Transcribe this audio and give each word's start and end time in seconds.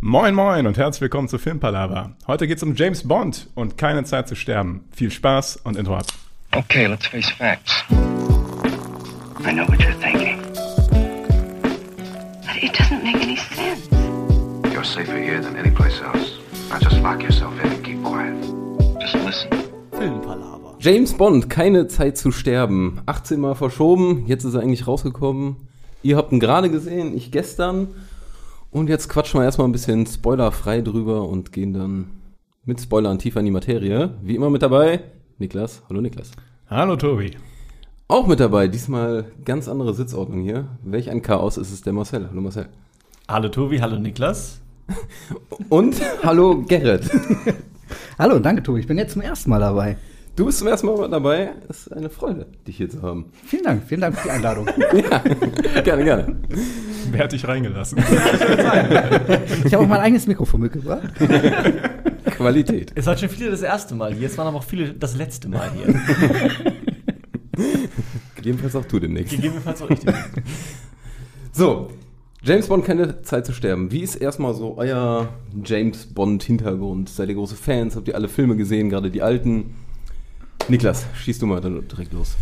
Moin 0.00 0.32
Moin 0.32 0.68
und 0.68 0.78
herzlich 0.78 1.00
willkommen 1.00 1.26
zu 1.26 1.38
Filmpalava. 1.38 2.12
Heute 2.28 2.46
geht's 2.46 2.62
um 2.62 2.76
James 2.76 3.08
Bond 3.08 3.48
und 3.56 3.76
keine 3.76 4.04
Zeit 4.04 4.28
zu 4.28 4.36
sterben. 4.36 4.84
Viel 4.92 5.10
Spaß 5.10 5.56
und 5.64 5.76
Intro 5.76 5.96
ab. 5.96 6.06
Okay, 6.54 6.86
let's 6.86 7.08
face 7.08 7.28
facts. 7.30 7.82
I 7.90 9.52
know 9.52 9.66
what 9.66 9.80
you're 9.80 9.98
thinking. 10.00 10.40
But 12.46 12.62
it 12.62 12.72
doesn't 12.78 13.02
make 13.02 13.16
any 13.16 13.36
sense. 13.36 13.88
You're 14.72 14.84
safer 14.84 15.18
here 15.18 15.42
than 15.42 15.56
any 15.56 15.72
place 15.72 16.00
else. 16.00 16.38
Now 16.70 16.78
just 16.78 17.02
lock 17.02 17.20
yourself 17.20 17.52
in 17.64 17.72
and 17.72 17.84
keep 17.84 18.00
quiet. 18.04 18.36
Just 19.00 19.16
listen. 19.26 19.50
Filmpalaver. 19.90 20.76
James 20.78 21.12
Bond, 21.14 21.50
keine 21.50 21.88
Zeit 21.88 22.16
zu 22.16 22.30
sterben. 22.30 23.00
18 23.06 23.40
Mal 23.40 23.56
verschoben, 23.56 24.26
jetzt 24.28 24.44
ist 24.44 24.54
er 24.54 24.60
eigentlich 24.60 24.86
rausgekommen. 24.86 25.56
Ihr 26.04 26.16
habt 26.16 26.30
ihn 26.30 26.38
gerade 26.38 26.70
gesehen, 26.70 27.16
ich 27.16 27.32
gestern. 27.32 27.88
Und 28.70 28.88
jetzt 28.88 29.08
quatschen 29.08 29.40
wir 29.40 29.44
erstmal 29.44 29.66
ein 29.66 29.72
bisschen 29.72 30.06
spoilerfrei 30.06 30.82
drüber 30.82 31.26
und 31.26 31.52
gehen 31.52 31.72
dann 31.72 32.10
mit 32.64 32.80
Spoilern 32.80 33.18
tiefer 33.18 33.40
in 33.40 33.46
die 33.46 33.52
Materie. 33.52 34.14
Wie 34.22 34.36
immer 34.36 34.50
mit 34.50 34.60
dabei, 34.60 35.00
Niklas. 35.38 35.82
Hallo 35.88 36.02
Niklas. 36.02 36.32
Hallo 36.68 36.96
Tobi. 36.96 37.30
Auch 38.08 38.26
mit 38.26 38.40
dabei, 38.40 38.68
diesmal 38.68 39.32
ganz 39.44 39.68
andere 39.68 39.94
Sitzordnung 39.94 40.42
hier. 40.42 40.68
Welch 40.82 41.08
ein 41.08 41.22
Chaos 41.22 41.56
ist 41.56 41.72
es 41.72 41.80
der 41.80 41.94
Marcel. 41.94 42.28
Hallo 42.28 42.42
Marcel. 42.42 42.68
Hallo 43.26 43.48
Tobi, 43.48 43.80
hallo 43.80 43.98
Niklas. 43.98 44.60
Und 45.70 45.96
hallo 46.22 46.62
Gerrit. 46.66 47.10
Hallo, 48.18 48.38
danke 48.38 48.62
Tobi, 48.62 48.80
ich 48.80 48.86
bin 48.86 48.98
jetzt 48.98 49.12
zum 49.12 49.22
ersten 49.22 49.48
Mal 49.48 49.60
dabei. 49.60 49.96
Du 50.38 50.46
bist 50.46 50.60
zum 50.60 50.68
ersten 50.68 50.86
Mal 50.86 51.08
dabei. 51.08 51.50
Es 51.68 51.88
ist 51.88 51.92
eine 51.92 52.08
Freude, 52.08 52.46
dich 52.64 52.76
hier 52.76 52.88
zu 52.88 53.02
haben. 53.02 53.32
Vielen 53.44 53.64
Dank, 53.64 53.82
vielen 53.88 54.02
Dank 54.02 54.16
für 54.16 54.28
die 54.28 54.30
Einladung. 54.30 54.66
Gerne, 55.84 56.04
gerne. 56.04 56.36
Wer 57.10 57.24
hat 57.24 57.32
dich 57.32 57.48
reingelassen? 57.48 57.98
Ich 59.64 59.74
habe 59.74 59.82
auch 59.82 59.88
mein 59.88 59.98
eigenes 59.98 60.28
Mikrofon 60.28 60.60
mitgebracht. 60.60 61.12
Qualität. 62.36 62.92
Es 62.94 63.06
waren 63.06 63.18
schon 63.18 63.28
viele 63.28 63.50
das 63.50 63.62
erste 63.62 63.96
Mal 63.96 64.14
hier, 64.14 64.28
es 64.28 64.38
waren 64.38 64.46
aber 64.46 64.58
auch 64.58 64.64
viele 64.64 64.94
das 64.94 65.16
letzte 65.16 65.48
Mal 65.48 65.72
hier. 65.72 66.00
Gegebenenfalls 68.36 68.76
auch 68.76 68.84
du 68.84 69.00
demnächst. 69.00 69.34
Gegebenenfalls 69.34 69.82
auch 69.82 69.90
richtig. 69.90 70.14
So, 71.50 71.88
James 72.42 72.68
Bond, 72.68 72.84
keine 72.84 73.22
Zeit 73.22 73.44
zu 73.44 73.52
sterben. 73.52 73.90
Wie 73.90 74.02
ist 74.02 74.14
erstmal 74.14 74.54
so 74.54 74.78
euer 74.78 75.30
James 75.64 76.06
Bond-Hintergrund? 76.06 77.08
Seid 77.08 77.28
ihr 77.28 77.34
große 77.34 77.56
Fans? 77.56 77.96
Habt 77.96 78.06
ihr 78.06 78.14
alle 78.14 78.28
Filme 78.28 78.56
gesehen, 78.56 78.88
gerade 78.88 79.10
die 79.10 79.22
alten? 79.22 79.74
Niklas, 80.68 81.06
schießt 81.14 81.40
du 81.40 81.46
mal 81.46 81.60
dann 81.60 81.88
direkt 81.88 82.12
los. 82.12 82.36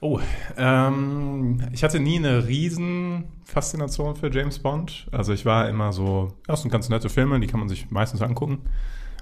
Oh, 0.00 0.20
ähm, 0.58 1.58
ich 1.72 1.82
hatte 1.82 1.98
nie 1.98 2.18
eine 2.18 2.46
riesen 2.46 3.24
Faszination 3.44 4.14
für 4.14 4.30
James 4.30 4.58
Bond. 4.58 5.06
Also 5.10 5.32
ich 5.32 5.46
war 5.46 5.68
immer 5.68 5.92
so, 5.92 6.34
ja, 6.46 6.52
das 6.52 6.62
sind 6.62 6.70
ganz 6.70 6.90
nette 6.90 7.08
Filme, 7.08 7.40
die 7.40 7.46
kann 7.46 7.60
man 7.60 7.68
sich 7.70 7.90
meistens 7.90 8.20
angucken. 8.20 8.58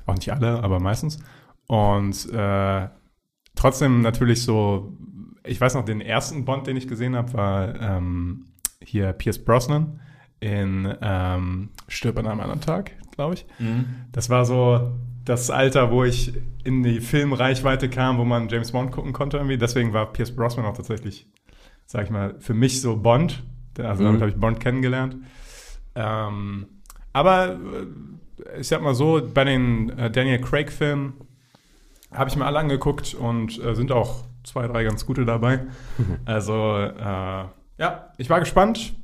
Auch 0.07 0.15
nicht 0.15 0.33
alle, 0.33 0.63
aber 0.65 0.81
meistens. 0.81 1.21
Und 1.69 2.31
äh, 2.33 2.89
trotzdem 3.55 4.03
natürlich 4.03 4.43
so, 4.43 4.93
ich 5.45 5.61
weiß 5.61 5.75
noch, 5.75 5.85
den 5.85 6.01
ersten 6.01 6.45
Bond, 6.45 6.67
den 6.67 6.77
ich 6.77 6.89
gesehen 6.89 7.15
habe, 7.15 7.33
war 7.35 7.81
ähm, 7.81 8.47
hier 8.83 9.13
Pierce 9.13 9.45
Brosnan 9.45 10.01
in 10.41 10.93
ähm, 11.01 11.69
Stirb 11.87 12.19
an 12.19 12.27
einem 12.27 12.41
anderen 12.41 12.61
Tag, 12.61 12.91
glaube 13.13 13.35
ich. 13.35 13.47
Das 14.11 14.29
war 14.29 14.45
so 14.45 14.93
das 15.25 15.51
Alter, 15.51 15.91
wo 15.91 16.05
ich 16.05 16.33
in 16.65 16.83
die 16.83 17.01
Filmreichweite 17.01 17.89
kam, 17.89 18.19
wo 18.19 18.25
man 18.25 18.49
James 18.49 18.73
Bond 18.73 18.93
gucken 18.93 19.13
konnte 19.13 19.37
irgendwie. 19.39 19.57
Deswegen 19.59 19.93
war 19.93 20.13
Pierce 20.13 20.35
Brosnan 20.35 20.67
auch 20.67 20.77
tatsächlich, 20.77 21.27
sag 21.87 22.05
ich 22.05 22.11
mal, 22.11 22.35
für 22.41 22.55
mich 22.55 22.81
so 22.81 22.97
Bond. 22.97 23.43
Also 23.79 24.03
Mhm. 24.03 24.07
damit 24.07 24.21
habe 24.21 24.31
ich 24.31 24.37
Bond 24.37 24.61
kennengelernt. 24.61 25.17
Ähm, 25.95 26.67
aber 27.13 27.53
äh, 27.53 28.61
ich 28.61 28.69
sag 28.69 28.83
mal 28.83 28.95
so, 28.95 29.23
bei 29.33 29.45
den 29.45 29.91
äh, 29.99 30.11
Daniel 30.11 30.41
Craig-Filmen 30.41 31.15
habe 32.13 32.29
ich 32.31 32.37
mir 32.37 32.45
alle 32.47 32.59
angeguckt 32.59 33.15
und 33.15 33.59
äh, 33.65 33.75
sind 33.75 33.91
auch 33.93 34.25
zwei, 34.45 34.67
drei 34.67 34.85
ganz 34.85 35.07
gute 35.07 35.25
dabei. 35.25 35.61
Also, 36.25 36.77
äh, 36.77 37.45
ja, 37.79 38.13
ich 38.19 38.29
war 38.31 38.41
gespannt. 38.41 38.95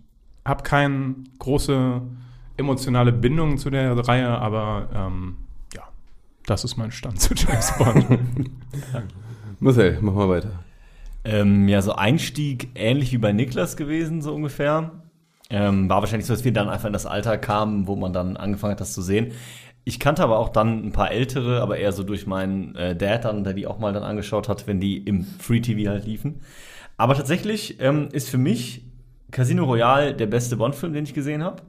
Habe 0.44 0.62
keine 0.62 1.14
große 1.38 2.02
emotionale 2.56 3.12
Bindung 3.12 3.58
zu 3.58 3.70
der 3.70 3.96
Reihe, 4.06 4.28
aber 4.28 4.88
ähm, 4.94 5.36
das 6.50 6.64
ist 6.64 6.76
mein 6.76 6.90
Stand 6.90 7.20
zu 7.20 7.32
James 7.34 7.72
Bond. 7.78 8.06
Marcel, 9.60 9.98
mach 10.00 10.14
mal 10.14 10.28
weiter. 10.28 10.50
ähm, 11.24 11.68
ja, 11.68 11.80
so 11.80 11.92
Einstieg 11.92 12.70
ähnlich 12.74 13.12
wie 13.12 13.18
bei 13.18 13.32
Niklas 13.32 13.76
gewesen, 13.76 14.20
so 14.20 14.34
ungefähr. 14.34 14.90
Ähm, 15.48 15.88
war 15.88 16.00
wahrscheinlich 16.00 16.26
so, 16.26 16.34
dass 16.34 16.44
wir 16.44 16.52
dann 16.52 16.68
einfach 16.68 16.86
in 16.86 16.92
das 16.92 17.06
Alter 17.06 17.38
kamen, 17.38 17.86
wo 17.86 17.94
man 17.94 18.12
dann 18.12 18.36
angefangen 18.36 18.72
hat, 18.72 18.80
das 18.80 18.92
zu 18.92 19.02
sehen. 19.02 19.32
Ich 19.84 20.00
kannte 20.00 20.22
aber 20.22 20.38
auch 20.38 20.48
dann 20.48 20.86
ein 20.86 20.92
paar 20.92 21.10
ältere, 21.12 21.60
aber 21.60 21.78
eher 21.78 21.92
so 21.92 22.02
durch 22.02 22.26
meinen 22.26 22.74
äh, 22.74 22.96
Dad 22.96 23.24
dann, 23.24 23.44
der 23.44 23.54
die 23.54 23.66
auch 23.66 23.78
mal 23.78 23.92
dann 23.92 24.02
angeschaut 24.02 24.48
hat, 24.48 24.66
wenn 24.66 24.80
die 24.80 24.98
im 24.98 25.24
Free 25.24 25.60
TV 25.60 25.88
halt 25.90 26.04
liefen. 26.04 26.40
Aber 26.96 27.14
tatsächlich 27.14 27.80
ähm, 27.80 28.08
ist 28.12 28.28
für 28.28 28.38
mich 28.38 28.84
Casino 29.30 29.64
Royale 29.64 30.14
der 30.14 30.26
beste 30.26 30.56
Bond-Film, 30.56 30.92
den 30.92 31.04
ich 31.04 31.14
gesehen 31.14 31.42
habe. 31.42 31.62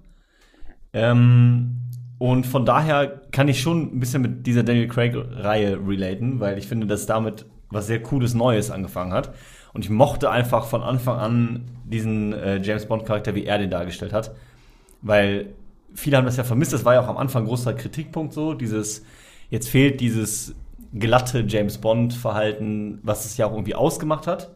Ähm, 0.93 1.80
und 2.21 2.45
von 2.45 2.67
daher 2.67 3.19
kann 3.31 3.47
ich 3.47 3.61
schon 3.61 3.95
ein 3.95 3.99
bisschen 3.99 4.21
mit 4.21 4.45
dieser 4.45 4.61
Daniel 4.61 4.87
Craig-Reihe 4.87 5.79
relaten, 5.87 6.39
weil 6.39 6.59
ich 6.59 6.67
finde, 6.67 6.85
dass 6.85 7.07
damit 7.07 7.47
was 7.71 7.87
sehr 7.87 7.99
Cooles 8.03 8.35
Neues 8.35 8.69
angefangen 8.69 9.11
hat. 9.11 9.33
Und 9.73 9.85
ich 9.85 9.89
mochte 9.89 10.29
einfach 10.29 10.65
von 10.67 10.83
Anfang 10.83 11.17
an 11.17 11.71
diesen 11.83 12.31
äh, 12.33 12.61
James 12.61 12.85
Bond-Charakter, 12.85 13.33
wie 13.33 13.45
er 13.45 13.57
den 13.57 13.71
dargestellt 13.71 14.13
hat. 14.13 14.35
Weil 15.01 15.55
viele 15.95 16.15
haben 16.15 16.25
das 16.25 16.37
ja 16.37 16.43
vermisst, 16.43 16.73
das 16.73 16.85
war 16.85 16.93
ja 16.93 17.01
auch 17.01 17.07
am 17.07 17.17
Anfang 17.17 17.41
ein 17.41 17.47
großer 17.47 17.73
Kritikpunkt 17.73 18.33
so, 18.33 18.53
dieses, 18.53 19.03
jetzt 19.49 19.67
fehlt 19.67 19.99
dieses 19.99 20.53
glatte 20.93 21.43
James 21.47 21.79
Bond-Verhalten, 21.79 22.99
was 23.01 23.25
es 23.25 23.35
ja 23.37 23.47
auch 23.47 23.53
irgendwie 23.53 23.73
ausgemacht 23.73 24.27
hat. 24.27 24.55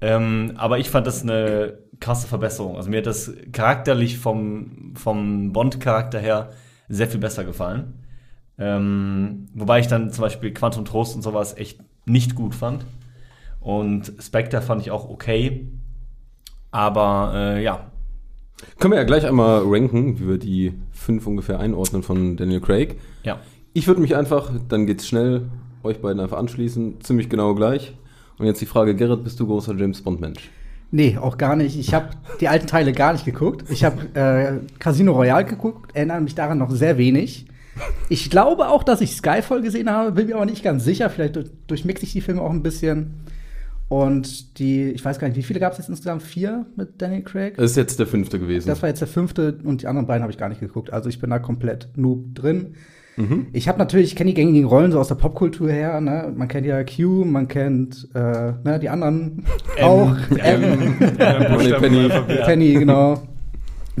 Ähm, 0.00 0.54
aber 0.56 0.78
ich 0.78 0.88
fand 0.88 1.06
das 1.06 1.20
eine 1.20 1.74
krasse 2.00 2.26
Verbesserung. 2.26 2.76
Also 2.76 2.90
mir 2.90 2.98
hat 2.98 3.06
das 3.06 3.32
charakterlich 3.52 4.18
vom, 4.18 4.94
vom 4.94 5.52
Bond-Charakter 5.52 6.18
her 6.18 6.50
sehr 6.88 7.08
viel 7.08 7.20
besser 7.20 7.44
gefallen. 7.44 7.94
Ähm, 8.58 9.46
wobei 9.54 9.80
ich 9.80 9.88
dann 9.88 10.10
zum 10.10 10.22
Beispiel 10.22 10.52
Quantum 10.52 10.84
Trost 10.84 11.16
und 11.16 11.22
sowas 11.22 11.56
echt 11.56 11.80
nicht 12.06 12.34
gut 12.34 12.54
fand. 12.54 12.84
Und 13.60 14.12
Spectre 14.20 14.60
fand 14.62 14.82
ich 14.82 14.90
auch 14.90 15.08
okay. 15.08 15.68
Aber 16.70 17.32
äh, 17.34 17.62
ja, 17.62 17.90
Können 18.78 18.92
wir 18.92 18.98
ja 18.98 19.04
gleich 19.04 19.26
einmal 19.26 19.62
ranken, 19.64 20.18
wie 20.18 20.28
wir 20.28 20.38
die 20.38 20.74
fünf 20.92 21.26
ungefähr 21.26 21.58
einordnen 21.60 22.02
von 22.02 22.36
Daniel 22.36 22.60
Craig. 22.60 22.96
ja. 23.24 23.40
Ich 23.76 23.88
würde 23.88 24.00
mich 24.00 24.14
einfach, 24.14 24.52
dann 24.68 24.86
geht's 24.86 25.04
schnell, 25.04 25.48
euch 25.82 26.00
beiden 26.00 26.20
einfach 26.20 26.38
anschließen, 26.38 27.00
ziemlich 27.00 27.28
genau 27.28 27.56
gleich. 27.56 27.92
Und 28.38 28.46
jetzt 28.46 28.60
die 28.60 28.66
Frage, 28.66 28.94
Gerrit, 28.94 29.24
bist 29.24 29.40
du 29.40 29.48
großer 29.48 29.74
James 29.74 30.00
Bond-Mensch? 30.00 30.48
Nee, 30.90 31.18
auch 31.20 31.38
gar 31.38 31.56
nicht. 31.56 31.78
Ich 31.78 31.92
habe 31.92 32.10
die 32.40 32.48
alten 32.48 32.66
Teile 32.66 32.92
gar 32.92 33.12
nicht 33.12 33.24
geguckt. 33.24 33.64
Ich 33.70 33.84
habe 33.84 34.14
äh, 34.14 34.60
Casino 34.78 35.12
Royale 35.12 35.44
geguckt, 35.44 35.90
erinnere 35.94 36.20
mich 36.20 36.34
daran 36.34 36.58
noch 36.58 36.70
sehr 36.70 36.98
wenig. 36.98 37.46
Ich 38.08 38.30
glaube 38.30 38.68
auch, 38.68 38.84
dass 38.84 39.00
ich 39.00 39.16
Skyfall 39.16 39.60
gesehen 39.60 39.90
habe, 39.90 40.12
bin 40.12 40.28
mir 40.28 40.36
aber 40.36 40.46
nicht 40.46 40.62
ganz 40.62 40.84
sicher. 40.84 41.10
Vielleicht 41.10 41.34
durch- 41.34 41.50
durchmixe 41.66 42.04
ich 42.04 42.12
die 42.12 42.20
Filme 42.20 42.40
auch 42.42 42.50
ein 42.50 42.62
bisschen. 42.62 43.14
Und 43.88 44.58
die, 44.58 44.84
ich 44.92 45.04
weiß 45.04 45.18
gar 45.18 45.26
nicht, 45.28 45.36
wie 45.36 45.42
viele 45.42 45.60
gab 45.60 45.72
es 45.72 45.78
jetzt 45.78 45.88
insgesamt? 45.88 46.22
Vier 46.22 46.64
mit 46.76 47.02
Daniel 47.02 47.22
Craig? 47.22 47.56
Das 47.56 47.72
ist 47.72 47.76
jetzt 47.76 47.98
der 47.98 48.06
fünfte 48.06 48.38
gewesen. 48.38 48.68
Das 48.68 48.80
war 48.80 48.88
jetzt 48.88 49.00
der 49.00 49.08
fünfte 49.08 49.58
und 49.64 49.82
die 49.82 49.86
anderen 49.88 50.06
beiden 50.06 50.22
habe 50.22 50.32
ich 50.32 50.38
gar 50.38 50.48
nicht 50.48 50.60
geguckt. 50.60 50.92
Also 50.92 51.08
ich 51.08 51.20
bin 51.20 51.30
da 51.30 51.38
komplett 51.38 51.88
noob 51.96 52.34
drin. 52.34 52.74
Mhm. 53.16 53.46
Ich 53.52 53.68
habe 53.68 53.78
natürlich, 53.78 54.08
ich 54.08 54.16
kenne 54.16 54.30
die 54.30 54.34
gängigen 54.34 54.68
Rollen 54.68 54.92
so 54.92 54.98
aus 54.98 55.08
der 55.08 55.14
Popkultur 55.14 55.70
her. 55.70 56.00
Ne? 56.00 56.32
Man 56.34 56.48
kennt 56.48 56.66
ja 56.66 56.82
Q, 56.84 57.24
man 57.24 57.48
kennt 57.48 58.08
äh, 58.14 58.52
ne, 58.64 58.78
die 58.80 58.88
anderen 58.88 59.44
auch. 59.80 60.16
M, 60.30 60.96
Penny. 61.18 62.08
Penny, 62.44 62.74
genau. 62.74 63.22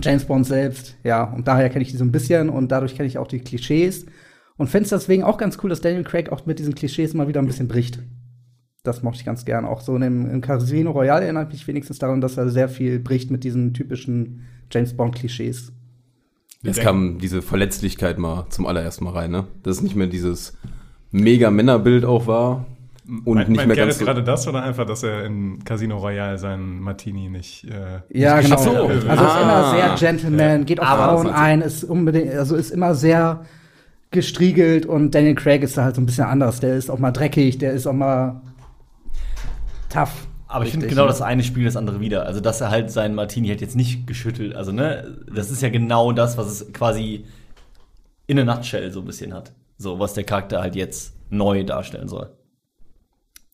James 0.02 0.24
Bond 0.24 0.46
selbst, 0.46 0.96
ja. 1.04 1.24
Und 1.24 1.46
daher 1.46 1.70
kenne 1.70 1.84
ich 1.84 1.90
die 1.90 1.96
so 1.96 2.04
ein 2.04 2.12
bisschen 2.12 2.48
und 2.48 2.72
dadurch 2.72 2.96
kenne 2.96 3.06
ich 3.06 3.18
auch 3.18 3.28
die 3.28 3.38
Klischees. 3.38 4.06
Und 4.56 4.68
finde 4.68 4.84
es 4.84 4.90
deswegen 4.90 5.24
auch 5.24 5.38
ganz 5.38 5.58
cool, 5.62 5.70
dass 5.70 5.80
Daniel 5.80 6.04
Craig 6.04 6.30
auch 6.30 6.46
mit 6.46 6.58
diesen 6.58 6.74
Klischees 6.74 7.14
mal 7.14 7.28
wieder 7.28 7.40
ein 7.40 7.46
bisschen 7.46 7.68
bricht. 7.68 8.00
Das 8.82 9.02
mochte 9.02 9.20
ich 9.20 9.24
ganz 9.24 9.44
gern. 9.44 9.64
Auch 9.64 9.80
so 9.80 9.94
in 9.96 10.02
dem, 10.02 10.30
im 10.30 10.40
Casino 10.40 10.90
Royale 10.90 11.24
erinnert 11.24 11.52
mich 11.52 11.66
wenigstens 11.66 11.98
daran, 11.98 12.20
dass 12.20 12.36
er 12.36 12.50
sehr 12.50 12.68
viel 12.68 12.98
bricht 12.98 13.30
mit 13.30 13.42
diesen 13.42 13.72
typischen 13.72 14.42
James 14.70 14.96
Bond-Klischees. 14.96 15.72
Jetzt 16.64 16.80
kam 16.80 17.18
diese 17.18 17.42
Verletzlichkeit 17.42 18.18
mal 18.18 18.46
zum 18.50 18.66
allerersten 18.66 19.04
Mal 19.04 19.12
rein, 19.12 19.30
ne? 19.30 19.44
Dass 19.62 19.76
es 19.76 19.82
nicht 19.82 19.96
mehr 19.96 20.06
dieses 20.06 20.56
mega 21.12 21.50
Männerbild 21.50 22.04
auch 22.04 22.26
war. 22.26 22.64
Und 23.06 23.34
Meint, 23.34 23.48
nicht 23.50 23.56
meint 23.58 23.68
mehr 23.68 23.76
Gerrit 23.76 23.90
ganz 23.90 23.98
so. 23.98 24.04
gerade 24.06 24.22
das 24.24 24.48
oder 24.48 24.62
einfach, 24.62 24.86
dass 24.86 25.02
er 25.02 25.26
in 25.26 25.62
Casino 25.62 25.98
Royale 25.98 26.38
seinen 26.38 26.80
Martini 26.80 27.28
nicht. 27.28 27.64
Äh, 27.64 28.00
Ja, 28.18 28.38
nicht 28.38 28.44
genau. 28.48 28.56
geschafft 28.56 29.08
Also 29.10 29.24
ist 29.24 29.30
Ah. 29.30 29.42
immer 29.42 29.70
sehr 29.70 29.94
Gentleman, 30.10 30.64
geht 30.64 30.80
auf 30.80 30.86
Aber 30.86 31.12
Frauen 31.20 31.26
ein, 31.28 31.60
ist 31.60 31.84
unbedingt, 31.84 32.32
also 32.34 32.56
ist 32.56 32.70
immer 32.70 32.94
sehr 32.94 33.44
gestriegelt 34.10 34.86
und 34.86 35.14
Daniel 35.14 35.34
Craig 35.34 35.62
ist 35.62 35.76
da 35.76 35.84
halt 35.84 35.96
so 35.96 36.00
ein 36.00 36.06
bisschen 36.06 36.24
anders. 36.24 36.60
Der 36.60 36.76
ist 36.76 36.88
auch 36.90 36.98
mal 36.98 37.10
dreckig, 37.10 37.58
der 37.58 37.72
ist 37.72 37.86
auch 37.86 37.92
mal 37.92 38.40
tough. 39.90 40.26
Aber 40.54 40.64
ich 40.64 40.70
finde 40.70 40.86
genau 40.86 41.02
ja. 41.02 41.08
das 41.08 41.20
eine 41.20 41.42
Spiel 41.42 41.64
das 41.64 41.76
andere 41.76 41.98
wieder. 41.98 42.26
Also, 42.26 42.38
dass 42.38 42.60
er 42.60 42.70
halt 42.70 42.88
seinen 42.88 43.16
Martini 43.16 43.48
halt 43.48 43.60
jetzt 43.60 43.74
nicht 43.74 44.06
geschüttelt. 44.06 44.54
Also, 44.54 44.70
ne, 44.70 45.18
das 45.34 45.50
ist 45.50 45.62
ja 45.62 45.68
genau 45.68 46.12
das, 46.12 46.38
was 46.38 46.46
es 46.46 46.72
quasi 46.72 47.24
in 48.28 48.38
a 48.38 48.44
nutshell 48.44 48.92
so 48.92 49.00
ein 49.00 49.04
bisschen 49.04 49.34
hat. 49.34 49.52
So, 49.78 49.98
was 49.98 50.14
der 50.14 50.22
Charakter 50.22 50.60
halt 50.60 50.76
jetzt 50.76 51.12
neu 51.28 51.64
darstellen 51.64 52.06
soll. 52.06 52.30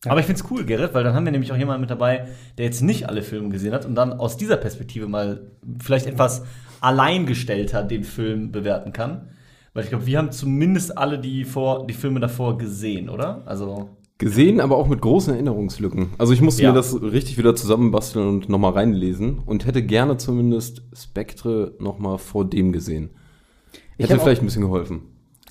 Aber 0.05 0.19
ich 0.19 0.27
find's 0.27 0.43
cool, 0.51 0.63
Gerrit, 0.63 0.93
weil 0.93 1.03
dann 1.03 1.15
haben 1.15 1.25
wir 1.25 1.31
nämlich 1.31 1.51
auch 1.51 1.57
jemanden 1.57 1.81
mit 1.81 1.89
dabei, 1.89 2.27
der 2.59 2.65
jetzt 2.65 2.81
nicht 2.81 3.09
alle 3.09 3.23
Filme 3.23 3.49
gesehen 3.49 3.73
hat 3.73 3.83
und 3.85 3.95
dann 3.95 4.13
aus 4.13 4.37
dieser 4.37 4.57
Perspektive 4.57 5.07
mal 5.07 5.41
vielleicht 5.79 6.05
etwas 6.05 6.43
alleingestellter 6.81 7.81
den 7.81 8.03
Film 8.03 8.51
bewerten 8.51 8.93
kann. 8.93 9.29
Weil 9.73 9.85
ich 9.85 9.89
glaube, 9.89 10.05
wir 10.05 10.19
haben 10.19 10.31
zumindest 10.31 10.99
alle 10.99 11.17
die, 11.17 11.45
vor, 11.45 11.87
die 11.87 11.95
Filme 11.95 12.19
davor 12.19 12.59
gesehen, 12.59 13.09
oder? 13.09 13.41
Also. 13.47 13.89
Gesehen, 14.21 14.59
aber 14.61 14.77
auch 14.77 14.87
mit 14.87 15.01
großen 15.01 15.33
Erinnerungslücken. 15.33 16.11
Also 16.19 16.31
ich 16.31 16.41
musste 16.41 16.61
Ja. 16.61 16.69
mir 16.69 16.75
das 16.75 17.01
richtig 17.01 17.39
wieder 17.39 17.55
zusammenbasteln 17.55 18.27
und 18.27 18.49
nochmal 18.49 18.73
reinlesen 18.73 19.39
und 19.39 19.65
hätte 19.65 19.81
gerne 19.81 20.17
zumindest 20.17 20.83
Spectre 20.95 21.73
nochmal 21.79 22.19
vor 22.19 22.45
dem 22.45 22.71
gesehen. 22.71 23.09
Hätte 23.97 24.19
vielleicht 24.19 24.41
ein 24.43 24.45
bisschen 24.45 24.61
geholfen. 24.61 25.01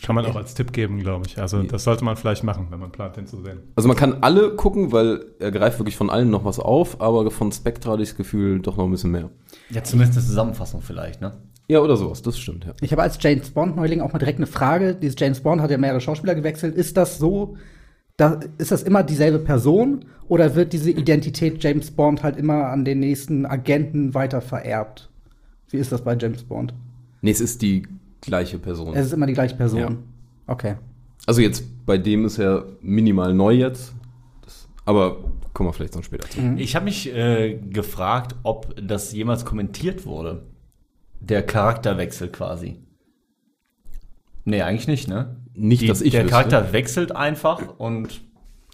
Kann 0.03 0.15
man 0.15 0.25
auch 0.25 0.37
als 0.37 0.55
Tipp 0.55 0.73
geben, 0.73 1.01
glaube 1.01 1.27
ich. 1.27 1.39
Also 1.39 1.63
das 1.65 1.83
sollte 1.85 2.05
man 2.05 2.17
vielleicht 2.17 2.45
machen, 2.45 2.69
wenn 2.71 2.79
man 2.79 2.93
plant, 2.93 3.17
den 3.17 3.27
zu 3.27 3.43
sehen. 3.43 3.59
Also 3.75 3.89
man 3.89 3.97
kann 3.97 4.19
alle 4.23 4.55
gucken, 4.55 4.93
weil 4.93 5.25
er 5.41 5.51
greift 5.51 5.79
wirklich 5.81 5.97
von 5.97 6.09
allen 6.09 6.31
noch 6.31 6.45
was 6.45 6.59
auf, 6.61 7.01
aber 7.01 7.29
von 7.33 7.51
Spectre 7.53 7.91
hatte 7.91 8.03
ich 8.05 8.11
das 8.11 8.17
Gefühl 8.17 8.61
doch 8.61 8.77
noch 8.77 8.85
ein 8.85 8.91
bisschen 8.93 9.11
mehr. 9.11 9.31
Ja, 9.71 9.83
zumindest 9.83 10.17
eine 10.17 10.27
Zusammenfassung 10.27 10.81
vielleicht, 10.81 11.21
ne? 11.21 11.33
Ja, 11.69 11.81
oder 11.81 11.97
sowas, 11.97 12.23
das 12.23 12.39
stimmt, 12.39 12.65
ja. 12.65 12.73
Ich 12.81 12.93
habe 12.93 13.03
als 13.03 13.19
James 13.21 13.51
Bond 13.51 13.75
Neuling 13.77 14.01
auch 14.01 14.13
mal 14.13 14.19
direkt 14.21 14.39
eine 14.39 14.47
Frage. 14.47 14.95
Dieses 14.95 15.17
James 15.19 15.41
Bond 15.41 15.61
hat 15.61 15.71
ja 15.71 15.79
mehrere 15.79 16.01
Schauspieler 16.01 16.35
gewechselt. 16.35 16.75
Ist 16.77 16.97
das 16.97 17.19
so, 17.19 17.57
da, 18.21 18.39
ist 18.59 18.71
das 18.71 18.83
immer 18.83 19.03
dieselbe 19.03 19.39
Person 19.39 20.05
oder 20.29 20.55
wird 20.55 20.75
diese 20.75 20.91
Identität 20.91 21.65
James 21.65 21.91
Bond 21.91 22.23
halt 22.23 22.37
immer 22.37 22.67
an 22.67 22.85
den 22.85 23.01
nächsten 23.01 23.47
Agenten 23.47 24.13
weiter 24.13 24.43
vererbt? 24.43 25.09
Wie 25.71 25.79
ist 25.79 25.91
das 25.91 26.03
bei 26.03 26.17
James 26.17 26.45
Bond? 26.45 26.75
Nee, 27.23 27.31
es 27.31 27.41
ist 27.41 27.63
die 27.63 27.87
gleiche 28.21 28.59
Person. 28.59 28.95
Es 28.95 29.07
ist 29.07 29.13
immer 29.15 29.27
die 29.27 29.33
gleiche 29.33 29.57
Person. 29.57 29.81
Ja. 29.81 29.91
Okay. 30.47 30.75
Also 31.27 31.41
jetzt, 31.41 31.65
bei 31.87 31.97
dem 31.97 32.27
ist 32.27 32.39
er 32.39 32.67
minimal 32.83 33.33
neu 33.33 33.55
jetzt. 33.55 33.95
Das, 34.43 34.69
aber 34.85 35.25
kommen 35.55 35.71
wir 35.71 35.73
vielleicht 35.73 35.95
noch 35.95 36.05
später 36.05 36.29
zu. 36.29 36.41
Ich 36.59 36.77
habe 36.77 36.85
mich 36.85 37.15
äh, 37.15 37.59
gefragt, 37.71 38.37
ob 38.43 38.75
das 38.87 39.13
jemals 39.13 39.47
kommentiert 39.47 40.05
wurde. 40.05 40.43
Der 41.21 41.43
Charakterwechsel 41.43 42.29
quasi. 42.29 42.77
Nee, 44.45 44.61
eigentlich 44.63 44.89
nicht, 44.89 45.09
ne? 45.09 45.37
Nicht, 45.55 45.83
Die, 45.83 45.87
dass 45.87 46.01
ich 46.01 46.13
Der 46.13 46.23
wüsste. 46.25 46.31
Charakter 46.33 46.73
wechselt 46.73 47.15
einfach 47.15 47.61
und 47.79 48.21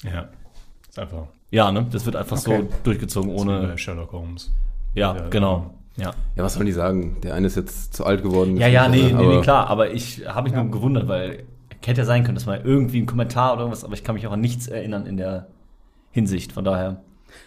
Ja. 0.02 0.28
Ist 0.88 0.98
einfach 0.98 1.26
ja, 1.50 1.70
ne? 1.72 1.86
Das 1.90 2.04
wird 2.06 2.16
einfach 2.16 2.36
Okay. 2.38 2.62
so 2.62 2.68
durchgezogen 2.82 3.30
ohne. 3.30 3.78
Sherlock 3.78 4.12
Holmes. 4.12 4.52
Ja, 4.94 5.14
Ja, 5.16 5.28
genau. 5.28 5.74
Ja. 5.96 6.12
Ja, 6.36 6.42
was 6.44 6.54
sollen 6.54 6.66
die 6.66 6.72
sagen? 6.72 7.16
Der 7.22 7.34
eine 7.34 7.46
ist 7.46 7.56
jetzt 7.56 7.94
zu 7.94 8.04
alt 8.04 8.22
geworden. 8.22 8.56
Ja, 8.58 8.66
ja, 8.66 8.88
nee, 8.88 9.12
nee, 9.12 9.26
nee, 9.26 9.40
klar. 9.40 9.68
Aber 9.68 9.92
ich 9.92 10.26
habe 10.28 10.50
mich 10.50 10.58
nur 10.60 10.70
gewundert, 10.70 11.08
weil 11.08 11.44
hätte 11.86 12.00
ja 12.00 12.04
sein 12.04 12.24
können, 12.24 12.34
dass 12.34 12.46
mal 12.46 12.60
irgendwie 12.64 13.00
ein 13.00 13.06
Kommentar 13.06 13.52
oder 13.52 13.60
irgendwas, 13.62 13.84
aber 13.84 13.94
ich 13.94 14.02
kann 14.02 14.16
mich 14.16 14.26
auch 14.26 14.32
an 14.32 14.40
nichts 14.40 14.66
erinnern 14.66 15.06
in 15.06 15.16
der 15.16 15.46
Hinsicht. 16.10 16.52
Von 16.52 16.64
daher. 16.64 17.00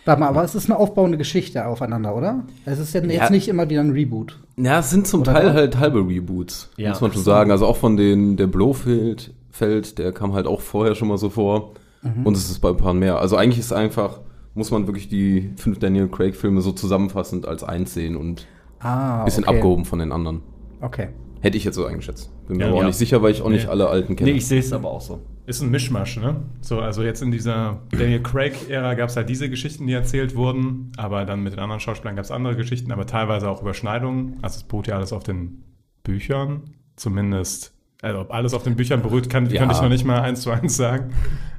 Warte 0.05 0.19
mal, 0.21 0.27
aber 0.27 0.43
es 0.43 0.55
ist 0.55 0.65
eine 0.69 0.77
aufbauende 0.79 1.17
Geschichte 1.17 1.65
aufeinander, 1.65 2.15
oder? 2.15 2.43
Es 2.65 2.79
ist 2.79 2.93
ja 2.93 3.01
jetzt 3.01 3.13
Ja. 3.13 3.29
nicht 3.29 3.47
immer 3.47 3.69
wieder 3.69 3.81
ein 3.81 3.91
Reboot. 3.91 4.39
Ja, 4.57 4.79
es 4.79 4.89
sind 4.89 5.07
zum 5.07 5.21
Oder 5.21 5.33
Teil 5.33 5.45
doch? 5.47 5.53
halt 5.53 5.77
halbe 5.77 5.99
Reboots, 5.99 6.69
Ja. 6.77 6.89
muss 6.89 7.01
man 7.01 7.11
schon 7.13 7.23
sagen. 7.23 7.51
Also 7.51 7.65
auch 7.65 7.77
von 7.77 7.97
den, 7.97 8.37
der 8.37 8.47
Blofeld, 8.47 9.33
Feld, 9.51 9.97
der 9.97 10.11
kam 10.11 10.33
halt 10.33 10.47
auch 10.47 10.61
vorher 10.61 10.95
schon 10.95 11.07
mal 11.07 11.17
so 11.17 11.29
vor. 11.29 11.71
Mhm. 12.01 12.25
Und 12.25 12.37
es 12.37 12.49
ist 12.49 12.59
bei 12.59 12.69
ein 12.69 12.77
paar 12.77 12.93
mehr. 12.93 13.19
Also 13.19 13.35
eigentlich 13.35 13.59
ist 13.59 13.73
einfach, 13.73 14.19
muss 14.55 14.71
man 14.71 14.87
wirklich 14.87 15.09
die 15.09 15.51
fünf 15.57 15.79
Daniel 15.79 16.07
Craig-Filme 16.07 16.61
so 16.61 16.71
zusammenfassend 16.71 17.47
als 17.47 17.63
eins 17.63 17.93
sehen 17.93 18.15
und 18.15 18.47
Ah, 18.79 19.19
ein 19.19 19.25
bisschen 19.25 19.43
okay. 19.45 19.55
abgehoben 19.57 19.83
von 19.85 19.99
den 19.99 20.11
anderen. 20.13 20.41
Okay. 20.81 21.09
Hätte 21.41 21.57
ich 21.57 21.63
jetzt 21.65 21.75
so 21.75 21.85
eingeschätzt. 21.85 22.29
Bin 22.47 22.57
mir 22.57 22.63
Ja, 22.63 22.69
aber 22.69 22.77
auch 22.77 22.81
ja. 22.81 22.87
nicht 22.87 22.97
sicher, 22.97 23.21
weil 23.21 23.31
ich 23.31 23.41
auch 23.41 23.49
nicht 23.49 23.65
Nee. 23.65 23.69
alle 23.71 23.87
alten 23.89 24.15
kenne. 24.15 24.31
Nee, 24.31 24.37
ich 24.37 24.47
sehe 24.47 24.59
es 24.59 24.71
aber 24.73 24.89
auch 24.89 25.01
so. 25.01 25.19
Ist 25.49 25.61
ein 25.63 25.71
Mischmasch, 25.71 26.17
ne? 26.17 26.35
So, 26.61 26.79
also 26.79 27.01
jetzt 27.01 27.23
in 27.23 27.31
dieser 27.31 27.81
Daniel 27.89 28.21
Craig-Ära 28.21 28.93
gab 28.93 29.09
es 29.09 29.15
halt 29.15 29.29
diese 29.29 29.49
Geschichten, 29.49 29.87
die 29.87 29.93
erzählt 29.93 30.35
wurden, 30.35 30.91
aber 30.95 31.25
dann 31.25 31.41
mit 31.41 31.53
den 31.53 31.59
anderen 31.59 31.79
Schauspielern 31.79 32.15
gab 32.15 32.23
es 32.23 32.29
andere 32.29 32.55
Geschichten, 32.55 32.91
aber 32.91 33.07
teilweise 33.07 33.49
auch 33.49 33.63
Überschneidungen. 33.63 34.37
Also 34.43 34.57
es 34.57 34.63
beruht 34.63 34.85
ja 34.85 34.95
alles 34.95 35.11
auf 35.11 35.23
den 35.23 35.63
Büchern, 36.03 36.75
zumindest. 36.97 37.73
Also 38.03 38.19
ob 38.19 38.31
alles 38.31 38.53
auf 38.53 38.61
den 38.61 38.75
Büchern 38.75 39.01
beruht, 39.01 39.27
kann, 39.31 39.49
Ja. 39.49 39.57
könnte 39.61 39.73
ich 39.73 39.81
noch 39.81 39.89
nicht 39.89 40.05
mal 40.05 40.21
eins 40.21 40.41
zu 40.41 40.51
eins 40.51 40.77
sagen. 40.77 41.13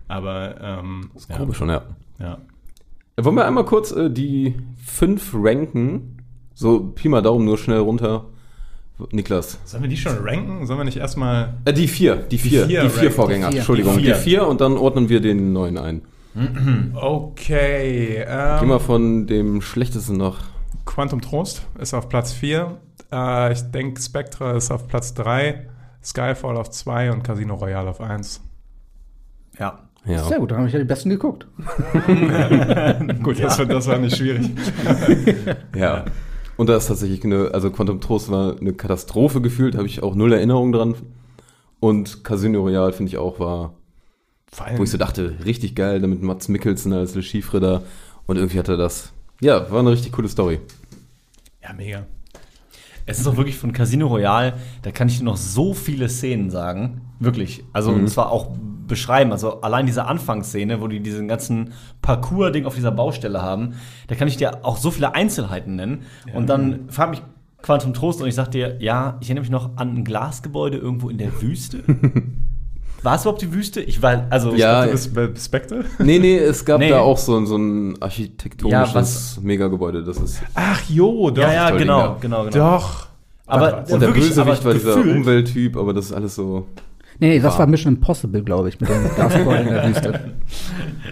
Aber 0.06 0.54
ähm, 0.60 1.10
Ich 1.16 1.26
glaube 1.26 1.52
schon, 1.54 1.68
ja. 1.70 1.82
ja. 2.20 2.38
Wollen 3.20 3.34
wir 3.34 3.44
einmal 3.44 3.64
kurz 3.64 3.90
äh, 3.90 4.08
die 4.08 4.54
fünf 4.76 5.34
ranken? 5.34 6.18
So 6.54 6.92
Pi 6.94 7.08
mal 7.08 7.22
Daumen 7.22 7.44
nur 7.44 7.58
schnell 7.58 7.78
runter. 7.80 8.26
Niklas. 9.12 9.58
Sollen 9.64 9.82
wir 9.82 9.90
die 9.90 9.96
schon 9.96 10.16
ranken? 10.18 10.66
Sollen 10.66 10.80
wir 10.80 10.84
nicht 10.84 10.98
erstmal. 10.98 11.54
Äh, 11.64 11.72
die 11.72 11.88
vier, 11.88 12.16
die 12.16 12.38
vier, 12.38 12.66
die 12.66 12.74
vier 12.74 12.90
vier, 12.90 13.00
ranken. 13.02 13.10
Vorgänger. 13.12 13.46
Die 13.48 13.52
vier. 13.52 13.58
Entschuldigung, 13.60 13.96
Die 13.96 14.02
die 14.02 14.06
vier. 14.08 14.16
vier. 14.16 14.46
und 14.46 14.60
dann 14.60 14.76
ordnen 14.76 15.08
wir 15.08 15.20
den 15.20 15.52
neuen 15.52 15.78
ein. 15.78 16.02
Okay. 16.94 18.24
Ähm, 18.26 18.56
Geh 18.60 18.66
mal 18.66 18.78
von 18.78 19.26
dem 19.26 19.60
schlechtesten 19.62 20.16
nach. 20.16 20.38
Quantum 20.86 21.20
Trost 21.20 21.66
ist 21.78 21.94
auf 21.94 22.08
Platz 22.08 22.32
4. 22.32 22.78
Äh, 23.12 23.52
ich 23.52 23.62
denke, 23.62 24.00
Spectre 24.00 24.56
ist 24.56 24.70
auf 24.70 24.86
Platz 24.88 25.14
3. 25.14 25.66
Skyfall 26.02 26.56
auf 26.56 26.70
2 26.70 27.12
und 27.12 27.22
Casino 27.22 27.54
Royale 27.54 27.90
auf 27.90 28.00
1. 28.00 28.40
Ja. 29.58 29.80
Ja. 30.06 30.24
Sehr 30.24 30.38
gut, 30.38 30.50
dann 30.50 30.58
habe 30.58 30.68
ich 30.68 30.72
ja 30.72 30.78
die 30.78 30.86
besten 30.86 31.10
geguckt. 31.10 31.46
Gut, 33.22 33.38
das, 33.38 33.58
war, 33.58 33.66
das 33.66 33.86
war 33.86 33.98
nicht 33.98 34.16
schwierig. 34.16 34.48
ja. 35.76 36.06
Und 36.60 36.66
da 36.66 36.76
ist 36.76 36.88
tatsächlich 36.88 37.24
eine, 37.24 37.54
also 37.54 37.70
Quantum 37.70 38.02
Trost 38.02 38.30
war 38.30 38.54
eine 38.60 38.74
Katastrophe 38.74 39.40
gefühlt, 39.40 39.76
habe 39.76 39.86
ich 39.86 40.02
auch 40.02 40.14
null 40.14 40.34
Erinnerung 40.34 40.72
dran. 40.72 40.94
Und 41.80 42.22
Casino 42.22 42.60
Royale 42.60 42.92
finde 42.92 43.08
ich 43.08 43.16
auch 43.16 43.40
war, 43.40 43.72
allem, 44.58 44.76
wo 44.76 44.82
ich 44.82 44.90
so 44.90 44.98
dachte, 44.98 45.36
richtig 45.42 45.74
geil, 45.74 46.02
damit 46.02 46.20
Mats 46.20 46.48
Mikkelsen 46.48 46.92
als 46.92 47.14
Le 47.14 47.22
Chiffre 47.22 47.60
da. 47.60 47.82
Und 48.26 48.36
irgendwie 48.36 48.58
hatte 48.58 48.76
das, 48.76 49.10
ja, 49.40 49.70
war 49.70 49.78
eine 49.78 49.92
richtig 49.92 50.12
coole 50.12 50.28
Story. 50.28 50.60
ja, 51.62 51.72
mega. 51.72 52.04
Es 53.10 53.20
ist 53.20 53.26
auch 53.26 53.36
wirklich 53.36 53.56
von 53.56 53.72
Casino 53.72 54.06
Royale, 54.06 54.54
da 54.82 54.90
kann 54.90 55.08
ich 55.08 55.18
dir 55.18 55.24
noch 55.24 55.36
so 55.36 55.74
viele 55.74 56.08
Szenen 56.08 56.50
sagen. 56.50 57.02
Wirklich. 57.18 57.64
Also, 57.72 57.90
und 57.92 58.08
zwar 58.08 58.30
auch 58.30 58.50
beschreiben. 58.86 59.32
Also, 59.32 59.60
allein 59.60 59.86
diese 59.86 60.06
Anfangsszene, 60.06 60.80
wo 60.80 60.88
die 60.88 61.00
diesen 61.00 61.28
ganzen 61.28 61.72
Parcours-Ding 62.02 62.64
auf 62.64 62.74
dieser 62.74 62.92
Baustelle 62.92 63.42
haben, 63.42 63.74
da 64.08 64.14
kann 64.14 64.28
ich 64.28 64.36
dir 64.36 64.64
auch 64.64 64.76
so 64.76 64.90
viele 64.90 65.14
Einzelheiten 65.14 65.76
nennen. 65.76 66.02
Und 66.34 66.48
dann 66.48 66.88
fragt 66.88 67.10
mich 67.10 67.22
Quantum 67.62 67.92
Trost 67.92 68.22
und 68.22 68.28
ich 68.28 68.34
sag 68.34 68.50
dir, 68.50 68.80
ja, 68.80 69.18
ich 69.20 69.28
erinnere 69.28 69.42
mich 69.42 69.50
noch 69.50 69.76
an 69.76 69.96
ein 69.96 70.04
Glasgebäude 70.04 70.78
irgendwo 70.78 71.10
in 71.10 71.18
der 71.18 71.42
Wüste. 71.42 71.82
War 73.02 73.14
es 73.16 73.22
überhaupt 73.22 73.40
die 73.42 73.52
Wüste? 73.52 73.80
Ich 73.80 74.02
war, 74.02 74.26
also, 74.30 74.54
Ja, 74.54 74.84
Du 74.84 74.90
bist 74.92 75.14
bei 75.14 75.28
Spectre? 75.36 75.84
Nee, 75.98 76.18
nee, 76.18 76.36
es 76.36 76.64
gab 76.64 76.80
Nee. 76.80 76.90
da 76.90 77.00
auch 77.00 77.16
so, 77.18 77.44
so 77.46 77.56
ein 77.56 78.00
architektonisches 78.02 78.88
Ja, 78.92 78.94
was- 78.94 79.40
Megagebäude. 79.40 80.02
Das 80.04 80.18
ist. 80.18 80.40
Ach 80.54 80.82
jo, 80.88 81.30
doch. 81.30 81.42
ja, 81.42 81.52
ja, 81.52 81.70
genau, 81.70 82.16
genau, 82.20 82.44
genau. 82.44 82.50
Doch. 82.50 83.06
Aber, 83.46 83.78
Und 83.80 83.90
der 83.90 84.00
wirklich, 84.02 84.28
Bösewicht 84.28 84.60
aber 84.60 84.64
war 84.66 84.74
dieser 84.74 84.94
gefühlt- 84.96 85.16
Umwelttyp, 85.16 85.76
aber 85.76 85.92
das 85.94 86.06
ist 86.06 86.12
alles 86.12 86.34
so. 86.34 86.66
Nee, 87.18 87.30
nee, 87.30 87.40
das 87.40 87.58
war 87.58 87.66
Mission 87.66 87.94
Impossible, 87.96 88.42
glaube 88.42 88.68
ich, 88.68 88.80
mit 88.80 88.88
dem 88.88 89.02
Gasgebäude 89.16 89.62
in 89.62 89.68
der 89.74 89.88
Wüste. 89.88 90.32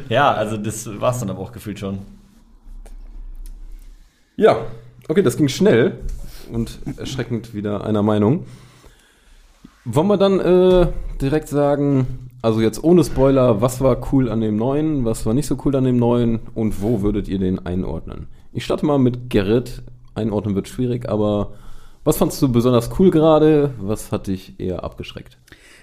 Ja, 0.09 0.33
also 0.33 0.57
das 0.57 0.89
war 1.01 1.11
es 1.13 1.19
dann 1.19 1.31
aber 1.31 1.41
auch 1.41 1.53
gefühlt 1.53 1.79
schon. 1.79 1.99
Ja, 4.37 4.57
okay, 5.09 5.23
das 5.23 5.37
ging 5.37 5.49
schnell 5.49 5.99
und 6.53 6.79
erschreckend 6.97 7.55
wieder 7.55 7.85
einer 7.85 8.03
Meinung. 8.03 8.45
Wollen 9.91 10.09
wir 10.09 10.19
dann 10.19 10.39
äh, 10.39 10.87
direkt 11.19 11.49
sagen, 11.49 12.29
also 12.43 12.61
jetzt 12.61 12.85
ohne 12.85 13.03
Spoiler, 13.05 13.63
was 13.63 13.81
war 13.81 13.97
cool 14.13 14.29
an 14.29 14.43
dem 14.43 14.57
neuen, 14.57 15.07
was 15.07 15.25
war 15.25 15.33
nicht 15.33 15.47
so 15.47 15.57
cool 15.65 15.75
an 15.77 15.85
dem 15.85 15.97
neuen 15.97 16.41
und 16.55 16.83
wo 16.83 17.01
würdet 17.01 17.27
ihr 17.27 17.39
den 17.39 17.65
einordnen? 17.65 18.27
Ich 18.53 18.67
starte 18.67 18.85
mal 18.85 18.99
mit 18.99 19.31
Gerrit. 19.31 19.83
Einordnen 20.15 20.55
wird 20.55 20.69
schwierig, 20.69 21.09
aber 21.09 21.53
was 22.05 22.19
fandst 22.19 22.43
du 22.43 22.53
besonders 22.53 22.91
cool 22.99 23.11
gerade? 23.11 23.71
Was 23.81 24.13
hat 24.13 24.27
dich 24.27 24.61
eher 24.61 24.85
abgeschreckt? 24.85 25.39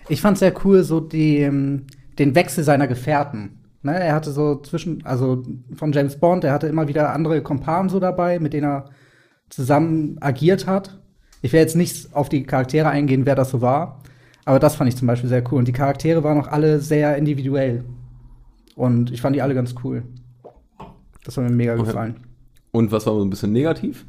Ich 0.07 0.21
fand 0.21 0.38
sehr 0.38 0.53
cool, 0.63 0.83
so 0.83 1.00
die, 1.00 1.38
ähm, 1.39 1.88
den 2.19 2.35
Wechsel 2.35 2.63
seiner 2.63 2.88
Gefährten. 2.88 3.57
Ne, 3.81 4.00
er 4.00 4.13
hatte 4.13 4.31
so 4.31 4.57
zwischen, 4.62 5.03
also 5.03 5.41
von 5.74 5.91
James 5.93 6.19
Bond, 6.19 6.43
er 6.43 6.53
hatte 6.53 6.67
immer 6.67 6.88
wieder 6.88 7.12
andere 7.12 7.41
Kompanen 7.41 7.89
so 7.89 8.00
dabei, 8.00 8.38
mit 8.38 8.53
denen 8.53 8.67
er 8.67 8.85
zusammen 9.50 10.17
agiert 10.21 10.67
hat. 10.67 11.00
Ich 11.46 11.54
werde 11.54 11.62
jetzt 11.68 11.75
nicht 11.75 12.12
auf 12.16 12.28
die 12.28 12.42
Charaktere 12.42 12.90
eingehen, 12.90 13.28
wer 13.28 13.36
das 13.36 13.52
so 13.52 13.62
war, 13.62 14.00
aber 14.46 14.58
das 14.58 14.74
fand 14.78 14.88
ich 14.88 14.96
zum 14.96 15.08
Beispiel 15.08 15.30
sehr 15.30 15.44
cool. 15.52 15.60
Und 15.60 15.68
die 15.68 15.74
Charaktere 15.74 16.24
waren 16.24 16.40
auch 16.40 16.48
alle 16.48 16.80
sehr 16.80 17.16
individuell. 17.18 17.84
Und 18.75 19.12
ich 19.12 19.22
fand 19.22 19.36
die 19.36 19.44
alle 19.44 19.54
ganz 19.54 19.75
cool. 19.84 20.02
Das 21.24 21.38
hat 21.38 21.44
mir 21.44 21.52
mega 21.52 21.74
Okay. 21.75 21.84
gefallen. 21.84 22.16
Und 22.72 22.92
was 22.92 23.06
war 23.06 23.14
so 23.14 23.24
ein 23.24 23.30
bisschen 23.30 23.52
negativ? 23.52 24.08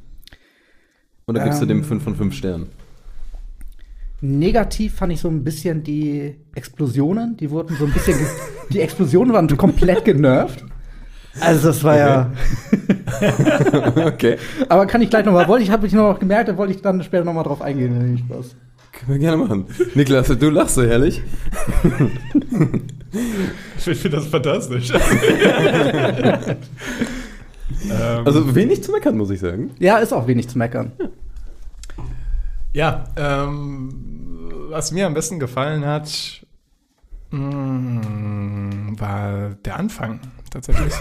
Oder 1.26 1.44
gibst 1.44 1.60
du 1.60 1.66
dem 1.66 1.80
Ähm. 1.80 1.84
5 1.84 2.04
von 2.04 2.16
5 2.16 2.34
Sternen? 2.34 2.68
Negativ 4.22 4.94
fand 4.94 5.12
ich 5.12 5.20
so 5.20 5.28
ein 5.28 5.44
bisschen 5.44 5.82
die 5.82 6.36
Explosionen. 6.54 7.36
Die 7.36 7.50
wurden 7.50 7.76
so 7.76 7.84
ein 7.84 7.92
bisschen. 7.92 8.18
die 8.70 8.80
Explosionen 8.80 9.34
waren 9.34 9.54
komplett 9.58 10.06
genervt. 10.06 10.64
Also 11.40 11.68
das 11.68 11.84
war 11.84 11.98
ja. 11.98 12.32
Okay. 14.06 14.36
Aber 14.68 14.86
kann 14.86 15.00
ich 15.02 15.10
gleich 15.10 15.24
noch 15.24 15.32
mal, 15.32 15.48
wollte 15.48 15.64
ich, 15.64 15.70
habe 15.70 15.86
ich 15.86 15.92
noch 15.92 16.18
gemerkt, 16.18 16.48
da 16.48 16.56
wollte 16.56 16.72
ich 16.72 16.82
dann 16.82 17.02
später 17.02 17.24
noch 17.24 17.32
mal 17.32 17.42
drauf 17.42 17.62
eingehen, 17.62 17.98
wenn 17.98 18.14
ich 18.14 18.20
Spaß. 18.20 18.56
Können 18.92 19.12
wir 19.12 19.18
gerne 19.18 19.36
machen. 19.36 19.66
Niklas, 19.94 20.28
du 20.28 20.50
lachst 20.50 20.74
so 20.76 20.82
herrlich. 20.82 21.22
Ich 23.78 23.98
finde 23.98 24.18
das 24.18 24.26
fantastisch. 24.26 24.92
Also 28.24 28.54
wenig 28.54 28.82
zu 28.82 28.90
meckern, 28.92 29.16
muss 29.16 29.30
ich 29.30 29.40
sagen. 29.40 29.70
Ja, 29.78 29.98
ist 29.98 30.12
auch 30.12 30.26
wenig 30.26 30.48
zu 30.48 30.58
meckern. 30.58 30.92
ja, 32.72 33.04
ähm, 33.16 33.94
was 34.70 34.92
mir 34.92 35.06
am 35.06 35.14
besten 35.14 35.38
gefallen 35.38 35.84
hat, 35.84 36.45
mh, 37.30 38.98
war 38.98 39.50
der 39.64 39.76
Anfang 39.76 40.20
tatsächlich. 40.50 40.92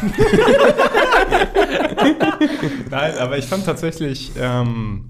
Nein, 2.90 3.18
aber 3.18 3.38
ich 3.38 3.46
fand 3.46 3.64
tatsächlich 3.64 4.32
ähm, 4.36 5.08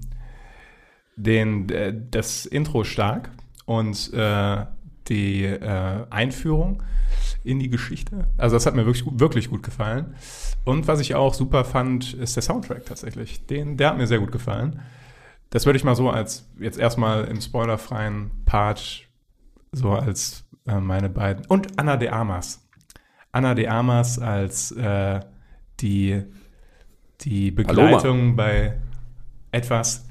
den, 1.15 1.69
äh, 1.69 1.93
das 2.11 2.45
Intro 2.45 2.83
stark 2.83 3.29
und 3.65 4.13
äh, 4.13 4.65
die 5.07 5.43
äh, 5.43 6.05
Einführung 6.09 6.83
in 7.43 7.59
die 7.59 7.69
Geschichte. 7.69 8.27
Also 8.37 8.55
das 8.55 8.65
hat 8.65 8.75
mir 8.75 8.85
wirklich, 8.85 9.05
wirklich 9.19 9.49
gut 9.49 9.63
gefallen. 9.63 10.15
Und 10.65 10.87
was 10.87 10.99
ich 10.99 11.15
auch 11.15 11.33
super 11.33 11.65
fand, 11.65 12.13
ist 12.13 12.35
der 12.35 12.43
Soundtrack 12.43 12.85
tatsächlich. 12.85 13.45
Den, 13.45 13.77
der 13.77 13.89
hat 13.89 13.97
mir 13.97 14.07
sehr 14.07 14.19
gut 14.19 14.31
gefallen. 14.31 14.81
Das 15.49 15.65
würde 15.65 15.77
ich 15.77 15.83
mal 15.83 15.95
so 15.95 16.09
als 16.09 16.49
jetzt 16.59 16.79
erstmal 16.79 17.25
im 17.25 17.41
spoilerfreien 17.41 18.31
Part 18.45 19.03
so 19.71 19.91
als 19.91 20.42
äh, 20.67 20.79
meine 20.79 21.09
beiden. 21.09 21.45
Und 21.45 21.77
Anna 21.77 21.97
de 21.97 22.09
Armas. 22.09 22.65
Anna 23.31 23.55
de 23.55 23.67
Armas 23.67 24.19
als 24.19 24.71
äh, 24.71 25.19
die, 25.79 26.23
die 27.21 27.51
Begleitung 27.51 28.35
bei 28.35 28.77
etwas. 29.51 30.05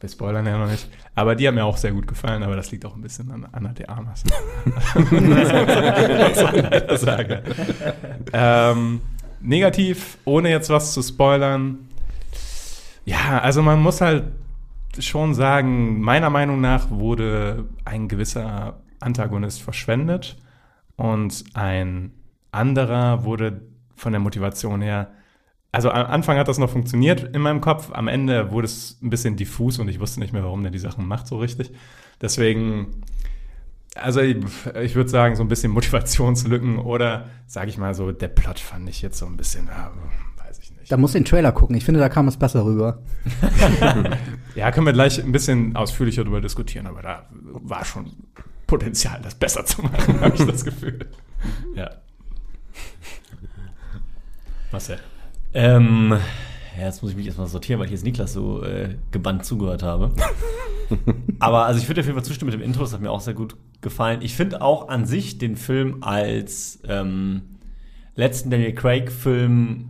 Wir 0.00 0.08
spoilern 0.08 0.46
ja 0.46 0.58
noch 0.58 0.70
nicht. 0.70 0.88
Aber 1.14 1.34
die 1.34 1.48
hat 1.48 1.54
mir 1.54 1.64
auch 1.64 1.76
sehr 1.76 1.90
gut 1.90 2.06
gefallen, 2.06 2.44
aber 2.44 2.54
das 2.54 2.70
liegt 2.70 2.86
auch 2.86 2.94
ein 2.94 3.00
bisschen 3.00 3.32
an 3.32 3.48
Anna 3.50 3.72
de 3.72 3.86
sagen. 6.96 7.40
Ähm, 8.32 9.00
negativ, 9.40 10.18
ohne 10.24 10.50
jetzt 10.50 10.70
was 10.70 10.92
zu 10.92 11.02
spoilern. 11.02 11.78
Ja, 13.04 13.40
also 13.40 13.62
man 13.62 13.80
muss 13.80 14.00
halt 14.00 14.24
schon 15.00 15.34
sagen, 15.34 16.00
meiner 16.00 16.30
Meinung 16.30 16.60
nach 16.60 16.90
wurde 16.90 17.64
ein 17.84 18.06
gewisser 18.06 18.78
Antagonist 19.00 19.62
verschwendet 19.62 20.36
und 20.96 21.44
ein 21.54 22.12
anderer 22.50 23.24
wurde 23.24 23.62
von 23.94 24.12
der 24.12 24.20
Motivation 24.20 24.80
her. 24.80 25.12
Also 25.70 25.90
am 25.90 26.06
Anfang 26.06 26.38
hat 26.38 26.48
das 26.48 26.58
noch 26.58 26.70
funktioniert 26.70 27.22
in 27.34 27.42
meinem 27.42 27.60
Kopf, 27.60 27.90
am 27.92 28.08
Ende 28.08 28.50
wurde 28.50 28.66
es 28.66 28.98
ein 29.02 29.10
bisschen 29.10 29.36
diffus 29.36 29.78
und 29.78 29.88
ich 29.88 30.00
wusste 30.00 30.20
nicht 30.20 30.32
mehr, 30.32 30.42
warum 30.42 30.62
der 30.62 30.72
die 30.72 30.78
Sachen 30.78 31.06
macht 31.06 31.26
so 31.26 31.38
richtig. 31.38 31.70
Deswegen, 32.20 33.02
also 33.94 34.20
ich, 34.20 34.38
ich 34.82 34.94
würde 34.94 35.10
sagen, 35.10 35.36
so 35.36 35.42
ein 35.42 35.48
bisschen 35.48 35.70
Motivationslücken 35.72 36.78
oder 36.78 37.28
sage 37.46 37.68
ich 37.68 37.78
mal 37.78 37.94
so, 37.94 38.12
der 38.12 38.28
Plot 38.28 38.58
fand 38.58 38.88
ich 38.88 39.02
jetzt 39.02 39.18
so 39.18 39.26
ein 39.26 39.36
bisschen, 39.36 39.66
ja, 39.66 39.92
weiß 40.42 40.58
ich 40.60 40.70
nicht. 40.70 40.90
Da 40.90 40.96
muss 40.96 41.12
den 41.12 41.26
Trailer 41.26 41.52
gucken. 41.52 41.76
Ich 41.76 41.84
finde, 41.84 42.00
da 42.00 42.08
kam 42.08 42.28
es 42.28 42.36
besser 42.36 42.64
rüber. 42.64 43.02
Ja, 44.54 44.72
können 44.72 44.86
wir 44.86 44.92
gleich 44.92 45.22
ein 45.22 45.30
bisschen 45.30 45.76
ausführlicher 45.76 46.24
darüber 46.24 46.40
diskutieren, 46.40 46.88
aber 46.88 47.00
da 47.00 47.28
war 47.30 47.84
schon 47.84 48.10
Potenzial, 48.68 49.18
das 49.22 49.34
besser 49.34 49.64
zu 49.64 49.82
machen, 49.82 50.20
habe 50.20 50.36
ich 50.36 50.46
das 50.46 50.64
Gefühl. 50.64 51.00
Ja. 51.74 51.90
Marcel. 54.70 54.98
Ähm, 55.54 56.14
ja, 56.78 56.84
jetzt 56.84 57.02
muss 57.02 57.10
ich 57.10 57.16
mich 57.16 57.26
erstmal 57.26 57.48
sortieren, 57.48 57.80
weil 57.80 57.86
ich 57.86 57.92
jetzt 57.92 58.04
Niklas 58.04 58.34
so 58.34 58.62
äh, 58.62 58.96
gebannt 59.10 59.46
zugehört 59.46 59.82
habe. 59.82 60.14
Aber 61.40 61.64
also 61.64 61.80
ich 61.80 61.88
würde 61.88 62.02
auf 62.02 62.06
jeden 62.06 62.16
Fall 62.16 62.24
zustimmen 62.24 62.52
mit 62.52 62.60
dem 62.60 62.64
Intro, 62.64 62.82
das 62.82 62.92
hat 62.92 63.00
mir 63.00 63.10
auch 63.10 63.22
sehr 63.22 63.34
gut 63.34 63.56
gefallen. 63.80 64.20
Ich 64.22 64.34
finde 64.34 64.60
auch 64.60 64.88
an 64.88 65.06
sich 65.06 65.38
den 65.38 65.56
Film 65.56 66.02
als 66.02 66.80
ähm, 66.86 67.58
letzten 68.16 68.50
Daniel 68.50 68.74
Craig-Film 68.74 69.88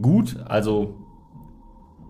gut. 0.00 0.36
Also 0.46 0.96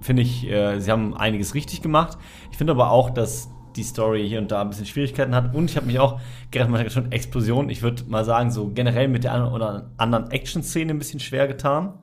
finde 0.02 0.20
ich, 0.20 0.46
äh, 0.46 0.80
sie 0.80 0.90
haben 0.90 1.14
einiges 1.14 1.54
richtig 1.54 1.80
gemacht. 1.80 2.18
Ich 2.50 2.58
finde 2.58 2.72
aber 2.72 2.90
auch, 2.90 3.08
dass 3.08 3.48
die 3.76 3.82
Story 3.82 4.28
hier 4.28 4.38
und 4.40 4.50
da 4.50 4.60
ein 4.62 4.70
bisschen 4.70 4.86
Schwierigkeiten 4.86 5.34
hat. 5.34 5.54
Und 5.54 5.70
ich 5.70 5.76
habe 5.76 5.86
mich 5.86 5.98
auch, 5.98 6.20
gerade 6.50 6.70
mal 6.70 6.88
schon 6.90 7.12
Explosion, 7.12 7.70
ich 7.70 7.82
würde 7.82 8.04
mal 8.08 8.24
sagen, 8.24 8.50
so 8.50 8.68
generell 8.68 9.08
mit 9.08 9.24
der 9.24 9.34
einen 9.34 9.52
oder 9.52 9.90
anderen 9.96 10.30
Action-Szene 10.30 10.92
ein 10.92 10.98
bisschen 10.98 11.20
schwer 11.20 11.46
getan. 11.48 11.94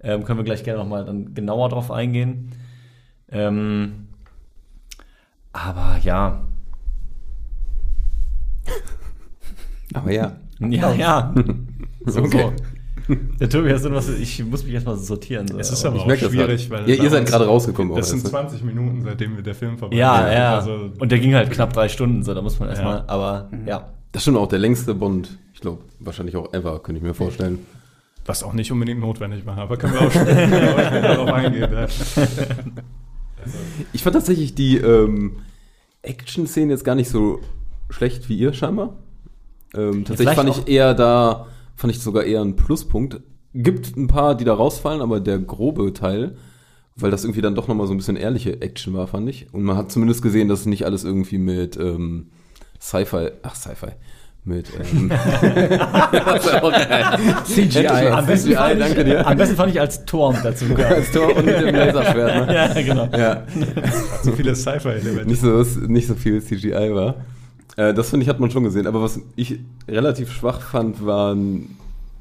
Ähm, 0.00 0.24
können 0.24 0.38
wir 0.38 0.44
gleich 0.44 0.64
gerne 0.64 0.80
noch 0.80 0.88
mal 0.88 1.04
dann 1.04 1.34
genauer 1.34 1.68
drauf 1.70 1.90
eingehen. 1.90 2.52
Ähm, 3.30 4.08
aber 5.52 5.98
ja, 6.02 6.48
Aber 9.94 10.10
ja. 10.12 10.36
ja, 10.60 10.92
ja. 10.92 11.34
so, 12.04 12.22
Okay. 12.24 12.52
so. 12.56 12.77
Der 13.40 13.48
Tobi, 13.48 13.72
hast 13.72 13.84
du 13.84 13.90
was? 13.92 14.08
Ich 14.08 14.44
muss 14.44 14.64
mich 14.64 14.74
erstmal 14.74 14.96
sortieren. 14.96 15.48
So. 15.48 15.58
Es 15.58 15.70
ist 15.70 15.84
aber 15.84 15.96
Ich 15.96 16.02
auch 16.24 16.30
schwierig, 16.30 16.68
weil 16.70 16.88
Ja, 16.88 17.02
ihr 17.02 17.10
seid 17.10 17.26
gerade 17.26 17.46
rausgekommen. 17.46 17.94
Das 17.96 18.06
auch 18.06 18.10
sind 18.10 18.18
erst, 18.24 18.32
ne? 18.32 18.40
20 18.40 18.62
Minuten, 18.64 19.02
seitdem 19.02 19.42
der 19.42 19.54
Film 19.54 19.78
vorbei 19.78 19.96
ja, 19.96 20.26
ist. 20.28 20.34
ja. 20.34 20.54
Also, 20.56 20.90
und 20.98 21.10
der 21.12 21.18
ging 21.18 21.34
halt 21.34 21.50
knapp 21.50 21.72
drei 21.72 21.88
Stunden, 21.88 22.22
so 22.22 22.34
da 22.34 22.42
muss 22.42 22.58
man 22.60 22.68
erstmal, 22.68 22.98
Ja. 22.98 23.04
aber 23.06 23.48
ja. 23.66 23.88
Das 24.12 24.20
ist 24.22 24.24
schon 24.24 24.36
auch 24.36 24.48
der 24.48 24.58
längste 24.58 24.94
Bond. 24.94 25.38
Ich 25.54 25.60
glaube, 25.60 25.82
wahrscheinlich 26.00 26.36
auch 26.36 26.52
ever, 26.52 26.78
könnte 26.80 26.98
ich 26.98 27.02
mir 27.04 27.14
vorstellen. 27.14 27.58
was 28.26 28.42
auch 28.42 28.52
nicht 28.52 28.70
unbedingt 28.70 29.00
notwendig 29.00 29.44
war, 29.46 29.56
aber 29.58 29.76
können 29.78 29.94
wir 29.94 30.02
auch 30.02 30.10
später 30.10 31.00
darauf 31.00 31.32
eingehen. 31.32 31.70
Ja. 31.72 31.86
Ich 33.92 34.02
fand 34.02 34.14
tatsächlich 34.14 34.54
die 34.54 34.76
ähm, 34.78 35.36
Action-Szenen 36.02 36.70
jetzt 36.70 36.84
gar 36.84 36.94
nicht 36.94 37.08
so 37.08 37.40
schlecht 37.88 38.28
wie 38.28 38.36
ihr 38.36 38.52
scheinbar. 38.52 38.96
Ähm, 39.74 40.04
tatsächlich 40.04 40.16
vielleicht 40.34 40.36
fand 40.36 40.50
ich 40.50 40.68
eher 40.68 40.92
da, 40.94 41.46
fand 41.78 41.94
ich 41.94 42.00
sogar 42.00 42.24
eher 42.24 42.40
einen 42.40 42.56
Pluspunkt. 42.56 43.20
Gibt 43.54 43.96
ein 43.96 44.08
paar, 44.08 44.36
die 44.36 44.44
da 44.44 44.52
rausfallen, 44.52 45.00
aber 45.00 45.20
der 45.20 45.38
grobe 45.38 45.92
Teil, 45.92 46.34
weil 46.96 47.12
das 47.12 47.24
irgendwie 47.24 47.40
dann 47.40 47.54
doch 47.54 47.68
nochmal 47.68 47.86
so 47.86 47.94
ein 47.94 47.96
bisschen 47.96 48.16
ehrliche 48.16 48.60
Action 48.60 48.94
war, 48.94 49.06
fand 49.06 49.28
ich. 49.28 49.46
Und 49.54 49.62
man 49.62 49.76
hat 49.76 49.92
zumindest 49.92 50.20
gesehen, 50.20 50.48
dass 50.48 50.66
nicht 50.66 50.84
alles 50.84 51.04
irgendwie 51.04 51.38
mit 51.38 51.76
ähm, 51.76 52.30
Sci-Fi, 52.80 53.30
ach 53.42 53.54
Sci-Fi, 53.54 53.92
mit 54.42 54.68
ähm. 54.92 55.08
CGI. 57.44 57.86
Am 57.86 58.26
besten, 58.26 58.48
CGI, 58.48 58.56
fand 58.56 58.72
ich, 58.72 58.78
danke 58.78 59.04
dir. 59.04 59.26
am 59.26 59.38
besten 59.38 59.56
fand 59.56 59.72
ich 59.72 59.80
als 59.80 60.04
Torm 60.04 60.36
dazu 60.42 60.64
als 60.76 61.12
Tor 61.12 61.36
und 61.36 61.46
mit 61.46 61.60
dem 61.60 61.76
Laserschwert. 61.76 62.48
Ne? 62.48 62.54
ja, 62.54 62.82
genau. 62.82 63.08
Ja. 63.16 63.44
So 64.24 64.32
viele 64.32 64.56
Sci-Fi-Elemente. 64.56 65.28
nicht 65.28 65.40
so, 65.40 65.64
nicht 65.86 66.08
so 66.08 66.16
viel 66.16 66.42
CGI 66.42 66.92
war. 66.92 67.14
Äh, 67.78 67.94
das 67.94 68.10
finde 68.10 68.24
ich, 68.24 68.28
hat 68.28 68.40
man 68.40 68.50
schon 68.50 68.64
gesehen. 68.64 68.86
Aber 68.86 69.00
was 69.00 69.20
ich 69.36 69.60
relativ 69.86 70.32
schwach 70.32 70.60
fand, 70.60 71.06
waren 71.06 71.76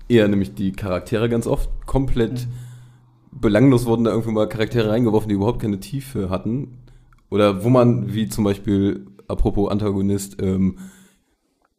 eher 0.08 0.28
nämlich 0.28 0.54
die 0.54 0.72
Charaktere 0.72 1.30
ganz 1.30 1.48
oft. 1.48 1.70
Komplett 1.88 2.48
belanglos 3.32 3.86
wurden 3.88 4.04
da 4.04 4.12
irgendwo 4.12 4.32
mal 4.32 4.48
Charaktere 4.48 4.90
reingeworfen, 4.90 5.30
die 5.30 5.36
überhaupt 5.36 5.62
keine 5.62 5.80
Tiefe 5.80 6.30
hatten. 6.30 6.78
Oder 7.32 7.64
wo 7.64 7.70
man, 7.70 8.14
wie 8.14 8.30
zum 8.30 8.44
Beispiel, 8.44 9.08
apropos 9.28 9.72
Antagonist, 9.72 10.42
ähm, 10.42 10.78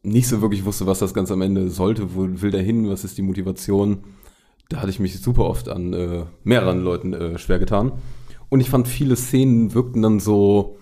nicht 0.03 0.27
so 0.27 0.41
wirklich 0.41 0.65
wusste, 0.65 0.85
was 0.85 0.99
das 0.99 1.13
Ganze 1.13 1.33
am 1.33 1.41
Ende 1.41 1.69
sollte, 1.69 2.15
wo 2.15 2.27
will 2.29 2.51
der 2.51 2.61
hin, 2.61 2.89
was 2.89 3.05
ist 3.05 3.17
die 3.17 3.21
Motivation. 3.21 3.99
Da 4.67 4.77
hatte 4.77 4.89
ich 4.89 4.99
mich 4.99 5.19
super 5.19 5.45
oft 5.45 5.69
an 5.69 5.93
äh, 5.93 6.25
mehreren 6.43 6.83
Leuten 6.83 7.13
äh, 7.13 7.37
schwer 7.37 7.59
getan. 7.59 7.93
Und 8.49 8.59
ich 8.59 8.69
fand, 8.69 8.89
viele 8.89 9.15
Szenen 9.15 9.73
wirkten 9.73 10.01
dann 10.01 10.19
so, 10.19 10.77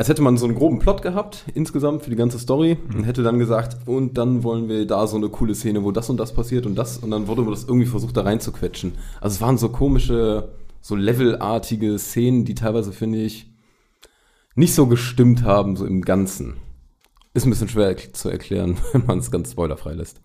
als 0.00 0.08
hätte 0.08 0.22
man 0.22 0.38
so 0.38 0.46
einen 0.46 0.54
groben 0.54 0.78
Plot 0.78 1.02
gehabt, 1.02 1.44
insgesamt 1.52 2.04
für 2.04 2.08
die 2.08 2.16
ganze 2.16 2.38
Story, 2.38 2.78
und 2.94 3.04
hätte 3.04 3.22
dann 3.22 3.38
gesagt, 3.38 3.86
und 3.86 4.16
dann 4.16 4.44
wollen 4.44 4.66
wir 4.66 4.86
da 4.86 5.06
so 5.06 5.18
eine 5.18 5.28
coole 5.28 5.54
Szene, 5.54 5.84
wo 5.84 5.92
das 5.92 6.08
und 6.08 6.16
das 6.16 6.32
passiert 6.32 6.64
und 6.64 6.74
das, 6.74 6.96
und 6.96 7.10
dann 7.10 7.26
wurde 7.26 7.44
das 7.44 7.64
irgendwie 7.64 7.84
versucht, 7.84 8.16
da 8.16 8.22
reinzuquetschen. 8.22 8.92
Also 9.20 9.34
es 9.34 9.40
waren 9.42 9.58
so 9.58 9.68
komische, 9.68 10.54
so 10.80 10.96
levelartige 10.96 11.98
Szenen, 11.98 12.46
die 12.46 12.54
teilweise, 12.54 12.92
finde 12.92 13.18
ich, 13.18 13.52
nicht 14.54 14.74
so 14.74 14.86
gestimmt 14.86 15.42
haben, 15.42 15.76
so 15.76 15.84
im 15.84 16.00
Ganzen. 16.00 16.54
Ist 17.34 17.44
ein 17.44 17.50
bisschen 17.50 17.68
schwer 17.68 17.94
zu 18.14 18.30
erklären, 18.30 18.78
wenn 18.92 19.04
man 19.04 19.18
es 19.18 19.30
ganz 19.30 19.52
spoilerfrei 19.52 19.92
lässt. 19.92 20.22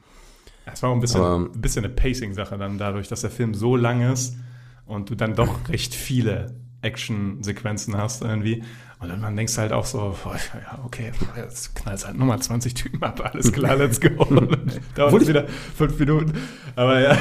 Es 0.71 0.81
war 0.83 0.91
auch 0.91 0.93
ein 0.95 1.01
bisschen, 1.01 1.19
Aber- 1.19 1.49
ein 1.53 1.59
bisschen 1.61 1.83
eine 1.83 1.93
Pacing-Sache 1.93 2.57
dann 2.57 2.77
dadurch, 2.77 3.09
dass 3.09 3.19
der 3.19 3.29
Film 3.29 3.53
so 3.53 3.75
lang 3.75 4.09
ist 4.09 4.37
und 4.85 5.09
du 5.09 5.15
dann 5.15 5.35
doch 5.35 5.49
recht 5.67 5.93
viele 5.93 6.55
Action-Sequenzen 6.85 7.97
hast 7.97 8.21
irgendwie. 8.21 8.63
Und 9.01 9.09
dann 9.09 9.19
man 9.19 9.35
denkst 9.35 9.57
halt 9.57 9.73
auch 9.73 9.85
so, 9.85 10.15
boah, 10.23 10.35
ja, 10.53 10.79
okay, 10.85 11.11
jetzt 11.35 11.75
knallst 11.75 12.07
halt 12.07 12.17
nochmal 12.17 12.39
20 12.41 12.73
Typen 12.73 13.03
ab, 13.03 13.21
alles 13.23 13.51
klar, 13.51 13.75
let's 13.75 13.99
go. 13.99 14.07
Und 14.23 14.35
dann 14.51 14.71
dauert 14.95 15.21
ich- 15.21 15.27
wieder 15.27 15.45
fünf 15.75 15.99
Minuten. 15.99 16.33
Aber 16.77 17.01
ja, 17.01 17.17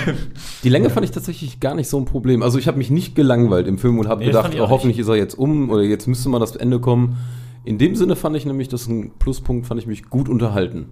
Die 0.63 0.69
Länge 0.69 0.89
fand 0.91 1.05
ich 1.05 1.11
tatsächlich 1.11 1.59
gar 1.61 1.75
nicht 1.75 1.89
so 1.89 1.99
ein 1.99 2.05
Problem. 2.05 2.43
Also 2.43 2.59
ich 2.59 2.69
habe 2.69 2.79
mich 2.79 2.91
nicht 2.91 3.15
gelangweilt 3.17 3.67
im 3.67 3.79
Film 3.79 3.99
und 3.99 4.07
habe 4.09 4.21
Nee, 4.21 4.27
gedacht, 4.27 4.55
oh, 4.57 4.63
auch 4.63 4.71
hoffentlich 4.71 4.99
ist 5.01 5.09
er 5.09 5.17
jetzt 5.17 5.35
um 5.35 5.69
oder 5.71 5.83
jetzt 5.83 6.07
müsste 6.07 6.29
mal 6.29 6.39
das 6.39 6.55
Ende 6.55 6.79
kommen. 6.81 7.17
In 7.65 7.79
dem 7.79 7.97
Sinne 7.97 8.15
fand 8.15 8.37
ich 8.37 8.47
nämlich, 8.47 8.69
das 8.69 8.83
ist 8.83 8.89
ein 8.89 9.11
Pluspunkt, 9.19 9.67
fand 9.67 9.81
ich 9.81 9.87
mich 9.87 10.05
gut 10.11 10.29
unterhalten. 10.29 10.87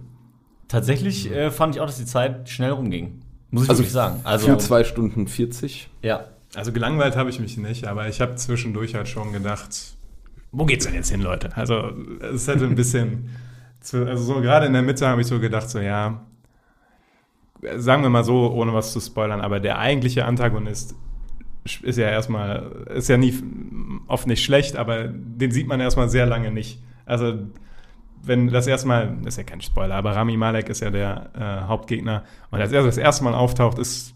Tatsächlich 0.67 1.31
äh, 1.31 1.49
fand 1.51 1.75
ich 1.75 1.81
auch, 1.81 1.85
dass 1.85 1.97
die 1.97 2.05
Zeit 2.05 2.49
schnell 2.49 2.71
rumging. 2.71 3.21
Muss 3.51 3.63
ich 3.65 3.69
Also 3.69 3.81
wirklich 3.83 3.93
sagen. 3.93 4.19
Also, 4.23 4.47
Für 4.47 4.57
zwei 4.57 4.83
Stunden 4.83 5.27
40. 5.27 5.89
ja. 6.01 6.25
Also 6.55 6.71
gelangweilt 6.71 7.15
habe 7.15 7.29
ich 7.29 7.39
mich 7.39 7.57
nicht, 7.57 7.87
aber 7.87 8.07
ich 8.07 8.21
habe 8.21 8.35
zwischendurch 8.35 8.95
halt 8.95 9.07
schon 9.07 9.33
gedacht, 9.33 9.95
wo 10.51 10.65
geht's 10.65 10.85
denn 10.85 10.93
jetzt 10.93 11.09
hin, 11.09 11.21
Leute? 11.21 11.55
Also 11.57 11.91
es 12.21 12.47
hätte 12.47 12.65
ein 12.65 12.75
bisschen, 12.75 13.29
zu, 13.81 14.05
also 14.05 14.23
so 14.23 14.41
gerade 14.41 14.67
in 14.67 14.73
der 14.73 14.83
Mitte 14.83 15.07
habe 15.07 15.21
ich 15.21 15.27
so 15.27 15.39
gedacht, 15.39 15.69
so 15.69 15.79
ja, 15.79 16.21
sagen 17.77 18.03
wir 18.03 18.09
mal 18.09 18.23
so, 18.23 18.51
ohne 18.51 18.73
was 18.73 18.93
zu 18.93 18.99
spoilern, 18.99 19.41
aber 19.41 19.59
der 19.59 19.79
eigentliche 19.79 20.25
Antagonist 20.25 20.95
ist 21.81 21.97
ja 21.97 22.09
erstmal, 22.09 22.85
ist 22.93 23.09
ja 23.09 23.17
nie, 23.17 23.33
oft 24.07 24.27
nicht 24.27 24.43
schlecht, 24.43 24.75
aber 24.75 25.07
den 25.07 25.51
sieht 25.51 25.67
man 25.67 25.79
erstmal 25.79 26.09
sehr 26.09 26.25
lange 26.25 26.51
nicht. 26.51 26.81
Also 27.05 27.39
wenn 28.21 28.49
das 28.49 28.67
erstmal, 28.67 29.17
ist 29.25 29.37
ja 29.37 29.43
kein 29.43 29.61
Spoiler, 29.61 29.95
aber 29.95 30.15
Rami 30.15 30.37
Malek 30.37 30.69
ist 30.69 30.81
ja 30.81 30.89
der 30.89 31.29
äh, 31.35 31.67
Hauptgegner 31.67 32.23
und 32.51 32.59
als 32.59 32.71
er 32.71 32.83
das 32.83 32.97
erste 32.97 33.23
Mal 33.23 33.33
auftaucht, 33.33 33.79
ist 33.79 34.13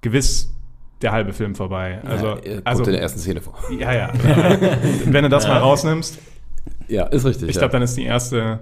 gewiss 0.00 0.55
der 1.02 1.12
halbe 1.12 1.32
Film 1.32 1.54
vorbei. 1.54 2.00
Also, 2.04 2.26
ja, 2.28 2.34
er 2.36 2.54
kommt 2.54 2.66
also 2.66 2.84
in 2.84 2.92
der 2.92 3.02
ersten 3.02 3.18
Szene 3.20 3.40
vor. 3.40 3.54
ja, 3.70 3.92
ja. 3.92 4.12
wenn 5.06 5.22
du 5.24 5.28
das 5.28 5.46
mal 5.46 5.58
rausnimmst, 5.58 6.18
Ja, 6.88 7.06
ist 7.06 7.24
richtig. 7.24 7.48
ich 7.48 7.54
ja. 7.56 7.60
glaube, 7.60 7.72
dann 7.72 7.82
ist 7.82 7.96
die 7.96 8.04
erste, 8.04 8.60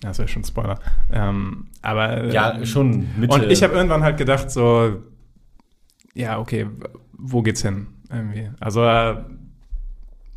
das 0.00 0.18
wäre 0.18 0.28
schon 0.28 0.44
Spoiler, 0.44 0.78
ähm, 1.12 1.66
aber 1.82 2.26
Ja, 2.32 2.64
schon 2.64 3.08
Mitte. 3.18 3.34
und 3.34 3.50
ich 3.50 3.62
habe 3.62 3.74
irgendwann 3.74 4.02
halt 4.02 4.16
gedacht, 4.16 4.50
so, 4.50 5.02
ja, 6.14 6.38
okay, 6.38 6.66
wo 7.12 7.42
geht's 7.42 7.62
hin? 7.62 7.88
Irgendwie. 8.10 8.50
Also 8.60 8.82
äh, 8.84 9.16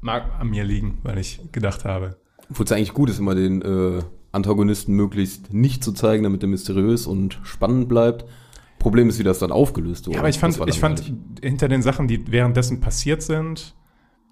mag 0.01 0.25
an 0.39 0.49
mir 0.49 0.63
liegen, 0.63 0.97
weil 1.03 1.17
ich 1.17 1.39
gedacht 1.51 1.85
habe. 1.85 2.17
Obwohl 2.49 2.65
es 2.65 2.71
eigentlich 2.71 2.93
gut 2.93 3.09
ist, 3.09 3.19
immer 3.19 3.35
den 3.35 3.61
äh, 3.61 4.01
Antagonisten 4.31 4.93
möglichst 4.95 5.53
nicht 5.53 5.83
zu 5.83 5.91
zeigen, 5.93 6.23
damit 6.23 6.41
er 6.43 6.49
mysteriös 6.49 7.05
und 7.07 7.39
spannend 7.43 7.87
bleibt. 7.89 8.25
Problem 8.79 9.09
ist, 9.09 9.19
wie 9.19 9.23
das 9.23 9.39
dann 9.39 9.51
aufgelöst 9.51 10.07
wurde. 10.07 10.15
Ja, 10.15 10.21
aber 10.21 10.29
ich 10.29 10.39
fand, 10.39 10.59
ich 10.67 10.79
fand 10.79 11.13
hinter 11.41 11.67
den 11.67 11.81
Sachen, 11.81 12.07
die 12.07 12.31
währenddessen 12.31 12.79
passiert 12.81 13.21
sind, 13.21 13.75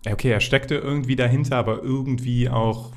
okay, 0.10 0.32
er 0.32 0.40
steckte 0.40 0.76
irgendwie 0.76 1.16
dahinter, 1.16 1.58
aber 1.58 1.84
irgendwie 1.84 2.50
auch 2.50 2.94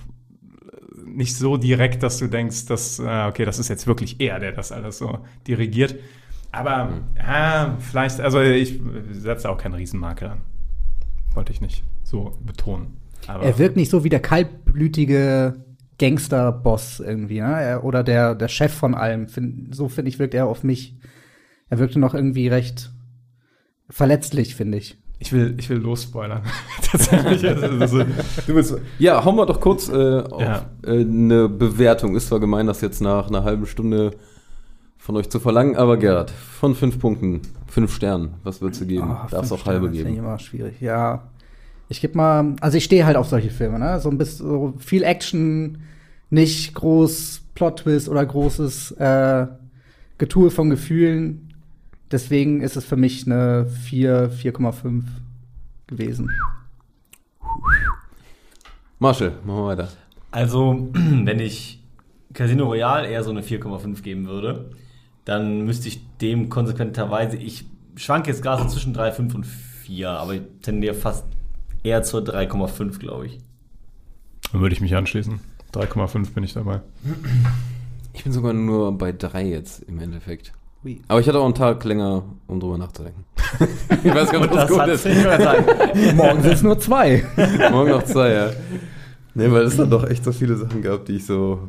nicht 1.04 1.36
so 1.36 1.56
direkt, 1.56 2.02
dass 2.02 2.18
du 2.18 2.28
denkst, 2.28 2.66
dass, 2.66 2.98
äh, 3.00 3.26
okay, 3.28 3.44
das 3.44 3.58
ist 3.58 3.68
jetzt 3.68 3.86
wirklich 3.86 4.20
er, 4.20 4.38
der 4.38 4.52
das 4.52 4.70
alles 4.72 4.98
so 4.98 5.18
dirigiert. 5.46 5.96
Aber 6.52 6.88
Hm. 6.88 7.02
ja, 7.16 7.76
vielleicht, 7.80 8.20
also 8.20 8.40
ich 8.40 8.80
setze 9.10 9.50
auch 9.50 9.58
keinen 9.58 9.74
Riesenmakel 9.74 10.28
an. 10.28 10.40
Wollte 11.34 11.52
ich 11.52 11.60
nicht 11.60 11.84
so 12.02 12.36
betonen. 12.44 12.96
Aber 13.26 13.44
Er 13.44 13.58
wirkt 13.58 13.76
nicht 13.76 13.90
so 13.90 14.02
wie 14.04 14.08
der 14.08 14.20
kaltblütige 14.20 15.64
Gangsterboss 15.98 17.00
irgendwie, 17.00 17.40
ne? 17.40 17.60
Er, 17.60 17.84
oder 17.84 18.02
der, 18.02 18.34
der 18.34 18.48
Chef 18.48 18.72
von 18.72 18.94
allem. 18.94 19.28
Find, 19.28 19.74
so 19.74 19.88
finde 19.88 20.08
ich, 20.08 20.18
wirkt 20.18 20.34
er 20.34 20.46
auf 20.46 20.64
mich. 20.64 20.96
Er 21.70 21.78
wirkte 21.78 21.98
noch 21.98 22.14
irgendwie 22.14 22.48
recht 22.48 22.90
verletzlich, 23.88 24.54
finde 24.54 24.78
ich. 24.78 24.98
ich 25.18 25.32
will, 25.32 25.54
ich 25.58 25.68
will 25.70 25.78
losspoilern. 25.78 26.42
Tatsächlich. 26.90 27.44
Also, 27.48 27.98
Du 28.46 28.54
willst, 28.54 28.76
ja, 28.98 29.24
hauen 29.24 29.36
wir 29.36 29.46
doch 29.46 29.60
kurz 29.60 29.88
äh, 29.88 30.20
auf 30.20 30.40
Ja. 30.40 30.66
äh, 30.84 31.00
eine 31.00 31.48
Bewertung. 31.48 32.16
Ist 32.16 32.28
zwar 32.28 32.40
gemein, 32.40 32.66
das 32.66 32.80
jetzt 32.80 33.00
nach 33.00 33.28
einer 33.28 33.44
halben 33.44 33.66
Stunde 33.66 34.12
von 34.98 35.16
euch 35.16 35.30
zu 35.30 35.40
verlangen, 35.40 35.76
aber 35.76 35.96
Gerhard, 35.96 36.30
von 36.30 36.74
fünf 36.74 36.98
Punkten, 36.98 37.40
fünf 37.66 37.94
Sternen, 37.94 38.34
was 38.44 38.60
würdest 38.60 38.82
du 38.82 38.86
geben? 38.86 39.10
Ah, 39.10 39.26
Darfst 39.30 39.52
auch 39.52 39.64
halbe 39.64 39.86
Sterne, 39.86 39.96
finde 39.96 40.08
ich 40.10 40.14
geben. 40.16 40.18
immer 40.26 40.38
schwierig. 40.38 40.80
Ja. 40.80 41.28
Ich 41.88 42.00
gebe 42.00 42.16
mal, 42.16 42.54
also 42.60 42.76
ich 42.76 42.84
stehe 42.84 43.04
halt 43.06 43.16
auf 43.16 43.26
solche 43.26 43.50
Filme, 43.50 43.78
ne? 43.78 43.98
So 43.98 44.10
ein 44.10 44.18
bisschen 44.18 44.46
so 44.46 44.74
viel 44.78 45.02
Action, 45.02 45.78
nicht 46.28 46.74
groß 46.74 47.42
Plot-Twist 47.54 48.08
oder 48.08 48.24
großes 48.24 48.92
äh, 48.92 49.46
Getue 50.18 50.50
von 50.50 50.70
Gefühlen. 50.70 51.49
Deswegen 52.10 52.60
ist 52.60 52.76
es 52.76 52.84
für 52.84 52.96
mich 52.96 53.26
eine 53.26 53.66
4, 53.66 54.32
4,5 54.32 55.04
gewesen. 55.86 56.30
Marshall, 58.98 59.32
machen 59.44 59.58
wir 59.58 59.66
weiter. 59.66 59.88
Also, 60.30 60.90
wenn 60.92 61.38
ich 61.40 61.82
Casino 62.32 62.66
Royale 62.66 63.08
eher 63.08 63.24
so 63.24 63.30
eine 63.30 63.42
4,5 63.42 64.02
geben 64.02 64.26
würde, 64.26 64.70
dann 65.24 65.64
müsste 65.64 65.88
ich 65.88 66.00
dem 66.18 66.48
konsequenterweise, 66.48 67.36
ich 67.36 67.64
schwanke 67.96 68.30
jetzt 68.30 68.42
gerade 68.42 68.62
so 68.62 68.68
zwischen 68.68 68.94
3,5 68.94 69.34
und 69.34 69.46
4, 69.46 70.10
aber 70.10 70.34
ich 70.34 70.42
tendiere 70.62 70.94
fast 70.94 71.24
eher 71.82 72.02
zur 72.02 72.20
3,5, 72.22 72.98
glaube 72.98 73.26
ich. 73.26 73.38
dann 74.52 74.60
würde 74.60 74.74
ich 74.74 74.80
mich 74.80 74.94
anschließen. 74.94 75.40
3,5 75.72 76.34
bin 76.34 76.44
ich 76.44 76.54
dabei. 76.54 76.80
Ich 78.12 78.24
bin 78.24 78.32
sogar 78.32 78.52
nur 78.52 78.96
bei 78.98 79.12
drei 79.12 79.46
jetzt 79.46 79.82
im 79.84 80.00
Endeffekt. 80.00 80.52
Ui. 80.84 81.00
Aber 81.08 81.20
ich 81.20 81.28
hatte 81.28 81.38
auch 81.38 81.44
einen 81.44 81.54
Tag 81.54 81.84
länger, 81.84 82.22
um 82.46 82.58
drüber 82.58 82.78
nachzudenken. 82.78 83.24
ich 84.04 84.14
weiß 84.14 84.30
gar 84.30 84.40
nicht, 84.40 84.54
was 84.54 84.66
Das 84.66 84.70
gut 84.70 84.86
ist. 84.86 86.14
Morgen 86.16 86.42
sind 86.42 86.52
es 86.52 86.62
nur 86.62 86.78
zwei. 86.78 87.24
Morgen 87.70 87.90
noch 87.90 88.04
zwei, 88.04 88.32
ja. 88.32 88.50
Nee, 89.34 89.50
weil 89.50 89.64
es 89.64 89.76
dann 89.76 89.90
doch 89.90 90.08
echt 90.08 90.24
so 90.24 90.32
viele 90.32 90.56
Sachen 90.56 90.82
gab, 90.82 91.04
die 91.04 91.16
ich 91.16 91.26
so 91.26 91.68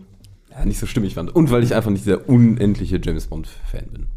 ja, 0.51 0.65
nicht 0.65 0.79
so 0.79 0.85
stimmig 0.85 1.15
fand. 1.15 1.33
Und 1.33 1.51
weil 1.51 1.63
ich 1.63 1.75
einfach 1.75 1.91
nicht 1.91 2.05
der 2.05 2.27
unendliche 2.29 2.99
James 3.03 3.27
Bond-Fan 3.27 3.87
bin. 3.91 4.07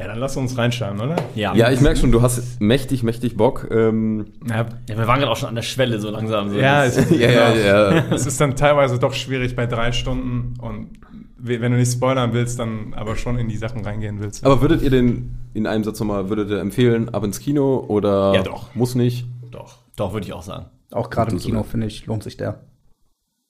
Ja, 0.00 0.06
dann 0.06 0.18
lass 0.18 0.34
uns 0.36 0.56
reinschauen, 0.56 0.98
oder? 1.00 1.16
Ja, 1.34 1.54
Ja, 1.54 1.70
ich 1.70 1.80
merke 1.82 1.98
schon, 2.00 2.10
du 2.10 2.22
hast 2.22 2.58
mächtig, 2.60 3.02
mächtig 3.02 3.36
Bock. 3.36 3.68
Ähm, 3.70 4.26
Ja, 4.48 4.66
Ja, 4.88 4.96
wir 4.98 5.06
waren 5.06 5.18
gerade 5.20 5.30
auch 5.30 5.36
schon 5.36 5.50
an 5.50 5.54
der 5.54 5.62
Schwelle 5.62 6.00
so 6.00 6.08
langsam. 6.10 6.48
So 6.50 6.56
ja, 6.58 6.84
es, 6.86 6.96
ja, 7.10 7.28
ja, 7.30 7.54
ja. 7.54 8.04
es 8.10 8.24
ist 8.26 8.40
dann 8.40 8.56
teilweise 8.56 8.98
doch 8.98 9.12
schwierig 9.12 9.54
bei 9.54 9.66
drei 9.66 9.92
Stunden 9.92 10.54
und 10.60 10.88
we- 11.36 11.60
wenn 11.60 11.72
du 11.72 11.78
nicht 11.78 11.92
spoilern 11.92 12.32
willst, 12.32 12.58
dann 12.58 12.94
aber 12.94 13.14
schon 13.16 13.38
in 13.38 13.48
die 13.48 13.58
Sachen 13.58 13.84
reingehen 13.84 14.20
willst. 14.20 14.44
Aber 14.46 14.62
würdet 14.62 14.80
ihr 14.82 14.90
den 14.90 15.36
in 15.52 15.66
einem 15.66 15.84
Satz 15.84 16.00
nochmal, 16.00 16.28
würdet 16.30 16.48
ihr 16.50 16.60
empfehlen, 16.60 17.10
ab 17.10 17.22
ins 17.24 17.38
Kino 17.38 17.84
oder 17.86 18.32
Ja, 18.34 18.42
doch. 18.42 18.74
muss 18.74 18.94
nicht? 18.94 19.26
doch. 19.50 19.78
Doch, 19.96 20.14
würde 20.14 20.26
ich 20.26 20.32
auch 20.32 20.42
sagen. 20.42 20.66
Auch 20.92 21.10
gerade 21.10 21.32
im 21.32 21.38
Kino, 21.38 21.62
finde 21.62 21.86
ich, 21.88 22.06
lohnt 22.06 22.22
sich 22.22 22.38
der. 22.38 22.62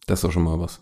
Das 0.09 0.19
ist 0.19 0.25
doch 0.25 0.33
schon 0.33 0.43
mal 0.43 0.59
was. 0.59 0.81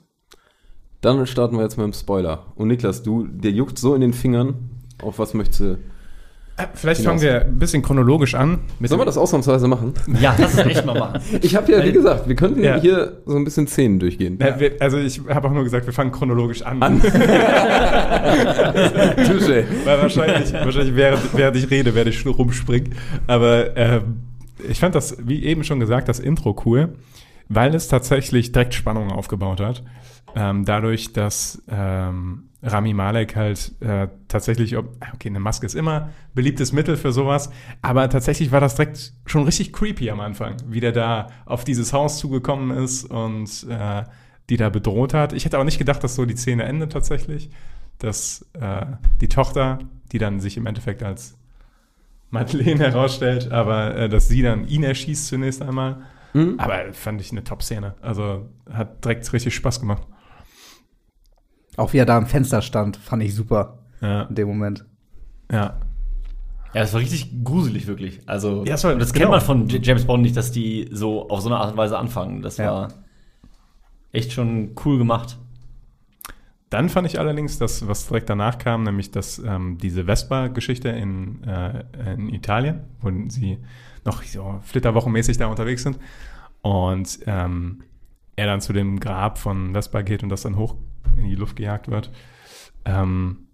Dann 1.02 1.26
starten 1.26 1.56
wir 1.56 1.62
jetzt 1.62 1.76
mit 1.76 1.84
dem 1.84 1.92
Spoiler. 1.92 2.46
Und 2.56 2.68
Niklas, 2.68 3.02
du, 3.02 3.26
der 3.26 3.50
juckt 3.50 3.78
so 3.78 3.94
in 3.94 4.00
den 4.00 4.12
Fingern. 4.14 4.54
Auf 5.02 5.18
was 5.18 5.34
möchtest 5.34 5.60
du? 5.60 5.78
Äh, 6.56 6.66
Vielleicht 6.74 7.00
Hinaus. 7.02 7.20
fangen 7.20 7.22
wir 7.22 7.42
ein 7.42 7.58
bisschen 7.58 7.82
chronologisch 7.82 8.34
an. 8.34 8.58
Sollen 8.82 9.00
wir 9.00 9.04
das 9.04 9.16
ausnahmsweise 9.16 9.68
machen? 9.68 9.94
Ja, 10.20 10.34
das 10.36 10.54
ist 10.54 10.66
echt 10.66 10.84
mal 10.84 10.98
machen. 10.98 11.20
Ich 11.42 11.54
habe 11.54 11.70
ja, 11.70 11.84
wie 11.84 11.92
gesagt, 11.92 12.26
wir 12.28 12.34
könnten 12.34 12.64
Ja. 12.64 12.80
hier 12.80 13.18
so 13.26 13.36
ein 13.36 13.44
bisschen 13.44 13.68
Szenen 13.68 14.00
durchgehen. 14.00 14.38
Ja, 14.40 14.58
wir, 14.58 14.72
also 14.80 14.98
ich 14.98 15.20
habe 15.28 15.46
auch 15.46 15.52
nur 15.52 15.62
gesagt, 15.62 15.86
wir 15.86 15.92
fangen 15.92 16.10
chronologisch 16.10 16.62
an. 16.62 16.80
Touché. 19.26 19.64
Weil 19.84 20.02
wahrscheinlich, 20.02 20.52
wahrscheinlich 20.52 20.96
während, 20.96 21.36
während 21.36 21.56
ich 21.56 21.70
rede, 21.70 21.94
werde 21.94 22.10
ich 22.10 22.26
rumspringen. 22.26 22.94
Aber 23.26 23.76
ähm, 23.76 24.22
ich 24.68 24.80
fand 24.80 24.94
das, 24.94 25.16
wie 25.26 25.44
eben 25.44 25.62
schon 25.64 25.78
gesagt, 25.80 26.08
das 26.08 26.18
Intro 26.18 26.60
cool, 26.66 26.94
weil 27.48 27.74
es 27.74 27.88
tatsächlich 27.88 28.52
direkt 28.52 28.74
Spannung 28.74 29.10
aufgebaut 29.12 29.60
hat. 29.60 29.82
Ähm, 30.36 30.64
dadurch, 30.64 31.12
dass 31.12 31.62
ähm, 31.70 32.47
Rami 32.62 32.92
Malek 32.92 33.36
halt 33.36 33.72
äh, 33.80 34.08
tatsächlich, 34.26 34.76
okay, 34.76 34.88
eine 35.26 35.38
Maske 35.38 35.64
ist 35.64 35.74
immer 35.74 36.10
beliebtes 36.34 36.72
Mittel 36.72 36.96
für 36.96 37.12
sowas, 37.12 37.50
aber 37.82 38.08
tatsächlich 38.08 38.50
war 38.50 38.60
das 38.60 38.74
direkt 38.74 39.12
schon 39.26 39.44
richtig 39.44 39.72
creepy 39.72 40.10
am 40.10 40.20
Anfang, 40.20 40.56
wie 40.66 40.80
der 40.80 40.92
da 40.92 41.28
auf 41.46 41.64
dieses 41.64 41.92
Haus 41.92 42.18
zugekommen 42.18 42.76
ist 42.76 43.04
und 43.04 43.66
äh, 43.68 44.02
die 44.50 44.56
da 44.56 44.70
bedroht 44.70 45.14
hat. 45.14 45.32
Ich 45.32 45.44
hätte 45.44 45.58
auch 45.58 45.64
nicht 45.64 45.78
gedacht, 45.78 46.02
dass 46.02 46.16
so 46.16 46.24
die 46.24 46.36
Szene 46.36 46.64
endet 46.64 46.92
tatsächlich, 46.92 47.50
dass 47.98 48.44
äh, 48.54 48.86
die 49.20 49.28
Tochter, 49.28 49.78
die 50.10 50.18
dann 50.18 50.40
sich 50.40 50.56
im 50.56 50.66
Endeffekt 50.66 51.02
als 51.02 51.36
Madeleine 52.30 52.84
herausstellt, 52.90 53.52
aber 53.52 53.94
äh, 53.94 54.08
dass 54.08 54.26
sie 54.28 54.42
dann 54.42 54.66
ihn 54.66 54.82
erschießt 54.82 55.28
zunächst 55.28 55.62
einmal. 55.62 56.02
Aber 56.58 56.92
fand 56.92 57.20
ich 57.20 57.30
eine 57.30 57.44
Top-Szene. 57.44 57.94
Also 58.00 58.48
hat 58.70 59.04
direkt 59.04 59.32
richtig 59.32 59.54
Spaß 59.54 59.80
gemacht. 59.80 60.02
Auch 61.78 61.92
wie 61.92 61.98
er 61.98 62.06
da 62.06 62.16
am 62.18 62.26
Fenster 62.26 62.60
stand, 62.60 62.96
fand 62.96 63.22
ich 63.22 63.34
super 63.34 63.78
Ja, 64.00 64.22
in 64.24 64.34
dem 64.34 64.48
Moment. 64.48 64.84
ja. 65.50 65.78
Ja, 66.74 66.82
das 66.82 66.92
war 66.92 67.00
richtig 67.00 67.42
gruselig, 67.44 67.86
wirklich. 67.86 68.20
Also, 68.26 68.58
Ja, 68.66 68.72
das 68.72 68.84
war- 68.84 68.94
das 68.94 69.14
genau. 69.14 69.22
kennt 69.24 69.30
man 69.30 69.40
von 69.40 69.68
J- 69.68 69.84
James 69.84 70.04
Bond 70.04 70.22
nicht, 70.22 70.36
dass 70.36 70.52
die 70.52 70.86
so 70.92 71.26
auf 71.30 71.40
so 71.40 71.48
eine 71.48 71.56
Art 71.56 71.70
und 71.70 71.78
Weise 71.78 71.96
anfangen. 71.96 72.42
Das 72.42 72.58
Ja. 72.58 72.70
war 72.72 72.88
echt 74.12 74.32
schon 74.32 74.72
cool 74.84 74.98
gemacht. 74.98 75.38
Dann 76.68 76.90
fand 76.90 77.06
ich 77.06 77.18
allerdings 77.18 77.58
das, 77.58 77.88
was 77.88 78.06
direkt 78.06 78.28
danach 78.28 78.58
kam, 78.58 78.82
nämlich 78.82 79.10
dass 79.10 79.38
ähm, 79.38 79.78
diese 79.78 80.04
Vespa-Geschichte 80.04 80.90
in, 80.90 81.42
äh, 81.44 81.84
in 82.14 82.28
Italien, 82.34 82.80
wo 83.00 83.10
sie 83.28 83.56
noch 84.04 84.22
so 84.22 84.60
flitterwochenmäßig 84.62 85.38
da 85.38 85.46
unterwegs 85.46 85.82
sind 85.84 85.98
und 86.60 87.20
ähm, 87.26 87.82
er 88.36 88.46
dann 88.46 88.60
zu 88.60 88.74
dem 88.74 89.00
Grab 89.00 89.38
von 89.38 89.72
Vespa 89.72 90.02
geht 90.02 90.22
und 90.22 90.28
das 90.28 90.42
dann 90.42 90.56
hoch 90.56 90.74
in 91.16 91.28
die 91.28 91.34
Luft 91.34 91.56
gejagt 91.56 91.88
wird. 91.88 92.10
Ähm, 92.84 93.48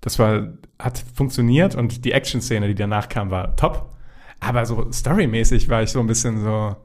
das 0.00 0.18
war, 0.18 0.48
hat 0.78 1.02
funktioniert 1.14 1.74
und 1.74 2.04
die 2.04 2.12
Action-Szene, 2.12 2.68
die 2.68 2.74
danach 2.74 3.08
kam, 3.08 3.30
war 3.30 3.56
top. 3.56 3.94
Aber 4.40 4.64
so 4.64 4.90
storymäßig 4.92 5.68
war 5.68 5.82
ich 5.82 5.90
so 5.90 5.98
ein 6.00 6.06
bisschen 6.06 6.40
so, 6.40 6.76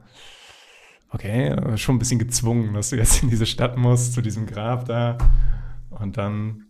okay, 1.10 1.76
schon 1.76 1.94
ein 1.96 2.00
bisschen 2.00 2.18
gezwungen, 2.18 2.74
dass 2.74 2.90
du 2.90 2.96
jetzt 2.96 3.22
in 3.22 3.30
diese 3.30 3.46
Stadt 3.46 3.76
musst, 3.76 4.14
zu 4.14 4.20
diesem 4.20 4.46
Grab 4.46 4.86
da. 4.86 5.16
Und 5.90 6.16
dann, 6.16 6.64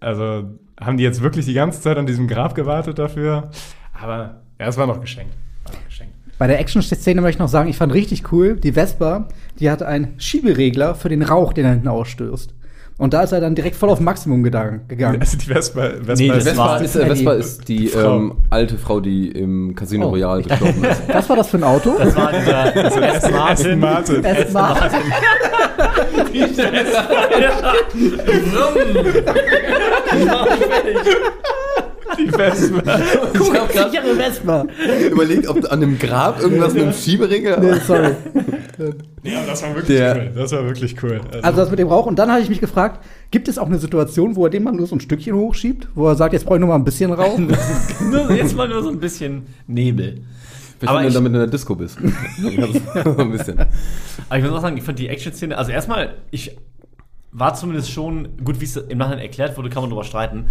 Also 0.00 0.58
haben 0.78 0.96
die 0.96 1.04
jetzt 1.04 1.22
wirklich 1.22 1.46
die 1.46 1.54
ganze 1.54 1.80
Zeit 1.80 1.96
an 1.96 2.06
diesem 2.06 2.26
Grab 2.26 2.54
gewartet 2.54 2.98
dafür? 2.98 3.50
Aber 3.92 4.42
ja, 4.58 4.66
es 4.66 4.76
war 4.76 4.86
noch 4.86 5.00
geschenkt. 5.00 5.34
War 5.64 5.72
noch 5.72 5.84
geschenkt. 5.84 6.15
Bei 6.38 6.46
der 6.46 6.60
Action-Szene 6.60 7.22
möchte 7.22 7.36
ich 7.36 7.40
noch 7.40 7.48
sagen, 7.48 7.68
ich 7.70 7.76
fand 7.78 7.94
richtig 7.94 8.30
cool, 8.32 8.56
die 8.56 8.72
Vespa, 8.72 9.28
die 9.58 9.70
hat 9.70 9.82
einen 9.82 10.14
Schieberegler 10.18 10.94
für 10.94 11.08
den 11.08 11.22
Rauch, 11.22 11.54
den 11.54 11.64
er 11.64 11.70
hinten 11.72 11.88
ausstößt. 11.88 12.52
Und 12.98 13.12
da 13.12 13.20
ist 13.22 13.32
er 13.32 13.42
dann 13.42 13.54
direkt 13.54 13.76
voll 13.76 13.90
auf 13.90 14.00
Maximum 14.00 14.42
gegangen. 14.42 14.80
Also 15.20 15.36
die 15.36 15.44
Vespa, 15.46 15.90
Vespa 16.02 16.14
Nee, 16.14 16.28
ist 16.30 16.48
Vespa 16.48 16.76
ist, 16.78 16.96
äh, 16.96 17.06
Vespa 17.06 17.32
ist 17.34 17.68
die 17.68 17.88
Frau. 17.88 18.16
ähm, 18.16 18.32
alte 18.48 18.78
Frau, 18.78 19.00
die 19.00 19.28
im 19.32 19.74
Casino 19.74 20.06
Oh. 20.06 20.10
Royal 20.10 20.42
gestorben 20.42 20.82
ist. 20.82 21.02
Was 21.12 21.28
war 21.28 21.36
das 21.36 21.48
für 21.48 21.58
ein 21.58 21.64
Auto? 21.64 21.94
Das 21.98 22.16
war 22.16 22.32
dieser 22.32 22.74
Aston 22.74 23.34
Aston 23.34 23.78
Martin. 23.80 24.24
Aston 24.26 24.52
Martin. 24.54 25.00
Die 32.18 32.28
Vespa. 32.30 32.82
Ich 33.34 33.40
habe 33.52 33.72
gerade 33.72 33.90
Sichere 33.90 34.14
Vespa. 34.16 34.66
überlegt, 35.10 35.48
ob 35.48 35.70
an 35.72 35.80
dem 35.80 35.98
Grab 35.98 36.40
irgendwas 36.40 36.72
mit 36.74 36.82
dem 36.84 36.92
Schieberegler. 36.92 37.58
Nee, 37.60 37.72
sorry. 37.86 38.12
Ja, 39.22 39.44
das 39.44 39.60
war 39.62 39.70
wirklich 39.74 39.98
Der- 39.98 40.16
cool. 40.16 40.30
Das 40.36 40.52
war 40.52 40.64
wirklich 40.64 41.02
cool. 41.02 41.20
Also 41.42 41.56
das 41.58 41.70
mit 41.70 41.78
dem 41.80 41.88
Rauch. 41.88 42.06
Und 42.06 42.18
dann 42.18 42.30
habe 42.30 42.42
ich 42.42 42.48
mich 42.48 42.60
gefragt, 42.60 43.02
gibt 43.32 43.48
es 43.48 43.58
auch 43.58 43.66
eine 43.66 43.78
Situation, 43.78 44.36
wo 44.36 44.44
er 44.44 44.50
den 44.50 44.62
mal 44.62 44.72
nur 44.72 44.86
so 44.86 44.94
ein 44.94 45.00
Stückchen 45.00 45.34
hochschiebt? 45.34 45.88
Wo 45.96 46.06
er 46.06 46.14
sagt, 46.14 46.32
jetzt 46.32 46.44
brauche 46.44 46.56
ich 46.56 46.60
noch 46.60 46.68
mal 46.68 46.76
ein 46.76 46.84
bisschen 46.84 47.12
Rauch? 47.12 47.36
Nur- 48.10 48.30
Jetzt 48.30 48.54
mal 48.54 48.68
nur 48.68 48.82
so 48.84 48.90
ein 48.90 49.00
bisschen 49.00 49.46
Nebel. 49.66 50.20
Vielleicht, 50.78 50.90
Aber 50.90 50.98
wenn 50.98 51.04
du 51.04 51.08
ich- 51.08 51.14
damit 51.14 51.32
in 51.32 51.38
der 51.38 51.46
Disco 51.48 51.74
bist. 51.74 51.98
so 52.40 53.16
ein 53.18 53.32
bisschen. 53.32 53.58
Aber 54.28 54.38
ich 54.38 54.44
muss 54.44 54.52
auch 54.52 54.60
sagen, 54.62 54.76
ich 54.76 54.84
fand 54.84 54.98
die 54.98 55.08
Action-Szene, 55.08 55.56
also 55.58 55.72
erstmal, 55.72 56.14
ich 56.30 56.56
war 57.38 57.54
zumindest 57.54 57.90
schon, 57.90 58.42
gut, 58.42 58.60
wie 58.60 58.64
es 58.64 58.76
im 58.76 58.96
Nachhinein 58.96 59.20
erklärt 59.20 59.58
wurde, 59.58 59.68
kann 59.68 59.82
man 59.82 59.90
drüber 59.90 60.04
streiten, 60.04 60.46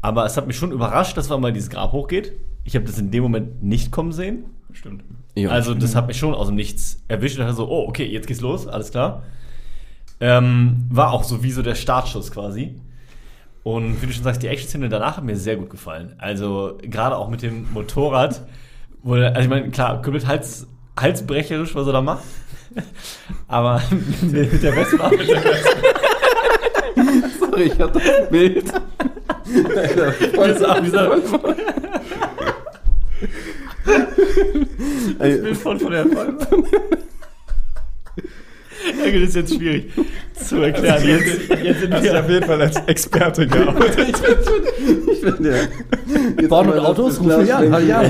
aber 0.00 0.24
es 0.24 0.36
hat 0.36 0.46
mich 0.46 0.56
schon 0.56 0.70
überrascht, 0.70 1.16
dass 1.16 1.28
man 1.28 1.40
mal 1.40 1.52
dieses 1.52 1.68
Grab 1.68 1.90
hochgeht. 1.90 2.32
Ich 2.64 2.76
habe 2.76 2.84
das 2.84 2.98
in 2.98 3.10
dem 3.10 3.24
Moment 3.24 3.62
nicht 3.62 3.90
kommen 3.90 4.12
sehen. 4.12 4.44
Stimmt. 4.72 5.02
Ja. 5.34 5.50
Also 5.50 5.74
das 5.74 5.96
hat 5.96 6.06
mich 6.06 6.16
schon 6.16 6.34
aus 6.34 6.46
dem 6.46 6.56
Nichts 6.56 7.02
erwischt 7.08 7.38
und 7.38 7.44
dachte 7.44 7.56
so, 7.56 7.68
oh, 7.68 7.88
okay, 7.88 8.04
jetzt 8.04 8.28
geht's 8.28 8.40
los, 8.40 8.68
alles 8.68 8.92
klar. 8.92 9.24
Ähm, 10.20 10.86
war 10.90 11.12
auch 11.12 11.24
so 11.24 11.42
wie 11.42 11.50
so 11.50 11.62
der 11.62 11.74
Startschuss 11.74 12.30
quasi. 12.30 12.76
Und 13.64 14.00
wie 14.00 14.06
du 14.06 14.12
schon 14.12 14.22
sagst, 14.22 14.42
die 14.42 14.48
Action-Szene 14.48 14.88
danach 14.88 15.16
hat 15.16 15.24
mir 15.24 15.36
sehr 15.36 15.56
gut 15.56 15.70
gefallen. 15.70 16.14
Also 16.18 16.78
gerade 16.82 17.16
auch 17.16 17.28
mit 17.28 17.42
dem 17.42 17.72
Motorrad, 17.72 18.46
wo, 19.02 19.14
also 19.14 19.40
ich 19.40 19.48
meine, 19.48 19.70
klar, 19.70 20.02
komplett 20.02 20.26
Hals, 20.26 20.68
halsbrecherisch, 20.98 21.74
was 21.74 21.86
er 21.86 21.94
da 21.94 22.00
macht. 22.00 22.22
Aber 23.48 23.82
mit 24.22 24.62
der 24.62 24.72
Vespa, 24.72 25.10
mit 25.10 25.28
der 25.28 25.40
Sorry, 25.40 25.97
ich 27.60 27.78
hatte 27.78 28.00
das 28.00 28.28
Bild. 28.30 28.64
Vespa, 30.32 30.80
dieser 30.80 31.12
Ey, 35.18 35.38
Bild 35.40 35.56
von, 35.56 35.78
von 35.80 35.90
der. 35.90 36.06
Ja, 36.06 36.14
das 39.12 39.28
ist 39.30 39.36
jetzt 39.36 39.54
schwierig 39.54 39.90
zu 40.34 40.62
erklären. 40.62 41.02
Jetzt, 41.06 41.48
jetzt 41.62 41.80
sind 41.80 41.92
Hast 41.94 42.04
du 42.04 42.12
wir 42.12 42.20
auf 42.20 42.30
jeden 42.30 42.46
Fall 42.46 42.62
als 42.62 42.76
Experte 42.86 43.46
geoutet. 43.46 43.98
ich 45.12 45.20
bin 45.20 45.36
der. 45.42 46.48
Bauen 46.48 46.70
und 46.72 46.78
Autos, 46.78 47.20
das. 47.22 47.44
Glas- 47.44 47.84
Ja. 47.86 48.02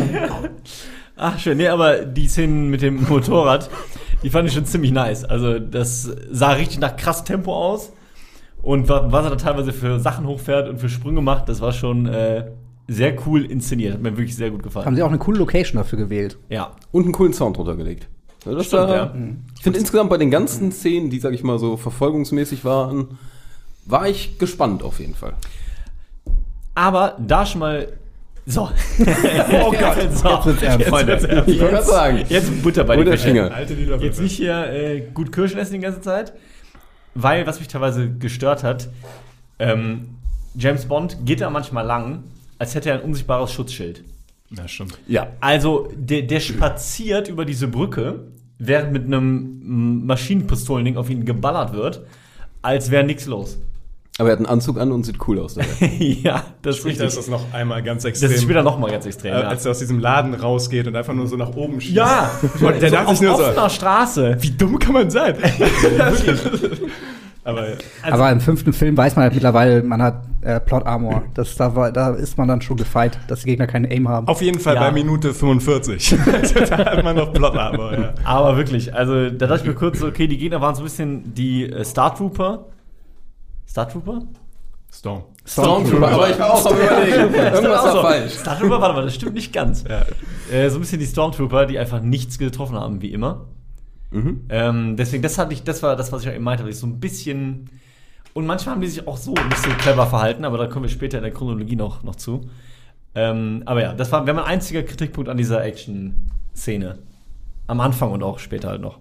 Ach, 1.16 1.38
schön. 1.38 1.56
Nee, 1.56 1.68
aber 1.68 2.04
die 2.04 2.28
Szenen 2.28 2.68
mit 2.68 2.82
dem 2.82 3.02
Motorrad, 3.08 3.70
die 4.22 4.30
fand 4.30 4.48
ich 4.48 4.54
schon 4.54 4.66
ziemlich 4.66 4.92
nice. 4.92 5.24
Also, 5.24 5.58
das 5.58 6.10
sah 6.30 6.52
richtig 6.52 6.78
nach 6.80 6.96
krass 6.96 7.24
Tempo 7.24 7.52
aus. 7.54 7.92
Und 8.68 8.86
wa- 8.90 9.06
was 9.10 9.24
er 9.24 9.30
da 9.30 9.36
teilweise 9.36 9.72
für 9.72 9.98
Sachen 9.98 10.26
hochfährt 10.26 10.68
und 10.68 10.78
für 10.78 10.90
Sprünge 10.90 11.22
macht, 11.22 11.48
das 11.48 11.62
war 11.62 11.72
schon 11.72 12.04
äh, 12.04 12.44
sehr 12.86 13.14
cool 13.26 13.46
inszeniert. 13.46 13.94
Hat 13.94 14.02
mir 14.02 14.10
wirklich 14.18 14.36
sehr 14.36 14.50
gut 14.50 14.58
Haben 14.60 14.64
gefallen. 14.64 14.94
sie 14.94 15.02
auch 15.02 15.08
eine 15.08 15.16
coole 15.16 15.38
Location 15.38 15.78
dafür 15.78 15.98
gewählt. 15.98 16.36
Ja. 16.50 16.72
Und 16.92 17.04
einen 17.04 17.12
coolen 17.12 17.32
Sound 17.32 17.56
drunter 17.56 17.76
gelegt. 17.76 18.08
Ja, 18.44 18.52
das 18.52 18.66
Stimmt, 18.66 18.82
war, 18.88 18.94
ja. 18.94 19.14
Ich 19.56 19.62
finde 19.62 19.78
insgesamt 19.78 20.10
bei 20.10 20.18
den 20.18 20.30
ganzen 20.30 20.70
Szenen, 20.70 21.08
die, 21.08 21.18
sag 21.18 21.32
ich 21.32 21.42
mal, 21.42 21.58
so 21.58 21.78
verfolgungsmäßig 21.78 22.62
waren, 22.66 23.16
war 23.86 24.06
ich 24.06 24.38
gespannt 24.38 24.82
auf 24.82 25.00
jeden 25.00 25.14
Fall. 25.14 25.32
Aber 26.74 27.16
da 27.26 27.46
schon 27.46 27.60
mal. 27.60 27.88
So. 28.44 28.62
oh 29.00 29.72
Gott, 29.72 29.96
so. 30.12 30.28
Jetzt 30.28 30.46
wird's 30.46 30.62
ernst. 30.62 30.86
Freunde. 30.88 31.44
Ich 31.46 31.58
wollte 31.58 31.72
gerade 31.74 31.86
sagen. 31.86 32.24
Jetzt 32.28 32.62
Butter 32.62 32.84
bei 32.84 32.96
Butter 32.96 33.12
die 33.12 33.16
Fische. 33.16 33.28
Finger. 33.28 33.50
Alte 33.54 33.72
Lieder. 33.74 33.96
Jetzt 33.96 34.20
nicht 34.20 34.36
hier 34.36 34.70
äh, 34.70 35.00
gut 35.14 35.32
Kirschen 35.32 35.58
essen 35.58 35.72
die 35.72 35.80
ganze 35.80 36.00
Zeit, 36.02 36.32
weil 37.20 37.46
was 37.46 37.58
mich 37.58 37.68
teilweise 37.68 38.10
gestört 38.10 38.62
hat, 38.62 38.88
ähm, 39.58 40.10
James 40.54 40.86
Bond 40.86 41.18
geht 41.24 41.40
da 41.40 41.50
manchmal 41.50 41.84
lang, 41.84 42.22
als 42.58 42.74
hätte 42.74 42.90
er 42.90 42.96
ein 42.96 43.02
unsichtbares 43.02 43.52
Schutzschild. 43.52 44.04
Ja, 44.50 44.68
stimmt. 44.68 44.98
Ja. 45.08 45.28
Also 45.40 45.88
der, 45.94 46.22
der 46.22 46.40
spaziert 46.40 47.28
über 47.28 47.44
diese 47.44 47.66
Brücke, 47.66 48.20
während 48.58 48.92
mit 48.92 49.04
einem 49.04 50.06
Maschinenpistolending 50.06 50.96
auf 50.96 51.10
ihn 51.10 51.24
geballert 51.24 51.72
wird, 51.72 52.06
als 52.62 52.90
wäre 52.90 53.04
nichts 53.04 53.26
los. 53.26 53.58
Aber 54.18 54.30
er 54.30 54.32
hat 54.32 54.38
einen 54.38 54.46
Anzug 54.46 54.78
an 54.80 54.90
und 54.90 55.04
sieht 55.06 55.16
cool 55.28 55.38
aus 55.38 55.54
dabei. 55.54 55.68
ja, 55.98 56.42
das 56.62 56.78
ist 56.78 56.84
richtig. 56.84 57.06
ist 57.06 57.18
das 57.18 57.28
noch 57.28 57.52
einmal 57.54 57.82
ganz 57.84 58.02
Das 58.02 58.10
extrem. 58.10 58.32
ist 58.32 58.42
später 58.42 58.62
nochmal 58.64 58.90
ganz 58.90 59.06
extrem. 59.06 59.32
äh, 59.32 59.40
ja. 59.40 59.48
als 59.48 59.64
er 59.64 59.70
aus 59.70 59.78
diesem 59.78 60.00
Laden 60.00 60.34
rausgeht 60.34 60.86
und 60.88 60.96
einfach 60.96 61.14
nur 61.14 61.26
so 61.28 61.36
nach 61.36 61.54
oben 61.54 61.80
schießt. 61.80 61.94
ja, 61.94 62.30
Und 62.60 62.80
der 62.82 62.90
so 62.90 62.96
dachte 62.96 63.08
auf 63.08 63.16
sich 63.16 63.28
nur 63.28 63.36
so, 63.36 63.44
offener 63.44 63.70
Straße. 63.70 64.36
wie 64.40 64.50
dumm 64.50 64.78
kann 64.78 64.92
man 64.92 65.08
sein? 65.10 65.36
Aber 67.44 67.66
Aber 68.02 68.30
im 68.30 68.40
fünften 68.40 68.72
Film 68.74 68.96
weiß 68.96 69.16
man 69.16 69.22
halt 69.22 69.34
mittlerweile, 69.34 69.82
man 69.82 70.02
hat 70.02 70.22
äh, 70.42 70.60
Plot 70.60 70.84
Armor. 70.84 71.22
Das, 71.34 71.54
da, 71.56 71.74
war, 71.74 71.90
da 71.92 72.10
ist 72.10 72.36
man 72.36 72.46
dann 72.46 72.60
schon 72.60 72.76
gefeit, 72.76 73.18
dass 73.28 73.40
die 73.40 73.46
Gegner 73.46 73.66
keine 73.66 73.90
Aim 73.90 74.06
haben. 74.08 74.28
auf 74.28 74.42
jeden 74.42 74.58
Fall 74.60 74.74
Ja. 74.74 74.80
bei 74.82 74.92
Minute 74.92 75.32
45. 75.32 76.14
da 76.68 76.76
hat 76.84 77.04
man 77.04 77.16
noch 77.16 77.32
Plot, 77.32 77.56
aber 77.56 77.98
ja. 77.98 78.14
Aber 78.24 78.56
wirklich, 78.58 78.92
also 78.94 79.30
da 79.30 79.46
dachte 79.46 79.62
ich 79.62 79.68
mir 79.68 79.74
kurz, 79.74 79.98
so, 80.00 80.06
okay, 80.08 80.26
die 80.26 80.36
Gegner 80.36 80.60
waren 80.60 80.74
so 80.74 80.82
ein 80.82 80.84
bisschen 80.84 81.32
die 81.34 81.70
äh, 81.72 81.84
Star 81.84 82.14
Trooper. 82.14 82.66
Star 83.68 83.88
Trooper? 83.88 84.22
Storm. 84.90 85.24
Stormtrooper, 85.44 86.08
aber 86.08 86.30
ich 86.30 86.38
war 86.38 86.54
auch 86.54 86.66
am 86.66 86.76
überlegen. 86.76 87.34
Irgendwas 87.34 87.84
war 87.84 88.02
falsch. 88.02 88.32
Star 88.32 88.58
Trooper, 88.58 88.80
warte 88.80 88.94
mal, 88.94 89.04
das 89.04 89.14
stimmt 89.14 89.34
nicht 89.34 89.52
ganz. 89.52 89.84
Ja. 89.84 90.04
Äh, 90.50 90.70
so 90.70 90.78
ein 90.78 90.80
bisschen 90.80 90.98
die 90.98 91.06
Stormtrooper, 91.06 91.66
die 91.66 91.78
einfach 91.78 92.00
nichts 92.00 92.38
getroffen 92.38 92.76
haben, 92.76 93.02
wie 93.02 93.12
immer. 93.12 93.46
Mhm. 94.10 94.46
Ähm, 94.48 94.96
deswegen, 94.96 95.22
das 95.22 95.36
hatte 95.38 95.52
ich, 95.52 95.62
das 95.62 95.82
war 95.82 95.96
das, 95.96 96.10
was 96.10 96.22
ich 96.22 96.28
auch 96.28 96.34
eben 96.34 96.44
meinte, 96.44 96.64
weil 96.64 96.70
ich 96.70 96.78
so 96.78 96.86
ein 96.86 97.00
bisschen. 97.00 97.70
Und 98.34 98.46
manchmal 98.46 98.74
haben 98.74 98.80
die 98.80 98.88
sich 98.88 99.06
auch 99.06 99.16
so 99.16 99.32
nicht 99.32 99.58
so 99.58 99.70
clever 99.70 100.06
verhalten, 100.06 100.44
aber 100.44 100.58
da 100.58 100.66
kommen 100.66 100.84
wir 100.84 100.90
später 100.90 101.18
in 101.18 101.24
der 101.24 101.32
Chronologie 101.32 101.76
noch, 101.76 102.02
noch 102.02 102.16
zu. 102.16 102.48
Ähm, 103.14 103.62
aber 103.66 103.82
ja, 103.82 103.94
das 103.94 104.12
war, 104.12 104.26
wäre 104.26 104.36
mein 104.36 104.44
einziger 104.44 104.82
Kritikpunkt 104.82 105.28
an 105.28 105.36
dieser 105.36 105.64
Action-Szene. 105.64 106.98
Am 107.66 107.80
Anfang 107.80 108.12
und 108.12 108.22
auch 108.22 108.38
später 108.38 108.68
halt 108.68 108.80
noch. 108.80 109.00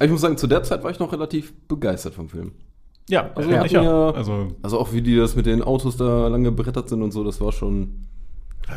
Ich 0.00 0.10
muss 0.10 0.20
sagen, 0.20 0.36
zu 0.36 0.46
der 0.46 0.62
Zeit 0.62 0.84
war 0.84 0.90
ich 0.90 0.98
noch 0.98 1.12
relativ 1.12 1.54
begeistert 1.66 2.14
vom 2.14 2.28
Film. 2.28 2.52
Ja, 3.08 3.30
also 3.34 3.50
Ja. 3.50 3.64
Ja. 3.66 4.10
Also 4.10 4.48
Also 4.62 4.78
auch 4.78 4.92
wie 4.92 5.02
die 5.02 5.16
das 5.16 5.34
mit 5.36 5.46
den 5.46 5.62
Autos 5.62 5.96
da 5.96 6.28
lang 6.28 6.44
gebrettert 6.44 6.88
sind 6.88 7.02
und 7.02 7.12
so, 7.12 7.24
das 7.24 7.40
war 7.40 7.52
schon. 7.52 8.06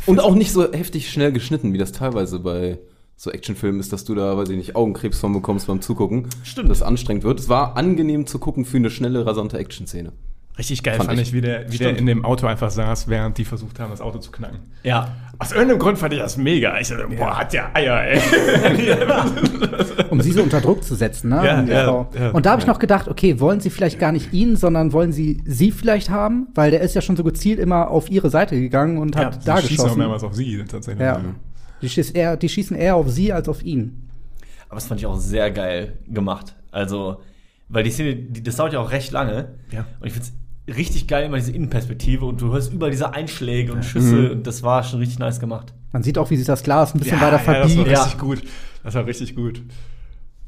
Und 0.05 0.19
auch 0.19 0.35
nicht 0.35 0.51
so 0.51 0.71
heftig 0.71 1.09
schnell 1.11 1.31
geschnitten, 1.31 1.73
wie 1.73 1.77
das 1.77 1.91
teilweise 1.91 2.39
bei 2.39 2.79
so 3.17 3.29
Actionfilmen 3.29 3.79
ist, 3.79 3.93
dass 3.93 4.03
du 4.03 4.15
da, 4.15 4.35
weiß 4.35 4.49
ich 4.49 4.57
nicht, 4.57 4.75
Augenkrebs 4.75 5.19
von 5.19 5.33
bekommst 5.33 5.67
beim 5.67 5.81
Zugucken. 5.81 6.27
Stimmt. 6.43 6.69
Das 6.69 6.81
anstrengend 6.81 7.23
wird. 7.23 7.39
Es 7.39 7.49
war 7.49 7.77
angenehm 7.77 8.25
zu 8.25 8.39
gucken 8.39 8.65
für 8.65 8.77
eine 8.77 8.89
schnelle, 8.89 9.25
rasante 9.27 9.59
Action-Szene. 9.59 10.11
richtig 10.57 10.81
geil 10.81 10.97
Fand 10.97 11.09
fand, 11.09 11.19
ich. 11.19 11.27
ich, 11.27 11.33
wie, 11.33 11.41
der, 11.41 11.71
wie 11.71 11.77
der 11.77 11.95
in 11.97 12.07
dem 12.07 12.25
Auto 12.25 12.47
einfach 12.47 12.71
saß, 12.71 13.09
während 13.09 13.37
die 13.37 13.45
versucht 13.45 13.79
haben, 13.79 13.91
das 13.91 14.01
Auto 14.01 14.17
zu 14.17 14.31
knacken. 14.31 14.59
Ja. 14.83 15.13
Aus 15.41 15.53
irgendeinem 15.53 15.79
Grund 15.79 15.97
fand 15.97 16.13
ich 16.13 16.19
das 16.19 16.37
mega. 16.37 16.79
Ich 16.79 16.89
dachte, 16.89 17.07
boah, 17.07 17.39
hat 17.39 17.51
der 17.51 17.75
Eier, 17.75 18.03
ey. 18.03 18.21
um 20.11 20.21
sie 20.21 20.33
so 20.33 20.43
unter 20.43 20.61
Druck 20.61 20.83
zu 20.83 20.93
setzen, 20.93 21.29
ne? 21.29 21.43
Ja, 21.43 21.61
die 21.63 21.71
ja, 21.71 22.07
ja. 22.13 22.29
und 22.29 22.45
da 22.45 22.51
habe 22.51 22.61
ich 22.61 22.67
noch 22.67 22.77
gedacht, 22.77 23.07
okay, 23.07 23.39
wollen 23.39 23.59
sie 23.59 23.71
vielleicht 23.71 23.97
gar 23.97 24.11
nicht 24.11 24.33
ihn, 24.33 24.55
sondern 24.55 24.93
wollen 24.93 25.11
sie 25.11 25.41
sie 25.47 25.71
vielleicht 25.71 26.11
haben? 26.11 26.49
Weil 26.53 26.69
der 26.69 26.81
ist 26.81 26.93
ja 26.93 27.01
schon 27.01 27.17
so 27.17 27.23
gezielt 27.23 27.57
immer 27.57 27.89
auf 27.89 28.11
ihre 28.11 28.29
Seite 28.29 28.55
gegangen 28.59 28.99
und 28.99 29.15
hat 29.15 29.47
da 29.47 29.57
sie 29.57 29.69
schießen 29.69 29.79
auch 29.79 29.83
geschossen. 29.85 29.97
mehrmals 29.97 30.23
auf 30.23 30.35
sie 30.35 30.63
tatsächlich. 30.63 31.01
Ja. 31.01 31.19
Die, 31.81 31.89
schießen 31.89 32.13
eher, 32.13 32.37
die 32.37 32.47
schießen 32.47 32.77
eher 32.77 32.95
auf 32.95 33.09
sie 33.09 33.33
als 33.33 33.49
auf 33.49 33.63
ihn. 33.63 34.09
Aber 34.69 34.75
das 34.75 34.85
fand 34.85 34.99
ich 34.99 35.07
auch 35.07 35.17
sehr 35.17 35.49
geil 35.49 35.97
gemacht. 36.07 36.55
Also, 36.69 37.19
weil 37.67 37.83
die 37.83 37.89
Szene, 37.89 38.15
die, 38.15 38.43
das 38.43 38.57
dauert 38.57 38.73
ja 38.73 38.79
auch 38.79 38.91
recht 38.91 39.11
lange. 39.11 39.55
Ja. 39.71 39.87
Und 40.01 40.05
ich 40.05 40.13
find's 40.13 40.33
richtig 40.75 41.07
geil, 41.07 41.25
immer 41.25 41.37
diese 41.37 41.51
Innenperspektive 41.51 42.25
und 42.25 42.41
du 42.41 42.51
hörst 42.51 42.71
überall 42.73 42.91
diese 42.91 43.13
Einschläge 43.13 43.73
und 43.73 43.83
Schüsse 43.85 44.31
und 44.31 44.45
das 44.47 44.63
war 44.63 44.83
schon 44.83 44.99
richtig 44.99 45.19
nice 45.19 45.39
gemacht. 45.39 45.73
Man 45.91 46.03
sieht 46.03 46.17
auch, 46.17 46.29
wie 46.29 46.37
sich 46.37 46.45
das 46.47 46.63
Glas 46.63 46.93
ein 46.95 46.99
bisschen 46.99 47.19
Ja, 47.19 47.25
weiter 47.31 47.37
ja, 47.37 47.37
das 47.37 47.47
war 47.47 47.55
verbiegt. 47.67 47.87
Ja. 47.87 48.03
richtig 48.03 48.19
gut. 48.19 48.41
Das 48.83 48.93
war 48.95 49.05
richtig 49.05 49.35
gut. 49.35 49.61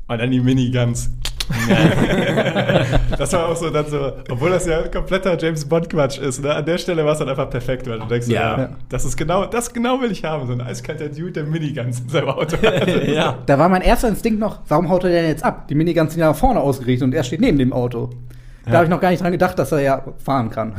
Und 0.07 0.17
dann 0.19 0.31
die 0.31 0.39
Miniguns. 0.39 1.09
das 3.17 3.33
war 3.33 3.49
auch 3.49 3.55
so 3.55 3.69
dann 3.69 3.85
so, 3.87 4.13
obwohl 4.29 4.49
das 4.49 4.65
ja 4.65 4.87
kompletter 4.87 5.37
James 5.37 5.65
Bond 5.65 5.89
Quatsch 5.89 6.17
ist, 6.17 6.41
ne? 6.41 6.53
An 6.55 6.65
der 6.65 6.77
Stelle 6.77 7.03
war 7.03 7.13
es 7.13 7.19
dann 7.19 7.29
einfach 7.29 7.49
perfekt, 7.49 7.87
weil 7.87 7.99
du 7.99 8.05
denkst, 8.05 8.27
so, 8.27 8.33
Ja. 8.33 8.57
ja, 8.57 8.69
das 8.89 9.05
ist 9.05 9.17
genau, 9.17 9.45
das 9.45 9.73
genau 9.73 9.99
will 10.01 10.11
ich 10.11 10.23
haben, 10.23 10.47
so 10.47 10.53
ein 10.53 10.61
eiskalter 10.61 11.09
Dude, 11.09 11.31
der 11.33 11.43
Miniguns 11.43 11.99
in 11.99 12.09
seinem 12.09 12.29
Auto. 12.29 12.55
ja. 13.05 13.37
Da 13.45 13.59
war 13.59 13.69
mein 13.69 13.81
erster 13.81 14.07
Instinkt 14.09 14.39
noch, 14.39 14.59
warum 14.67 14.89
haut 14.89 15.03
er 15.03 15.09
denn 15.09 15.27
jetzt 15.27 15.43
ab? 15.43 15.67
Die 15.67 15.75
Miniguns 15.75 16.13
sind 16.13 16.21
ja 16.21 16.29
nach 16.29 16.35
vorne 16.37 16.59
ausgerichtet 16.61 17.05
und 17.05 17.13
er 17.13 17.23
steht 17.23 17.41
neben 17.41 17.57
dem 17.57 17.73
Auto. 17.73 18.09
Da 18.65 18.73
habe 18.73 18.85
ich 18.85 18.89
noch 18.89 19.01
gar 19.01 19.11
nicht 19.11 19.21
dran 19.21 19.31
gedacht, 19.31 19.59
dass 19.59 19.71
er 19.71 19.81
ja 19.81 20.03
fahren 20.17 20.49
kann. 20.49 20.73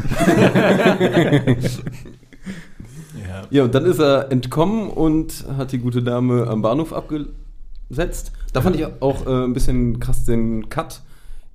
Ja. 3.34 3.42
Ja, 3.50 3.64
und 3.64 3.74
dann 3.74 3.84
ist 3.84 3.98
er 3.98 4.30
entkommen 4.30 4.88
und 4.88 5.44
hat 5.56 5.72
die 5.72 5.78
gute 5.78 6.02
Dame 6.02 6.46
am 6.46 6.62
Bahnhof 6.62 6.92
abgesetzt. 6.92 8.32
Da 8.52 8.60
fand 8.60 8.76
ich 8.76 8.86
auch 9.00 9.26
äh, 9.26 9.44
ein 9.44 9.52
bisschen 9.52 10.00
krass 10.00 10.24
den 10.24 10.68
Cut. 10.68 11.02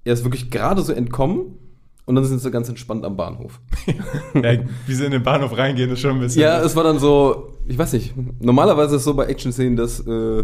Er 0.03 0.13
ist 0.13 0.23
wirklich 0.23 0.51
gerade 0.51 0.81
so 0.81 0.93
entkommen 0.93 1.57
und 2.05 2.15
dann 2.15 2.25
sind 2.25 2.39
sie 2.39 2.51
ganz 2.51 2.69
entspannt 2.69 3.05
am 3.05 3.15
Bahnhof. 3.15 3.59
ja, 4.33 4.57
wie 4.87 4.93
sie 4.93 5.05
in 5.05 5.11
den 5.11 5.23
Bahnhof 5.23 5.57
reingehen, 5.57 5.91
ist 5.91 5.99
schon 5.99 6.15
ein 6.15 6.19
bisschen. 6.19 6.41
Ja, 6.41 6.61
es 6.61 6.75
war 6.75 6.83
dann 6.83 6.99
so, 6.99 7.53
ich 7.67 7.77
weiß 7.77 7.93
nicht, 7.93 8.13
normalerweise 8.41 8.95
ist 8.95 9.01
es 9.01 9.05
so 9.05 9.13
bei 9.13 9.25
Action-Szenen, 9.25 9.75
dass 9.75 9.99
äh, 10.01 10.43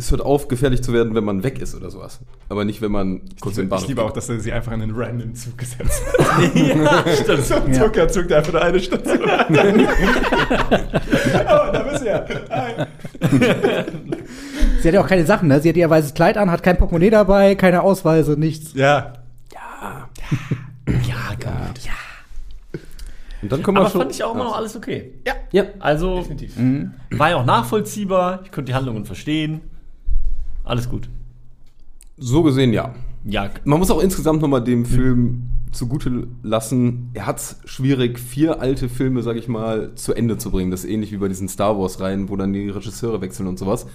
es 0.00 0.12
hört 0.12 0.20
auf, 0.22 0.46
gefährlich 0.46 0.80
zu 0.82 0.92
werden, 0.92 1.14
wenn 1.16 1.24
man 1.24 1.42
weg 1.42 1.60
ist 1.60 1.74
oder 1.74 1.90
sowas. 1.90 2.20
Aber 2.48 2.64
nicht, 2.64 2.80
wenn 2.80 2.92
man 2.92 3.20
kurz 3.40 3.56
ich, 3.58 3.62
den 3.64 3.68
Bahnhof 3.68 3.82
ich 3.82 3.88
liebe 3.88 4.02
auch, 4.04 4.12
dass 4.12 4.28
er 4.28 4.38
sie 4.38 4.52
einfach 4.52 4.70
in 4.72 4.80
einen 4.82 4.94
random 4.94 5.34
Zug 5.34 5.58
gesetzt 5.58 6.02
hat. 6.18 6.54
ja, 6.54 7.04
stimmt. 7.20 7.44
so 7.44 7.54
ein 7.56 7.72
Ja. 7.74 7.80
Zuckerzug, 7.84 8.28
der 8.28 8.38
einfach 8.38 8.52
nur 8.52 8.62
eine 8.62 8.78
Station 8.78 9.28
hat. 9.28 9.50
oh, 9.50 9.54
da 11.72 11.86
bist 11.90 12.02
du 12.04 12.06
ja. 12.08 12.24
Hi. 12.50 12.86
Sie 14.80 14.88
hat 14.88 14.94
ja 14.94 15.00
auch 15.02 15.08
keine 15.08 15.26
Sachen, 15.26 15.48
ne? 15.48 15.60
Sie 15.60 15.68
hat 15.68 15.76
ihr 15.76 15.90
weißes 15.90 16.14
Kleid 16.14 16.36
an, 16.38 16.50
hat 16.50 16.62
kein 16.62 16.78
Portemonnaie 16.78 17.10
dabei, 17.10 17.56
keine 17.56 17.82
Ausweise, 17.82 18.32
nichts. 18.38 18.74
Ja, 18.74 19.14
Ja, 19.52 20.08
gut. 21.34 21.80
Und 23.42 23.52
dann 23.52 23.62
kommen 23.62 23.76
wir 23.78 23.82
Aber 23.82 23.90
schon. 23.90 24.00
fand 24.02 24.12
ich 24.12 24.22
auch 24.24 24.34
immer 24.34 24.44
noch 24.44 24.56
alles 24.56 24.74
okay. 24.76 25.12
Ja. 25.26 25.34
Ja, 25.52 25.64
Also, 25.78 26.18
definitiv. 26.18 26.54
war 27.10 27.30
ja 27.30 27.36
auch 27.36 27.44
nachvollziehbar. 27.44 28.40
Ich 28.44 28.50
konnte 28.52 28.70
die 28.70 28.74
Handlungen 28.74 29.04
verstehen. 29.04 29.60
Alles 30.68 30.88
gut. 30.88 31.08
so 32.18 32.42
gesehen 32.42 32.72
ja. 32.72 32.94
Ja, 33.24 33.50
Man 33.64 33.78
muss 33.78 33.90
auch 33.90 34.00
insgesamt 34.00 34.42
nochmal 34.42 34.62
dem 34.62 34.84
Film 34.84 35.44
zugute 35.72 36.28
lassen, 36.42 37.10
er 37.14 37.26
hat 37.26 37.38
es 37.38 37.60
schwierig, 37.64 38.18
vier 38.18 38.60
alte 38.60 38.88
Filme, 38.88 39.22
sag 39.22 39.36
ich 39.36 39.48
mal, 39.48 39.94
zu 39.96 40.14
Ende 40.14 40.38
zu 40.38 40.50
bringen. 40.50 40.70
Das 40.70 40.84
ist 40.84 40.90
ähnlich 40.90 41.12
wie 41.12 41.18
bei 41.18 41.28
diesen 41.28 41.48
Star 41.48 41.78
Wars-Reihen, 41.78 42.28
wo 42.28 42.36
dann 42.36 42.52
die 42.52 42.70
Regisseure 42.70 43.20
wechseln 43.20 43.46
und 43.48 43.58
sowas. 43.58 43.86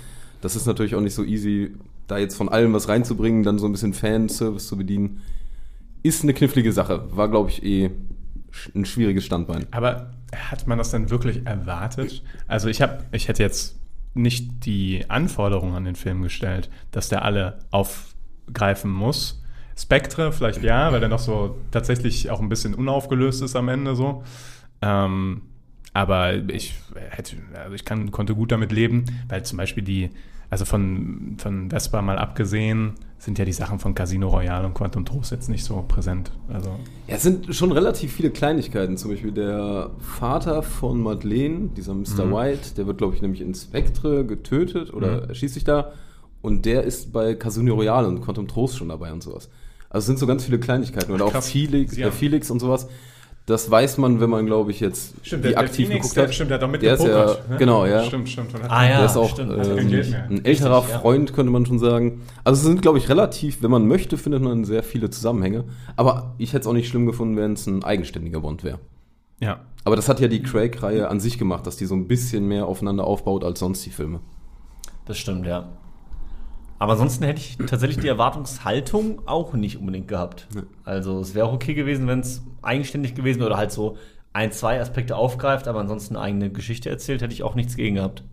Das 0.42 0.56
ist 0.56 0.66
natürlich 0.66 0.96
auch 0.96 1.02
nicht 1.02 1.16
so 1.16 1.24
easy, 1.24 1.72
da 2.08 2.18
jetzt 2.18 2.36
von 2.36 2.50
allem 2.50 2.74
was 2.74 2.90
reinzubringen, 2.90 3.44
dann 3.44 3.60
so 3.60 3.66
ein 3.66 3.72
bisschen 3.72 3.94
Fanservice 3.94 4.68
zu 4.68 4.78
bedienen. 4.78 5.22
Ist 6.04 6.24
eine 6.24 6.34
knifflige 6.34 6.74
Sache. 6.74 7.06
War, 7.16 7.30
glaube 7.30 7.50
ich, 7.50 7.64
eh 7.64 7.92
ein 8.76 8.86
schwieriges 8.86 9.24
Standbein. 9.26 9.66
Aber 9.72 10.12
hat 10.36 10.68
man 10.68 10.78
das 10.78 10.92
dann 10.92 11.10
wirklich 11.10 11.46
erwartet? 11.46 12.24
Also 12.48 12.68
ich 12.68 12.82
habe, 12.82 13.04
ich 13.12 13.28
hätte 13.28 13.42
jetzt 13.42 13.76
nicht 14.14 14.66
die 14.66 15.06
Anforderungen 15.10 15.76
an 15.76 15.86
den 15.86 15.96
Film 15.96 16.22
gestellt, 16.22 16.70
dass 16.92 17.10
der 17.10 17.24
alle 17.24 17.60
aufgreifen 17.72 18.92
muss. 18.92 19.44
Spectre 19.76 20.32
vielleicht 20.32 20.62
ja, 20.62 20.92
weil 20.92 21.00
der 21.00 21.10
noch 21.10 21.20
so 21.20 21.58
tatsächlich 21.72 22.30
auch 22.30 22.40
ein 22.40 22.50
bisschen 22.50 22.76
unaufgelöst 22.76 23.42
ist 23.42 23.56
am 23.56 23.70
Ende 23.70 23.96
so. 23.96 24.24
Ähm, 24.82 25.42
aber 25.94 26.34
ich 26.50 26.76
hätte, 27.12 27.38
also 27.56 27.74
ich 27.76 27.86
kann, 27.86 28.12
konnte 28.12 28.36
gut 28.36 28.52
damit 28.52 28.72
leben, 28.72 29.06
weil 29.30 29.44
zum 29.44 29.58
Beispiel 29.58 29.84
die, 29.84 30.10
also 30.54 30.66
von, 30.66 31.36
von 31.40 31.70
Vespa 31.72 32.02
mal 32.04 32.18
abgesehen, 32.20 32.94
sind 33.18 33.40
ja 33.40 33.46
die 33.46 33.54
Sachen 33.54 33.80
von 33.80 33.96
Casino 33.96 34.28
Royale 34.28 34.68
und 34.68 34.74
Quantum 34.76 35.04
Trost 35.04 35.32
jetzt 35.32 35.50
nicht 35.50 35.64
so 35.64 35.84
präsent. 35.88 36.32
Also 36.48 36.70
Ja, 37.08 37.16
es 37.16 37.24
sind 37.24 37.56
schon 37.56 37.72
relativ 37.72 38.14
viele 38.14 38.30
Kleinigkeiten. 38.30 38.96
Zum 38.98 39.10
Beispiel 39.10 39.32
der 39.32 39.90
Vater 40.00 40.62
von 40.62 41.02
Madeleine, 41.02 41.70
dieser 41.76 41.96
Mr. 41.96 42.32
White, 42.32 42.76
der 42.78 42.86
wird, 42.86 43.00
glaube 43.00 43.16
ich, 43.16 43.22
nämlich 43.24 43.42
in 43.42 43.56
Spectre 43.56 44.26
getötet 44.26 44.94
oder 44.94 45.28
erschießt 45.30 45.56
sich 45.56 45.64
da. 45.64 45.94
Und 46.42 46.66
der 46.66 46.84
ist 46.84 47.12
bei 47.12 47.34
Casino 47.34 47.74
Royale 47.74 48.08
und 48.08 48.22
Quantum 48.22 48.48
Trost 48.48 48.78
schon 48.78 48.90
dabei 48.90 49.12
und 49.12 49.24
sowas. 49.24 49.50
Also 49.90 50.00
es 50.00 50.06
sind 50.06 50.20
so 50.20 50.28
ganz 50.28 50.44
viele 50.46 50.60
Kleinigkeiten. 50.60 51.12
Oder 51.14 51.26
auch 51.26 51.32
krass. 51.32 51.50
Felix, 51.50 51.98
Ja. 51.98 52.08
äh, 52.10 52.12
Felix 52.12 52.52
und 52.52 52.60
sowas. 52.60 52.88
Das 53.46 53.70
weiß 53.70 53.98
man, 53.98 54.22
wenn 54.22 54.30
man, 54.30 54.46
glaube 54.46 54.72
ich, 54.72 54.80
jetzt 54.80 55.16
Stimmt, 55.22 55.44
die 55.44 55.50
der, 55.50 55.58
der 55.58 55.60
aktiv 55.60 55.88
Phoenix, 55.88 56.04
geguckt 56.04 56.16
der, 56.18 56.24
hat. 56.24 56.34
stimmt, 56.34 56.50
der 56.52 56.56
hat 56.56 56.64
doch 56.64 56.72
Der 56.80 56.94
ist 56.94 57.00
ja, 57.02 57.08
mitgepokert, 57.08 57.50
ne? 57.50 57.58
genau, 57.58 57.86
ja. 57.86 58.04
Stimmt, 58.06 58.30
stimmt. 58.30 58.50
Ah, 58.70 58.86
ja. 58.88 58.98
Der 59.00 59.06
ist 59.06 59.18
auch 59.18 59.30
stimmt. 59.30 59.52
äh, 59.52 59.56
ein 59.56 60.46
älterer 60.46 60.78
Richtig, 60.78 60.94
ja. 60.94 61.00
Freund, 61.00 61.34
könnte 61.34 61.52
man 61.52 61.66
schon 61.66 61.78
sagen. 61.78 62.22
Also 62.46 62.60
es 62.60 62.66
sind, 62.66 62.82
glaube 62.82 63.00
ich, 63.00 63.10
relativ, 63.10 63.62
wenn 63.62 63.70
man 63.72 63.86
möchte, 63.86 64.18
findet 64.18 64.42
man 64.42 64.64
sehr 64.64 64.82
viele 64.82 65.10
Zusammenhänge. 65.10 65.66
Aber 65.98 66.36
ich 66.38 66.54
hätte 66.54 66.62
es 66.62 66.68
auch 66.68 66.74
nicht 66.74 66.88
schlimm 66.88 67.06
gefunden, 67.06 67.36
wenn 67.36 67.54
es 67.54 67.68
ein 67.68 67.84
eigenständiger 67.84 68.40
Bond 68.40 68.64
wäre. 68.64 68.80
Ja. 69.42 69.60
Aber 69.84 69.98
das 69.98 70.08
hat 70.08 70.22
ja 70.22 70.30
die 70.30 70.42
Craig-Reihe 70.42 71.10
an 71.10 71.20
sich 71.20 71.38
gemacht, 71.38 71.68
dass 71.68 71.76
die 71.76 71.86
so 71.86 71.96
ein 71.96 72.08
bisschen 72.08 72.48
mehr 72.48 72.66
aufeinander 72.66 73.04
aufbaut 73.04 73.44
als 73.44 73.60
sonst 73.60 73.86
die 73.86 73.90
Filme. 73.90 74.22
das 75.06 75.18
stimmt, 75.18 75.46
ja. 75.46 75.68
Aber 76.80 76.94
ansonsten 76.94 77.24
hätte 77.24 77.40
ich 77.40 77.58
tatsächlich 77.58 78.00
die 78.00 78.08
Erwartungshaltung 78.08 79.22
auch 79.26 79.54
nicht 79.54 79.78
unbedingt 79.80 80.08
gehabt. 80.08 80.48
Also 80.84 81.20
es 81.20 81.34
wäre 81.34 81.46
auch 81.48 81.54
okay 81.54 81.74
gewesen, 81.74 82.08
wenn 82.08 82.20
es 82.20 82.44
eigenständig 82.62 83.16
gewesen 83.16 83.40
wäre 83.40 83.50
oder 83.52 83.58
halt 83.58 83.72
so 83.72 83.98
ein, 84.34 84.52
zwei 84.52 84.82
Aspekte 84.82 85.16
aufgreift, 85.16 85.68
aber 85.68 85.80
ansonsten 85.80 86.16
eine 86.16 86.26
eigene 86.26 86.50
Geschichte 86.50 86.90
erzählt, 86.90 87.22
hätte 87.22 87.34
ich 87.34 87.44
auch 87.44 87.56
nichts 87.56 87.76
gegen 87.76 87.96
gehabt. 87.96 88.24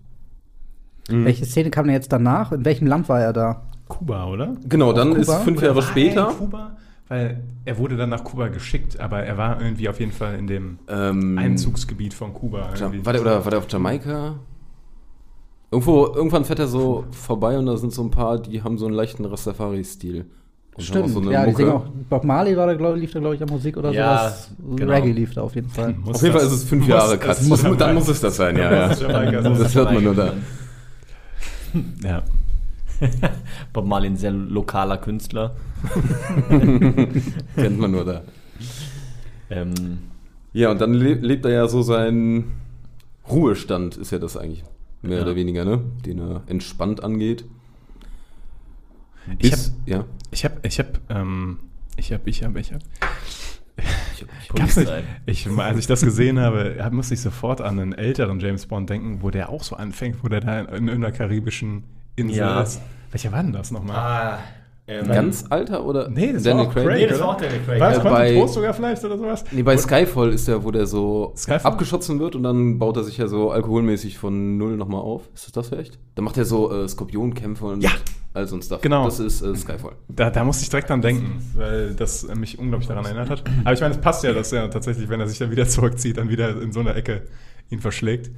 Welche 1.09 1.44
Szene 1.44 1.70
kam 1.70 1.87
denn 1.87 1.94
jetzt 1.94 2.12
danach? 2.12 2.53
In 2.53 2.64
welchem 2.64 2.87
Land 2.87 3.09
war 3.09 3.20
er 3.20 3.33
da? 3.33 3.62
Kuba, 3.88 4.26
oder? 4.26 4.55
Genau, 4.68 4.92
dann 4.92 5.16
ist 5.16 5.33
fünf 5.33 5.59
Oder 5.59 5.66
Jahre 5.68 5.79
Er 5.81 5.83
später. 5.83 6.31
in 6.31 6.37
Kuba? 6.38 6.76
Weil 7.09 7.40
er 7.64 7.79
wurde 7.79 7.96
dann 7.96 8.09
nach 8.11 8.22
Kuba 8.22 8.46
geschickt, 8.48 9.00
aber 9.00 9.24
er 9.24 9.37
war 9.37 9.61
irgendwie 9.61 9.88
auf 9.88 9.98
jeden 9.98 10.12
Fall 10.12 10.37
in 10.37 10.46
dem 10.46 10.79
Ähm, 10.88 11.37
Einzugsgebiet 11.37 12.14
von 12.14 12.33
Kuba. 12.33 12.70
Irgendwie. 12.79 13.05
war 13.05 13.12
der, 13.12 13.22
oder 13.22 13.44
war 13.44 13.50
der 13.50 13.59
auf 13.59 13.66
Jamaika? 13.68 14.37
Irgendwo, 15.72 16.06
irgendwann 16.06 16.44
fährt 16.44 16.59
er 16.59 16.66
so 16.66 17.04
vorbei 17.12 17.56
und 17.59 17.66
da 17.66 17.76
sind 17.76 17.92
so 17.92 18.02
ein 18.02 18.11
paar, 18.11 18.38
die 18.40 18.62
haben 18.62 18.76
so 18.76 18.87
einen 18.87 18.94
leichten 18.94 19.24
Rastafari-Stil. 19.24 20.26
Auch 20.76 20.80
so 20.83 20.94
ja, 20.94 21.44
die 21.44 21.50
Mucke. 21.50 21.56
singen 21.56 21.70
auch. 21.72 21.85
Bob 22.09 22.24
Marley 22.24 22.56
war 22.56 22.66
da, 22.66 22.74
glaub, 22.74 22.96
lief 22.96 23.12
da, 23.12 23.20
glaube 23.20 23.35
ich, 23.37 23.42
an 23.42 23.48
Musik 23.48 23.76
oder 23.76 23.92
Ja, 23.92 24.18
sowas. 24.18 24.50
genau. 24.76 24.92
Reggae 24.92 25.12
lief 25.12 25.35
da 25.35 25.42
auf 25.42 25.54
jeden 25.54 25.68
Fall. 25.68 25.94
Muss 26.04 26.16
Auf 26.16 26.22
jeden 26.22 26.35
Fall 26.37 26.46
ist 26.46 26.52
es 26.52 26.64
fünf 26.64 26.88
Jahre 26.88 27.18
Cut. 27.18 27.37
Dann 27.80 27.94
muss 27.94 28.09
es 28.09 28.20
das 28.20 28.37
sein, 28.37 28.56
ja. 28.56 28.72
ja. 28.72 29.40
Das 29.40 29.74
hört 29.74 29.92
man 29.92 30.02
nur 30.04 30.14
da. 30.14 30.33
Ja. 32.02 32.22
Bob 33.72 33.87
Marley, 33.87 34.09
ein 34.09 34.16
sehr 34.16 34.33
lokaler 34.33 34.98
Künstler. 34.98 35.54
Kennt 36.48 37.78
man 37.78 37.92
nur 37.92 38.04
da. 38.04 38.22
Ähm, 39.50 39.98
Ja, 40.52 40.72
und 40.72 40.80
dann 40.80 40.94
le 40.94 41.14
lebt 41.14 41.44
er 41.44 41.52
ja 41.52 41.68
so 41.68 41.83
seinen 41.83 42.52
Ruhestand, 43.30 43.96
ist 43.96 44.11
ja 44.11 44.18
das 44.18 44.37
eigentlich. 44.37 44.64
Mehr 45.02 45.18
Ja. 45.18 45.22
oder 45.24 45.36
weniger, 45.36 45.64
ne? 45.64 45.80
Den 46.04 46.18
er 46.18 46.42
entspannt 46.46 47.02
angeht. 47.02 47.44
Ich 49.38 49.50
Bis- 49.50 49.74
ja. 49.86 50.04
Ich 50.30 50.44
hab, 50.44 50.64
ich 50.64 50.78
hab, 50.78 51.00
ähm, 51.10 51.58
ich 51.96 52.12
hab, 52.12 52.26
ich 52.26 52.42
hab, 52.42 52.56
ich 52.56 52.72
hab. 52.72 52.80
Ich, 54.54 54.76
nicht. 54.76 54.90
Ich, 55.26 55.48
als 55.58 55.78
ich 55.78 55.86
das 55.86 56.02
gesehen 56.02 56.38
habe, 56.38 56.76
hab- 56.82 56.92
musste 56.92 57.14
ich 57.14 57.20
sofort 57.20 57.60
an 57.60 57.78
einen 57.78 57.92
älteren 57.94 58.38
James 58.40 58.66
Bond 58.66 58.90
denken, 58.90 59.22
wo 59.22 59.30
der 59.30 59.48
auch 59.48 59.62
so 59.62 59.76
anfängt, 59.76 60.22
wo 60.22 60.28
der 60.28 60.40
da 60.40 60.60
in 60.60 60.88
irgendeiner 60.88 61.12
karibischen 61.12 61.84
Insel 62.16 62.36
Ja. 62.38 62.60
ist. 62.60 62.80
Welcher 63.10 63.32
war 63.32 63.42
denn 63.42 63.52
das 63.52 63.70
nochmal? 63.70 63.96
ah, 63.96 64.38
ähm, 64.90 65.09
Ganz 65.09 65.44
alter 65.50 65.85
oder? 65.85 66.09
Nee, 66.09 66.33
das 66.33 66.42
Daniel 66.42 66.64
war 66.64 66.70
auch 66.70 66.74
Craig. 66.74 66.87
Nee, 66.98 67.07
das 67.07 67.16
oder? 67.18 67.26
war 67.29 67.35
auch 67.35 67.40
Daniel 67.40 67.61
Craig. 67.64 67.81
War 67.81 67.88
das 67.90 67.98
Äh, 67.98 68.00
Quantum 68.00 68.18
bei- 68.18 68.35
Trost 68.35 68.55
sogar 68.55 68.74
vielleicht 68.74 69.05
oder 69.05 69.18
sowas? 69.18 69.44
Nee, 69.53 69.62
bei 69.62 69.76
Skyfall 69.76 70.33
ist 70.33 70.48
der, 70.48 70.64
wo 70.64 70.70
der 70.70 70.87
so 70.87 71.33
Skyfall? 71.37 71.72
abgeschossen 71.72 72.18
wird 72.20 72.35
und 72.37 72.42
dann 72.42 72.79
baut 72.79 72.96
er 72.96 73.05
sich 73.05 73.16
ja 73.18 73.26
so 73.29 73.50
alkoholmäßig 73.50 74.18
von 74.18 74.57
null 74.59 74.76
nochmal 74.76 75.00
auf. 75.00 75.29
Ist 75.35 75.46
das 75.46 75.53
das 75.53 75.68
vielleicht? 75.68 75.98
Dann 76.16 76.24
macht 76.24 76.37
er 76.37 76.44
so 76.44 76.72
äh, 76.72 76.88
Skorpionkämpfe 76.88 77.64
und 77.66 77.83
Ja. 77.83 77.90
all 78.35 78.46
so 78.46 78.57
ein 78.57 78.62
Stuff. 78.62 78.81
Genau. 78.81 79.05
Das 79.05 79.20
ist 79.20 79.42
äh, 79.42 79.55
Skyfall. 79.55 79.92
Da, 80.09 80.31
da 80.31 80.44
musste 80.44 80.62
ich 80.64 80.70
direkt 80.70 80.90
dran 80.90 81.03
denken, 81.03 81.40
weil 81.55 81.94
das 81.94 82.26
mich 82.35 82.59
unglaublich 82.59 82.88
daran 82.88 83.05
erinnert 83.05 83.31
hat. 83.31 83.44
Aber 83.64 83.72
ich 83.72 83.81
meine, 83.81 83.94
es 83.94 84.00
passt 84.00 84.24
ja, 84.24 84.33
dass 84.33 84.53
er 84.53 84.70
tatsächlich, 84.70 85.09
wenn 85.09 85.20
er 85.20 85.29
sich 85.29 85.38
dann 85.38 85.50
wieder 85.50 85.66
zurückzieht, 85.68 86.16
dann 86.16 86.29
wieder 86.29 86.61
in 86.61 86.72
so 86.72 86.81
einer 86.81 86.96
Ecke 86.96 87.22
ihn 87.70 87.81
verschlägt. 87.81 88.31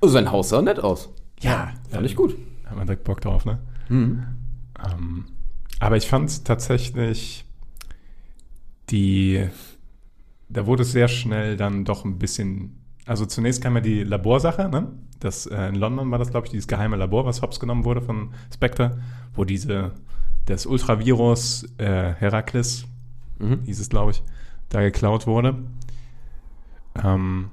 Oh, 0.00 0.08
sein 0.08 0.32
Haus 0.32 0.48
sah 0.48 0.60
nett 0.62 0.80
aus. 0.80 1.10
Ja, 1.40 1.70
Fand 1.90 2.06
ich 2.06 2.16
gut. 2.16 2.36
Hat 2.66 2.76
man 2.76 2.86
direkt 2.86 3.04
Bock 3.04 3.20
drauf, 3.20 3.44
ne? 3.44 3.58
Ähm, 3.90 4.22
aber 5.82 5.96
ich 5.96 6.06
fand 6.06 6.44
tatsächlich 6.44 7.44
die, 8.90 9.48
da 10.48 10.66
wurde 10.66 10.82
es 10.82 10.92
sehr 10.92 11.08
schnell 11.08 11.56
dann 11.56 11.84
doch 11.84 12.04
ein 12.04 12.18
bisschen, 12.18 12.78
also 13.04 13.26
zunächst 13.26 13.62
kam 13.62 13.74
ja 13.74 13.80
die 13.80 14.04
Laborsache, 14.04 14.68
ne? 14.68 14.92
Das, 15.18 15.46
äh, 15.46 15.68
in 15.68 15.74
London 15.74 16.10
war 16.10 16.18
das, 16.18 16.30
glaube 16.30 16.46
ich, 16.46 16.50
dieses 16.52 16.68
geheime 16.68 16.96
Labor, 16.96 17.26
was 17.26 17.42
hops 17.42 17.58
genommen 17.58 17.84
wurde 17.84 18.00
von 18.00 18.32
Spectre, 18.52 19.00
wo 19.34 19.44
diese, 19.44 19.92
das 20.46 20.66
Ultravirus 20.66 21.66
äh, 21.78 22.14
Herakles, 22.14 22.84
Mhm. 23.38 23.62
hieß 23.64 23.80
es, 23.80 23.88
glaube 23.88 24.12
ich, 24.12 24.22
da 24.68 24.80
geklaut 24.82 25.26
wurde. 25.26 25.56
Ähm, 27.02 27.50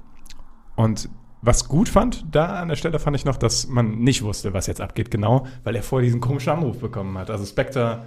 und 0.76 1.08
was 1.42 1.66
gut 1.68 1.88
fand, 1.88 2.24
da 2.30 2.60
an 2.60 2.68
der 2.68 2.76
Stelle 2.76 2.98
fand 3.00 3.16
ich 3.16 3.24
noch, 3.24 3.36
dass 3.36 3.66
man 3.66 3.98
nicht 3.98 4.22
wusste, 4.22 4.52
was 4.54 4.66
jetzt 4.68 4.80
abgeht, 4.80 5.10
genau, 5.10 5.46
weil 5.64 5.74
er 5.74 5.82
vorher 5.82 6.04
diesen 6.04 6.20
komischen 6.20 6.52
Anruf 6.52 6.78
bekommen 6.78 7.16
hat. 7.18 7.30
Also 7.30 7.44
Spectre 7.44 8.04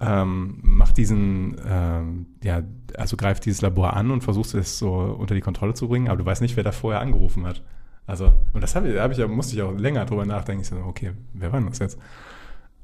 ähm, 0.00 0.58
macht 0.62 0.98
diesen, 0.98 1.56
ähm, 1.66 2.26
ja, 2.42 2.62
also 2.96 3.16
greift 3.16 3.44
dieses 3.44 3.62
Labor 3.62 3.94
an 3.94 4.10
und 4.10 4.22
versucht 4.22 4.54
es 4.54 4.78
so 4.78 4.92
unter 4.92 5.34
die 5.34 5.40
Kontrolle 5.40 5.74
zu 5.74 5.88
bringen, 5.88 6.08
aber 6.08 6.18
du 6.18 6.26
weißt 6.26 6.42
nicht, 6.42 6.56
wer 6.56 6.64
da 6.64 6.72
vorher 6.72 7.00
angerufen 7.00 7.46
hat. 7.46 7.62
Also, 8.06 8.32
und 8.52 8.60
das 8.60 8.76
habe 8.76 8.88
ich, 8.88 8.98
hab 8.98 9.10
ich 9.10 9.26
musste 9.26 9.56
ich 9.56 9.62
auch 9.62 9.76
länger 9.76 10.04
drüber 10.04 10.26
nachdenken. 10.26 10.62
Ich 10.62 10.68
so, 10.68 10.76
okay, 10.76 11.12
wer 11.32 11.52
war 11.52 11.60
denn 11.60 11.68
das 11.68 11.78
jetzt? 11.78 11.98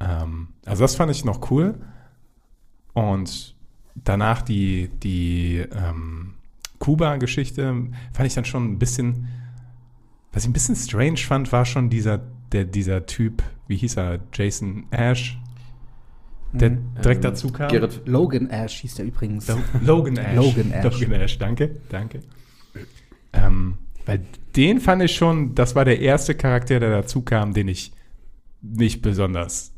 Ähm, 0.00 0.48
also 0.64 0.82
das 0.82 0.96
fand 0.96 1.10
ich 1.12 1.24
noch 1.24 1.50
cool. 1.50 1.74
Und 2.92 3.54
danach 3.94 4.42
die, 4.42 4.88
die 5.02 5.58
ähm, 5.58 6.34
Kuba-Geschichte 6.78 7.90
fand 8.12 8.26
ich 8.26 8.34
dann 8.34 8.44
schon 8.44 8.72
ein 8.72 8.78
bisschen, 8.78 9.28
was 10.32 10.42
ich 10.42 10.50
ein 10.50 10.52
bisschen 10.52 10.76
strange 10.76 11.18
fand, 11.18 11.52
war 11.52 11.64
schon 11.64 11.90
dieser, 11.90 12.18
der, 12.50 12.64
dieser 12.64 13.06
Typ, 13.06 13.42
wie 13.68 13.76
hieß 13.76 13.96
er, 13.96 14.18
Jason 14.32 14.86
Ash, 14.90 15.38
der 16.52 16.70
direkt 17.02 17.24
dazu 17.24 17.50
kam. 17.50 17.68
Gerrit, 17.70 18.02
Logan 18.06 18.48
Ash 18.50 18.80
hieß 18.80 18.96
der 18.96 19.06
übrigens. 19.06 19.48
Lo- 19.48 19.58
Logan 19.84 20.16
Ash. 20.16 20.36
Logan 20.36 20.70
Ash. 20.72 21.00
Logan 21.00 21.12
Ash, 21.20 21.38
danke, 21.38 21.76
danke. 21.88 22.20
Ähm, 23.32 23.78
weil 24.04 24.20
den 24.56 24.80
fand 24.80 25.02
ich 25.02 25.14
schon, 25.14 25.54
das 25.54 25.74
war 25.74 25.84
der 25.84 26.00
erste 26.00 26.34
Charakter, 26.34 26.78
der 26.80 26.90
dazu 26.90 27.22
kam, 27.22 27.54
den 27.54 27.68
ich 27.68 27.92
nicht 28.60 29.00
besonders 29.02 29.72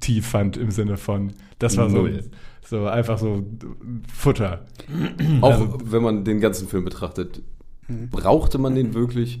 tief 0.00 0.26
fand 0.28 0.56
im 0.56 0.70
Sinne 0.70 0.96
von, 0.96 1.32
das 1.58 1.76
war 1.76 1.90
so, 1.90 1.98
Null. 1.98 2.24
so 2.64 2.86
einfach 2.86 3.18
so 3.18 3.44
Futter. 4.12 4.64
auch 5.40 5.50
Also- 5.52 5.78
wenn 5.84 6.02
man 6.02 6.24
den 6.24 6.40
ganzen 6.40 6.68
Film 6.68 6.84
betrachtet, 6.84 7.42
brauchte 8.10 8.58
man 8.58 8.74
den 8.74 8.94
wirklich? 8.94 9.40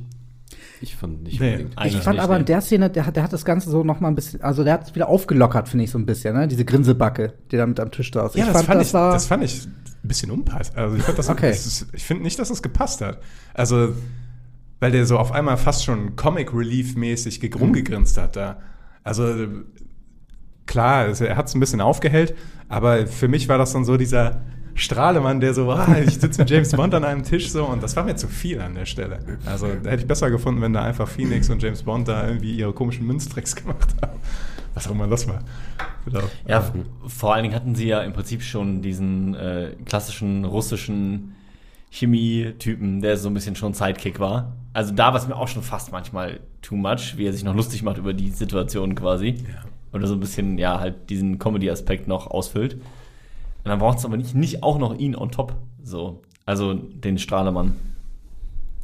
Ich 0.80 0.94
fand 0.96 1.22
nicht 1.22 1.40
Nee. 1.40 1.52
unbedingt. 1.56 1.74
Ich 1.86 1.96
fand 1.98 2.16
nicht, 2.16 2.22
aber 2.24 2.36
in 2.38 2.44
der 2.44 2.60
Szene, 2.60 2.90
der, 2.90 3.06
hat- 3.06 3.16
der 3.16 3.22
hat 3.22 3.32
das 3.32 3.44
Ganze 3.44 3.70
so 3.70 3.82
noch 3.82 4.00
mal 4.00 4.08
ein 4.08 4.14
bisschen, 4.14 4.42
also 4.42 4.62
der 4.64 4.74
hat 4.74 4.82
es 4.88 4.94
wieder 4.94 5.08
aufgelockert, 5.08 5.68
finde 5.68 5.84
ich 5.84 5.90
so 5.90 5.98
ein 5.98 6.04
bisschen, 6.06 6.34
ne? 6.36 6.46
Diese 6.48 6.64
Grinsebacke, 6.64 7.32
die 7.50 7.56
da 7.56 7.66
mit 7.66 7.80
am 7.80 7.90
Tisch 7.90 8.10
saß. 8.12 8.34
Ja, 8.34 8.46
ich 8.46 8.52
das, 8.52 8.62
fand 8.62 8.82
ich, 8.82 8.92
war, 8.94 9.12
das 9.12 9.26
fand 9.26 9.42
ich 9.44 9.64
ein 9.66 9.74
bisschen 10.08 10.30
unpassend. 10.30 10.76
Also 10.76 10.96
ich, 10.96 11.02
fand 11.02 11.18
das, 11.18 11.28
Okay. 11.30 11.48
das 11.50 11.64
ist, 11.66 11.86
ich 11.92 12.04
finde 12.04 12.22
nicht, 12.24 12.38
dass 12.38 12.50
es 12.50 12.62
gepasst 12.62 13.00
hat. 13.00 13.20
Also, 13.54 13.94
weil 14.80 14.92
der 14.92 15.06
so 15.06 15.18
auf 15.18 15.32
einmal 15.32 15.56
fast 15.56 15.84
schon 15.84 16.14
Comic 16.16 16.52
Relief-mäßig 16.52 17.40
ge- 17.40 17.50
rumgegrinst 17.54 18.18
hat 18.18 18.36
da. 18.36 18.58
Also 19.02 19.34
klar, 20.66 21.04
also 21.06 21.24
er 21.24 21.36
hat 21.36 21.46
es 21.48 21.54
ein 21.54 21.60
bisschen 21.60 21.80
aufgehellt, 21.80 22.34
aber 22.68 23.06
für 23.06 23.28
mich 23.28 23.48
war 23.48 23.58
das 23.58 23.72
dann 23.72 23.84
so 23.84 23.96
dieser 23.96 24.40
Strahlemann, 24.76 25.40
der 25.40 25.54
so, 25.54 25.70
ah, 25.70 25.96
ich 25.98 26.18
sitze 26.18 26.40
mit 26.40 26.50
James 26.50 26.70
Bond 26.70 26.94
an 26.94 27.02
einem 27.02 27.24
Tisch 27.24 27.50
so 27.50 27.64
und 27.64 27.82
das 27.82 27.96
war 27.96 28.04
mir 28.04 28.14
zu 28.14 28.28
viel 28.28 28.60
an 28.60 28.74
der 28.74 28.84
Stelle. 28.84 29.18
Also 29.46 29.66
da 29.66 29.90
hätte 29.90 30.02
ich 30.02 30.06
besser 30.06 30.30
gefunden, 30.30 30.60
wenn 30.60 30.74
da 30.74 30.82
einfach 30.82 31.08
Phoenix 31.08 31.48
und 31.48 31.62
James 31.62 31.82
Bond 31.82 32.08
da 32.08 32.28
irgendwie 32.28 32.54
ihre 32.54 32.72
komischen 32.72 33.06
Münztricks 33.06 33.56
gemacht 33.56 33.94
haben. 34.02 34.20
Was 34.74 34.86
auch 34.86 34.90
immer 34.90 35.08
das 35.08 35.26
war. 35.26 35.40
Genau. 36.04 36.20
Ja, 36.46 36.70
vor 37.06 37.34
allen 37.34 37.44
Dingen 37.44 37.54
hatten 37.54 37.74
sie 37.74 37.88
ja 37.88 38.02
im 38.02 38.12
Prinzip 38.12 38.42
schon 38.42 38.82
diesen 38.82 39.34
äh, 39.34 39.70
klassischen 39.86 40.44
russischen 40.44 41.34
Chemie-Typen, 41.90 43.00
der 43.00 43.16
so 43.16 43.30
ein 43.30 43.34
bisschen 43.34 43.56
schon 43.56 43.72
Sidekick 43.72 44.20
war. 44.20 44.52
Also 44.74 44.92
da 44.92 45.08
war 45.08 45.16
es 45.16 45.26
mir 45.26 45.36
auch 45.36 45.48
schon 45.48 45.62
fast 45.62 45.92
manchmal 45.92 46.40
too 46.60 46.76
much, 46.76 47.16
wie 47.16 47.26
er 47.26 47.32
sich 47.32 47.44
noch 47.44 47.54
lustig 47.54 47.82
macht 47.82 47.96
über 47.96 48.12
die 48.12 48.28
Situation 48.28 48.94
quasi. 48.94 49.36
Oder 49.94 50.06
so 50.06 50.14
ein 50.14 50.20
bisschen, 50.20 50.58
ja, 50.58 50.78
halt 50.78 51.08
diesen 51.08 51.38
Comedy-Aspekt 51.38 52.06
noch 52.06 52.26
ausfüllt. 52.26 52.76
Und 53.66 53.70
dann 53.70 53.80
braucht 53.80 53.98
es 53.98 54.04
aber 54.04 54.16
nicht, 54.16 54.34
nicht 54.36 54.62
auch 54.62 54.78
noch 54.78 54.96
ihn 54.96 55.16
on 55.16 55.32
top. 55.32 55.56
So. 55.82 56.22
Also 56.44 56.74
den 56.74 57.18
Strahlemann. 57.18 57.74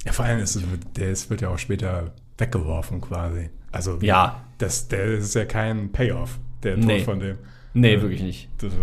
Ja, 0.05 0.11
vor 0.11 0.25
allem 0.25 0.41
ist 0.41 0.57
es, 0.57 0.65
der 0.97 1.11
ist, 1.13 1.31
wird 1.31 1.41
ja 1.43 1.51
auch 1.51 1.59
später 1.59 2.13
weggeworfen 2.37 3.01
quasi. 3.01 3.51
Also 3.71 3.99
Ja. 4.01 4.43
das, 4.59 4.89
der 4.89 5.05
ist 5.05 5.35
ja 5.37 5.45
kein 5.45 5.93
Payoff, 5.93 6.41
der 6.65 6.75
Tod 6.75 6.85
Nee. 6.85 7.01
von 7.05 7.21
dem. 7.21 7.37
Nee, 7.75 7.95
Ja. 7.95 8.03
wirklich 8.03 8.23
nicht. 8.23 8.49
Das, 8.59 8.73
äh, 8.73 8.77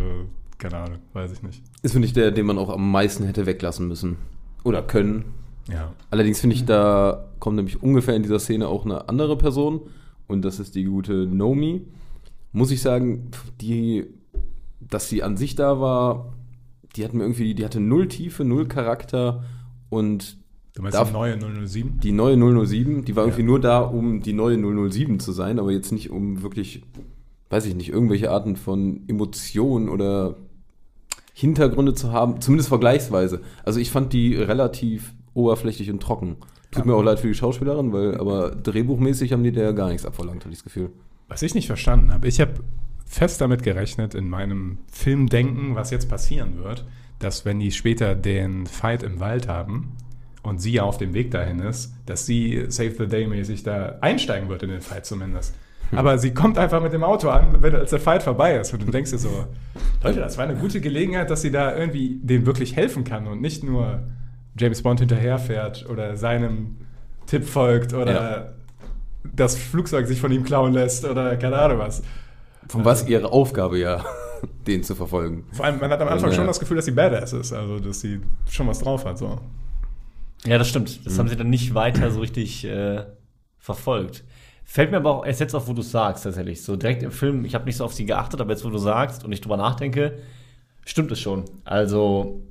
keine 0.58 0.78
Ahnung, 0.78 1.00
weiß 1.12 1.34
ich 1.34 1.44
nicht. 1.44 1.62
Ist, 1.82 1.92
finde 1.92 2.08
ich, 2.08 2.14
der, 2.14 2.32
den 2.32 2.46
man 2.46 2.58
auch 2.58 2.70
am 2.70 2.90
meisten 2.90 3.26
hätte 3.26 3.46
weglassen 3.46 3.90
müssen. 3.90 4.16
Oder 4.64 4.82
können. 4.82 5.26
Ja. 5.70 5.92
Allerdings 6.12 6.40
finde 6.40 6.56
ich, 6.56 6.64
da 6.66 7.26
kommt 7.40 7.58
nämlich 7.58 7.84
ungefähr 7.84 8.16
in 8.16 8.24
dieser 8.24 8.40
Szene 8.40 8.70
auch 8.70 8.86
eine 8.86 9.10
andere 9.10 9.38
Person. 9.38 9.82
Und 10.28 10.44
das 10.44 10.60
ist 10.62 10.76
die 10.76 10.86
gute 10.86 11.26
Nomi. 11.26 11.82
Muss 12.54 12.72
ich 12.72 12.82
sagen, 12.82 13.30
die, 13.60 14.06
dass 14.89 15.10
sie 15.10 15.23
an 15.23 15.38
sich 15.38 15.56
da 15.56 15.80
war, 15.80 16.34
die 16.95 17.04
hat 17.04 17.13
mir 17.13 17.23
irgendwie, 17.23 17.54
die 17.54 17.63
hatte 17.65 17.80
null 17.80 18.08
Tiefe, 18.08 18.43
null 18.45 18.67
Charakter. 18.67 19.43
Und 19.89 20.38
Du 20.75 20.82
meinst 20.84 20.97
Darf- 20.97 21.10
die 21.10 21.13
neue 21.13 21.38
007? 21.67 21.99
die 21.99 22.12
neue 22.12 22.38
007, 22.38 23.04
die 23.06 23.15
war 23.15 23.23
irgendwie 23.25 23.41
Ja. 23.41 23.47
nur 23.47 23.60
da, 23.60 23.80
um 23.82 24.21
die 24.21 24.34
neue 24.34 24.58
007 24.58 25.19
zu 25.19 25.32
sein, 25.32 25.60
aber 25.60 25.71
jetzt 25.71 25.91
nicht 25.91 26.10
um 26.10 26.41
wirklich, 26.41 26.84
weiß 27.49 27.65
ich 27.65 27.75
nicht, 27.75 27.89
irgendwelche 27.89 28.32
Arten 28.32 28.56
von 28.56 29.02
Emotionen 29.08 29.89
oder 29.89 30.36
Hintergründe 31.34 31.93
zu 31.93 32.12
haben, 32.12 32.41
zumindest 32.41 32.69
vergleichsweise. 32.69 33.41
Also 33.65 33.80
ich 33.80 33.91
fand 33.91 34.13
die 34.13 34.36
relativ 34.36 35.13
oberflächlich 35.34 35.89
und 35.91 36.02
trocken. 36.02 36.38
Tut 36.71 36.86
mir 36.86 36.93
auch 36.95 37.04
leid 37.04 37.19
für 37.19 37.28
die 37.28 37.34
Schauspielerin, 37.34 37.91
weil 37.93 38.17
aber 38.17 38.52
drehbuchmäßig 38.52 39.34
haben 39.34 39.43
die 39.43 39.52
der 39.52 39.73
gar 39.73 39.89
nichts 39.89 40.06
abverlangt, 40.06 40.41
hatte 40.43 40.52
ich 40.52 40.60
das 40.60 40.63
Gefühl. 40.63 40.91
Was 41.28 41.41
ich 41.41 41.56
nicht 41.56 41.67
verstanden 41.67 42.12
habe, 42.13 42.28
ich 42.28 42.39
habe 42.41 42.54
fest 43.10 43.41
damit 43.41 43.63
gerechnet 43.63 44.13
in 44.15 44.30
meinem 44.30 44.78
Filmdenken, 44.91 45.76
was 45.76 45.89
jetzt 45.89 46.08
passieren 46.08 46.63
wird, 46.63 46.86
dass 47.17 47.43
wenn 47.43 47.60
die 47.60 47.72
später 47.72 48.15
den 48.15 48.67
Fight 48.67 49.02
im 49.04 49.19
Wald 49.19 49.48
haben 49.48 49.98
und 50.43 50.62
sie 50.62 50.80
auf 50.80 50.98
dem 50.98 51.13
Weg 51.13 51.32
dahin 51.32 51.60
ist, 51.60 51.93
dass 52.06 52.26
sie 52.28 52.65
Save 52.69 52.91
the 52.98 53.08
Day 53.08 53.28
mäßig 53.28 53.63
da 53.63 53.98
einsteigen 54.02 54.48
wird 54.48 54.63
in 54.63 54.69
den 54.69 54.82
Fight 54.82 55.06
zumindest. 55.06 55.56
Aber 55.91 56.19
sie 56.19 56.36
kommt 56.36 56.60
einfach 56.60 56.84
mit 56.84 56.93
dem 56.93 57.04
Auto 57.04 57.30
an, 57.30 57.63
wenn, 57.63 57.74
als 57.74 57.89
der 57.89 58.00
Fight 58.00 58.22
vorbei 58.22 58.56
ist. 58.58 58.72
Und 58.74 58.84
du 58.86 58.91
denkst 58.91 59.10
dir 59.10 59.17
so, 59.17 59.48
Leute, 60.04 60.19
das 60.19 60.38
war 60.38 60.45
eine 60.45 60.56
gute 60.56 60.80
Gelegenheit, 60.82 61.32
dass 61.32 61.41
sie 61.41 61.50
da 61.50 61.76
irgendwie 61.76 62.19
dem 62.22 62.45
wirklich 62.45 62.76
helfen 62.76 63.04
kann 63.04 63.26
und 63.26 63.41
nicht 63.41 63.63
nur 63.63 64.04
James 64.56 64.84
Bond 64.84 65.00
hinterherfährt 65.00 65.89
oder 65.89 66.15
seinem 66.15 66.78
Tipp 67.26 67.43
folgt 67.43 67.93
oder 67.95 68.13
Ja. 68.13 68.50
das 69.36 69.58
Flugzeug 69.58 70.06
sich 70.08 70.22
von 70.22 70.32
ihm 70.32 70.43
klauen 70.43 70.74
lässt 70.74 71.06
oder 71.06 71.36
keine 71.38 71.58
Ahnung 71.58 71.80
was. 71.80 72.04
Von 72.69 72.86
was 72.86 73.08
ihre 73.08 73.32
Aufgabe 73.32 73.77
ja, 73.79 74.05
den 74.67 74.84
zu 74.84 74.95
verfolgen. 74.95 75.45
Vor 75.51 75.65
allem, 75.65 75.79
man 75.79 75.89
hat 75.91 75.99
am 76.01 76.08
Anfang 76.08 76.29
Ja. 76.29 76.36
schon 76.38 76.47
das 76.47 76.60
Gefühl, 76.60 76.77
dass 76.77 76.86
sie 76.86 76.91
Badass 76.91 77.34
ist, 77.34 77.51
also 77.51 77.79
dass 77.79 77.99
sie 77.99 78.21
schon 78.49 78.67
was 78.67 78.79
drauf 78.79 79.03
hat. 79.05 79.17
So. 79.17 79.38
Ja, 80.45 80.58
das 80.58 80.69
stimmt. 80.69 81.05
Das 81.05 81.19
haben 81.19 81.27
sie 81.27 81.36
dann 81.36 81.49
nicht 81.49 81.73
weiter 81.73 82.10
so 82.12 82.21
richtig 82.21 82.63
äh, 82.65 83.03
verfolgt. 83.58 84.23
Fällt 84.63 84.91
mir 84.91 84.97
aber 84.97 85.15
auch 85.15 85.25
erst 85.25 85.39
jetzt 85.39 85.55
auf, 85.55 85.67
wo 85.67 85.73
du 85.73 85.82
es 85.82 85.91
sagst, 85.91 86.23
tatsächlich. 86.23 86.62
So 86.62 86.75
direkt 86.75 87.01
im 87.01 87.12
Film, 87.12 87.43
ich 87.43 87.55
habe 87.55 87.65
nicht 87.65 87.75
so 87.77 87.84
auf 87.86 87.93
sie 87.93 88.05
geachtet, 88.05 88.39
aber 88.39 88.51
jetzt, 88.51 88.63
wo 88.63 88.69
du 88.69 88.77
sagst 88.77 89.25
und 89.25 89.32
ich 89.32 89.41
drüber 89.41 89.58
nachdenke, 89.58 90.19
stimmt 90.86 91.12
es 91.12 91.19
schon. 91.19 91.45
Also 91.65 92.43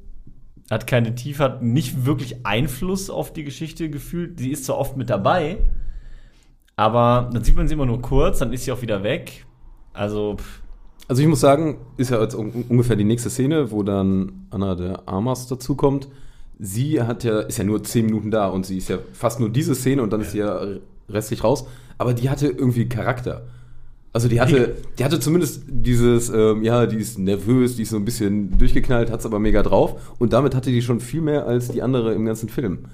hat 0.68 0.88
keine 0.88 1.14
Tiefe, 1.14 1.44
hat 1.44 1.62
nicht 1.62 2.04
wirklich 2.04 2.44
Einfluss 2.44 3.08
auf 3.08 3.32
die 3.32 3.44
Geschichte 3.44 3.88
gefühlt. 3.88 4.40
Sie 4.40 4.50
ist 4.50 4.64
zwar 4.64 4.78
oft 4.78 4.96
mit 4.96 5.08
dabei, 5.10 5.58
aber 6.76 7.30
dann 7.32 7.42
sieht 7.44 7.56
man 7.56 7.68
sie 7.68 7.74
immer 7.74 7.86
nur 7.86 8.02
kurz, 8.02 8.40
dann 8.40 8.52
ist 8.52 8.64
sie 8.64 8.72
auch 8.72 8.82
wieder 8.82 9.02
weg. 9.04 9.44
Also, 9.98 10.36
pff, 10.38 10.62
Also 11.08 11.22
ich 11.22 11.28
muss 11.28 11.40
sagen, 11.40 11.78
ist 11.96 12.10
ja 12.10 12.20
jetzt 12.20 12.34
un 12.34 12.64
ungefähr 12.68 12.96
die 12.96 13.04
nächste 13.04 13.30
Szene, 13.30 13.70
wo 13.70 13.82
dann 13.82 14.46
Anna 14.50 14.74
de 14.74 14.94
Armas 15.06 15.46
dazukommt. 15.46 16.08
Sie 16.58 17.02
hat 17.02 17.24
ja, 17.24 17.40
ist 17.40 17.58
ja 17.58 17.64
nur 17.64 17.82
zehn 17.82 18.06
Minuten 18.06 18.30
da 18.30 18.48
und 18.48 18.66
sie 18.66 18.78
ist 18.78 18.88
ja 18.88 18.98
fast 19.12 19.40
nur 19.40 19.48
diese 19.48 19.74
Szene 19.74 20.02
und 20.02 20.12
dann 20.12 20.20
ist 20.20 20.32
sie 20.32 20.38
ja 20.38 20.60
restlich 21.08 21.42
raus. 21.44 21.66
Aber 21.98 22.14
die 22.14 22.28
hatte 22.30 22.48
irgendwie 22.48 22.88
Charakter. 22.88 23.46
Also 24.12 24.28
die 24.28 24.40
hatte, 24.40 24.76
die 24.98 25.04
hatte 25.04 25.20
zumindest 25.20 25.62
dieses, 25.68 26.30
ähm, 26.30 26.62
ja, 26.62 26.86
die 26.86 26.96
ist 26.96 27.18
nervös, 27.18 27.76
die 27.76 27.82
ist 27.82 27.90
so 27.90 27.96
ein 27.96 28.04
bisschen 28.04 28.58
durchgeknallt, 28.58 29.10
hat 29.10 29.20
es 29.20 29.26
aber 29.26 29.38
mega 29.38 29.62
drauf. 29.62 30.14
Und 30.18 30.32
damit 30.32 30.54
hatte 30.54 30.70
die 30.70 30.82
schon 30.82 31.00
viel 31.00 31.20
mehr 31.20 31.46
als 31.46 31.68
die 31.68 31.82
andere 31.82 32.14
im 32.14 32.24
ganzen 32.24 32.48
Film. 32.48 32.86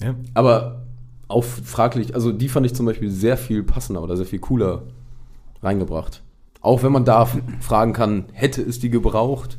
Ja. 0.00 0.14
Aber 0.34 0.82
auch 1.28 1.44
fraglich, 1.44 2.14
also 2.14 2.32
die 2.32 2.48
fand 2.48 2.66
ich 2.66 2.74
zum 2.74 2.86
Beispiel 2.86 3.10
sehr 3.10 3.36
viel 3.36 3.62
passender 3.62 4.02
oder 4.02 4.16
sehr 4.16 4.26
viel 4.26 4.38
cooler 4.38 4.82
reingebracht. 5.62 6.22
Auch 6.66 6.82
wenn 6.82 6.90
man 6.90 7.04
da 7.04 7.26
fragen 7.60 7.92
kann, 7.92 8.24
hätte 8.32 8.60
es 8.60 8.80
die 8.80 8.90
gebraucht? 8.90 9.56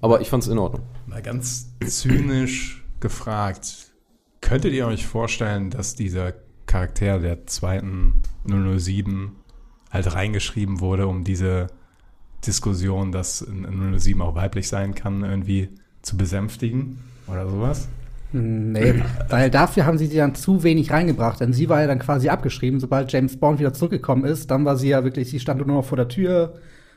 Aber 0.00 0.22
ich 0.22 0.30
fand 0.30 0.42
es 0.42 0.48
in 0.48 0.56
Ordnung. 0.56 0.86
Mal 1.06 1.20
ganz 1.20 1.70
zynisch 1.84 2.82
gefragt, 2.98 3.92
könntet 4.40 4.72
ihr 4.72 4.86
euch 4.86 5.06
vorstellen, 5.06 5.68
dass 5.68 5.96
dieser 5.96 6.32
Charakter 6.64 7.18
der 7.18 7.46
zweiten 7.46 8.22
007 8.46 9.32
halt 9.90 10.14
reingeschrieben 10.14 10.80
wurde, 10.80 11.06
um 11.08 11.24
diese 11.24 11.66
Diskussion, 12.46 13.12
dass 13.12 13.42
ein 13.42 13.98
007 13.98 14.22
auch 14.22 14.34
weiblich 14.34 14.68
sein 14.68 14.94
kann, 14.94 15.24
irgendwie 15.24 15.68
zu 16.00 16.16
besänftigen 16.16 17.04
oder 17.26 17.50
sowas? 17.50 17.86
Nee, 18.32 19.02
weil 19.30 19.50
dafür 19.50 19.86
haben 19.86 19.98
sie 19.98 20.06
sie 20.06 20.16
dann 20.16 20.34
zu 20.34 20.62
wenig 20.62 20.90
reingebracht. 20.90 21.40
Denn 21.40 21.52
sie 21.52 21.68
war 21.68 21.80
ja 21.80 21.86
dann 21.86 21.98
quasi 22.00 22.28
abgeschrieben, 22.28 22.80
sobald 22.80 23.10
James 23.12 23.36
Bond 23.38 23.58
wieder 23.60 23.72
zurückgekommen 23.72 24.24
ist. 24.24 24.50
Dann 24.50 24.64
war 24.64 24.76
sie 24.76 24.88
ja 24.88 25.04
wirklich, 25.04 25.30
sie 25.30 25.40
stand 25.40 25.58
nur 25.64 25.76
noch 25.76 25.84
vor 25.84 25.96
der 25.96 26.08
Tür, 26.08 26.54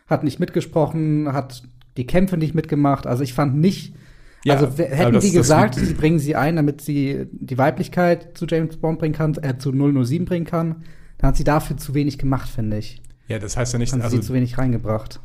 hat 0.07 0.23
nicht 0.23 0.39
mitgesprochen, 0.39 1.31
hat 1.31 1.63
die 1.97 2.07
Kämpfe 2.07 2.35
nicht 2.37 2.55
mitgemacht. 2.55 3.05
Also 3.07 3.23
ich 3.23 3.33
fand 3.33 3.55
nicht, 3.55 3.95
Ja, 4.43 4.55
also 4.55 4.67
hätten 4.83 5.13
das- 5.13 5.23
die 5.23 5.29
das- 5.31 5.37
gesagt, 5.37 5.75
sie 5.75 5.93
bringen 5.93 6.19
sie 6.19 6.35
ein, 6.35 6.55
damit 6.55 6.81
sie 6.81 7.27
die 7.31 7.57
Weiblichkeit 7.57 8.37
zu 8.37 8.45
James 8.47 8.77
Bond 8.77 8.99
bringen 8.99 9.13
kann, 9.15 9.35
äh, 9.41 9.57
zu 9.57 9.71
007 9.71 10.25
bringen 10.25 10.45
kann, 10.45 10.83
dann 11.19 11.29
hat 11.29 11.37
sie 11.37 11.43
dafür 11.43 11.77
zu 11.77 11.93
wenig 11.93 12.17
gemacht, 12.17 12.49
finde 12.49 12.77
ich. 12.77 13.01
Ja, 13.27 13.37
das 13.39 13.55
heißt 13.55 13.73
ja 13.73 13.79
nicht, 13.79 13.93
Haben 13.93 14.01
also 14.01 14.15
sie 14.17 14.23
zu 14.23 14.33
wenig 14.33 14.57
reingebracht. 14.57 15.19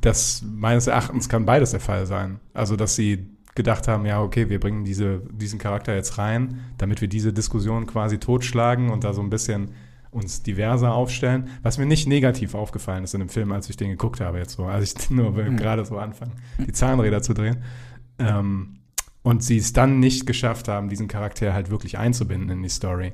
das 0.00 0.42
meines 0.54 0.86
Erachtens 0.88 1.28
kann 1.28 1.44
beides 1.46 1.70
der 1.70 1.80
Fall 1.80 2.04
sein. 2.06 2.40
Also, 2.52 2.76
dass 2.76 2.96
sie 2.96 3.26
gedacht 3.60 3.88
haben, 3.88 4.06
ja, 4.06 4.22
okay, 4.22 4.48
wir 4.48 4.58
bringen 4.58 4.84
diese, 4.84 5.20
diesen 5.30 5.58
Charakter 5.58 5.94
jetzt 5.94 6.16
rein, 6.16 6.60
damit 6.78 7.00
wir 7.02 7.08
diese 7.08 7.32
Diskussion 7.32 7.86
quasi 7.86 8.18
totschlagen 8.18 8.90
und 8.90 9.04
da 9.04 9.12
so 9.12 9.20
ein 9.20 9.28
bisschen 9.28 9.72
uns 10.10 10.42
diverser 10.42 10.92
aufstellen, 10.94 11.50
was 11.62 11.78
mir 11.78 11.86
nicht 11.86 12.08
negativ 12.08 12.54
aufgefallen 12.54 13.04
ist 13.04 13.14
in 13.14 13.20
dem 13.20 13.28
Film, 13.28 13.52
als 13.52 13.68
ich 13.68 13.76
den 13.76 13.90
geguckt 13.90 14.20
habe 14.20 14.38
jetzt 14.38 14.56
so, 14.56 14.64
als 14.64 14.94
ich 14.94 15.10
nur 15.10 15.36
will 15.36 15.54
gerade 15.56 15.84
so 15.84 15.98
anfangen, 15.98 16.32
die 16.58 16.72
Zahnräder 16.72 17.22
zu 17.22 17.34
drehen. 17.34 17.58
Ähm, 18.18 18.78
und 19.22 19.44
sie 19.44 19.58
es 19.58 19.74
dann 19.74 20.00
nicht 20.00 20.26
geschafft 20.26 20.66
haben, 20.66 20.88
diesen 20.88 21.06
Charakter 21.06 21.52
halt 21.52 21.70
wirklich 21.70 21.98
einzubinden 21.98 22.48
in 22.48 22.62
die 22.62 22.70
Story. 22.70 23.12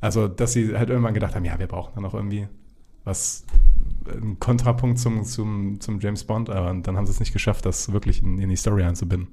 Also, 0.00 0.26
dass 0.26 0.52
sie 0.52 0.76
halt 0.76 0.90
irgendwann 0.90 1.14
gedacht 1.14 1.36
haben, 1.36 1.44
ja, 1.44 1.58
wir 1.58 1.68
brauchen 1.68 1.92
da 1.94 2.00
noch 2.00 2.14
irgendwie 2.14 2.48
was, 3.04 3.46
einen 4.12 4.38
Kontrapunkt 4.40 4.98
zum, 4.98 5.24
zum, 5.24 5.80
zum 5.80 6.00
James 6.00 6.24
Bond, 6.24 6.50
aber 6.50 6.74
dann 6.74 6.96
haben 6.96 7.06
sie 7.06 7.12
es 7.12 7.20
nicht 7.20 7.32
geschafft, 7.32 7.64
das 7.64 7.92
wirklich 7.92 8.22
in, 8.22 8.38
in 8.40 8.48
die 8.48 8.56
Story 8.56 8.82
einzubinden. 8.82 9.28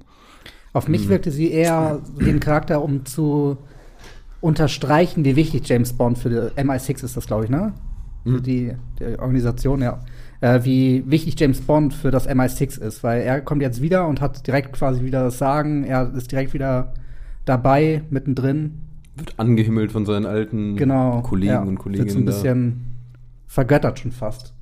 Auf 0.74 0.88
mich 0.88 1.08
wirkte 1.08 1.30
sie 1.30 1.50
eher 1.50 2.02
den 2.20 2.40
Charakter, 2.40 2.82
um 2.82 3.06
zu 3.06 3.56
unterstreichen, 4.40 5.24
wie 5.24 5.36
wichtig 5.36 5.66
James 5.68 5.92
Bond 5.94 6.18
für 6.18 6.28
die 6.28 6.60
MI6 6.60 7.04
ist, 7.04 7.16
das 7.16 7.26
glaube 7.26 7.44
ich, 7.44 7.50
ne? 7.50 7.72
Für 8.24 8.40
die, 8.40 8.72
die 8.98 9.18
Organisation, 9.18 9.80
ja. 9.82 10.00
Äh, 10.40 10.64
wie 10.64 11.04
wichtig 11.06 11.38
James 11.38 11.60
Bond 11.60 11.94
für 11.94 12.10
das 12.10 12.28
MI6 12.28 12.80
ist, 12.80 13.02
weil 13.04 13.22
er 13.22 13.40
kommt 13.40 13.62
jetzt 13.62 13.80
wieder 13.80 14.06
und 14.08 14.20
hat 14.20 14.46
direkt 14.46 14.72
quasi 14.72 15.02
wieder 15.04 15.22
das 15.24 15.38
Sagen, 15.38 15.84
er 15.84 16.12
ist 16.12 16.32
direkt 16.32 16.52
wieder 16.54 16.92
dabei, 17.44 18.02
mittendrin. 18.10 18.80
Wird 19.16 19.34
angehimmelt 19.38 19.92
von 19.92 20.04
seinen 20.04 20.26
alten 20.26 20.76
Genau. 20.76 21.22
Kollegen 21.22 21.52
ja, 21.52 21.60
und 21.60 21.68
Wird 21.68 21.78
so 21.78 21.82
Kolleginnen. 21.84 22.18
ein 22.18 22.24
bisschen 22.24 22.84
vergöttert 23.46 24.00
schon 24.00 24.10
fast. 24.12 24.52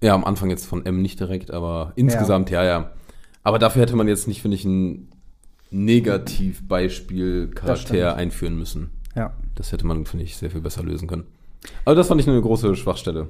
Ja, 0.00 0.14
am 0.14 0.24
Anfang 0.24 0.48
jetzt 0.50 0.66
von 0.66 0.86
M 0.86 1.02
nicht 1.02 1.18
direkt, 1.18 1.50
aber 1.50 1.92
insgesamt, 1.96 2.50
ja, 2.50 2.64
ja. 2.64 2.90
Aber 3.42 3.58
dafür 3.58 3.82
hätte 3.82 3.96
man 3.96 4.08
jetzt 4.08 4.28
nicht, 4.28 4.42
finde 4.42 4.56
ich, 4.56 4.64
ein 4.64 5.08
Negativbeispiel-Charakter 5.70 8.16
einführen 8.16 8.58
müssen. 8.58 8.90
Ja. 9.14 9.32
Das 9.54 9.72
hätte 9.72 9.86
man, 9.86 10.06
finde 10.06 10.24
ich, 10.24 10.36
sehr 10.36 10.50
viel 10.50 10.60
besser 10.60 10.82
lösen 10.82 11.08
können. 11.08 11.24
Aber 11.84 11.94
das 11.94 12.08
fand 12.08 12.20
ich 12.20 12.28
eine 12.28 12.40
große 12.40 12.74
Schwachstelle. 12.76 13.28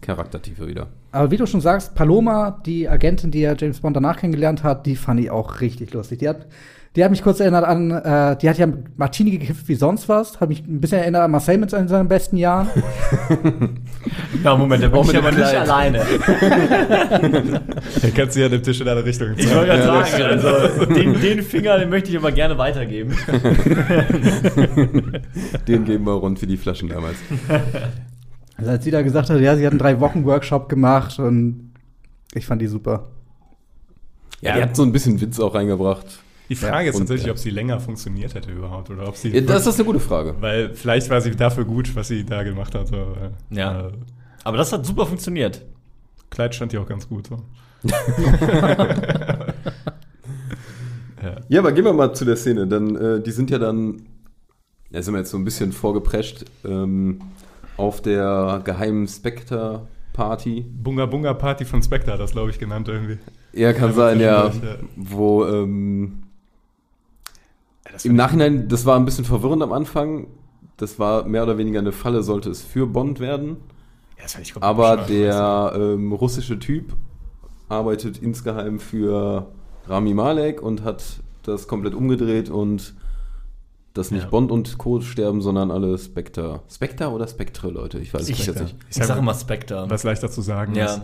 Charaktertiefe 0.00 0.66
wieder. 0.66 0.88
Aber 1.12 1.30
wie 1.30 1.36
du 1.36 1.46
schon 1.46 1.60
sagst, 1.60 1.94
Paloma, 1.94 2.50
die 2.50 2.88
Agentin, 2.88 3.30
die 3.30 3.40
ja 3.40 3.54
James 3.56 3.80
Bond 3.80 3.94
danach 3.94 4.16
kennengelernt 4.16 4.64
hat, 4.64 4.86
die 4.86 4.96
fand 4.96 5.20
ich 5.20 5.30
auch 5.30 5.60
richtig 5.60 5.92
lustig. 5.92 6.18
Die 6.18 6.28
hat, 6.28 6.46
die 6.96 7.04
hat 7.04 7.10
mich 7.10 7.22
kurz 7.22 7.40
erinnert 7.40 7.64
an, 7.64 7.90
äh, 7.90 8.36
die 8.38 8.48
hat 8.48 8.56
ja 8.56 8.66
Martini 8.96 9.30
gekifft 9.32 9.68
wie 9.68 9.74
sonst 9.74 10.08
was, 10.08 10.40
hat 10.40 10.48
mich 10.48 10.66
ein 10.66 10.80
bisschen 10.80 11.00
erinnert 11.00 11.24
an 11.24 11.30
Marcel 11.30 11.58
mit 11.58 11.68
seinen, 11.70 12.08
besten 12.08 12.38
Jahren. 12.38 12.68
Ja, 14.44 14.56
Moment, 14.56 14.82
da 14.82 14.88
bin 14.88 15.00
ich 15.00 15.06
mit 15.08 15.16
aber 15.16 15.32
nicht 15.32 15.44
alleine. 15.44 15.98
Da 18.02 18.08
kannst 18.14 18.36
du 18.36 18.40
ja 18.40 18.48
dem 18.48 18.62
Tisch 18.62 18.80
in 18.80 18.88
eine 18.88 19.04
Richtung 19.04 19.30
Ich 19.36 19.52
wollte 19.52 19.66
gerade 19.66 19.82
sagen, 19.82 20.22
also 20.22 20.86
den, 20.86 21.20
den 21.20 21.42
Finger, 21.42 21.78
den 21.78 21.90
möchte 21.90 22.10
ich 22.10 22.16
aber 22.16 22.30
gerne 22.30 22.56
weitergeben. 22.56 23.16
Den 25.66 25.84
geben 25.84 26.04
wir 26.04 26.12
rund 26.12 26.38
für 26.38 26.46
die 26.46 26.56
Flaschen 26.56 26.88
damals. 26.88 27.16
Also 28.56 28.70
als 28.70 28.84
sie 28.84 28.92
da 28.92 29.02
gesagt 29.02 29.28
hat, 29.30 29.40
ja, 29.40 29.56
sie 29.56 29.66
hat 29.66 29.72
einen 29.72 29.80
drei 29.80 29.98
Wochen 29.98 30.24
Workshop 30.24 30.68
gemacht 30.68 31.18
und 31.18 31.72
ich 32.34 32.46
fand 32.46 32.62
die 32.62 32.68
super. 32.68 33.08
Ja, 34.40 34.54
die 34.54 34.62
hat 34.62 34.76
so 34.76 34.84
ein 34.84 34.92
bisschen 34.92 35.20
Witz 35.20 35.40
auch 35.40 35.54
reingebracht. 35.54 36.20
Die 36.48 36.54
Frage 36.54 36.88
ist 36.90 36.94
und, 36.94 37.02
tatsächlich, 37.02 37.26
ja. 37.26 37.32
ob 37.32 37.38
sie 37.38 37.50
länger 37.50 37.80
funktioniert 37.80 38.34
hätte 38.34 38.52
überhaupt 38.52 38.88
oder 38.90 39.08
ob 39.08 39.16
sie. 39.16 39.30
Ja, 39.30 39.40
das 39.40 39.66
ist 39.66 39.76
eine 39.76 39.84
gute 39.84 40.00
Frage. 40.00 40.34
weil 40.40 40.74
vielleicht 40.74 41.10
war 41.10 41.20
sie 41.20 41.34
dafür 41.34 41.64
gut, 41.64 41.94
was 41.96 42.08
sie 42.08 42.24
da 42.24 42.42
gemacht 42.42 42.74
hat. 42.74 42.90
Ja. 43.50 43.88
Äh, 43.88 43.92
Aber 44.44 44.56
das 44.56 44.72
hat 44.72 44.86
super 44.86 45.06
funktioniert. 45.06 45.62
Kleid 46.30 46.54
stand 46.54 46.72
ihr 46.72 46.80
auch 46.80 46.88
ganz 46.88 47.08
gut. 47.08 47.28
So. 47.28 47.42
Ja, 51.48 51.60
aber 51.60 51.72
gehen 51.72 51.84
wir 51.84 51.92
mal 51.92 52.12
zu 52.14 52.24
der 52.24 52.36
Szene. 52.36 52.66
Dann, 52.66 52.94
äh, 52.96 53.20
die 53.20 53.30
sind 53.32 53.50
ja 53.50 53.58
dann, 53.58 54.02
da 54.90 55.02
sind 55.02 55.14
wir 55.14 55.18
jetzt 55.18 55.30
so 55.30 55.36
ein 55.38 55.44
bisschen 55.44 55.72
vorgeprescht, 55.72 56.44
ähm, 56.64 57.20
auf 57.76 58.00
der 58.00 58.60
geheimen 58.64 59.08
Spectre-Party. 59.08 60.64
Bunga 60.68 61.06
Bunga 61.06 61.34
Party 61.34 61.64
von 61.64 61.82
Spectre 61.82 62.12
hat 62.12 62.20
das, 62.20 62.32
glaube 62.32 62.50
ich, 62.50 62.58
genannt 62.58 62.88
irgendwie. 62.88 63.18
Ja, 63.52 63.72
kann 63.72 63.90
Ja, 63.90 63.94
sein, 63.94 64.20
ja. 64.20 64.46
ja. 64.46 64.52
Wo 64.94 65.44
ähm, 65.46 66.22
Das 67.92 68.04
im 68.04 68.14
Nachhinein, 68.16 68.68
das 68.68 68.84
war 68.86 68.96
ein 68.96 69.04
bisschen 69.04 69.24
verwirrend 69.24 69.62
am 69.62 69.72
Anfang. 69.72 70.28
Das 70.76 70.98
war 70.98 71.24
mehr 71.26 71.42
oder 71.42 71.56
weniger 71.58 71.78
eine 71.78 71.92
Falle, 71.92 72.22
sollte 72.22 72.50
es 72.50 72.62
für 72.62 72.86
Bond 72.86 73.18
werden. 73.20 73.56
Ja, 74.16 74.22
das 74.24 74.32
fand 74.34 74.46
ich 74.46 74.52
komplett 74.52 74.68
Aber 74.68 74.96
der 74.98 75.72
ähm, 75.74 76.12
russische 76.12 76.58
Typ 76.58 76.94
arbeitet 77.68 78.18
insgeheim 78.18 78.78
für 78.78 79.48
Rami 79.88 80.14
Malek 80.14 80.62
und 80.62 80.84
hat 80.84 81.04
das 81.42 81.66
komplett 81.68 81.94
umgedreht 81.94 82.50
und 82.50 82.94
dass 83.94 84.10
nicht 84.10 84.24
Ja. 84.24 84.28
Bond 84.28 84.50
und 84.50 84.76
Co. 84.76 85.00
sterben, 85.00 85.40
sondern 85.40 85.70
alle 85.70 85.96
Spectre. 85.96 86.60
Spectre 86.70 87.08
oder 87.10 87.26
Spectre, 87.26 87.70
Leute? 87.70 87.98
Ich 87.98 88.12
weiß 88.12 88.28
es 88.28 88.44
jetzt 88.46 88.60
nicht. 88.60 88.76
Ich 88.82 88.88
Ich 88.90 88.96
sage 88.96 89.06
sag 89.08 89.18
immer 89.18 89.32
Spectre. 89.34 89.86
was 89.88 90.02
leichter 90.02 90.30
zu 90.30 90.42
sagen 90.42 90.74
Ja. 90.74 90.86
ist. 90.86 91.00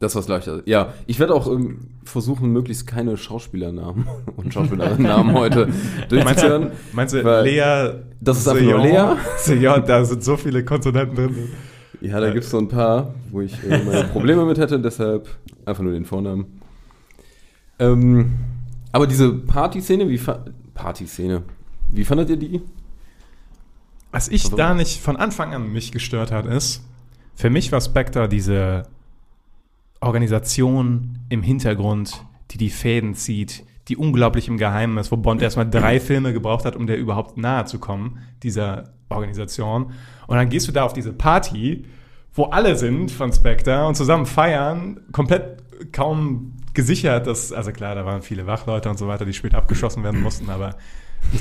Das 0.00 0.14
was 0.14 0.28
leichter. 0.28 0.62
Ja, 0.64 0.94
ich 1.06 1.18
werde 1.18 1.34
auch 1.34 1.48
ähm, 1.52 1.80
versuchen, 2.04 2.52
möglichst 2.52 2.86
keine 2.86 3.16
Schauspielernamen 3.16 4.06
und 4.36 4.54
Schauspielerinnennamen 4.54 5.34
heute 5.34 5.66
Meinst 5.66 5.78
du, 6.08 6.16
durchzuführen. 6.16 6.70
meinst 6.92 7.14
du 7.14 7.42
Lea? 7.42 7.94
Das 8.20 8.38
ist 8.38 8.48
einfach 8.48 8.62
nur 8.62 8.78
Lea. 8.78 9.16
Seyon, 9.38 9.84
da 9.84 10.04
sind 10.04 10.22
so 10.22 10.36
viele 10.36 10.64
Konsonanten 10.64 11.16
drin. 11.16 11.48
Ja, 12.00 12.20
da 12.20 12.30
gibt 12.30 12.44
es 12.44 12.50
so 12.50 12.58
ein 12.58 12.68
paar, 12.68 13.12
wo 13.32 13.40
ich 13.40 13.52
äh, 13.64 13.82
meine 13.84 14.04
Probleme 14.04 14.44
mit 14.44 14.58
hätte, 14.58 14.78
deshalb 14.78 15.28
einfach 15.66 15.82
nur 15.82 15.92
den 15.92 16.04
Vornamen. 16.04 16.60
Ähm, 17.80 18.34
aber 18.92 19.08
diese 19.08 19.32
Party-Szene, 19.32 20.08
wie 20.08 20.20
Party-Szene, 20.74 21.42
wie 21.90 22.04
fandet 22.04 22.30
ihr 22.30 22.36
die? 22.36 22.62
Was 24.12 24.28
ich 24.28 24.44
Warum? 24.44 24.56
da 24.58 24.74
nicht 24.74 25.00
von 25.00 25.16
Anfang 25.16 25.54
an 25.54 25.72
mich 25.72 25.90
gestört 25.90 26.30
hat, 26.30 26.46
ist, 26.46 26.84
für 27.34 27.50
mich 27.50 27.72
war 27.72 27.80
Spectre 27.80 28.28
diese 28.28 28.84
Organisation 30.00 31.18
im 31.28 31.42
Hintergrund, 31.42 32.24
die 32.50 32.58
die 32.58 32.70
Fäden 32.70 33.14
zieht, 33.14 33.64
die 33.88 33.96
unglaublich 33.96 34.48
im 34.48 34.58
Geheimen 34.58 34.98
ist, 34.98 35.10
wo 35.10 35.16
Bond 35.16 35.42
erstmal 35.42 35.68
drei 35.68 35.98
Filme 35.98 36.32
gebraucht 36.32 36.64
hat, 36.64 36.76
um 36.76 36.86
der 36.86 36.98
überhaupt 36.98 37.36
nahe 37.36 37.64
zu 37.64 37.78
kommen, 37.78 38.18
dieser 38.42 38.92
Organisation. 39.08 39.92
Und 40.26 40.36
dann 40.36 40.48
gehst 40.48 40.68
du 40.68 40.72
da 40.72 40.84
auf 40.84 40.92
diese 40.92 41.12
Party, 41.12 41.84
wo 42.34 42.44
alle 42.44 42.76
sind 42.76 43.10
von 43.10 43.32
Spectre 43.32 43.86
und 43.86 43.96
zusammen 43.96 44.26
feiern, 44.26 45.00
komplett 45.12 45.62
kaum 45.92 46.52
gesichert, 46.74 47.26
dass, 47.26 47.52
also 47.52 47.72
klar, 47.72 47.94
da 47.94 48.04
waren 48.04 48.22
viele 48.22 48.46
Wachleute 48.46 48.90
und 48.90 48.98
so 48.98 49.08
weiter, 49.08 49.24
die 49.24 49.32
später 49.32 49.58
abgeschossen 49.58 50.04
werden 50.04 50.22
mussten, 50.22 50.50
aber 50.50 50.76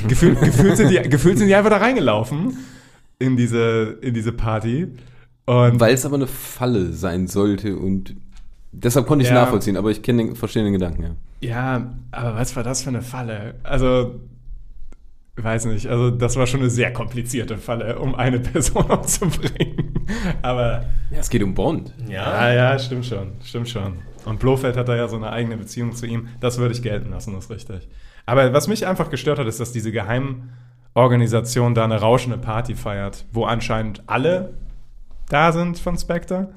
gefühlt, 0.08 0.40
gefühlt, 0.42 0.78
sind 0.78 0.90
die, 0.90 1.10
gefühlt 1.10 1.38
sind 1.38 1.48
die 1.48 1.56
einfach 1.56 1.70
da 1.70 1.78
reingelaufen 1.78 2.58
in 3.20 3.36
diese, 3.36 3.98
in 4.02 4.14
diese 4.14 4.32
Party. 4.32 4.88
Weil 5.46 5.94
es 5.94 6.06
aber 6.06 6.16
eine 6.16 6.28
Falle 6.28 6.92
sein 6.92 7.28
sollte 7.28 7.78
und 7.78 8.18
deshalb 8.72 9.08
konnte 9.08 9.24
ich 9.24 9.30
Ja. 9.30 9.36
nachvollziehen, 9.36 9.78
aber 9.78 9.90
ich 9.92 10.02
den, 10.02 10.36
verstehe 10.36 10.64
den 10.64 10.74
Gedanken, 10.74 11.04
ja. 11.04 11.10
Ja, 11.40 11.94
aber 12.12 12.36
was 12.36 12.56
war 12.56 12.64
das 12.64 12.82
für 12.84 12.90
eine 12.90 13.02
Falle? 13.02 13.56
Also, 13.64 14.16
weiß 15.36 15.66
nicht, 15.66 15.88
also 15.88 16.10
das 16.10 16.36
war 16.36 16.48
schon 16.48 16.62
eine 16.62 16.70
sehr 16.70 16.92
komplizierte 16.94 17.58
Falle, 17.58 18.00
um 18.00 18.16
eine 18.16 18.40
Person 18.42 18.86
umzubringen. 18.90 20.06
Aber 20.42 20.86
Ja, 21.12 21.20
es 21.20 21.30
geht 21.30 21.44
um 21.44 21.54
Bond. 21.54 21.94
ja, 22.08 22.52
ja, 22.52 22.80
stimmt 22.80 23.06
schon, 23.06 23.32
stimmt 23.44 23.70
schon. 23.70 23.94
Und 24.26 24.40
Blofeld 24.40 24.76
hat 24.76 24.88
da 24.90 24.96
ja 24.96 25.08
so 25.08 25.16
eine 25.16 25.32
eigene 25.32 25.58
Beziehung 25.58 25.94
zu 25.94 26.06
ihm. 26.06 26.28
Das 26.40 26.58
würde 26.58 26.74
ich 26.74 26.82
gelten 26.82 27.12
lassen, 27.12 27.34
das 27.34 27.46
ist 27.46 27.52
richtig. 27.52 27.88
Aber 28.26 28.52
was 28.52 28.68
mich 28.68 28.86
einfach 28.88 29.10
gestört 29.10 29.40
hat, 29.40 29.48
ist, 29.48 29.60
dass 29.60 29.72
diese 29.72 29.92
Geheimorganisation 29.92 31.76
da 31.76 31.84
eine 31.86 32.00
rauschende 32.02 32.38
Party 32.38 32.76
feiert, 32.76 33.26
wo 33.32 33.46
anscheinend 33.46 34.04
alle 34.08 34.54
da 35.30 35.52
sind 35.52 35.80
von 35.80 35.98
Spectre. 35.98 36.50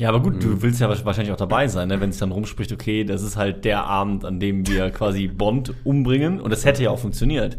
Ja, 0.00 0.08
aber 0.08 0.20
gut, 0.20 0.42
du 0.42 0.62
willst 0.62 0.80
ja 0.80 0.88
wahrsch- 0.90 1.04
wahrscheinlich 1.04 1.30
auch 1.32 1.36
dabei 1.36 1.68
sein, 1.68 1.88
ne? 1.88 2.00
wenn 2.00 2.08
es 2.08 2.16
dann 2.18 2.32
rumspricht, 2.32 2.72
okay, 2.72 3.04
das 3.04 3.22
ist 3.22 3.36
halt 3.36 3.66
der 3.66 3.84
Abend, 3.84 4.24
an 4.24 4.40
dem 4.40 4.66
wir 4.66 4.90
quasi 4.98 5.28
Bond 5.28 5.74
umbringen. 5.84 6.40
Und 6.40 6.50
das 6.50 6.64
hätte 6.64 6.82
ja 6.82 6.88
auch 6.90 6.98
funktioniert. 6.98 7.58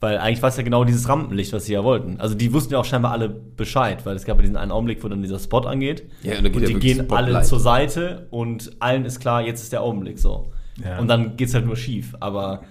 Weil 0.00 0.18
eigentlich 0.18 0.42
war 0.42 0.48
es 0.50 0.56
ja 0.56 0.62
genau 0.62 0.84
dieses 0.84 1.08
Rampenlicht, 1.08 1.52
was 1.52 1.64
sie 1.66 1.72
ja 1.74 1.82
wollten. 1.84 2.18
Also 2.20 2.34
die 2.34 2.52
wussten 2.52 2.72
ja 2.74 2.78
auch 2.80 2.84
scheinbar 2.84 3.12
alle 3.12 3.28
Bescheid, 3.28 4.04
weil 4.04 4.14
es 4.16 4.24
gab 4.24 4.36
ja 4.36 4.42
diesen 4.42 4.56
einen 4.56 4.70
Augenblick, 4.70 5.02
wo 5.04 5.08
dann 5.08 5.22
dieser 5.22 5.38
Spot 5.38 5.60
angeht. 5.60 6.04
Ja, 6.22 6.36
und 6.38 6.44
da 6.44 6.48
geht 6.50 6.62
ja 6.62 6.68
die 6.68 6.74
wirklich 6.74 6.96
gehen 6.96 7.10
alle 7.10 7.26
Spotlight. 7.28 7.46
zur 7.46 7.60
Seite 7.60 8.26
und 8.30 8.70
allen 8.78 9.04
ist 9.06 9.20
klar, 9.20 9.42
jetzt 9.42 9.62
ist 9.62 9.72
der 9.72 9.82
Augenblick 9.82 10.18
so. 10.18 10.50
Ja. 10.84 10.98
Und 10.98 11.08
dann 11.08 11.36
geht's 11.36 11.54
halt 11.54 11.64
nur 11.66 11.76
schief. 11.76 12.14
Aber 12.20 12.62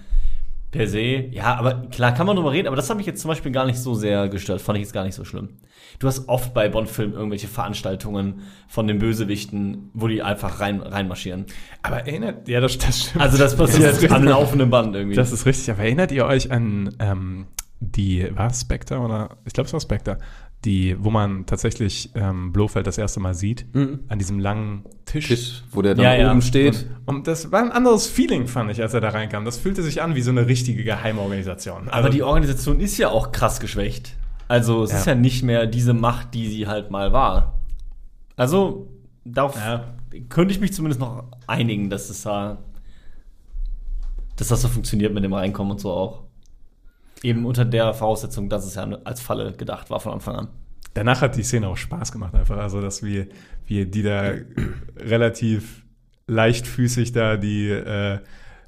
per 0.70 0.88
se, 0.88 1.28
ja, 1.30 1.54
aber 1.54 1.86
klar 1.90 2.12
kann 2.12 2.26
man 2.26 2.36
drüber 2.36 2.52
reden, 2.52 2.66
aber 2.66 2.76
das 2.76 2.90
hat 2.90 2.96
mich 2.96 3.06
jetzt 3.06 3.20
zum 3.20 3.28
Beispiel 3.28 3.52
gar 3.52 3.66
nicht 3.66 3.78
so 3.78 3.94
sehr 3.94 4.28
gestört. 4.28 4.60
Fand 4.60 4.78
ich 4.78 4.84
jetzt 4.84 4.92
gar 4.92 5.04
nicht 5.04 5.14
so 5.14 5.24
schlimm. 5.24 5.50
Du 5.98 6.06
hast 6.06 6.28
oft 6.28 6.52
bei 6.52 6.68
Bond-Filmen 6.68 7.14
irgendwelche 7.14 7.48
Veranstaltungen 7.48 8.42
von 8.68 8.86
den 8.86 8.98
Bösewichten, 8.98 9.90
wo 9.94 10.08
die 10.08 10.22
einfach 10.22 10.60
rein, 10.60 10.82
reinmarschieren. 10.82 11.46
Aber 11.82 12.06
erinnert, 12.06 12.48
ja, 12.48 12.60
das, 12.60 12.76
das 12.78 13.02
stimmt. 13.02 13.22
Also 13.22 13.38
das 13.38 13.56
passiert 13.56 13.92
richtig. 13.92 14.10
am 14.10 14.24
laufenden 14.24 14.68
Band 14.68 14.94
irgendwie. 14.94 15.16
Das 15.16 15.32
ist 15.32 15.46
richtig, 15.46 15.70
aber 15.70 15.84
erinnert 15.84 16.12
ihr 16.12 16.26
euch 16.26 16.50
an 16.50 16.94
ähm, 16.98 17.46
die, 17.80 18.28
war 18.34 18.50
es 18.50 18.62
Spectre 18.62 18.98
oder? 18.98 19.36
Ich 19.44 19.52
glaube, 19.52 19.66
es 19.66 19.72
war 19.72 19.80
Spectre. 19.80 20.18
Die, 20.64 20.96
wo 20.98 21.10
man 21.10 21.46
tatsächlich 21.46 22.10
ähm, 22.16 22.52
Blofeld 22.52 22.86
das 22.88 22.98
erste 22.98 23.20
Mal 23.20 23.34
sieht, 23.34 23.66
an 24.08 24.18
diesem 24.18 24.40
langen 24.40 24.84
Tisch. 25.04 25.28
Tisch, 25.28 25.62
wo 25.70 25.80
der 25.82 25.94
dann 25.94 26.04
Ja, 26.04 26.14
ja. 26.14 26.30
oben 26.30 26.42
steht. 26.42 26.86
Und 27.04 27.28
das 27.28 27.52
war 27.52 27.62
ein 27.62 27.70
anderes 27.70 28.08
Feeling, 28.08 28.48
fand 28.48 28.72
ich, 28.72 28.82
als 28.82 28.92
er 28.92 29.00
da 29.00 29.10
reinkam. 29.10 29.44
Das 29.44 29.58
fühlte 29.58 29.82
sich 29.84 30.02
an 30.02 30.16
wie 30.16 30.22
so 30.22 30.30
eine 30.32 30.48
richtige 30.48 30.82
Geheimorganisation. 30.82 31.88
aber 31.88 32.10
die 32.10 32.22
Organisation 32.24 32.80
ist 32.80 32.98
ja 32.98 33.10
auch 33.10 33.30
krass 33.30 33.60
geschwächt. 33.60 34.16
Also 34.48 34.82
es 34.82 34.90
Ja. 34.92 34.98
ist 34.98 35.06
ja 35.06 35.14
nicht 35.14 35.42
mehr 35.44 35.66
diese 35.66 35.92
Macht, 35.94 36.34
die 36.34 36.48
sie 36.48 36.66
halt 36.66 36.90
mal 36.90 37.12
war. 37.12 37.60
Also 38.34 38.88
darauf 39.24 39.54
Ja. 39.56 39.94
könnte 40.28 40.52
ich 40.52 40.60
mich 40.60 40.72
zumindest 40.72 41.00
noch 41.00 41.24
einigen, 41.46 41.90
dass 41.90 42.10
es 42.10 42.22
da, 42.22 42.58
dass 44.36 44.48
das 44.48 44.62
so 44.62 44.68
funktioniert 44.68 45.14
mit 45.14 45.22
dem 45.22 45.32
Reinkommen 45.32 45.72
und 45.72 45.80
so 45.80 45.92
auch. 45.92 46.22
Eben 47.22 47.46
unter 47.46 47.64
der 47.64 47.94
Voraussetzung, 47.94 48.48
dass 48.48 48.64
es 48.66 48.74
ja 48.74 48.84
als 49.04 49.20
Falle 49.20 49.52
gedacht 49.52 49.90
war 49.90 50.00
von 50.00 50.12
Anfang 50.12 50.36
an. 50.36 50.48
Danach 50.94 51.20
hat 51.22 51.36
die 51.36 51.42
Szene 51.42 51.68
auch 51.68 51.76
Spaß 51.76 52.12
gemacht, 52.12 52.34
einfach. 52.34 52.56
Also, 52.58 52.80
dass 52.80 53.02
wir, 53.02 53.26
wir 53.66 53.86
die 53.86 54.02
da 54.02 54.32
relativ 54.98 55.82
leichtfüßig 56.26 57.12
da 57.12 57.36
die 57.36 57.68
äh, 57.70 58.18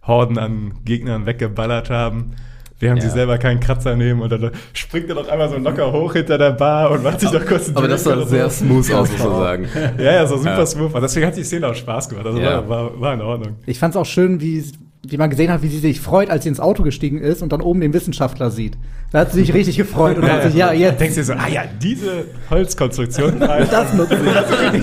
Horden 0.03 0.39
an 0.39 0.75
Gegnern 0.85 1.27
weggeballert 1.27 1.91
haben. 1.91 2.33
Während 2.81 3.03
Ja. 3.03 3.09
sie 3.09 3.15
selber 3.15 3.39
keinen 3.39 3.59
Kratzer 3.59 3.97
nehmen 3.97 4.23
und 4.23 4.31
dann 4.31 4.53
springt 4.73 5.09
er 5.09 5.17
doch 5.17 5.29
einmal 5.29 5.49
so 5.49 5.57
locker 5.59 5.91
hoch 5.93 6.13
hinter 6.13 6.39
der 6.39 6.53
Bar 6.53 6.93
und 6.93 7.03
macht 7.03 7.19
sich 7.19 7.29
doch 7.31 7.45
kurz 7.45 7.67
einen 7.67 7.77
Aber 7.77 7.89
das 7.89 8.05
Drink 8.05 8.21
sah 8.21 8.27
sehr 8.27 8.49
so. 8.51 8.65
smooth 8.65 8.93
aus, 8.93 9.11
muss 9.11 9.19
man 9.19 9.33
sagen. 9.33 9.69
Ja, 9.99 10.13
ja, 10.13 10.27
so 10.27 10.37
super 10.37 10.59
Ja. 10.59 10.67
smooth. 10.67 10.93
Deswegen 11.03 11.27
hat 11.27 11.37
die 11.37 11.43
Szene 11.43 11.67
auch 11.67 11.75
Spaß 11.75 12.09
gemacht. 12.09 12.27
Also 12.27 12.39
Ja. 12.39 12.59
war, 12.59 12.69
war, 12.69 13.01
war 13.01 13.15
in 13.15 13.21
Ordnung. 13.21 13.57
Ich 13.67 13.81
fand 13.81 13.95
es 13.97 14.01
auch 14.01 14.07
schön, 14.07 14.41
wie, 14.41 14.65
wie 15.07 15.17
man 15.17 15.31
gesehen 15.31 15.51
hat, 15.51 15.63
wie 15.63 15.69
sie 15.69 15.79
sich 15.79 16.01
freut, 16.01 16.29
als 16.29 16.43
sie 16.43 16.49
ins 16.49 16.61
Auto 16.61 16.83
gestiegen 16.83 17.19
ist 17.19 17.43
und 17.43 17.53
dann 17.53 17.61
oben 17.61 17.81
den 17.81 17.93
Wissenschaftler 17.93 18.51
sieht. 18.51 18.77
Da 19.13 19.21
hat 19.21 19.33
sie 19.33 19.41
sich 19.41 19.55
richtig 19.55 19.77
gefreut 19.77 20.19
und 20.19 20.31
hat 20.31 20.43
sich, 20.43 20.55
ja, 20.55 20.73
jetzt. 20.73 21.01
Denkst 21.01 21.15
du 21.15 21.21
dir 21.21 21.25
so, 21.25 21.33
ah 21.35 21.49
ja, 21.49 21.63
diese 21.81 22.25
Holzkonstruktion. 22.51 23.39
das 23.41 23.71
Das 23.71 23.95
nutzt 23.95 24.11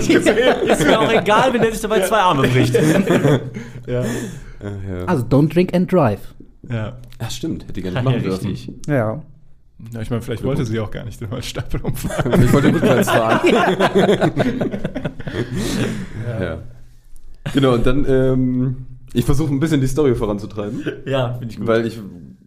sie. 0.04 0.12
Ist 0.14 0.86
mir 0.86 0.98
auch 1.00 1.12
egal, 1.12 1.52
wenn 1.52 1.60
der 1.62 1.70
sich 1.72 1.80
dabei 1.82 2.00
zwei 2.00 2.18
Arme 2.18 2.48
bricht. 2.48 2.74
ja. 3.86 4.02
Ja, 4.02 5.04
Also, 5.06 5.24
don't 5.24 5.52
drink 5.52 5.74
and 5.74 5.92
drive. 5.92 6.20
ja. 6.68 6.96
ja 7.20 7.30
stimmt, 7.30 7.68
hätte 7.68 7.78
ich 7.80 7.84
gar 7.84 7.90
nicht 7.92 7.96
Ja, 7.98 8.02
machen 8.10 8.22
dürfen. 8.22 8.46
richtig. 8.48 8.72
Ja. 8.88 9.22
Ja, 9.92 10.00
ich 10.00 10.08
meine, 10.08 10.22
vielleicht 10.22 10.42
wollte 10.42 10.64
sie 10.64 10.80
auch 10.80 10.90
gar 10.90 11.04
nicht 11.04 11.20
den 11.20 11.30
Holzstapel 11.30 11.82
umfahren. 11.82 12.42
Ich 12.42 12.50
wollte 12.54 12.68
rückwärts 12.68 13.10
fahren. 13.10 13.40
ja. 16.40 16.58
Genau, 17.52 17.74
und 17.74 17.86
dann, 17.86 18.06
ähm, 18.08 18.76
ich 19.16 19.24
versuche 19.24 19.52
ein 19.52 19.60
bisschen 19.60 19.80
die 19.80 19.86
Story 19.86 20.14
voranzutreiben, 20.14 20.82
Ja, 21.06 21.32
finde 21.34 21.52
ich 21.52 21.58
gut. 21.58 21.66
weil 21.66 21.86
ich 21.86 21.98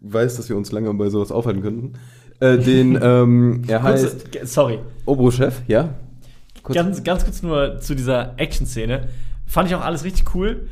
weiß, 0.02 0.38
dass 0.38 0.48
wir 0.50 0.56
uns 0.56 0.72
lange 0.72 0.94
bei 0.94 1.10
sowas 1.10 1.32
aufhalten 1.32 1.62
könnten. 1.62 1.94
Äh, 2.40 2.58
den, 2.60 2.98
ähm, 3.02 3.64
er 3.68 3.84
heißt 3.84 4.32
Kurz, 4.32 4.54
sorry, 4.54 4.80
Obrochef, 5.06 5.62
ja? 5.68 5.96
Kurz. 6.64 6.76
ganz, 6.76 7.04
ganz 7.04 7.24
kurz 7.26 7.42
nur 7.42 7.80
zu 7.80 7.96
dieser 7.96 8.34
Action-Szene. 8.38 9.10
Fand 9.46 9.68
ich 9.70 9.76
auch 9.76 9.82
alles 9.84 10.04
richtig 10.04 10.34
cool. 10.36 10.68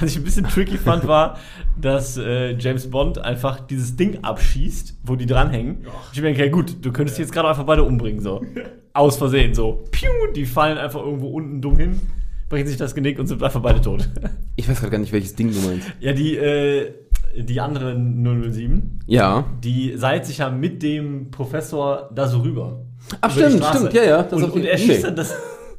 Was 0.00 0.10
ich 0.10 0.16
ein 0.16 0.24
bisschen 0.24 0.48
tricky 0.48 0.78
fand, 0.78 1.06
war, 1.06 1.38
dass 1.80 2.16
äh, 2.16 2.56
James 2.58 2.90
Bond 2.90 3.18
einfach 3.18 3.60
dieses 3.60 3.94
Ding 3.94 4.18
abschießt, 4.24 4.98
wo 5.04 5.14
die 5.14 5.26
dranhängen. 5.26 5.86
Ich 6.12 6.20
mir 6.20 6.26
denke, 6.26 6.44
ja 6.44 6.50
gut, 6.50 6.84
du 6.84 6.90
könntest 6.90 7.18
die 7.18 7.22
jetzt 7.22 7.32
gerade 7.32 7.48
einfach 7.48 7.62
beide 7.62 7.84
umbringen, 7.84 8.20
so. 8.20 8.42
Aus 8.94 9.16
Versehen, 9.16 9.54
so. 9.54 9.84
Piu, 9.92 10.08
die 10.34 10.44
fallen 10.44 10.76
einfach 10.76 11.00
irgendwo 11.00 11.28
unten 11.28 11.60
dumm 11.62 11.76
hin, 11.76 12.00
brechen 12.48 12.66
sich 12.68 12.76
das 12.76 12.94
Genick 12.94 13.18
und 13.18 13.26
sind 13.26 13.42
einfach 13.42 13.60
beide 13.60 13.80
tot. 13.80 14.08
Ich 14.56 14.68
weiß 14.68 14.78
gerade 14.78 14.92
gar 14.92 14.98
nicht, 14.98 15.12
welches 15.12 15.34
Ding 15.34 15.52
du 15.52 15.60
meinst. 15.60 15.88
ja, 16.00 16.12
die, 16.12 16.36
äh, 16.36 16.92
die 17.36 17.60
andere 17.60 17.94
007, 17.94 19.00
Ja. 19.06 19.44
die 19.62 19.94
seilt 19.96 20.24
sich 20.26 20.38
ja 20.38 20.48
mit 20.50 20.82
dem 20.82 21.30
Professor 21.30 22.08
da 22.14 22.26
so 22.26 22.38
rüber. 22.40 22.80
Ach, 23.20 23.30
stimmt, 23.30 23.62
stimmt, 23.64 23.92
ja, 23.92 24.04
ja. 24.04 24.20
Und, 24.22 24.44
und 24.52 24.64
er 24.64 24.78
schießt 24.78 24.98
nee. 24.98 25.02
dann 25.02 25.16
das, 25.16 25.34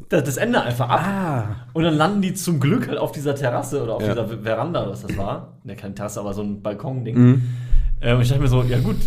das, 0.10 0.24
das 0.24 0.38
Ende 0.38 0.62
einfach 0.62 0.88
ab. 0.90 1.02
Ah. 1.04 1.56
Und 1.74 1.84
dann 1.84 1.96
landen 1.96 2.22
die 2.22 2.34
zum 2.34 2.60
Glück 2.60 2.88
halt 2.88 2.98
auf 3.00 3.12
dieser 3.12 3.34
Terrasse 3.36 3.82
oder 3.82 3.96
auf 3.96 4.02
Ja. 4.04 4.10
dieser 4.14 4.28
Veranda, 4.44 4.88
was 4.90 5.02
das 5.02 5.18
war. 5.18 5.58
Ne, 5.64 5.76
keine 5.76 5.96
Terrasse, 5.96 6.20
aber 6.20 6.34
so 6.34 6.42
ein 6.44 6.62
Balkon-Ding. 6.62 7.18
Mhm. 7.18 7.42
Ähm, 8.02 8.16
und 8.18 8.22
ich 8.22 8.28
dachte 8.30 8.42
mir 8.42 8.48
so, 8.48 8.62
ja 8.64 8.80
gut, 8.80 8.98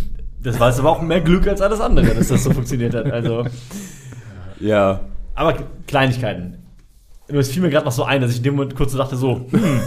das 0.43 0.59
war 0.59 0.69
jetzt 0.69 0.79
aber 0.79 0.89
auch 0.89 1.01
mehr 1.01 1.21
Glück 1.21 1.47
als 1.47 1.61
alles 1.61 1.79
andere, 1.79 2.13
dass 2.13 2.27
das 2.27 2.43
so 2.43 2.51
funktioniert 2.51 2.93
hat. 2.93 3.09
Also, 3.11 3.45
Ja. 4.59 4.99
aber 5.35 5.55
Kleinigkeiten. 5.87 6.57
Nur 7.31 7.41
es 7.41 7.51
fiel 7.51 7.61
mir 7.61 7.69
gerade 7.69 7.85
noch 7.85 7.91
so 7.91 8.03
ein, 8.03 8.21
dass 8.21 8.31
ich 8.31 8.37
in 8.37 8.43
dem 8.43 8.55
Moment 8.55 8.75
kurz 8.75 8.91
so 8.91 8.97
dachte, 8.97 9.15
so, 9.15 9.47
hm, 9.49 9.81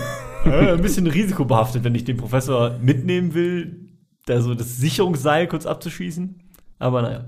äh, 0.45 0.73
ein 0.73 0.83
bisschen 0.83 1.07
risikobehaftet, 1.07 1.85
wenn 1.85 1.95
ich 1.95 2.05
den 2.05 2.17
Professor 2.17 2.79
mitnehmen 2.81 3.35
will, 3.35 3.91
da 4.27 4.41
so 4.41 4.55
das 4.55 4.77
Sicherungsseil 4.77 5.47
kurz 5.47 5.67
abzuschießen. 5.67 6.41
Aber 6.79 7.03
naja. 7.03 7.25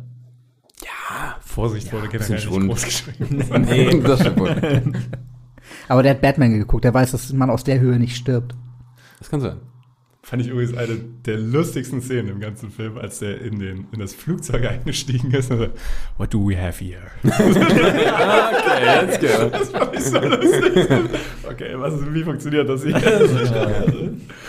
Vorsicht 1.41 1.91
wurde 1.93 2.09
bisschen 2.09 2.37
generell 2.37 2.41
schon. 2.41 2.67
nicht 2.67 2.69
groß 2.69 2.85
geschrieben. 2.85 3.45
Nee. 3.67 4.01
das 4.05 4.21
stimmt. 4.21 4.99
Aber 5.89 6.03
der 6.03 6.11
hat 6.11 6.21
Batman 6.21 6.53
geguckt, 6.53 6.85
der 6.85 6.93
weiß, 6.93 7.13
dass 7.13 7.33
man 7.33 7.51
aus 7.51 7.65
der 7.65 7.81
Höhe 7.81 7.99
nicht 7.99 8.17
stirbt. 8.17 8.55
Das 9.19 9.31
kann 9.31 9.41
sein. 9.41 9.57
Fand 10.29 10.43
ich 10.43 10.49
übrigens 10.49 10.77
eine 10.77 10.99
der 11.25 11.39
lustigsten 11.39 12.03
Szenen 12.03 12.29
im 12.31 12.41
ganzen 12.41 12.73
Film, 12.73 12.99
als 12.99 13.21
der 13.21 13.41
in, 13.41 13.61
den, 13.61 13.87
in 13.93 14.01
das 14.01 14.13
Flugzeug 14.13 14.67
eingestiegen 14.69 15.31
ist. 15.31 15.53
Und 15.53 15.59
so, 15.59 15.67
What 16.19 16.35
do 16.35 16.41
we 16.41 16.61
have 16.61 16.83
here? 16.85 17.13
Okay, 17.23 19.07
let's 19.07 19.21
go. 19.21 19.49
Das 19.53 19.71
fand 19.71 19.95
ich 19.95 20.03
so 20.03 20.19
lustig. 20.19 20.89
Okay, 21.49 21.75
was 21.77 21.95
wie 22.13 22.25
funktioniert 22.25 22.69
das 22.69 22.83
hier? 22.83 22.97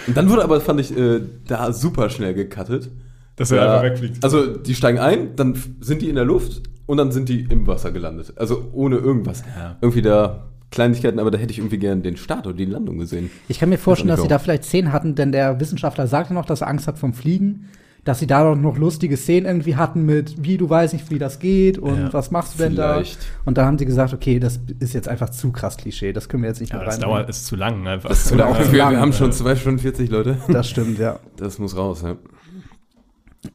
Und 0.07 0.17
dann 0.17 0.27
wurde 0.31 0.43
aber, 0.43 0.59
fand 0.61 0.79
ich, 0.79 0.97
äh, 0.97 1.21
da 1.47 1.71
super 1.71 2.09
schnell 2.09 2.33
gecuttet. 2.33 2.89
Dass 3.35 3.51
er 3.51 3.57
Ja, 3.57 3.73
einfach 3.75 3.91
wegfliegt. 3.91 4.23
Also, 4.23 4.57
die 4.57 4.73
steigen 4.73 4.97
ein, 4.97 5.35
dann 5.35 5.53
sind 5.79 6.01
die 6.01 6.09
in 6.09 6.15
der 6.15 6.25
Luft 6.25 6.63
und 6.87 6.97
dann 6.97 7.11
sind 7.11 7.29
die 7.29 7.41
im 7.51 7.67
Wasser 7.67 7.91
gelandet. 7.91 8.33
Also, 8.37 8.67
ohne 8.73 8.95
irgendwas. 8.95 9.43
Ja. 9.55 9.77
Irgendwie 9.79 10.01
da 10.01 10.49
Kleinigkeiten, 10.77 11.17
aber 11.19 11.31
da 11.31 11.39
hätte 11.39 11.51
ich 11.51 11.57
irgendwie 11.57 11.79
gern 11.79 12.03
den 12.03 12.17
Start 12.17 12.45
oder 12.45 12.55
die 12.55 12.65
Landung 12.65 12.99
gesehen. 12.99 13.31
Ich 13.47 13.57
kann 13.59 13.69
mir 13.69 13.79
vorstellen, 13.79 14.09
Das 14.09 14.17
dass 14.17 14.25
ist 14.25 14.29
sie 14.29 14.29
da 14.29 14.37
vielleicht 14.37 14.63
Szenen 14.63 14.93
hatten, 14.93 15.15
denn 15.15 15.31
der 15.31 15.59
Wissenschaftler 15.59 16.05
sagte 16.05 16.35
noch, 16.35 16.45
dass 16.45 16.61
er 16.61 16.67
Angst 16.67 16.87
hat 16.87 16.99
vom 16.99 17.13
Fliegen, 17.15 17.69
dass 18.03 18.19
sie 18.19 18.27
da 18.27 18.43
doch 18.43 18.55
noch 18.55 18.77
lustige 18.77 19.17
Szenen 19.17 19.47
irgendwie 19.47 19.75
hatten 19.75 20.05
mit, 20.05 20.35
wie 20.43 20.55
du 20.57 20.69
weißt 20.69 20.93
nicht, 20.93 21.09
wie 21.09 21.17
das 21.17 21.39
geht 21.39 21.79
und 21.79 21.97
Ja, 21.97 22.13
was 22.13 22.29
machst 22.29 22.53
du 22.53 22.59
denn 22.59 22.73
vielleicht. 22.73 23.17
da? 23.19 23.25
Und 23.45 23.57
da 23.57 23.65
haben 23.65 23.79
sie 23.79 23.85
gesagt, 23.87 24.13
okay, 24.13 24.39
das 24.39 24.59
ist 24.79 24.93
jetzt 24.93 25.09
einfach 25.09 25.29
zu 25.31 25.51
krass 25.51 25.77
Klischee, 25.77 26.13
das 26.13 26.29
können 26.29 26.43
wir 26.43 26.49
jetzt 26.49 26.61
nicht 26.61 26.71
ja, 26.73 26.77
mit 26.77 26.87
das 26.87 26.99
dauert, 26.99 27.27
ist 27.27 27.47
zu 27.47 27.55
lang 27.55 27.87
einfach. 27.87 28.11
Oder 28.31 28.47
auch 28.47 28.59
wir, 28.59 28.65
zu 28.65 28.71
wir 28.71 28.77
lang, 28.77 28.97
haben 28.97 29.13
schon 29.13 29.31
2 29.31 29.55
Stunden 29.55 29.79
40, 29.79 30.11
Leute. 30.11 30.37
Das 30.47 30.69
stimmt, 30.69 30.99
ja. 30.99 31.19
Das 31.37 31.57
muss 31.57 31.75
raus, 31.75 32.03
ja. 32.03 32.15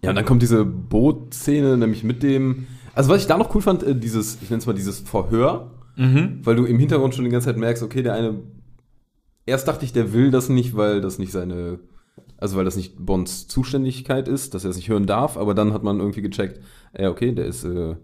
Ja, 0.03 0.11
und 0.11 0.17
dann 0.17 0.25
kommt 0.25 0.43
diese 0.43 0.65
Bootszene, 0.65 1.77
nämlich 1.77 2.03
mit 2.03 2.23
dem. 2.23 2.67
Also, 2.95 3.11
was 3.11 3.21
ich 3.23 3.27
da 3.29 3.39
noch 3.39 3.55
cool 3.55 3.63
fand, 3.63 3.83
äh, 3.85 3.95
dieses, 3.95 4.39
ich 4.43 4.51
nenne 4.51 4.61
es 4.61 4.67
mal 4.67 4.75
dieses 4.75 5.01
Verhör, 5.01 5.71
weil 5.97 6.57
du 6.57 6.65
im 6.65 6.79
Hintergrund 6.79 7.15
schon 7.15 7.25
die 7.25 7.31
ganze 7.31 7.47
Zeit 7.49 7.57
merkst, 7.59 7.83
okay, 7.83 8.03
der 8.03 8.15
eine. 8.15 8.41
Erst 9.45 9.67
dachte 9.69 9.85
ich, 9.85 9.93
der 9.93 10.13
will 10.13 10.31
das 10.31 10.49
nicht, 10.49 10.77
weil 10.77 11.01
das 11.01 11.19
nicht 11.19 11.33
seine. 11.33 11.81
Also, 12.37 12.57
weil 12.57 12.65
das 12.65 12.77
nicht 12.77 12.97
Bonds 13.05 13.47
Zuständigkeit 13.49 14.29
ist, 14.29 14.55
dass 14.55 14.65
er 14.65 14.71
es 14.71 14.77
nicht 14.77 14.89
hören 14.89 15.07
darf, 15.07 15.37
aber 15.37 15.55
dann 15.55 15.73
hat 15.73 15.83
man 15.83 15.99
irgendwie 16.01 16.23
gecheckt, 16.23 16.61
ja, 16.99 17.09
okay, 17.11 17.33
der 17.33 17.47
ist 17.47 17.65
äh, 17.65 17.95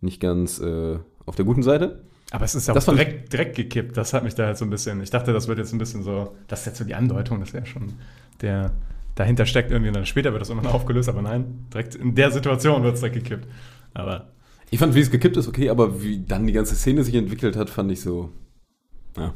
nicht 0.00 0.20
ganz 0.20 0.60
äh, 0.60 0.98
auf 1.26 1.34
der 1.36 1.44
guten 1.44 1.62
Seite. 1.62 2.02
Aber 2.30 2.44
es 2.44 2.54
ist 2.54 2.68
auch 2.70 2.74
Das 2.74 2.84
fand 2.84 2.98
ich- 3.00 3.06
direkt, 3.06 3.32
direkt 3.32 3.56
gekippt. 3.56 3.96
Das 3.96 4.12
hat 4.12 4.22
mich 4.22 4.34
da 4.34 4.46
halt 4.46 4.56
so 4.58 4.64
ein 4.64 4.70
bisschen. 4.70 5.00
Ich 5.02 5.10
dachte, 5.10 5.32
das 5.32 5.48
wird 5.48 5.58
jetzt 5.58 5.72
ein 5.72 5.78
bisschen 5.78 6.02
so. 6.02 6.34
Das 6.46 6.60
ist 6.60 6.66
jetzt 6.66 6.78
so 6.78 6.84
die 6.84 6.94
Andeutung, 6.94 7.40
dass 7.40 7.52
er 7.54 7.66
schon 7.66 7.94
der 8.40 8.70
dahinter 9.16 9.44
steckt 9.44 9.70
irgendwie 9.70 9.88
und 9.88 9.96
dann 9.96 10.06
später 10.06 10.30
wird 10.32 10.40
das 10.40 10.48
immer 10.50 10.62
noch 10.62 10.72
aufgelöst. 10.74 11.08
Aber 11.08 11.22
nein, 11.22 11.66
direkt 11.72 11.94
in 11.96 12.14
der 12.14 12.30
Situation 12.30 12.82
wird 12.84 12.94
es 12.94 13.00
direkt 13.00 13.16
gekippt. 13.16 13.48
Aber 13.94 14.28
Ich 14.70 14.78
fand, 14.78 14.94
wie 14.94 15.00
es 15.00 15.10
gekippt 15.10 15.36
ist, 15.36 15.48
okay, 15.48 15.68
aber 15.68 16.02
wie 16.02 16.20
dann 16.20 16.46
die 16.46 16.52
ganze 16.52 16.74
Szene 16.74 17.02
sich 17.02 17.14
entwickelt 17.14 17.56
hat, 17.56 17.70
fand 17.70 17.90
ich 17.90 18.00
so. 18.00 18.30
Ja. 19.16 19.32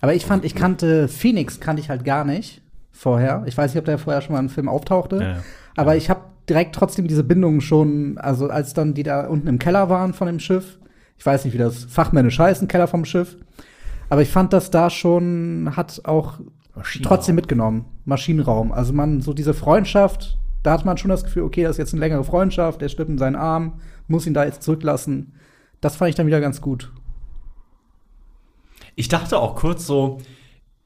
Aber 0.00 0.14
ich 0.14 0.24
fand, 0.24 0.44
ich 0.44 0.54
kannte 0.54 1.08
Phoenix 1.08 1.60
kannte 1.60 1.82
ich 1.82 1.90
halt 1.90 2.04
gar 2.04 2.24
nicht 2.24 2.62
vorher. 2.90 3.44
Ich 3.46 3.56
weiß 3.56 3.72
nicht, 3.72 3.78
ob 3.78 3.84
der 3.84 3.98
vorher 3.98 4.22
schon 4.22 4.34
mal 4.34 4.40
im 4.40 4.48
Film 4.48 4.68
auftauchte. 4.68 5.16
Ja, 5.16 5.22
ja. 5.22 5.42
Aber 5.76 5.96
ich 5.96 6.08
habe 6.08 6.22
direkt 6.48 6.74
trotzdem 6.74 7.06
diese 7.06 7.22
Bindung 7.22 7.60
schon, 7.60 8.18
also 8.18 8.48
als 8.48 8.74
dann 8.74 8.94
die 8.94 9.02
da 9.02 9.26
unten 9.26 9.46
im 9.46 9.58
Keller 9.58 9.88
waren 9.88 10.14
von 10.14 10.26
dem 10.26 10.40
Schiff. 10.40 10.78
Ich 11.18 11.26
weiß 11.26 11.44
nicht, 11.44 11.54
wie 11.54 11.58
das 11.58 11.84
fachmännisch 11.84 12.38
heißt, 12.38 12.62
ein 12.62 12.68
Keller 12.68 12.88
vom 12.88 13.04
Schiff. 13.04 13.36
Aber 14.08 14.22
ich 14.22 14.30
fand 14.30 14.52
das 14.52 14.70
da 14.70 14.90
schon, 14.90 15.76
hat 15.76 16.00
auch 16.04 16.40
trotzdem 17.02 17.34
mitgenommen. 17.36 17.84
Maschinenraum. 18.04 18.72
Also 18.72 18.92
man, 18.92 19.20
so 19.20 19.34
diese 19.34 19.54
Freundschaft, 19.54 20.38
da 20.62 20.72
hat 20.72 20.84
man 20.84 20.98
schon 20.98 21.08
das 21.08 21.24
Gefühl, 21.24 21.42
okay, 21.42 21.62
das 21.62 21.72
ist 21.72 21.78
jetzt 21.78 21.92
eine 21.94 22.00
längere 22.00 22.24
Freundschaft, 22.24 22.80
der 22.80 22.88
stirbt 22.88 23.10
in 23.10 23.18
seinen 23.18 23.36
Arm, 23.36 23.80
muss 24.08 24.26
ihn 24.26 24.34
da 24.34 24.44
jetzt 24.44 24.62
zurücklassen. 24.62 25.34
Das 25.80 25.96
fand 25.96 26.10
ich 26.10 26.14
dann 26.14 26.26
wieder 26.26 26.40
ganz 26.40 26.60
gut. 26.60 26.92
Ich 28.94 29.08
dachte 29.08 29.38
auch 29.38 29.56
kurz 29.56 29.86
so, 29.86 30.18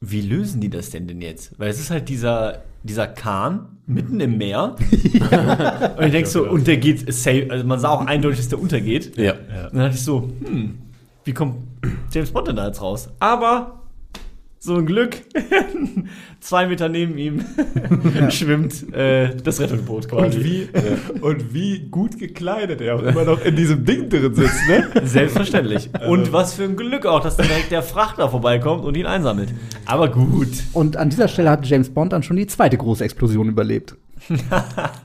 wie 0.00 0.20
lösen 0.20 0.60
die 0.60 0.70
das 0.70 0.90
denn 0.90 1.08
denn 1.08 1.20
jetzt? 1.20 1.58
Weil 1.58 1.70
es 1.70 1.80
ist 1.80 1.90
halt 1.90 2.08
dieser, 2.08 2.62
dieser 2.82 3.06
Kahn 3.06 3.78
mitten 3.86 4.20
im 4.20 4.38
Meer. 4.38 4.76
und 5.96 6.04
ich 6.04 6.12
denk 6.12 6.26
so, 6.26 6.48
und 6.48 6.66
der 6.66 6.76
geht 6.76 7.12
safe, 7.12 7.48
also 7.50 7.66
man 7.66 7.80
sah 7.80 7.90
auch 7.90 8.06
eindeutig, 8.06 8.38
dass 8.38 8.48
der 8.48 8.60
untergeht. 8.60 9.16
Ja. 9.16 9.32
Und 9.32 9.74
dann 9.74 9.80
dachte 9.80 9.96
ich 9.96 10.04
so, 10.04 10.30
hm, 10.44 10.78
wie 11.24 11.32
kommt 11.32 11.56
James 12.12 12.30
Bond 12.30 12.48
denn 12.48 12.56
da 12.56 12.66
jetzt 12.66 12.80
raus? 12.80 13.08
Aber 13.18 13.83
so 14.64 14.76
ein 14.76 14.86
Glück, 14.86 15.16
zwei 16.40 16.66
Meter 16.66 16.88
neben 16.88 17.18
ihm 17.18 17.44
schwimmt 18.30 18.94
äh, 18.94 19.36
das 19.36 19.60
Rettungsboot 19.60 20.08
quasi. 20.08 20.38
Und 20.38 20.44
wie, 20.44 20.68
und 21.20 21.54
wie 21.54 21.78
gut 21.90 22.18
gekleidet 22.18 22.80
er 22.80 22.96
auch 22.96 23.02
immer 23.02 23.24
noch 23.24 23.44
in 23.44 23.56
diesem 23.56 23.84
Ding 23.84 24.08
drin 24.08 24.34
sitzt, 24.34 24.66
ne? 24.66 24.90
Selbstverständlich. 25.04 25.90
Und 26.08 26.32
was 26.32 26.54
für 26.54 26.64
ein 26.64 26.76
Glück 26.76 27.04
auch, 27.04 27.20
dass 27.20 27.36
dann 27.36 27.46
direkt 27.46 27.72
der 27.72 27.82
Frachter 27.82 28.30
vorbeikommt 28.30 28.84
und 28.84 28.96
ihn 28.96 29.06
einsammelt. 29.06 29.50
Aber 29.84 30.10
gut. 30.10 30.48
Und 30.72 30.96
an 30.96 31.10
dieser 31.10 31.28
Stelle 31.28 31.50
hat 31.50 31.66
James 31.66 31.90
Bond 31.90 32.14
dann 32.14 32.22
schon 32.22 32.36
die 32.36 32.46
zweite 32.46 32.78
große 32.78 33.04
Explosion 33.04 33.48
überlebt. 33.48 33.96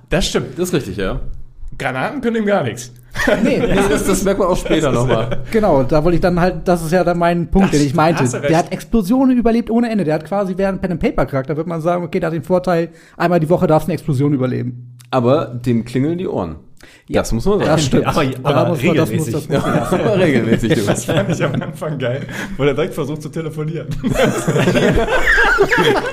Das 0.10 0.28
stimmt. 0.28 0.58
Das 0.58 0.70
ist 0.70 0.74
richtig, 0.74 0.98
ja. 0.98 1.20
Granaten 1.78 2.22
können 2.22 2.38
ihm 2.38 2.46
gar 2.46 2.64
nichts. 2.64 2.92
Nee, 3.44 3.60
Nee, 3.60 3.76
das, 3.90 4.06
das 4.06 4.24
merkt 4.24 4.40
man 4.40 4.50
auch 4.50 4.58
später 4.58 4.92
nochmal. 4.92 5.40
genau, 5.52 5.84
da 5.84 6.04
wollte 6.04 6.16
ich 6.16 6.22
dann 6.22 6.40
halt, 6.40 6.68
das 6.68 6.84
ist 6.84 6.92
ja 6.92 7.04
dann 7.04 7.18
mein 7.18 7.48
Punkt, 7.50 7.74
Das- 7.74 7.80
den 7.80 7.88
ich 7.88 7.94
meinte. 7.96 8.24
Der 8.42 8.58
hat 8.58 8.72
Explosionen 8.72 9.38
überlebt 9.38 9.70
ohne 9.70 9.90
Ende. 9.90 10.04
Der 10.04 10.16
hat 10.16 10.26
quasi, 10.26 10.54
einen 10.64 10.80
Pen 10.80 10.92
and 10.94 11.02
Paper 11.02 11.26
Charakter, 11.26 11.58
wird 11.58 11.68
man 11.68 11.82
sagen, 11.82 12.04
okay, 12.04 12.20
der 12.20 12.28
hat 12.28 12.34
den 12.34 12.44
Vorteil, 12.44 12.90
einmal 13.18 13.40
die 13.40 13.50
Woche 13.50 13.68
darfst 13.68 13.88
du 13.88 13.92
eine 13.92 13.96
Explosion 13.96 14.34
überleben. 14.34 14.96
Aber 15.12 15.46
dem 15.46 15.86
klingeln 15.86 16.18
die 16.18 16.28
Ohren. 16.28 16.58
Das 17.10 17.32
muss 17.32 17.46
man 17.46 17.60
sagen. 17.60 17.70
Das 17.72 17.86
stimmt. 17.86 18.06
Aber- 18.08 18.22
aber 18.22 18.54
Da 18.54 18.70
muss 18.70 18.84
man- 18.84 18.96
das 18.96 19.12
muss- 19.12 19.28
regelmäßig. 19.28 19.34
das 19.34 19.48
muss- 19.48 19.54
Ja, 19.66 19.90
aber 19.92 20.18
regelmäßig. 20.20 20.74
du. 20.74 20.82
Das 20.82 21.06
fand 21.06 21.30
ich 21.30 21.44
am 21.44 21.62
Anfang 21.62 21.98
geil, 22.00 22.22
wo 22.58 22.64
er 22.64 22.74
direkt 22.74 22.94
versucht 22.94 23.22
zu 23.22 23.30
telefonieren. 23.30 23.88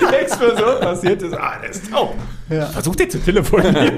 Die 0.01 0.15
Explosion 0.15 0.79
passiert 0.81 1.21
ist, 1.21 1.33
ah, 1.33 1.53
der 1.61 1.69
ist 1.69 1.89
taub. 1.91 2.15
Versucht 2.47 2.99
er 3.01 3.09
zu 3.09 3.19
telefonieren. 3.19 3.97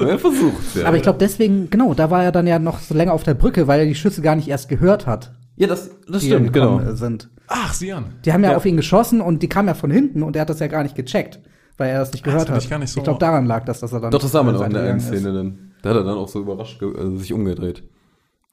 Er 0.00 0.18
versucht 0.18 0.74
ja. 0.76 0.86
Aber 0.86 0.96
ich 0.96 1.02
glaube 1.02 1.18
deswegen, 1.18 1.68
genau, 1.68 1.92
da 1.92 2.10
war 2.10 2.24
er 2.24 2.32
dann 2.32 2.46
ja 2.46 2.58
noch 2.58 2.78
so 2.80 2.94
länger 2.94 3.12
auf 3.12 3.22
der 3.24 3.34
Brücke, 3.34 3.66
weil 3.68 3.80
er 3.80 3.86
die 3.86 3.94
Schüsse 3.94 4.22
gar 4.22 4.34
nicht 4.34 4.48
erst 4.48 4.68
gehört 4.70 5.06
hat. 5.06 5.32
Ja, 5.56 5.66
das, 5.66 5.90
das 6.08 6.22
die 6.22 6.28
stimmt, 6.28 6.52
genau. 6.54 6.80
Sind. 6.94 7.28
Ach, 7.46 7.74
sieh 7.74 7.92
an. 7.92 8.06
Die 8.24 8.32
haben 8.32 8.42
ja, 8.42 8.52
Ja. 8.52 8.56
auf 8.56 8.64
ihn 8.64 8.76
geschossen 8.78 9.20
und 9.20 9.42
die 9.42 9.48
kamen 9.48 9.68
ja 9.68 9.74
von 9.74 9.90
hinten 9.90 10.22
und 10.22 10.34
er 10.36 10.42
hat 10.42 10.50
das 10.50 10.60
ja 10.60 10.66
gar 10.68 10.82
nicht 10.82 10.94
gecheckt, 10.94 11.40
weil 11.80 11.90
er 11.90 11.98
das 12.00 12.12
nicht 12.12 12.22
gehört 12.22 12.48
das 12.48 12.56
hat. 12.56 12.64
ich 12.72 12.78
nicht 12.78 12.90
so- 12.90 13.00
ich 13.00 13.04
glaube, 13.04 13.18
daran 13.18 13.46
lag 13.46 13.64
das, 13.64 13.80
dass 13.80 13.92
er 13.92 14.00
dann. 14.00 14.10
Doch, 14.10 14.20
das 14.20 14.30
sah 14.30 14.42
man 14.42 14.54
auch 14.56 14.64
in 14.64 14.72
der 14.72 14.82
einen. 14.84 15.00
Szene 15.00 15.32
dann. 15.32 15.72
Da 15.82 15.90
hat 15.90 15.96
er 15.96 16.04
dann 16.04 16.16
auch 16.18 16.28
so 16.28 16.40
überrascht 16.40 16.80
also 16.82 17.16
sich 17.16 17.32
umgedreht. 17.32 17.82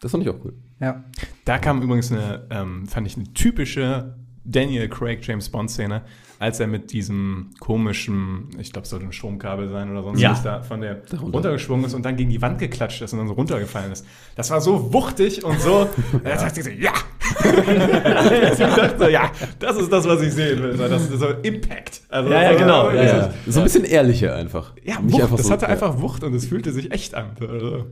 Das 0.02 0.12
fand 0.12 0.24
ich 0.24 0.30
auch 0.30 0.38
cool. 0.46 0.54
Ja. 0.80 1.04
Da 1.46 1.58
kam 1.58 1.82
übrigens 1.82 2.12
eine, 2.12 2.46
ähm, 2.50 2.86
fand 2.88 3.06
ich 3.08 3.16
eine 3.18 3.26
typische 3.34 4.16
Daniel 4.46 4.88
Craig 4.88 5.26
James 5.28 5.50
Bond 5.50 5.70
Szene, 5.72 6.04
als 6.40 6.60
er 6.60 6.68
mit 6.68 6.94
diesem 6.94 7.50
komischen, 7.60 8.50
ich 8.60 8.72
glaube, 8.72 8.84
es 8.84 8.92
sollte 8.92 9.06
ein 9.06 9.12
Stromkabel 9.12 9.70
sein 9.70 9.90
oder 9.92 10.04
sonst 10.04 10.22
Ja. 10.22 10.32
was, 10.32 10.44
da 10.44 10.62
von 10.62 10.82
der 10.82 11.02
runtergeschwungen 11.20 11.86
ist 11.86 11.94
und 11.96 12.06
dann 12.06 12.16
gegen 12.16 12.30
die 12.30 12.42
Wand 12.42 12.60
geklatscht 12.60 13.02
ist 13.02 13.12
und 13.12 13.20
dann 13.20 13.28
so 13.28 13.34
runtergefallen 13.34 13.92
ist. 13.92 14.06
Das 14.36 14.50
war 14.52 14.62
so 14.62 14.94
wuchtig 14.94 15.44
und 15.44 15.60
so. 15.60 15.90
Er 16.24 16.38
sagt 16.40 16.56
sich 16.56 16.64
so, 16.64 16.70
ja. 16.70 16.92
Ich 17.28 18.58
dachte 18.58 18.96
so, 19.00 19.08
ja, 19.08 19.32
das 19.60 19.78
ist 19.78 19.92
das, 19.92 20.08
was 20.08 20.22
ich 20.22 20.34
sehen 20.34 20.62
will. 20.62 20.78
Das 20.78 21.02
ist 21.10 21.20
so 21.20 21.28
Impact. 21.44 22.02
Also, 22.10 22.32
Ja, 22.32 22.42
ja, 22.44 22.54
so- 22.54 22.60
genau, 22.60 22.90
ja, 22.92 23.04
ja. 23.04 23.34
So 23.48 23.60
ein 23.60 23.64
bisschen 23.64 23.84
ehrlicher 23.86 24.36
einfach. 24.36 24.74
Ja, 24.84 25.00
Nicht 25.00 25.14
Wucht, 25.14 25.22
einfach 25.24 25.38
das 25.38 25.48
so, 25.48 25.52
hatte 25.54 25.66
ja. 25.66 25.72
einfach 25.72 26.00
Wucht 26.02 26.24
und 26.24 26.34
es 26.34 26.46
fühlte 26.46 26.72
sich 26.72 26.92
echt 26.92 27.16
an. 27.16 27.32
Also, 27.40 27.86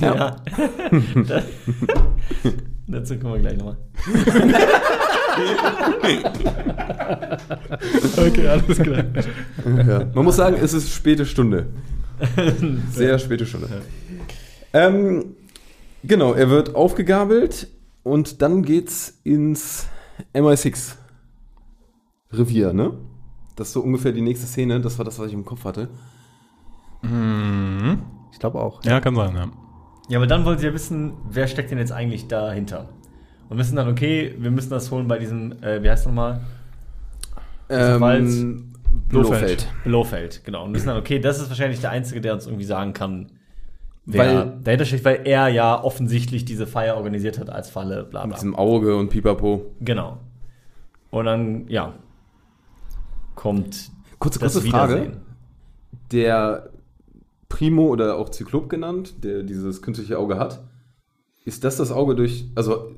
ja. 0.00 0.06
Ja. 0.16 0.36
Dazu 2.86 3.16
kommen 3.18 3.34
wir 3.34 3.40
gleich 3.40 3.56
nochmal. 3.56 3.76
Okay, 8.16 8.48
alles 8.48 8.78
klar. 8.78 9.04
Ja. 9.86 10.04
Man 10.14 10.24
muss 10.24 10.36
sagen, 10.36 10.56
es 10.60 10.72
ist 10.72 10.92
späte 10.92 11.24
Stunde. 11.26 11.66
Sehr 12.92 13.18
späte 13.18 13.46
Stunde. 13.46 13.68
Ähm, 14.72 15.36
genau, 16.04 16.34
er 16.34 16.50
wird 16.50 16.74
aufgegabelt 16.74 17.68
und 18.02 18.42
dann 18.42 18.62
geht's 18.62 19.20
ins 19.24 19.88
MI6 20.34 20.96
Revier, 22.32 22.72
ne? 22.72 22.92
Das 23.56 23.68
ist 23.68 23.74
so 23.74 23.80
ungefähr 23.80 24.12
die 24.12 24.22
nächste 24.22 24.46
Szene. 24.46 24.80
Das 24.80 24.98
war 24.98 25.04
das, 25.04 25.18
was 25.18 25.28
ich 25.28 25.34
im 25.34 25.44
Kopf 25.44 25.64
hatte. 25.64 25.88
Ich 27.02 28.38
glaube 28.38 28.60
auch. 28.60 28.82
Ja, 28.84 29.00
kann 29.00 29.14
sein, 29.14 29.34
ja. 29.34 29.50
Ja, 30.08 30.18
aber 30.18 30.26
dann 30.26 30.44
wollen 30.44 30.58
sie 30.58 30.66
ja 30.66 30.74
wissen, 30.74 31.12
wer 31.28 31.46
steckt 31.46 31.70
denn 31.70 31.78
jetzt 31.78 31.92
eigentlich 31.92 32.26
dahinter? 32.26 32.88
Und 33.48 33.58
wissen 33.58 33.76
dann, 33.76 33.88
okay, 33.88 34.34
wir 34.38 34.50
müssen 34.50 34.70
das 34.70 34.90
holen 34.90 35.08
bei 35.08 35.18
diesem, 35.18 35.62
äh, 35.62 35.82
wie 35.82 35.90
heißt 35.90 36.06
nochmal? 36.06 36.40
Walz. 37.68 38.34
Ähm, 38.36 38.72
Blofeld. 39.08 39.08
Blofeld. 39.08 39.68
Blofeld, 39.84 40.44
genau. 40.44 40.64
Und 40.64 40.74
wissen 40.74 40.88
dann, 40.88 40.96
okay, 40.96 41.18
das 41.18 41.40
ist 41.40 41.48
wahrscheinlich 41.48 41.80
der 41.80 41.90
Einzige, 41.90 42.20
der 42.20 42.34
uns 42.34 42.46
irgendwie 42.46 42.64
sagen 42.64 42.92
kann, 42.92 43.30
Weil- 44.06 44.58
dahinter 44.64 44.84
steckt, 44.84 45.04
weil 45.04 45.20
er 45.24 45.48
ja 45.48 45.82
offensichtlich 45.82 46.44
diese 46.44 46.66
Feier 46.66 46.96
organisiert 46.96 47.38
hat 47.38 47.50
als 47.50 47.70
Falle, 47.70 48.04
bla 48.04 48.22
Mit 48.22 48.30
bla. 48.30 48.36
diesem 48.36 48.56
Auge 48.56 48.96
und 48.96 49.08
Pipapo. 49.10 49.66
Genau. 49.80 50.18
Und 51.10 51.24
dann, 51.26 51.68
ja, 51.68 51.94
kommt 53.34 53.90
Kurze, 54.18 54.38
das 54.38 54.54
kurze 54.54 54.68
Frage. 54.68 55.12
Der 56.12 56.70
Primo 57.48 57.86
oder 57.88 58.16
auch 58.16 58.28
Zyklop 58.30 58.68
genannt, 58.68 59.24
der 59.24 59.42
dieses 59.42 59.82
künstliche 59.82 60.18
Auge 60.18 60.38
hat, 60.38 60.62
ist 61.44 61.64
das 61.64 61.76
das 61.76 61.90
Auge 61.90 62.14
durch, 62.14 62.46
also 62.54 62.92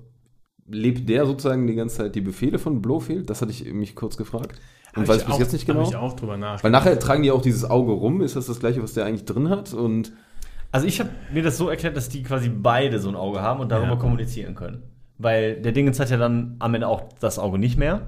lebt 0.66 1.08
der 1.08 1.26
sozusagen 1.26 1.66
die 1.66 1.74
ganze 1.74 1.98
Zeit 1.98 2.14
die 2.14 2.20
Befehle 2.20 2.58
von 2.58 2.82
Blofeld? 2.82 3.28
Das 3.30 3.40
hatte 3.42 3.50
ich 3.52 3.70
mich 3.72 3.94
kurz 3.94 4.16
gefragt. 4.16 4.60
Und 4.94 5.02
Hab 5.02 5.08
weiß 5.08 5.18
ich 5.22 5.26
bis 5.26 5.34
auch- 5.34 5.38
jetzt 5.40 5.52
nicht 5.52 5.68
hab 5.68 5.76
genau. 5.76 5.88
ich 5.88 5.96
auch 5.96 6.14
drüber 6.14 6.36
nachgedacht. 6.36 6.64
Weil 6.64 6.70
nachher 6.70 6.98
tragen 6.98 7.22
die 7.22 7.30
auch 7.30 7.40
dieses 7.42 7.64
Auge 7.64 7.92
rum. 7.92 8.20
Ist 8.20 8.36
das 8.36 8.46
das 8.46 8.60
gleiche, 8.60 8.82
was 8.82 8.92
der 8.94 9.06
eigentlich 9.06 9.24
drin 9.24 9.48
hat? 9.48 9.72
Und 9.72 10.12
Also 10.72 10.86
ich 10.86 10.98
habe 11.00 11.10
mir 11.32 11.42
das 11.42 11.56
so 11.58 11.68
erklärt, 11.68 11.96
dass 11.96 12.08
die 12.08 12.22
quasi 12.22 12.48
beide 12.48 12.98
so 12.98 13.08
ein 13.10 13.14
Auge 13.14 13.40
haben 13.42 13.60
und 13.60 13.70
darüber 13.70 13.90
Ja. 13.92 13.96
kommunizieren 13.96 14.54
können. 14.54 14.82
Weil 15.18 15.56
der 15.60 15.72
Dingens 15.72 16.00
hat 16.00 16.10
ja 16.10 16.16
dann 16.16 16.56
am 16.58 16.74
Ende 16.74 16.88
auch 16.88 17.02
das 17.20 17.38
Auge 17.38 17.58
nicht 17.58 17.78
mehr. 17.78 18.02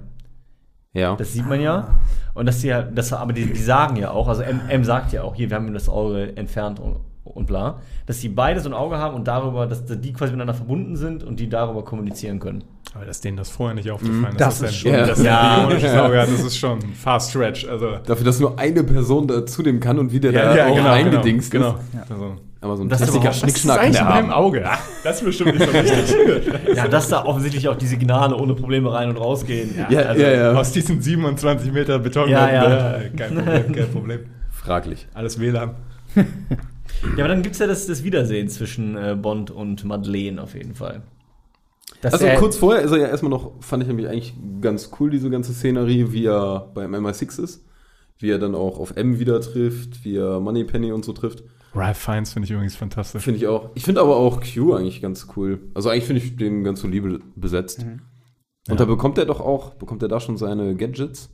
ja, 0.95 1.15
Das 1.17 1.33
sieht 1.33 1.47
man 1.47 1.61
ja. 1.61 2.01
Und 2.35 2.47
dass 2.47 2.61
die 2.61 2.69
ja, 2.69 2.83
das, 2.83 3.13
aber 3.13 3.33
die, 3.33 3.47
die 3.47 3.63
sagen 3.63 3.97
ja 3.97 4.11
auch, 4.11 4.29
also 4.29 4.43
M, 4.43 4.61
M 4.69 4.83
sagt 4.85 5.13
ja 5.13 5.23
auch, 5.23 5.35
hier, 5.35 5.51
wir 5.51 5.57
haben 5.57 5.67
ihm 5.69 5.75
das 5.75 5.89
Auge 5.89 6.37
entfernt 6.37 6.81
und, 6.81 6.97
und 7.25 7.47
bla, 7.47 7.81
dass 8.07 8.21
die 8.21 8.29
beide 8.29 8.61
so 8.61 8.69
ein 8.69 8.75
Auge 8.75 8.97
haben 8.99 9.15
und 9.15 9.27
darüber, 9.29 9.67
dass 9.67 9.85
die 9.85 10.13
quasi 10.13 10.31
miteinander 10.33 10.55
verbunden 10.55 10.97
sind 10.97 11.23
und 11.23 11.39
die 11.41 11.49
darüber 11.49 11.85
kommunizieren 11.85 12.39
können. 12.41 12.65
Aber 12.95 13.05
dass 13.05 13.21
denen 13.21 13.37
das 13.37 13.51
vorher 13.51 13.75
nicht 13.75 13.91
aufgefallen 13.91 14.37
Das 14.39 14.61
ist, 14.61 14.71
ist 14.71 14.77
schon, 14.79 14.93
Ja. 15.25 15.59
bionisches 15.67 15.95
Auge 15.95 16.21
hat, 16.21 16.29
das 16.29 16.41
ist 16.43 16.57
schon 16.59 16.79
ein 16.79 16.93
fast 16.95 17.31
stretch. 17.31 17.67
Also, 17.69 17.97
dafür, 18.07 18.25
dass 18.25 18.39
nur 18.41 18.59
eine 18.59 18.85
Person 18.85 19.27
da 19.27 19.45
zu 19.45 19.63
dem 19.65 19.81
kann 19.81 19.99
und 19.99 20.13
wie 20.13 20.21
der 20.21 20.33
da 20.33 20.67
auch 20.69 20.77
genau, 20.77 20.91
eingedingst 20.91 21.51
genau. 21.51 21.71
ist. 21.71 21.93
genau. 21.93 22.05
Also, 22.25 22.37
Aber 22.65 22.79
so 22.79 22.83
ein 22.83 22.89
Das 22.89 23.03
ist 23.03 23.11
klassischer 23.11 23.33
Schnickschnack 23.35 23.81
der 23.81 23.89
in 23.89 23.93
meinem 23.93 24.09
haben. 24.09 24.31
Auge. 24.31 24.65
Das 25.05 25.19
ist 25.19 25.25
bestimmt 25.25 25.59
nicht 25.59 25.67
so 25.67 25.73
wichtig. 25.75 26.53
Ja, 26.77 26.89
dass 26.89 27.09
da 27.09 27.27
offensichtlich 27.27 27.69
auch 27.69 27.77
die 27.77 27.87
Signale 27.87 28.35
ohne 28.37 28.55
Probleme 28.55 28.91
rein 28.91 29.11
und 29.11 29.19
rausgehen. 29.19 29.75
Ja, 29.91 29.99
also, 30.01 30.23
ja, 30.23 30.31
ja. 30.31 30.53
Aus 30.53 30.73
diesen 30.73 31.03
27 31.03 31.73
Meter 31.73 31.99
Beton. 31.99 32.31
Ja, 32.31 32.51
ja. 32.51 33.01
Kein 33.17 33.35
Problem, 33.35 33.73
kein 33.73 33.91
Problem. 33.93 34.21
Fraglich. 34.51 35.07
Alles 35.13 35.39
WLAN. 35.39 35.75
Ja, 37.17 37.25
aber 37.25 37.29
dann 37.29 37.43
gibt 37.43 37.55
es 37.55 37.59
ja 37.59 37.67
das, 37.67 37.87
das 37.87 38.03
Wiedersehen 38.03 38.49
zwischen 38.49 38.97
äh, 38.97 39.15
Bond 39.21 39.51
und 39.51 39.85
Madeleine 39.85 40.41
auf 40.43 40.55
jeden 40.55 40.75
Fall. 40.75 41.03
Dass 42.01 42.15
Also 42.15 42.27
kurz 42.39 42.57
vorher 42.57 42.83
ist 42.83 42.93
er 42.93 42.99
ja 42.99 43.07
erstmal 43.09 43.31
noch, 43.31 43.53
fand 43.61 43.83
ich 43.83 43.89
nämlich 43.89 44.09
eigentlich 44.09 44.35
ganz 44.63 44.91
cool, 44.99 45.11
diese 45.11 45.29
ganze 45.29 45.53
Szenerie, 45.53 46.13
wie 46.13 46.25
er 46.25 46.71
beim 46.73 46.95
MI6 46.95 47.43
ist. 47.43 47.65
Wie 48.19 48.31
er 48.31 48.39
dann 48.39 48.55
auch 48.55 48.79
auf 48.79 48.97
M 48.97 49.19
wieder 49.19 49.41
trifft, 49.41 50.05
wie 50.05 50.17
er 50.17 50.41
Moneypenny 50.41 50.93
und 50.93 51.05
so 51.05 51.13
trifft. 51.13 51.43
Ralph 51.75 51.99
Fiennes 51.99 52.33
finde 52.33 52.47
ich 52.47 52.53
übrigens 52.53 52.77
fantastisch. 52.77 53.23
Finde 53.23 53.39
ich 53.39 53.47
auch. 53.47 53.71
Ich 53.75 53.85
finde 53.85 54.01
aber 54.01 54.17
auch 54.17 54.41
Q 54.41 54.75
eigentlich 54.75 55.03
ganz 55.03 55.29
cool. 55.37 55.71
Also 55.75 55.89
eigentlich 55.89 56.05
finde 56.05 56.23
ich 56.23 56.37
den 56.37 56.65
ganz 56.65 56.81
solide 56.81 57.21
besetzt. 57.37 57.85
Und 58.69 58.81
da 58.81 58.85
bekommt 58.85 59.19
er 59.19 59.27
doch 59.27 59.41
auch, 59.41 59.75
bekommt 59.75 60.03
er 60.03 60.09
da 60.09 60.21
schon 60.21 60.37
seine 60.37 60.75
Gadgets. 60.75 61.31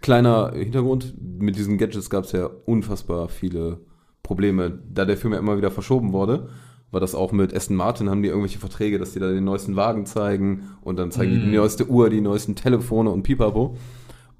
Kleiner 0.00 0.52
Hintergrund, 0.52 1.14
mit 1.20 1.56
diesen 1.56 1.78
Gadgets 1.78 2.10
gab 2.10 2.24
es 2.24 2.32
ja 2.32 2.46
unfassbar 2.46 3.28
viele 3.28 3.80
Probleme. 4.22 4.82
Da 4.90 5.04
der 5.04 5.16
Film 5.16 5.32
ja 5.32 5.38
immer 5.38 5.56
wieder 5.56 5.70
verschoben 5.70 6.12
wurde, 6.12 6.48
war 6.90 7.00
das 7.00 7.14
auch 7.14 7.32
mit 7.32 7.54
Aston 7.54 7.76
Martin, 7.76 8.10
haben 8.10 8.22
die 8.22 8.28
irgendwelche 8.28 8.58
Verträge, 8.58 8.98
dass 8.98 9.12
die 9.12 9.20
da 9.20 9.28
den 9.28 9.44
neuesten 9.44 9.76
Wagen 9.76 10.06
zeigen 10.06 10.70
und 10.82 10.98
dann 10.98 11.10
zeigen 11.10 11.32
die 11.32 11.40
die 11.40 11.56
neueste 11.56 11.88
Uhr, 11.88 12.10
die 12.10 12.20
neuesten 12.20 12.56
Telefone 12.56 13.10
und 13.10 13.22
Pipapo. 13.22 13.76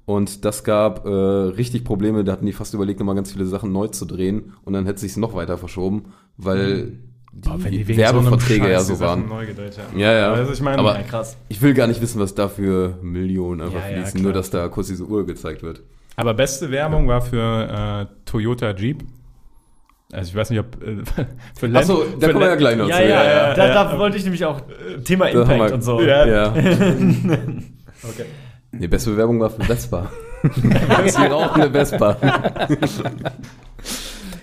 Und 0.07 0.45
das 0.45 0.63
gab 0.63 1.05
äh, 1.05 1.09
richtig 1.09 1.83
Probleme, 1.83 2.23
da 2.23 2.31
hatten 2.31 2.45
die 2.45 2.53
fast 2.53 2.73
überlegt, 2.73 2.97
nochmal 3.01 3.15
ganz 3.15 3.33
viele 3.33 3.43
Sachen 3.43 3.73
neu 3.73 3.87
zu 3.87 4.05
drehen 4.05 4.53
und 4.63 4.71
dann 4.71 4.85
hätte 4.85 5.01
sich 5.01 5.17
noch 5.17 5.35
weiter 5.35 5.57
verschoben, 5.57 6.13
weil 6.37 6.93
die, 7.33 7.87
Werbeverträge 7.97 8.71
ja 8.71 8.79
so 8.79 9.01
waren. 9.01 9.27
Neu 9.27 9.45
gedreht 9.45 9.77
haben. 9.77 9.99
Ja, 9.99 10.13
ja. 10.13 10.31
Also 10.31 10.53
ich 10.53 10.61
meine, 10.61 10.79
Aber 10.79 10.95
Ja, 10.95 11.03
krass. 11.03 11.35
ich 11.49 11.61
will 11.61 11.73
gar 11.73 11.87
nicht 11.87 12.01
wissen, 12.01 12.21
was 12.21 12.33
da 12.35 12.47
für 12.47 12.97
Millionen 13.01 13.59
einfach 13.59 13.81
Ja, 13.81 13.89
ja, 13.89 14.01
fließen, 14.03 14.21
nur 14.21 14.31
dass 14.31 14.49
da 14.49 14.69
kurz 14.69 14.87
diese 14.87 15.03
Uhr 15.03 15.25
gezeigt 15.25 15.61
wird. 15.61 15.81
Aber 16.15 16.33
beste 16.33 16.71
Werbung 16.71 17.09
war 17.09 17.19
für 17.21 18.07
äh, 18.09 18.13
Toyota 18.23 18.71
Jeep. 18.71 19.03
Also 20.13 20.29
ich 20.29 20.35
weiß 20.35 20.51
nicht, 20.51 20.61
ob 20.61 20.81
äh, 20.81 21.03
für 21.59 21.67
Land, 21.67 21.89
Achso, 21.89 22.05
da 22.17 22.27
für 22.27 22.31
kommen 22.31 22.45
wir 22.45 22.49
ja 22.51 22.55
gleich 22.55 22.77
noch 22.77 22.87
Ja, 22.87 22.95
zu. 22.95 23.01
ja, 23.03 23.23
ja, 23.25 23.53
da, 23.53 23.67
ja. 23.67 23.83
da 23.83 23.99
wollte 23.99 24.15
ich 24.15 24.23
nämlich 24.23 24.45
auch 24.45 24.59
äh, 24.69 25.01
Thema 25.03 25.29
Da 25.29 25.41
Impact 25.41 25.73
und 25.73 25.81
so. 25.83 25.99
Ja. 26.01 26.25
Ja. 26.25 26.53
Okay. 28.03 28.25
Die 28.79 28.87
beste 28.87 29.11
Bewerbung 29.11 29.39
war 29.39 29.49
für 29.49 29.63
Vespa. 29.63 30.11
das 30.43 31.05
ist 31.05 31.17
die 31.17 31.25
rauchende 31.25 31.71
Vespa. 31.71 32.17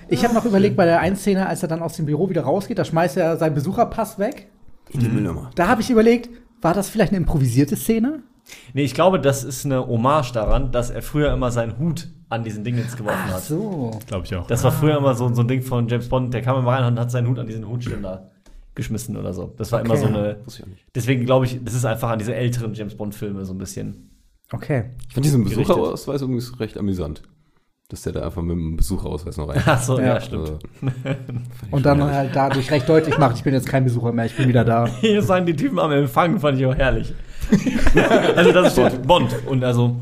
Ich 0.08 0.24
habe 0.24 0.34
noch 0.34 0.44
überlegt 0.44 0.76
bei 0.76 0.84
der 0.84 1.00
einen 1.00 1.16
Szene, 1.16 1.46
als 1.46 1.62
er 1.62 1.68
dann 1.68 1.82
aus 1.82 1.94
dem 1.96 2.06
Büro 2.06 2.28
wieder 2.28 2.42
rausgeht, 2.42 2.78
da 2.78 2.84
schmeißt 2.84 3.16
er 3.16 3.36
seinen 3.36 3.54
Besucherpass 3.54 4.18
weg. 4.18 4.48
In 4.90 5.00
die 5.00 5.08
Müllnummer. 5.08 5.50
Da 5.54 5.68
habe 5.68 5.80
ich 5.80 5.90
überlegt, 5.90 6.28
war 6.60 6.74
das 6.74 6.88
vielleicht 6.88 7.12
eine 7.12 7.18
improvisierte 7.18 7.76
Szene? 7.76 8.22
Nee, 8.74 8.82
ich 8.84 8.94
glaube, 8.94 9.18
das 9.18 9.42
ist 9.42 9.64
eine 9.64 9.86
Hommage 9.86 10.32
daran, 10.32 10.70
dass 10.70 10.90
er 10.90 11.00
früher 11.02 11.32
immer 11.32 11.50
seinen 11.50 11.78
Hut 11.78 12.08
an 12.28 12.44
diesen 12.44 12.62
Dingens 12.64 12.96
geworfen 12.96 13.18
Ach 13.28 13.34
hat. 13.34 13.42
so. 13.42 13.98
Glaube 14.06 14.26
ich 14.26 14.34
auch. 14.36 14.46
Das 14.46 14.62
war 14.62 14.72
früher 14.72 14.98
immer 14.98 15.14
so, 15.14 15.32
so 15.32 15.40
ein 15.40 15.48
Ding 15.48 15.62
von 15.62 15.88
James 15.88 16.08
Bond, 16.08 16.34
der 16.34 16.42
kam 16.42 16.58
immer 16.58 16.72
rein 16.72 16.84
und 16.84 17.00
hat 17.00 17.10
seinen 17.10 17.28
Hut 17.28 17.38
an 17.38 17.46
diesen 17.46 17.66
Hutständer 17.66 18.30
geschmissen 18.74 19.16
oder 19.16 19.32
so. 19.32 19.54
Das 19.56 19.72
war 19.72 19.80
immer 19.80 19.94
Okay. 19.94 20.02
so 20.02 20.06
eine. 20.08 20.36
Deswegen 20.94 21.24
glaube 21.24 21.46
ich, 21.46 21.58
das 21.64 21.74
ist 21.74 21.84
einfach 21.86 22.10
an 22.10 22.18
diese 22.18 22.34
älteren 22.34 22.74
James 22.74 22.94
Bond-Filme 22.96 23.44
so 23.44 23.54
ein 23.54 23.58
bisschen. 23.58 24.10
Okay. 24.54 24.84
Ich 25.08 25.14
fand 25.14 25.24
diesen. 25.26 25.44
Besucherausweis 25.44 26.22
übrigens 26.22 26.58
recht 26.60 26.78
amüsant. 26.78 27.22
dass 27.88 28.02
der 28.02 28.12
da 28.14 28.22
einfach 28.24 28.42
mit 28.42 28.56
dem 28.56 28.76
Besucherausweis 28.76 29.36
noch 29.36 29.48
rein. 29.48 29.62
Ach 29.66 29.80
so, 29.80 29.98
ja, 30.00 30.14
Ja. 30.14 30.20
stimmt. 30.20 30.48
Also, 30.48 30.58
Und 31.70 31.84
dann 31.86 32.02
halt 32.02 32.34
dadurch 32.34 32.70
recht 32.70 32.88
deutlich 32.88 33.18
macht, 33.18 33.36
ich 33.36 33.44
bin 33.44 33.52
jetzt 33.54 33.68
kein 33.68 33.84
Besucher 33.84 34.10
mehr, 34.12 34.24
ich 34.24 34.36
bin 34.36 34.48
wieder 34.48 34.64
da. 34.64 34.86
Hier 35.00 35.22
sagen 35.22 35.44
die 35.46 35.54
Typen 35.54 35.78
am 35.78 35.92
Empfang, 35.92 36.40
fand 36.40 36.58
ich 36.58 36.66
auch 36.66 36.74
herrlich. 36.74 37.14
also 38.36 38.52
das 38.52 38.72
steht 38.72 39.06
Bond 39.06 39.36
und 39.46 39.62
also 39.62 39.96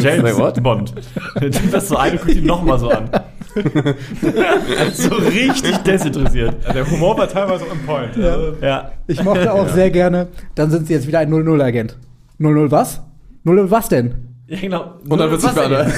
James? 0.00 0.60
Bond. 0.62 0.94
Der 1.40 1.50
Typ 1.50 1.70
das 1.70 1.88
so 1.88 1.96
ein 1.96 2.12
und 2.12 2.20
guckt 2.22 2.34
ihn 2.34 2.44
nochmal 2.46 2.78
so 2.78 2.90
an. 2.90 3.08
so 4.94 5.14
richtig 5.14 5.76
desinteressiert. 5.78 6.56
Der 6.74 6.90
Humor 6.90 7.16
war 7.18 7.28
teilweise 7.28 7.64
on 7.70 7.78
point. 7.86 8.16
Also, 8.16 8.56
Ja. 8.60 8.92
Ich 9.06 9.22
mochte 9.22 9.52
auch 9.52 9.68
sehr 9.68 9.90
gerne, 9.90 10.28
dann 10.54 10.70
sind 10.70 10.86
sie 10.86 10.94
jetzt 10.94 11.06
wieder 11.06 11.20
ein 11.20 11.32
00-Agent. 11.32 11.96
00 12.38 12.70
was? 12.70 13.02
00 13.44 13.70
was 13.70 13.88
denn? 13.88 14.14
ja, 14.46 14.58
genau. 14.60 14.94
und 15.08 15.18
dann 15.18 15.30
wird 15.30 15.40
sich 15.40 15.54
Was 15.54 15.68
denn 15.68 15.70
weiter. 15.70 15.92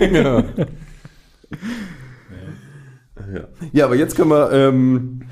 ja. 0.12 0.44
ja. 3.34 3.40
ja, 3.72 3.84
aber 3.84 3.96
jetzt 3.96 4.16
können 4.16 4.30
wir 4.30 4.50
ähm, 4.52 5.22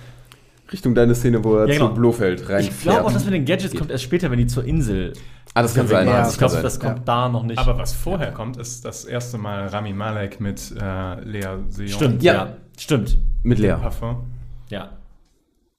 Richtung 0.72 0.94
deine 0.94 1.14
Szene, 1.14 1.44
wo 1.44 1.56
er 1.56 1.68
Ja, 1.68 1.74
genau. 1.74 1.88
zu 1.88 1.94
Blofeld 1.94 2.40
reinfährt. 2.48 2.72
Ich 2.74 2.80
glaube 2.82 3.04
auch, 3.04 3.12
dass 3.12 3.24
mit 3.24 3.34
den 3.34 3.44
Gadgets 3.44 3.74
kommt 3.74 3.90
erst 3.90 4.04
später, 4.04 4.30
wenn 4.30 4.38
die 4.38 4.46
zur 4.46 4.64
Insel. 4.64 5.12
Ah, 5.54 5.62
das 5.62 5.74
kann 5.74 5.86
sein. 5.86 6.06
Ja, 6.06 6.28
ich 6.28 6.36
glaube, 6.38 6.60
das 6.60 6.78
kommt 6.80 6.98
Ja. 6.98 7.04
da 7.04 7.28
noch 7.28 7.42
nicht. 7.44 7.58
Aber 7.58 7.78
was 7.78 7.92
vorher 7.92 8.32
kommt, 8.32 8.56
ist 8.56 8.84
das 8.84 9.04
erste 9.04 9.38
Mal 9.38 9.66
Rami 9.68 9.92
Malek 9.92 10.40
mit 10.40 10.72
äh, 10.80 11.20
Lea 11.20 11.58
Seyon. 11.68 11.88
stimmt, 11.88 12.22
Ja. 12.22 12.34
ja. 12.34 12.56
Stimmt. 12.78 13.18
Mit 13.42 13.58
Lea. 13.58 13.74
Parfum. 13.80 14.24
Ja. 14.68 14.90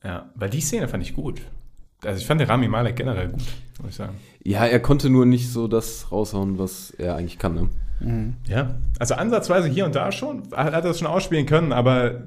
Ja, 0.04 0.26
weil 0.36 0.50
die 0.50 0.62
Szene 0.62 0.88
fand 0.88 1.04
ich 1.04 1.14
gut. 1.14 1.42
Also 2.04 2.20
ich 2.20 2.28
fand 2.28 2.40
den 2.40 2.48
Rami 2.50 2.68
Malek 2.68 2.96
generell 2.96 3.30
gut, 3.30 3.42
muss 3.82 3.90
ich 3.92 3.96
sagen. 3.96 4.16
Ja, 4.44 4.66
er 4.66 4.80
konnte 4.80 5.10
nur 5.10 5.26
nicht 5.26 5.52
so 5.52 5.68
das 5.68 6.12
raushauen, 6.12 6.60
was 6.60 6.92
er 6.92 7.16
eigentlich 7.16 7.40
kann. 7.40 7.70
Ne? 8.02 8.34
Ja. 8.48 8.76
Also 9.00 9.16
ansatzweise 9.16 9.68
hier 9.68 9.86
und 9.86 9.96
da 9.96 10.12
schon, 10.12 10.44
hat 10.56 10.74
er 10.74 10.82
das 10.82 11.00
schon 11.00 11.08
ausspielen 11.08 11.46
können, 11.48 11.72
aber 11.74 12.22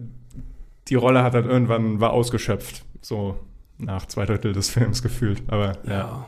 die 0.88 0.96
Rolle 0.96 1.22
hat 1.22 1.34
halt 1.34 1.46
irgendwann, 1.46 2.00
war 2.00 2.10
ausgeschöpft. 2.10 2.82
So 3.00 3.38
nach 3.76 4.06
zwei 4.06 4.24
Drittel 4.26 4.52
des 4.52 4.70
Films 4.70 5.02
gefühlt. 5.02 5.42
Aber 5.46 5.74
ja. 5.88 6.26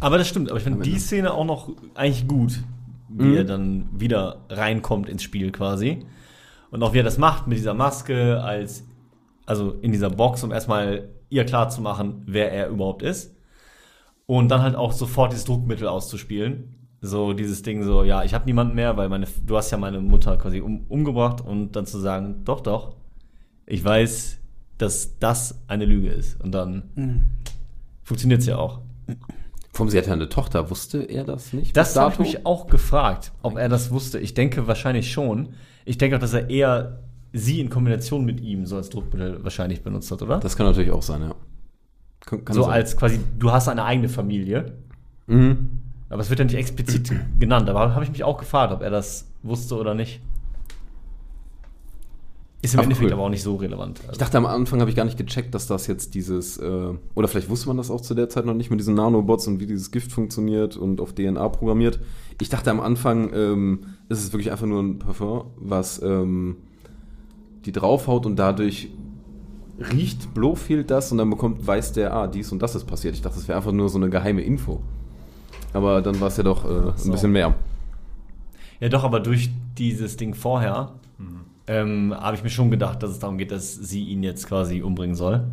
Aber 0.00 0.18
das 0.18 0.28
stimmt, 0.28 0.50
aber 0.50 0.58
ich 0.58 0.64
finde 0.64 0.82
die 0.82 0.98
Szene 0.98 1.32
auch 1.32 1.44
noch 1.44 1.70
eigentlich 1.94 2.28
gut, 2.28 2.62
wie 3.08 3.36
er 3.36 3.44
dann 3.44 3.88
wieder 3.92 4.40
reinkommt 4.50 5.08
ins 5.08 5.22
Spiel 5.22 5.52
quasi. 5.52 6.04
Und 6.70 6.82
auch 6.82 6.92
wie 6.92 6.98
er 6.98 7.04
das 7.04 7.18
macht 7.18 7.46
mit 7.46 7.58
dieser 7.58 7.74
Maske 7.74 8.42
als, 8.42 8.84
also 9.46 9.72
in 9.80 9.92
dieser 9.92 10.10
Box, 10.10 10.42
um 10.44 10.52
erstmal 10.52 11.08
ihr 11.28 11.44
klar 11.44 11.68
zu 11.68 11.80
machen, 11.80 12.22
wer 12.26 12.52
er 12.52 12.68
überhaupt 12.68 13.02
ist. 13.02 13.34
Und 14.26 14.48
dann 14.48 14.62
halt 14.62 14.74
auch 14.74 14.92
sofort 14.92 15.32
dieses 15.32 15.44
Druckmittel 15.44 15.86
auszuspielen. 15.86 16.74
So 17.00 17.32
dieses 17.32 17.62
Ding 17.62 17.84
so, 17.84 18.02
ja, 18.02 18.24
ich 18.24 18.34
habe 18.34 18.46
niemanden 18.46 18.74
mehr, 18.74 18.96
weil 18.96 19.08
meine, 19.08 19.26
du 19.46 19.56
hast 19.56 19.70
ja 19.70 19.78
meine 19.78 20.00
Mutter 20.00 20.36
quasi 20.36 20.60
um, 20.60 20.86
umgebracht 20.88 21.40
und 21.40 21.72
dann 21.76 21.86
zu 21.86 21.98
sagen, 21.98 22.42
doch, 22.44 22.60
doch, 22.60 22.96
ich 23.64 23.84
weiß, 23.84 24.38
dass 24.78 25.18
das 25.18 25.62
eine 25.68 25.84
Lüge 25.84 26.08
ist. 26.08 26.40
Und 26.42 26.52
dann 26.52 26.90
funktioniert 28.02 28.40
es 28.40 28.46
ja 28.46 28.58
auch. 28.58 28.80
Vom 29.76 29.90
sie 29.90 29.98
hat 29.98 30.06
ja 30.06 30.14
eine 30.14 30.30
Tochter, 30.30 30.70
wusste 30.70 31.02
er 31.02 31.24
das 31.24 31.52
nicht? 31.52 31.76
Das 31.76 31.94
habe 31.96 32.14
ich 32.14 32.18
mich 32.18 32.46
auch 32.46 32.66
gefragt, 32.66 33.32
ob 33.42 33.58
er 33.58 33.68
das 33.68 33.90
wusste. 33.90 34.18
Ich 34.18 34.32
denke 34.32 34.66
wahrscheinlich 34.66 35.12
schon. 35.12 35.50
Ich 35.84 35.98
denke 35.98 36.16
auch, 36.16 36.20
dass 36.20 36.32
er 36.32 36.48
eher 36.48 37.00
sie 37.34 37.60
in 37.60 37.68
Kombination 37.68 38.24
mit 38.24 38.40
ihm 38.40 38.64
so 38.64 38.76
als 38.76 38.88
Druckmittel 38.88 39.44
wahrscheinlich 39.44 39.82
benutzt 39.82 40.10
hat, 40.10 40.22
oder? 40.22 40.40
Das 40.40 40.56
kann 40.56 40.64
natürlich 40.64 40.90
auch 40.90 41.02
sein, 41.02 41.20
ja. 41.20 41.34
Kann, 42.20 42.42
kann 42.42 42.54
so 42.54 42.62
sein. 42.62 42.72
als 42.72 42.96
quasi, 42.96 43.20
du 43.38 43.52
hast 43.52 43.68
eine 43.68 43.84
eigene 43.84 44.08
Familie. 44.08 44.72
Mhm. 45.26 45.68
Aber 46.08 46.22
es 46.22 46.30
wird 46.30 46.38
ja 46.38 46.46
nicht 46.46 46.54
explizit 46.54 47.12
genannt. 47.38 47.68
Aber 47.68 47.94
habe 47.94 48.02
ich 48.02 48.10
mich 48.10 48.24
auch 48.24 48.38
gefragt, 48.38 48.72
ob 48.72 48.80
er 48.80 48.88
das 48.88 49.30
wusste 49.42 49.76
oder 49.76 49.94
nicht. 49.94 50.22
Ist 52.62 52.74
im 52.74 52.80
Ach, 52.80 52.84
Endeffekt 52.84 53.08
cool. 53.08 53.12
aber 53.12 53.22
auch 53.24 53.28
nicht 53.28 53.42
so 53.42 53.56
relevant. 53.56 54.00
Ich 54.10 54.18
dachte 54.18 54.38
am 54.38 54.46
Anfang 54.46 54.80
habe 54.80 54.90
ich 54.90 54.96
gar 54.96 55.04
nicht 55.04 55.18
gecheckt, 55.18 55.54
dass 55.54 55.66
das 55.66 55.86
jetzt 55.86 56.14
dieses, 56.14 56.56
äh, 56.58 56.94
oder 57.14 57.28
vielleicht 57.28 57.50
wusste 57.50 57.68
man 57.68 57.76
das 57.76 57.90
auch 57.90 58.00
zu 58.00 58.14
der 58.14 58.28
Zeit 58.28 58.46
noch 58.46 58.54
nicht 58.54 58.70
mit 58.70 58.80
diesen 58.80 58.94
Nanobots 58.94 59.46
und 59.46 59.60
wie 59.60 59.66
dieses 59.66 59.90
Gift 59.90 60.10
funktioniert 60.10 60.76
und 60.76 61.00
auf 61.00 61.12
DNA 61.14 61.48
programmiert. 61.50 62.00
Ich 62.40 62.48
dachte 62.48 62.70
am 62.70 62.80
Anfang, 62.80 63.32
ähm, 63.34 63.80
es 64.08 64.20
ist 64.20 64.32
wirklich 64.32 64.50
einfach 64.50 64.66
nur 64.66 64.82
ein 64.82 64.98
Parfum, 64.98 65.44
was 65.56 66.00
ähm, 66.02 66.56
die 67.66 67.72
draufhaut 67.72 68.24
und 68.26 68.36
dadurch 68.36 68.88
riecht 69.78 70.32
Blofeld 70.32 70.90
das 70.90 71.12
und 71.12 71.18
dann 71.18 71.28
bekommt, 71.28 71.66
weiß 71.66 71.92
der, 71.92 72.14
ah, 72.14 72.26
dies 72.26 72.50
und 72.52 72.62
das 72.62 72.74
ist 72.74 72.86
passiert. 72.86 73.14
Ich 73.14 73.22
dachte, 73.22 73.36
das 73.36 73.48
wäre 73.48 73.58
einfach 73.58 73.72
nur 73.72 73.90
so 73.90 73.98
eine 73.98 74.08
geheime 74.08 74.40
Info. 74.40 74.80
Aber 75.74 76.00
dann 76.00 76.18
war 76.20 76.28
es 76.28 76.38
ja 76.38 76.42
doch 76.42 76.64
äh, 76.64 76.92
so. 76.96 77.08
ein 77.08 77.12
bisschen 77.12 77.32
mehr. 77.32 77.54
Ja, 78.80 78.88
doch, 78.88 79.04
aber 79.04 79.20
durch 79.20 79.50
dieses 79.76 80.16
Ding 80.16 80.34
vorher 80.34 80.94
ähm, 81.66 82.14
habe 82.16 82.36
ich 82.36 82.42
mir 82.42 82.50
schon 82.50 82.70
gedacht, 82.70 83.02
dass 83.02 83.10
es 83.10 83.18
darum 83.18 83.38
geht, 83.38 83.50
dass 83.50 83.74
sie 83.74 84.04
ihn 84.04 84.22
jetzt 84.22 84.46
quasi 84.46 84.82
umbringen 84.82 85.16
soll. 85.16 85.44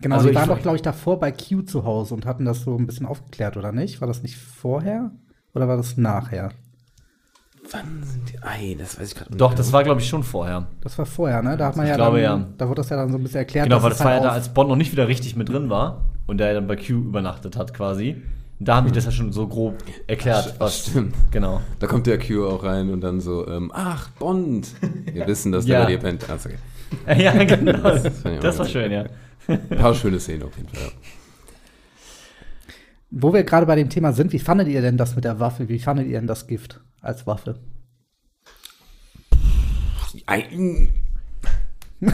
Genau, 0.00 0.16
Also 0.16 0.26
die 0.28 0.32
ich- 0.32 0.36
waren 0.38 0.48
doch, 0.48 0.60
glaube 0.60 0.76
ich, 0.76 0.82
davor 0.82 1.20
bei 1.20 1.30
Q 1.32 1.62
zu 1.62 1.84
Hause 1.84 2.14
und 2.14 2.26
hatten 2.26 2.44
das 2.44 2.62
so 2.62 2.76
ein 2.76 2.86
bisschen 2.86 3.06
aufgeklärt, 3.06 3.56
oder 3.56 3.72
nicht? 3.72 4.00
War 4.00 4.08
das 4.08 4.22
nicht 4.22 4.36
vorher? 4.36 5.12
Oder 5.54 5.68
war 5.68 5.76
das 5.76 5.96
nachher? 5.96 6.50
Wann 7.70 8.02
sind 8.02 8.32
die? 8.32 8.42
Ei, 8.42 8.74
das 8.76 8.98
weiß 8.98 9.08
ich 9.12 9.14
gerade 9.14 9.36
Doch, 9.36 9.54
das 9.54 9.72
war, 9.72 9.84
glaube 9.84 10.00
ich, 10.00 10.08
schon 10.08 10.24
vorher. 10.24 10.66
Das 10.80 10.98
war 10.98 11.06
vorher, 11.06 11.42
ne? 11.42 11.56
Da 11.56 11.66
hat 11.66 11.76
man 11.76 11.86
Ich 11.86 11.90
ja 11.90 11.96
glaube, 11.96 12.20
dann, 12.20 12.40
ja. 12.40 12.48
da 12.58 12.68
wurde 12.68 12.80
das 12.80 12.88
ja 12.88 12.96
dann 12.96 13.12
so 13.12 13.18
ein 13.18 13.22
bisschen 13.22 13.38
erklärt. 13.38 13.66
Genau, 13.68 13.80
weil 13.82 13.90
das 13.90 14.00
war 14.00 14.06
ja 14.08 14.12
halt 14.14 14.24
da, 14.24 14.28
auf- 14.30 14.34
als 14.34 14.48
Bond 14.52 14.68
noch 14.68 14.76
nicht 14.76 14.90
wieder 14.90 15.06
richtig 15.06 15.36
mit 15.36 15.48
drin 15.48 15.70
war 15.70 16.06
und 16.26 16.38
der 16.38 16.54
dann 16.54 16.66
bei 16.66 16.74
Q 16.76 16.94
übernachtet 16.94 17.56
hat 17.56 17.72
quasi. 17.72 18.20
Da 18.64 18.76
haben 18.76 18.86
die 18.86 18.92
das 18.92 19.04
ja 19.06 19.10
schon 19.10 19.32
so 19.32 19.48
grob 19.48 19.76
erklärt, 20.06 20.52
Ach, 20.54 20.60
was. 20.60 20.86
stimmt. 20.86 21.14
Genau. 21.30 21.60
Da 21.80 21.86
kommt 21.86 22.06
der 22.06 22.18
Q 22.18 22.46
auch 22.46 22.62
rein 22.62 22.90
und 22.90 23.00
dann 23.00 23.20
so, 23.20 23.46
ähm, 23.48 23.72
ach, 23.74 24.08
Bond. 24.18 24.68
Wir 25.12 25.26
wissen, 25.26 25.50
dass 25.52 25.66
Ja. 25.66 25.78
der 25.78 25.84
bei 25.86 25.90
dir 25.92 25.98
pennt. 25.98 26.26
Ah, 26.30 26.34
okay. 26.36 26.56
ja, 27.22 27.44
genau. 27.44 27.72
Das, 27.82 28.06
auch 28.24 28.58
war 28.60 28.66
schön, 28.68 28.92
ja. 28.92 29.06
Ein 29.48 29.68
paar 29.70 29.94
schöne 29.94 30.20
Szenen 30.20 30.44
auf 30.44 30.56
jeden 30.56 30.68
Fall. 30.68 30.82
Ja. 30.82 30.88
Wo 33.10 33.32
wir 33.34 33.42
gerade 33.44 33.66
bei 33.66 33.74
dem 33.76 33.88
Thema 33.90 34.12
sind, 34.12 34.32
wie 34.32 34.38
fandet 34.38 34.68
ihr 34.68 34.80
denn 34.80 34.96
das 34.96 35.16
mit 35.16 35.24
der 35.24 35.40
Waffe? 35.40 35.68
Wie 35.68 35.78
fandet 35.78 36.06
ihr 36.06 36.18
denn 36.18 36.26
das 36.26 36.46
Gift 36.46 36.80
als 37.00 37.26
Waffe? 37.26 37.58
Ein- 40.26 40.90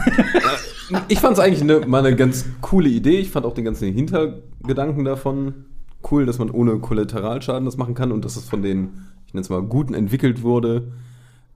ich 1.07 1.19
fand 1.19 1.33
es 1.33 1.39
eigentlich 1.39 1.61
eine, 1.61 1.85
mal 1.85 2.05
eine 2.05 2.15
ganz 2.15 2.45
coole 2.61 2.89
Idee. 2.89 3.19
Ich 3.19 3.29
fand 3.31 3.45
auch 3.45 3.53
den 3.53 3.65
ganzen 3.65 3.93
Hintergedanken 3.93 5.03
davon 5.05 5.65
cool, 6.09 6.25
dass 6.25 6.39
man 6.39 6.49
ohne 6.49 6.79
Kollateralschaden 6.79 7.65
das 7.65 7.77
machen 7.77 7.93
kann 7.93 8.11
und 8.11 8.25
dass 8.25 8.35
es 8.35 8.47
von 8.47 8.61
den, 8.61 8.89
ich 9.27 9.33
nenne 9.33 9.41
es 9.41 9.49
mal, 9.49 9.61
Guten 9.61 9.93
entwickelt 9.93 10.43
wurde. 10.43 10.91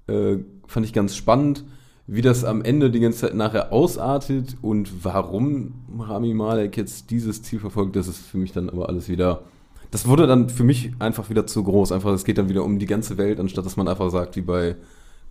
Äh, 0.08 0.38
fand 0.68 0.86
ich 0.86 0.94
ganz 0.94 1.16
spannend, 1.16 1.64
wie 2.08 2.22
das 2.22 2.44
am 2.44 2.62
Ende 2.62 2.92
die 2.92 3.00
ganze 3.00 3.20
Zeit 3.20 3.36
nachher 3.36 3.72
ausartet 3.72 4.58
und 4.62 5.04
warum 5.04 5.74
Rami 5.98 6.34
Malek 6.34 6.76
jetzt 6.76 7.12
dieses 7.12 7.44
Ziel 7.44 7.60
verfolgt, 7.60 7.96
das 7.96 8.08
ist 8.08 8.26
für 8.26 8.38
mich 8.38 8.52
dann 8.52 8.70
aber 8.70 8.90
alles 8.90 9.08
wieder. 9.08 9.44
Das 9.92 10.08
wurde 10.08 10.28
dann 10.28 10.50
für 10.50 10.64
mich 10.64 10.92
einfach 11.00 11.30
wieder 11.30 11.46
zu 11.46 11.64
groß. 11.64 11.92
Einfach, 11.92 12.12
es 12.12 12.26
geht 12.26 12.38
dann 12.38 12.50
wieder 12.50 12.64
um 12.64 12.80
die 12.80 12.88
ganze 12.88 13.18
Welt, 13.18 13.40
anstatt 13.40 13.66
dass 13.66 13.78
man 13.78 13.88
einfach 13.88 14.10
sagt, 14.10 14.36
wie 14.36 14.42
bei 14.42 14.76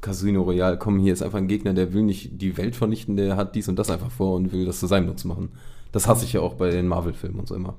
Casino 0.01 0.43
Royale, 0.43 0.79
komm, 0.79 0.99
hier 0.99 1.13
ist 1.13 1.23
einfach 1.23 1.39
ein 1.39 1.49
Gegner, 1.49 1.75
der 1.75 1.93
will 1.93 2.03
nicht 2.03 2.41
die 2.41 2.57
Welt 2.57 2.75
vernichten, 2.75 3.17
der 3.17 3.37
hat 3.37 3.55
dies 3.55 3.69
und 3.69 3.79
das 3.79 3.91
einfach 3.91 4.11
vor 4.11 4.35
und 4.37 4.53
will 4.53 4.65
das 4.65 4.81
zu 4.81 4.87
seinem 4.87 5.07
Nutzen 5.07 5.29
machen. 5.29 5.51
Das 5.93 6.09
hasse 6.09 6.25
ich 6.25 6.33
ja 6.33 6.41
auch 6.41 6.55
bei 6.55 6.71
den 6.71 6.89
Marvel-Filmen 6.89 7.39
und 7.39 7.49
so 7.49 7.55
immer. 7.55 7.77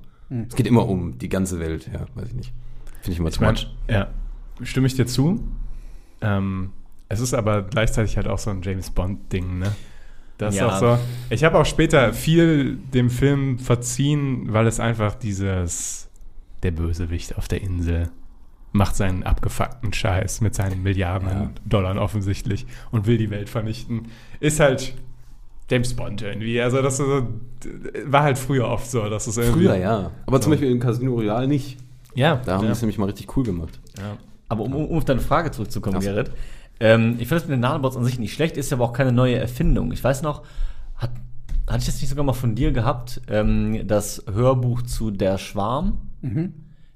Es 0.49 0.55
geht 0.55 0.67
immer 0.67 0.87
um 0.87 1.17
die 1.17 1.29
ganze 1.29 1.59
Welt, 1.59 1.89
ja, 1.93 2.05
weiß 2.15 2.29
ich 2.29 2.35
nicht. 2.35 2.53
Finde 3.01 3.11
ich 3.11 3.19
immer 3.19 3.29
Ich 3.29 3.37
too 3.37 3.45
much. 3.45 3.67
ja, 3.89 4.07
stimme 4.61 4.87
ich 4.87 4.95
dir 4.95 5.05
zu. 5.05 5.43
Ähm, 6.21 6.71
es 7.09 7.19
ist 7.19 7.33
aber 7.33 7.63
gleichzeitig 7.63 8.17
halt 8.17 8.27
auch 8.27 8.39
so 8.39 8.49
ein 8.49 8.61
James 8.61 8.89
Bond-Ding, 8.89 9.59
ne? 9.59 9.75
Das 10.37 10.55
Ja. 10.55 10.67
ist 10.67 10.73
auch 10.83 10.97
so. 10.97 11.03
Ich 11.29 11.43
habe 11.43 11.59
auch 11.59 11.65
später 11.65 12.13
viel 12.13 12.77
dem 12.93 13.09
Film 13.09 13.59
verziehen, 13.59 14.51
weil 14.51 14.65
es 14.67 14.79
einfach 14.79 15.15
dieses 15.15 16.09
der 16.63 16.71
Bösewicht 16.71 17.37
auf 17.37 17.47
der 17.47 17.61
Insel 17.61 18.09
macht 18.71 18.95
seinen 18.95 19.21
abgefuckten 19.23 19.93
Scheiß 19.93 20.41
mit 20.41 20.55
seinen 20.55 20.81
Milliarden 20.81 21.29
Ja. 21.29 21.51
Dollar 21.65 21.95
offensichtlich 22.01 22.65
und 22.89 23.05
will 23.05 23.17
die 23.17 23.29
Welt 23.29 23.49
vernichten. 23.49 24.07
Ist 24.39 24.59
halt 24.59 24.95
James 25.69 25.93
Bond 25.93 26.21
irgendwie. 26.21 26.61
Also 26.61 26.81
das 26.81 26.99
war 26.99 28.23
halt 28.23 28.37
früher 28.37 28.67
oft 28.67 28.89
so, 28.89 29.09
dass 29.09 29.27
es 29.27 29.37
irgendwie. 29.37 29.63
Früher, 29.65 29.75
ja. 29.77 30.11
Aber 30.25 30.39
zum 30.41 30.51
So. 30.51 30.55
Beispiel 30.57 30.71
in 30.71 30.79
Casino 30.79 31.13
Royale 31.13 31.47
nicht. 31.47 31.77
Ja, 32.15 32.41
Da 32.45 32.53
haben 32.53 32.61
die 32.61 32.65
ja. 32.67 32.71
es 32.73 32.81
nämlich 32.81 32.97
mal 32.97 33.05
richtig 33.05 33.35
cool 33.37 33.43
gemacht. 33.43 33.79
ja. 33.97 34.17
Aber 34.49 34.63
um, 34.65 34.75
um 34.75 34.97
auf 34.97 35.05
deine 35.05 35.21
Frage 35.21 35.49
zurückzukommen, 35.51 35.99
so. 35.99 36.07
Gerrit. 36.07 36.31
Ähm, 36.79 37.11
ich 37.17 37.27
finde 37.27 37.35
das 37.35 37.43
mit 37.45 37.53
den 37.53 37.61
Nanobots 37.61 37.97
an 37.97 38.03
sich 38.03 38.19
nicht 38.19 38.33
schlecht, 38.33 38.55
ist 38.57 38.71
aber 38.71 38.83
auch 38.83 38.93
keine 38.93 39.11
neue 39.11 39.35
Erfindung. 39.35 39.91
Ich 39.91 40.03
weiß 40.03 40.21
noch, 40.21 40.43
hat, 40.97 41.09
hatte 41.65 41.79
ich 41.79 41.85
das 41.85 41.99
nicht 42.01 42.09
sogar 42.09 42.23
mal 42.25 42.33
von 42.33 42.53
dir 42.53 42.71
gehabt, 42.71 43.21
ähm, 43.29 43.87
das 43.87 44.23
Hörbuch 44.31 44.83
zu 44.83 45.09
Der 45.09 45.37
Schwarm? 45.39 45.97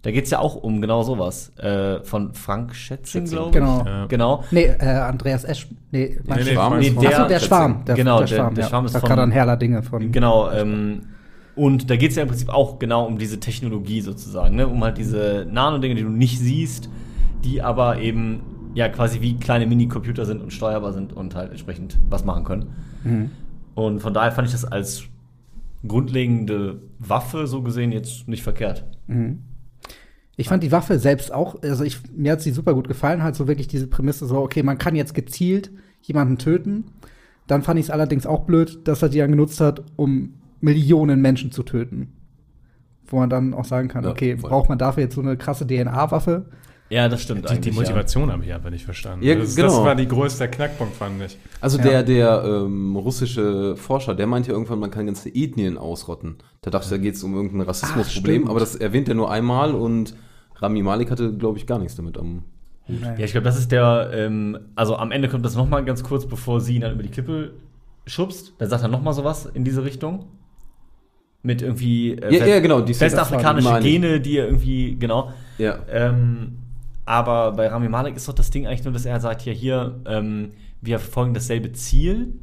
Da 0.08 0.12
geht 0.14 0.24
es 0.24 0.30
ja 0.32 0.40
auch 0.40 0.56
um 0.56 0.80
genau 0.80 1.04
sowas. 1.04 1.52
Äh, 1.58 2.02
von 2.06 2.34
Frank 2.34 2.74
Schätzing, 2.74 3.26
glaube 3.26 3.48
ich. 3.50 3.54
Genau. 3.56 3.84
Ja. 3.86 4.06
Genau. 4.06 4.44
Nee, 4.52 4.64
äh, 4.80 4.86
Andreas 4.86 5.44
Esch. 5.44 5.68
Nee, 5.92 6.18
mein 6.26 6.38
Nee, 6.40 6.44
nee, 6.46 6.52
Schwarm. 6.54 6.72
Schwarm 6.72 6.80
nee, 6.80 6.90
der- 7.02 7.10
Ach 7.20 7.24
so, 7.24 7.28
der. 7.28 7.40
Schwarm. 7.42 7.84
Der, 7.86 7.96
Genau, 7.96 8.18
der 8.20 8.28
der- 8.28 8.36
Schwarm, 8.38 8.56
der 8.56 8.64
ja. 8.64 8.70
Schwarm 8.70 8.86
ist 8.86 8.96
da 8.96 9.00
von- 9.02 9.10
gerade 9.10 9.22
an 9.24 9.32
Herrler 9.32 9.58
Dinge 9.58 9.84
von. 9.84 10.10
Genau, 10.14 10.50
ähm, 10.52 11.02
und 11.58 11.90
da 11.90 11.98
geht 11.98 12.12
es 12.12 12.16
ja 12.16 12.22
im 12.24 12.30
Prinzip 12.30 12.48
auch 12.48 12.80
genau 12.80 13.06
um 13.06 13.18
diese 13.18 13.38
Technologie 13.42 14.00
sozusagen, 14.00 14.56
ne? 14.56 14.66
um 14.70 14.82
halt 14.82 14.98
diese 14.98 15.46
Nano-Dinge, 15.52 15.96
die 15.96 16.04
du 16.04 16.10
nicht 16.10 16.40
siehst, 16.40 16.90
die 17.44 17.62
aber 17.62 18.00
eben 18.00 18.72
ja 18.76 18.88
quasi 18.88 19.20
wie 19.20 19.36
kleine 19.36 19.66
Mini-Computer 19.66 20.26
sind 20.26 20.42
und 20.42 20.54
steuerbar 20.54 20.94
sind 20.94 21.12
und 21.12 21.36
halt 21.36 21.50
entsprechend 21.52 21.98
was 22.10 22.24
machen 22.24 22.46
können. 22.46 22.68
Mhm. 23.04 23.32
Und 23.76 24.00
von 24.00 24.14
daher 24.14 24.32
fand 24.32 24.48
ich 24.48 24.54
das 24.54 24.64
als 24.64 25.04
grundlegende 25.86 26.82
Waffe 27.00 27.46
so 27.48 27.62
gesehen 27.62 27.92
jetzt 27.92 28.28
nicht 28.30 28.44
verkehrt. 28.44 28.86
Ich 30.40 30.50
fand 30.50 30.62
die 30.64 30.72
Waffe 30.72 31.00
selbst 31.00 31.34
auch, 31.34 31.62
also 31.64 31.84
ich, 31.84 31.98
mir 32.16 32.32
hat 32.34 32.42
sie 32.42 32.52
super 32.52 32.74
gut 32.76 32.88
gefallen, 32.88 33.24
halt 33.24 33.36
so 33.36 33.48
wirklich 33.48 33.68
diese 33.68 33.88
Prämisse 33.88 34.28
so, 34.28 34.38
okay, 34.38 34.62
man 34.64 34.78
kann 34.78 34.96
jetzt 34.96 35.14
gezielt 35.16 35.72
jemanden 36.02 36.38
töten. 36.38 36.86
Dann 37.48 37.64
fand 37.64 37.80
ich 37.80 37.88
es 37.88 37.90
allerdings 37.90 38.28
auch 38.28 38.46
blöd, 38.46 38.88
dass 38.88 39.02
er 39.02 39.10
die 39.10 39.18
dann 39.18 39.32
genutzt 39.32 39.60
hat, 39.60 39.84
um 39.96 40.36
Millionen 40.62 41.22
Menschen 41.22 41.52
zu 41.52 41.64
töten. 41.64 42.14
Wo 43.08 43.18
man 43.20 43.30
dann 43.30 43.54
auch 43.54 43.66
sagen 43.66 43.88
kann, 43.88 44.04
Ja, 44.04 44.12
okay, 44.12 44.38
voll. 44.38 44.50
braucht 44.50 44.70
man 44.70 44.78
dafür 44.78 45.04
jetzt 45.04 45.16
so 45.16 45.22
eine 45.22 45.38
krasse 45.38 45.66
DNA-Waffe? 45.66 46.46
Ja, 46.90 47.10
das 47.10 47.22
stimmt 47.22 47.50
Die, 47.50 47.60
die 47.60 47.72
Motivation 47.72 48.32
habe 48.32 48.46
ich 48.46 48.54
einfach 48.54 48.70
nicht 48.70 48.86
verstanden. 48.86 49.26
Ja, 49.26 49.36
das, 49.36 49.56
genau. 49.56 49.68
das 49.70 49.78
war 49.84 49.96
die 49.96 50.08
größte 50.08 50.48
Knackpunkt, 50.48 50.96
fand 50.96 51.22
ich. 51.22 51.38
Also 51.60 51.78
Ja. 51.80 51.84
der, 51.84 52.04
der 52.04 52.44
ähm, 52.46 52.96
russische 52.96 53.76
Forscher, 53.76 54.14
der 54.16 54.28
meinte 54.28 54.50
ja 54.50 54.54
irgendwann, 54.54 54.80
man 54.80 54.92
kann 54.92 55.06
ganze 55.06 55.30
Ethnien 55.34 55.78
ausrotten. 55.78 56.38
Da 56.62 56.70
dachte 56.70 56.86
ich, 56.86 56.92
da 56.92 56.98
geht 56.98 57.16
es 57.16 57.24
um 57.24 57.34
irgendein 57.34 57.62
Rassismusproblem, 57.62 58.36
stimmt. 58.44 58.50
aber 58.50 58.60
das 58.60 58.76
erwähnt 58.76 59.10
er 59.10 59.16
nur 59.16 59.32
einmal 59.32 59.74
und 59.74 60.16
Rami 60.58 60.82
Malek 60.84 61.12
hatte, 61.12 61.34
glaube 61.34 61.58
ich, 61.58 61.66
gar 61.68 61.80
nichts 61.80 61.96
damit 61.96 62.18
am. 62.18 62.44
Ja. 62.88 63.16
ja, 63.16 63.26
ich 63.26 63.32
glaube, 63.32 63.44
das 63.46 63.58
ist 63.58 63.72
der, 63.72 64.12
ähm, 64.14 64.58
also 64.76 64.96
am 64.96 65.12
Ende 65.12 65.28
kommt 65.28 65.46
das 65.46 65.56
noch 65.56 65.68
mal 65.68 65.84
ganz 65.84 66.04
kurz, 66.04 66.26
bevor 66.26 66.62
sie 66.62 66.76
ihn 66.76 66.82
dann 66.82 66.94
über 66.94 67.04
die 67.04 67.10
Klippe 67.10 67.54
schubst. 68.06 68.54
Da 68.60 68.66
sagt 68.68 68.82
er 68.84 68.88
noch 68.88 69.02
mal 69.02 69.14
sowas 69.14 69.46
in 69.46 69.64
diese 69.64 69.84
Richtung. 69.84 70.26
Mit 71.44 71.62
irgendwie 71.62 72.14
äh, 72.14 72.32
Ja, 72.34 72.40
fest- 72.40 72.50
ja, 72.50 72.60
genau, 72.60 72.82
die 72.82 73.00
westafrikanische. 73.00 73.80
Gene, 73.82 74.20
die 74.20 74.38
er 74.38 74.46
irgendwie, 74.48 74.96
genau. 74.98 75.32
Ja. 75.58 75.80
Ähm, 75.90 76.58
aber 77.06 77.52
bei 77.54 77.68
Rami 77.68 77.88
Malek 77.90 78.16
ist 78.16 78.28
doch 78.28 78.34
das 78.34 78.50
Ding 78.50 78.66
eigentlich 78.68 78.84
nur, 78.84 78.94
dass 78.94 79.06
er 79.06 79.20
sagt, 79.20 79.46
ja, 79.46 79.54
hier, 79.54 80.00
ähm, 80.06 80.52
wir 80.82 81.00
verfolgen 81.00 81.34
dasselbe 81.34 81.72
Ziel, 81.74 82.34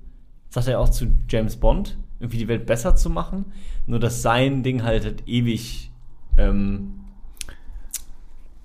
sagt 0.51 0.69
er 0.69 0.79
auch 0.81 0.89
zu 0.89 1.07
James 1.29 1.57
Bond, 1.57 1.99
irgendwie 2.21 2.39
die 2.39 2.49
Welt 2.49 2.67
besser 2.67 2.95
zu 2.97 3.11
machen. 3.11 3.47
Nur 3.87 3.99
dass 3.99 4.23
sein 4.23 4.63
Ding 4.63 4.83
halt, 4.85 5.05
halt 5.05 5.23
ewig 5.27 5.91
ähm, 6.39 6.93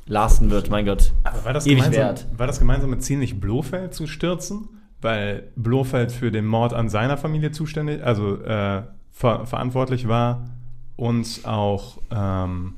lasten 0.10 0.50
wird, 0.50 0.70
mein 0.70 0.86
Gott. 0.86 1.14
Aber 1.24 1.46
war 1.46 1.54
das, 1.54 1.66
ewig 1.66 1.78
gemeinsam, 1.78 2.02
wert. 2.04 2.28
war 2.36 2.48
das 2.48 2.60
gemeinsame 2.60 2.98
Ziel 3.00 3.20
nicht 3.20 3.40
Blofeld 3.40 3.94
zu 3.94 4.08
stürzen? 4.08 4.68
Weil 5.02 5.44
Blofeld 5.56 6.12
für 6.12 6.30
den 6.30 6.46
Mord 6.46 6.74
an 6.74 6.90
seiner 6.90 7.16
Familie 7.16 7.52
zuständig, 7.52 8.04
also 8.04 8.42
äh, 8.42 8.84
ver 9.12 9.46
verantwortlich 9.46 10.10
war 10.10 10.50
und 10.98 11.42
auch 11.46 12.00
ähm, 12.12 12.74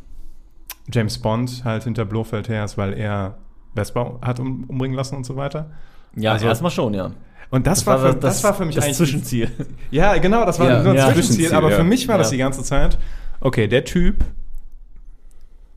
James 0.91 1.17
Bond 1.17 1.63
halt 1.65 1.85
hinter 1.85 2.05
Blofeld 2.05 2.47
her 2.47 2.63
ist, 2.63 2.77
weil 2.77 2.93
er 2.93 3.39
Vespa 3.73 4.19
hat 4.21 4.39
um, 4.39 4.65
umbringen 4.65 4.95
lassen 4.95 5.15
und 5.15 5.25
so 5.25 5.35
weiter. 5.35 5.71
Ja, 6.15 6.33
Also- 6.33 6.45
erstmal 6.45 6.71
schon, 6.71 6.93
ja. 6.93 7.11
Und 7.49 7.67
das, 7.67 7.85
war, 7.85 7.99
für, 7.99 8.15
das, 8.15 8.41
war 8.45 8.53
für 8.53 8.63
mich 8.63 8.75
das 8.75 8.85
eigentlich 8.85 8.95
Zwischenziel. 8.97 9.51
Ja, 9.91 10.17
genau, 10.19 10.45
das 10.45 10.57
war 10.57 10.69
Ja, 10.69 10.83
nur 10.83 10.91
ein 10.93 10.97
ja. 10.97 11.05
Zwischenziel, 11.07 11.35
Zwischenziel, 11.35 11.57
aber 11.57 11.69
ja. 11.71 11.75
für 11.77 11.83
mich 11.83 12.07
war 12.07 12.17
das 12.17 12.29
die 12.29 12.37
ganze 12.37 12.63
Zeit, 12.63 12.97
okay, 13.41 13.67
der 13.67 13.83
Typ 13.83 14.23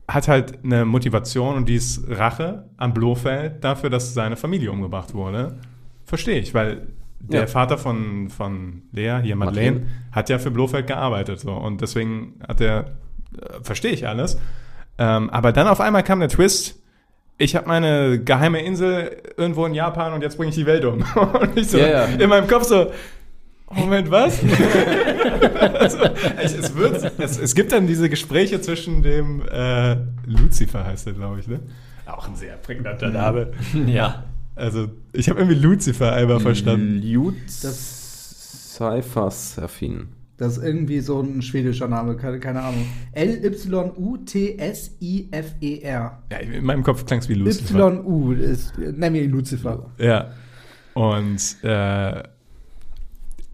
hat 0.07 0.27
halt 0.27 0.63
eine 0.63 0.85
Motivation 0.85 1.55
und 1.55 1.67
die 1.69 1.75
ist 1.75 2.03
Rache 2.09 2.65
am 2.77 2.93
Blofeld 2.93 3.63
dafür, 3.63 3.89
dass 3.89 4.13
seine 4.13 4.35
Familie 4.35 4.71
umgebracht 4.71 5.13
wurde. 5.13 5.57
Verstehe 6.05 6.39
ich, 6.39 6.53
weil 6.53 6.87
der 7.19 7.41
Ja. 7.41 7.47
Vater 7.47 7.77
von, 7.79 8.29
von 8.29 8.83
Lea, 8.91 9.19
hier 9.23 9.35
Madeleine, 9.35 9.71
Madeleine. 9.79 9.87
hat 10.11 10.29
ja 10.29 10.37
für 10.37 10.51
Blofeld 10.51 10.85
gearbeitet 10.85 11.39
so 11.39 11.51
und 11.53 11.81
deswegen 11.81 12.33
hat 12.47 12.61
er, 12.61 12.81
äh, 13.41 13.63
verstehe 13.63 13.91
ich 13.91 14.07
alles. 14.07 14.39
Ähm, 14.99 15.29
aber 15.31 15.51
dann 15.51 15.67
auf 15.67 15.81
einmal 15.81 16.03
kam 16.03 16.19
der 16.19 16.29
Twist, 16.29 16.81
ich 17.37 17.55
habe 17.55 17.67
meine 17.67 18.23
geheime 18.23 18.61
Insel 18.61 19.17
irgendwo 19.37 19.65
in 19.65 19.73
Japan 19.73 20.13
und 20.13 20.21
jetzt 20.21 20.37
bringe 20.37 20.49
ich 20.51 20.55
die 20.55 20.65
Welt 20.67 20.85
um. 20.85 21.03
Und 21.41 21.57
ich 21.57 21.67
so 21.69 21.77
Ja, 21.77 21.87
ja. 21.87 22.05
in 22.05 22.29
meinem 22.29 22.47
Kopf 22.47 22.63
so, 22.63 22.91
Moment, 23.71 24.11
was? 24.11 24.39
also, 25.79 25.97
es, 26.37 26.75
wird, 26.75 27.11
es, 27.19 27.37
es 27.39 27.55
gibt 27.55 27.71
dann 27.71 27.87
diese 27.87 28.09
Gespräche 28.09 28.61
zwischen 28.61 29.01
dem 29.01 29.41
äh, 29.51 29.95
Lucifer 30.25 30.85
heißt 30.85 31.07
er, 31.07 31.13
glaube 31.13 31.39
ich, 31.39 31.47
ne? 31.47 31.59
Auch 32.05 32.27
ein 32.27 32.35
sehr 32.35 32.55
prägnanter 32.57 33.09
Name. 33.09 33.51
ja. 33.87 34.23
Also, 34.55 34.87
ich 35.11 35.27
habe 35.29 35.39
irgendwie 35.41 35.59
Lucifer 35.59 36.13
einmal 36.13 36.39
verstanden. 36.39 37.01
Lutz 37.01 37.61
Cyphers 38.77 39.55
Serfin. 39.55 40.07
Das 40.37 40.57
ist 40.57 40.63
irgendwie 40.63 40.99
so 40.99 41.21
ein 41.21 41.41
schwedischer 41.41 41.87
Name, 41.87 42.15
keine, 42.17 42.39
keine 42.39 42.61
Ahnung. 42.61 42.85
L-Y-U-T-S-I-F-E-R. 44.95 46.23
Ja, 46.31 46.37
in 46.37 46.63
meinem 46.65 46.83
Kopf 46.83 47.05
klang 47.05 47.19
es 47.19 47.29
wie 47.29 47.33
Lucifer. 47.35 47.87
Y-U, 47.89 48.33
ist- 48.33 48.77
nenn 48.77 49.13
mir 49.13 49.23
ihn 49.23 49.31
Lucifer. 49.31 49.89
Ja. 49.97 50.31
Und 50.93 51.39
äh, 51.63 52.23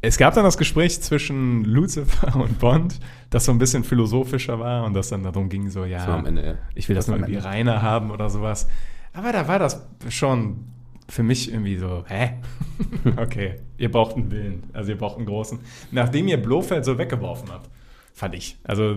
es 0.02 0.18
gab 0.18 0.34
dann 0.34 0.44
das 0.44 0.58
Gespräch 0.58 1.00
zwischen 1.02 1.64
Lucifer 1.64 2.36
und 2.36 2.60
Bond, 2.60 3.00
das 3.30 3.46
so 3.46 3.52
ein 3.52 3.60
bisschen 3.60 3.84
philosophischer 3.84 4.60
war 4.60 4.84
und 4.84 4.94
das 4.94 5.10
dann 5.10 5.24
darum 5.24 5.48
ging, 5.48 5.70
so, 5.70 5.86
ja, 5.86 6.06
am 6.08 6.26
Ende, 6.26 6.46
ja. 6.46 6.54
ich 6.74 6.90
will 6.90 6.96
das 6.96 7.08
nur 7.08 7.18
irgendwie 7.18 7.38
reiner 7.38 7.82
haben 7.82 8.10
oder 8.10 8.30
sowas. 8.30 8.68
Aber 9.14 9.32
da 9.32 9.48
war 9.48 9.60
das 9.60 9.86
schon 10.10 10.66
für 11.08 11.24
mich 11.24 11.52
irgendwie 11.52 11.78
so, 11.78 12.04
hä? 12.08 12.32
okay, 13.18 13.60
ihr 13.78 13.92
braucht 13.92 14.16
einen 14.16 14.32
Willen, 14.32 14.64
also 14.74 14.92
ihr 14.92 14.98
braucht 14.98 15.18
einen 15.18 15.28
großen. 15.28 15.60
Nachdem 15.92 16.28
ihr 16.28 16.42
Blofeld 16.42 16.84
so 16.84 16.98
weggeworfen 16.98 17.50
habt, 17.52 17.70
fand 18.14 18.34
ich. 18.34 18.58
Also, 18.64 18.96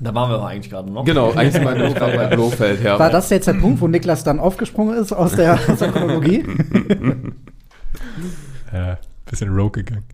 Da 0.00 0.14
waren 0.14 0.30
wir 0.30 0.36
aber 0.36 0.48
eigentlich 0.48 0.70
gerade 0.70 0.90
noch. 0.90 1.04
Genau, 1.04 1.30
eigentlich 1.30 1.52
sind 1.52 1.64
wir 1.64 1.76
nur 1.76 1.94
gerade 1.94 2.16
bei 2.16 2.26
Blofeld, 2.26 2.82
ja. 2.82 2.98
War 2.98 3.10
das 3.10 3.30
jetzt 3.30 3.46
der 3.46 3.54
Punkt, 3.54 3.80
wo 3.80 3.86
Niklas 3.86 4.24
dann 4.24 4.40
aufgesprungen 4.40 4.98
ist 4.98 5.12
aus 5.12 5.36
der, 5.36 5.60
aus 5.68 5.78
der 5.78 5.92
Chronologie? 5.92 6.44
äh, 8.72 8.96
bisschen 9.26 9.54
rogue 9.54 9.84
gegangen. 9.84 10.04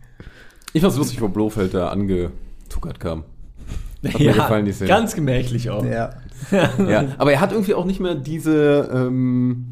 Ich 0.76 0.82
fand's 0.82 0.98
lustig, 0.98 1.20
wo 1.22 1.28
Blofeld 1.28 1.72
da 1.72 1.88
angetuckert 1.88 3.00
kam. 3.00 3.24
Hat 4.04 4.18
mir 4.18 4.26
ja, 4.26 4.32
gefallen, 4.34 4.66
die 4.66 4.72
Szene. 4.72 4.88
ganz 4.88 5.14
gemächlich 5.14 5.70
auch. 5.70 5.84
ja. 5.84 6.10
Ja, 6.52 7.06
aber 7.16 7.32
er 7.32 7.40
hat 7.40 7.52
irgendwie 7.52 7.72
auch 7.72 7.86
nicht 7.86 7.98
mehr 7.98 8.14
diese, 8.14 8.90
ähm, 8.92 9.68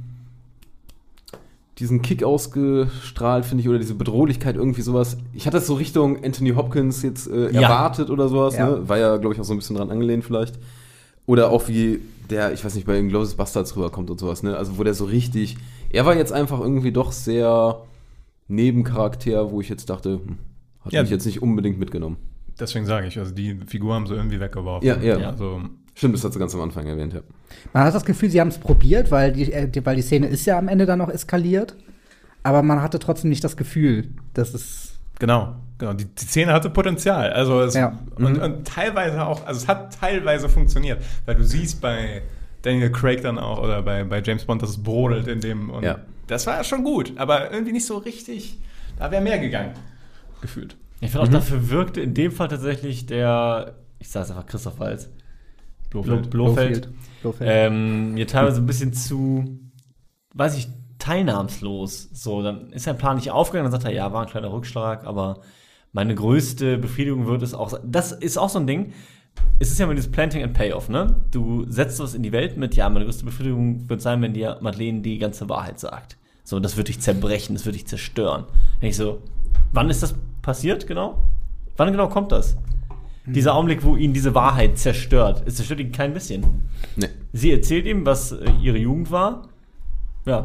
diesen 1.78 2.00
Kick 2.00 2.24
ausgestrahlt, 2.24 3.44
finde 3.44 3.60
ich, 3.62 3.68
oder 3.68 3.78
diese 3.78 3.94
Bedrohlichkeit, 3.94 4.56
irgendwie 4.56 4.80
sowas. 4.80 5.18
Ich 5.34 5.46
hatte 5.46 5.58
das 5.58 5.66
so 5.66 5.74
Richtung 5.74 6.24
Anthony 6.24 6.50
Hopkins 6.54 7.02
jetzt 7.02 7.28
äh, 7.28 7.50
Ja. 7.52 7.60
erwartet 7.62 8.08
oder 8.08 8.28
sowas, 8.28 8.56
Ja. 8.56 8.70
ne? 8.70 8.88
War 8.88 8.96
ja, 8.96 9.18
glaube 9.18 9.34
ich, 9.34 9.40
auch 9.40 9.44
so 9.44 9.52
ein 9.52 9.58
bisschen 9.58 9.76
dran 9.76 9.90
angelehnt 9.90 10.24
vielleicht. 10.24 10.58
Oder 11.26 11.50
auch 11.50 11.68
wie 11.68 12.00
der, 12.30 12.54
ich 12.54 12.64
weiß 12.64 12.74
nicht, 12.76 12.86
bei 12.86 12.98
Inglourious 12.98 13.34
Bastards 13.34 13.76
rüberkommt 13.76 14.08
und 14.10 14.18
sowas, 14.18 14.42
ne? 14.42 14.56
Also 14.56 14.78
wo 14.78 14.84
der 14.84 14.94
so 14.94 15.04
richtig, 15.04 15.58
er 15.90 16.06
war 16.06 16.16
jetzt 16.16 16.32
einfach 16.32 16.60
irgendwie 16.60 16.92
doch 16.92 17.12
sehr 17.12 17.82
Nebencharakter, 18.48 19.50
wo 19.50 19.60
ich 19.60 19.68
jetzt 19.68 19.90
dachte, 19.90 20.14
hm, 20.24 20.38
hat 20.84 20.92
Ja. 20.92 21.02
mich 21.02 21.10
jetzt 21.10 21.26
nicht 21.26 21.42
unbedingt 21.42 21.78
mitgenommen. 21.78 22.16
Deswegen 22.58 22.86
sage 22.86 23.06
ich, 23.08 23.18
also 23.18 23.34
die 23.34 23.58
Figur 23.66 23.94
haben 23.94 24.06
sie 24.06 24.14
irgendwie 24.14 24.38
weggeworfen. 24.40 24.86
Ja, 24.86 24.96
ja. 25.02 25.16
Also, 25.30 25.60
Stimmt, 25.96 26.14
das 26.14 26.24
hat 26.24 26.32
sie 26.32 26.38
ganz 26.40 26.52
am 26.54 26.60
Anfang 26.60 26.86
erwähnt, 26.86 27.12
ja. 27.12 27.20
Man 27.72 27.84
hat 27.84 27.94
das 27.94 28.04
Gefühl, 28.04 28.28
sie 28.28 28.40
haben 28.40 28.48
es 28.48 28.58
probiert, 28.58 29.10
weil 29.12 29.32
die, 29.32 29.52
äh, 29.52 29.68
die, 29.68 29.84
weil 29.86 29.94
die 29.96 30.02
Szene 30.02 30.26
ist 30.26 30.44
ja 30.44 30.58
am 30.58 30.66
Ende 30.68 30.86
dann 30.86 30.98
noch 30.98 31.08
eskaliert. 31.08 31.76
Aber 32.42 32.62
man 32.62 32.82
hatte 32.82 32.98
trotzdem 32.98 33.30
nicht 33.30 33.42
das 33.44 33.56
Gefühl, 33.56 34.08
dass 34.34 34.54
es. 34.54 34.98
Genau, 35.20 35.54
genau. 35.78 35.92
Die, 35.94 36.04
die 36.06 36.24
Szene 36.24 36.52
hatte 36.52 36.68
Potenzial. 36.70 37.32
Also 37.32 37.60
es, 37.60 37.74
Ja. 37.74 37.96
und, 38.16 38.38
und 38.40 38.66
teilweise 38.66 39.24
auch, 39.24 39.46
also 39.46 39.58
es 39.60 39.68
hat 39.68 39.98
teilweise 39.98 40.48
funktioniert, 40.48 41.00
weil 41.26 41.36
du 41.36 41.44
siehst 41.44 41.80
bei 41.80 42.22
Daniel 42.62 42.90
Craig 42.90 43.22
dann 43.22 43.38
auch 43.38 43.62
oder 43.62 43.80
bei, 43.82 44.02
bei 44.04 44.20
James 44.20 44.44
Bond, 44.44 44.62
dass 44.62 44.70
es 44.70 44.82
brodelt 44.82 45.28
in 45.28 45.40
dem 45.40 45.70
und 45.70 45.84
Ja. 45.84 46.00
das 46.26 46.46
war 46.48 46.62
schon 46.64 46.82
gut, 46.82 47.12
aber 47.16 47.52
irgendwie 47.52 47.72
nicht 47.72 47.86
so 47.86 47.98
richtig. 47.98 48.58
Da 48.98 49.10
wäre 49.12 49.22
mehr 49.22 49.38
gegangen, 49.38 49.70
gefühlt. 50.44 50.76
Ich 51.00 51.10
finde 51.10 51.26
auch, 51.26 51.28
dafür 51.28 51.70
wirkte 51.70 52.00
in 52.00 52.14
dem 52.14 52.30
Fall 52.30 52.48
tatsächlich 52.48 53.06
der, 53.06 53.74
ich 53.98 54.08
sage 54.08 54.24
es 54.24 54.30
einfach 54.30 54.46
Christoph 54.46 54.78
Walz, 54.78 55.10
Blofeld, 55.90 56.30
Blofeld, 56.30 56.88
Blofeld. 57.22 57.50
ähm, 57.50 58.14
mir 58.14 58.26
teilweise 58.26 58.60
ein 58.60 58.66
bisschen 58.66 58.92
zu, 58.92 59.58
weiß 60.34 60.56
ich, 60.58 60.68
teilnahmslos. 60.98 62.10
So, 62.12 62.42
dann 62.42 62.72
ist 62.72 62.84
sein 62.84 62.98
Plan 62.98 63.16
nicht 63.16 63.30
aufgegangen, 63.30 63.70
dann 63.70 63.80
sagt 63.80 63.90
er, 63.90 63.96
ja, 63.96 64.12
war 64.12 64.22
ein 64.22 64.28
kleiner 64.28 64.52
Rückschlag, 64.52 65.04
aber 65.06 65.40
meine 65.92 66.14
größte 66.14 66.78
Befriedigung 66.78 67.26
wird 67.26 67.42
es 67.42 67.54
auch 67.54 67.70
sein. 67.70 67.80
Das 67.84 68.12
ist 68.12 68.36
auch 68.36 68.48
so 68.48 68.58
ein 68.58 68.66
Ding. 68.66 68.92
Es 69.58 69.70
ist 69.70 69.78
ja 69.78 69.84
immer 69.84 69.94
dieses 69.94 70.10
Planting 70.10 70.42
and 70.42 70.54
Payoff, 70.54 70.88
ne? 70.88 71.22
Du 71.30 71.64
setzt 71.68 72.00
was 72.00 72.14
in 72.14 72.22
die 72.22 72.32
Welt 72.32 72.56
mit, 72.56 72.74
ja, 72.76 72.88
meine 72.88 73.04
größte 73.04 73.24
Befriedigung 73.24 73.88
wird 73.88 74.00
sein, 74.00 74.20
wenn 74.22 74.34
dir 74.34 74.58
Madeleine 74.60 75.00
die 75.00 75.18
ganze 75.18 75.48
Wahrheit 75.48 75.78
sagt. 75.80 76.16
So, 76.44 76.60
das 76.60 76.76
wird 76.76 76.88
dich 76.88 77.00
zerbrechen, 77.00 77.54
das 77.54 77.64
wird 77.64 77.76
dich 77.76 77.86
zerstören. 77.86 78.44
Und 78.80 78.88
ich 78.88 78.96
so, 78.96 79.22
wann 79.72 79.90
ist 79.90 80.02
das 80.02 80.14
passiert, 80.44 80.86
genau? 80.86 81.18
Wann 81.76 81.90
genau 81.90 82.08
kommt 82.08 82.30
das? 82.30 82.56
Dieser 83.26 83.54
Augenblick, 83.54 83.82
wo 83.82 83.96
ihn 83.96 84.12
diese 84.12 84.34
Wahrheit 84.34 84.78
zerstört. 84.78 85.42
Es 85.46 85.56
zerstört 85.56 85.80
ihn 85.80 85.92
kein 85.92 86.12
bisschen. 86.12 86.44
Nee, 86.94 87.08
Sie 87.32 87.50
erzählt 87.50 87.86
ihm, 87.86 88.04
was 88.04 88.32
äh, 88.32 88.50
ihre 88.62 88.76
Jugend 88.76 89.10
war. 89.10 89.48
Ja. 90.26 90.42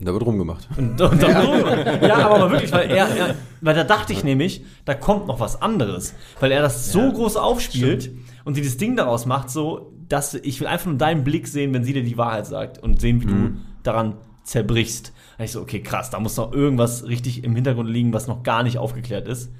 da 0.00 0.12
wird 0.12 0.24
rumgemacht. 0.24 0.66
Und, 0.78 0.98
und 1.00 1.22
dann, 1.22 2.02
ja. 2.02 2.16
aber 2.16 2.38
mal 2.38 2.50
wirklich, 2.50 2.72
weil 2.72 2.90
er, 2.90 3.06
er, 3.08 3.34
weil 3.60 3.74
da 3.74 3.84
dachte 3.84 4.14
ich 4.14 4.24
nämlich, 4.24 4.64
da 4.86 4.94
kommt 4.94 5.26
noch 5.26 5.40
was 5.40 5.60
anderes. 5.60 6.14
Weil 6.40 6.52
er 6.52 6.62
das 6.62 6.90
so 6.90 7.00
Ja, 7.00 7.10
groß 7.10 7.36
aufspielt 7.36 8.10
und 8.44 8.54
sie 8.54 8.62
das 8.62 8.78
Ding 8.78 8.96
daraus 8.96 9.26
macht, 9.26 9.50
so, 9.50 9.92
dass 10.08 10.34
ich 10.34 10.58
will 10.60 10.66
einfach 10.66 10.86
nur 10.86 10.96
deinen 10.96 11.22
Blick 11.22 11.46
sehen, 11.46 11.74
wenn 11.74 11.84
sie 11.84 11.92
dir 11.92 12.02
die 12.02 12.16
Wahrheit 12.16 12.46
sagt 12.46 12.78
und 12.78 13.00
sehen, 13.00 13.20
wie 13.20 13.26
du 13.26 13.56
daran 13.82 14.14
zerbrichst. 14.42 15.12
Da 15.40 15.44
ich 15.44 15.52
so, 15.52 15.62
okay, 15.62 15.80
krass, 15.80 16.10
da 16.10 16.20
muss 16.20 16.36
noch 16.36 16.52
irgendwas 16.52 17.06
richtig 17.06 17.44
im 17.44 17.54
Hintergrund 17.54 17.88
liegen, 17.88 18.12
was 18.12 18.26
noch 18.26 18.42
gar 18.42 18.62
nicht 18.62 18.76
aufgeklärt 18.76 19.26
ist. 19.26 19.50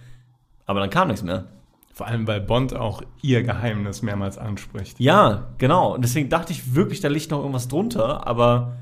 Aber 0.66 0.78
dann 0.78 0.91
kam 0.91 1.09
nichts 1.09 1.22
mehr. 1.22 1.47
Vor 1.95 2.07
allem, 2.07 2.26
weil 2.26 2.43
Bond 2.43 2.74
auch 2.74 3.01
ihr 3.22 3.43
Geheimnis 3.43 4.03
mehrmals 4.03 4.37
anspricht. 4.37 5.01
Ja, 5.01 5.55
genau. 5.57 5.95
Und 5.95 6.03
deswegen 6.03 6.28
dachte 6.28 6.53
ich 6.53 6.74
wirklich, 6.74 7.01
da 7.01 7.09
liegt 7.09 7.31
noch 7.31 7.39
irgendwas 7.39 7.68
drunter, 7.68 8.26
aber 8.26 8.76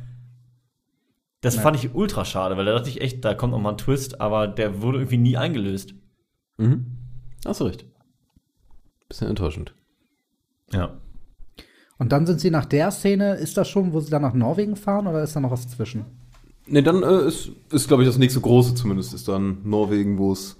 das 1.40 1.54
fand 1.54 1.76
ich 1.76 1.94
ultra 1.94 2.24
schade, 2.24 2.56
weil 2.56 2.64
da 2.64 2.72
dachte 2.72 2.88
ich 2.88 3.00
echt, 3.00 3.24
da 3.24 3.32
kommt 3.34 3.52
noch 3.52 3.60
mal 3.60 3.70
ein 3.70 3.78
Twist, 3.78 4.20
aber 4.20 4.48
der 4.48 4.82
wurde 4.82 4.98
irgendwie 4.98 5.18
nie 5.18 5.36
eingelöst. 5.36 5.94
Mhm. 6.56 6.98
Hast 7.46 7.60
du 7.60 7.66
recht. 7.66 7.86
Bisschen 9.08 9.28
enttäuschend. 9.28 9.72
Ja. 10.72 10.98
Und 11.96 12.10
dann 12.10 12.26
sind 12.26 12.40
sie 12.40 12.50
nach 12.50 12.66
der 12.66 12.90
Szene, 12.90 13.34
ist 13.34 13.56
das 13.56 13.68
schon, 13.68 13.92
wo 13.92 14.00
sie 14.00 14.10
dann 14.10 14.22
nach 14.22 14.34
Norwegen 14.34 14.74
fahren 14.74 15.06
oder 15.06 15.22
ist 15.22 15.36
da 15.36 15.38
noch 15.38 15.52
was 15.52 15.68
zwischen? 15.68 16.04
Ne, 16.70 16.82
dann 16.82 17.02
äh, 17.02 17.26
ist, 17.26 17.50
ist 17.72 17.88
glaube 17.88 18.02
ich, 18.02 18.08
das 18.08 18.18
nächste 18.18 18.40
große 18.40 18.74
zumindest, 18.74 19.14
ist 19.14 19.28
dann 19.28 19.58
Norwegen, 19.64 20.18
wo 20.18 20.32
es 20.32 20.56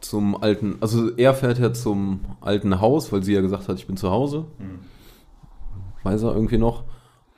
zum 0.00 0.40
alten, 0.40 0.76
also 0.80 1.10
er 1.16 1.34
fährt 1.34 1.58
ja 1.58 1.72
zum 1.72 2.20
alten 2.40 2.80
Haus, 2.80 3.12
weil 3.12 3.22
sie 3.22 3.34
ja 3.34 3.40
gesagt 3.40 3.68
hat, 3.68 3.78
ich 3.78 3.86
bin 3.86 3.96
zu 3.96 4.10
Hause. 4.10 4.46
Weiß 6.04 6.22
er 6.22 6.34
irgendwie 6.34 6.58
noch. 6.58 6.84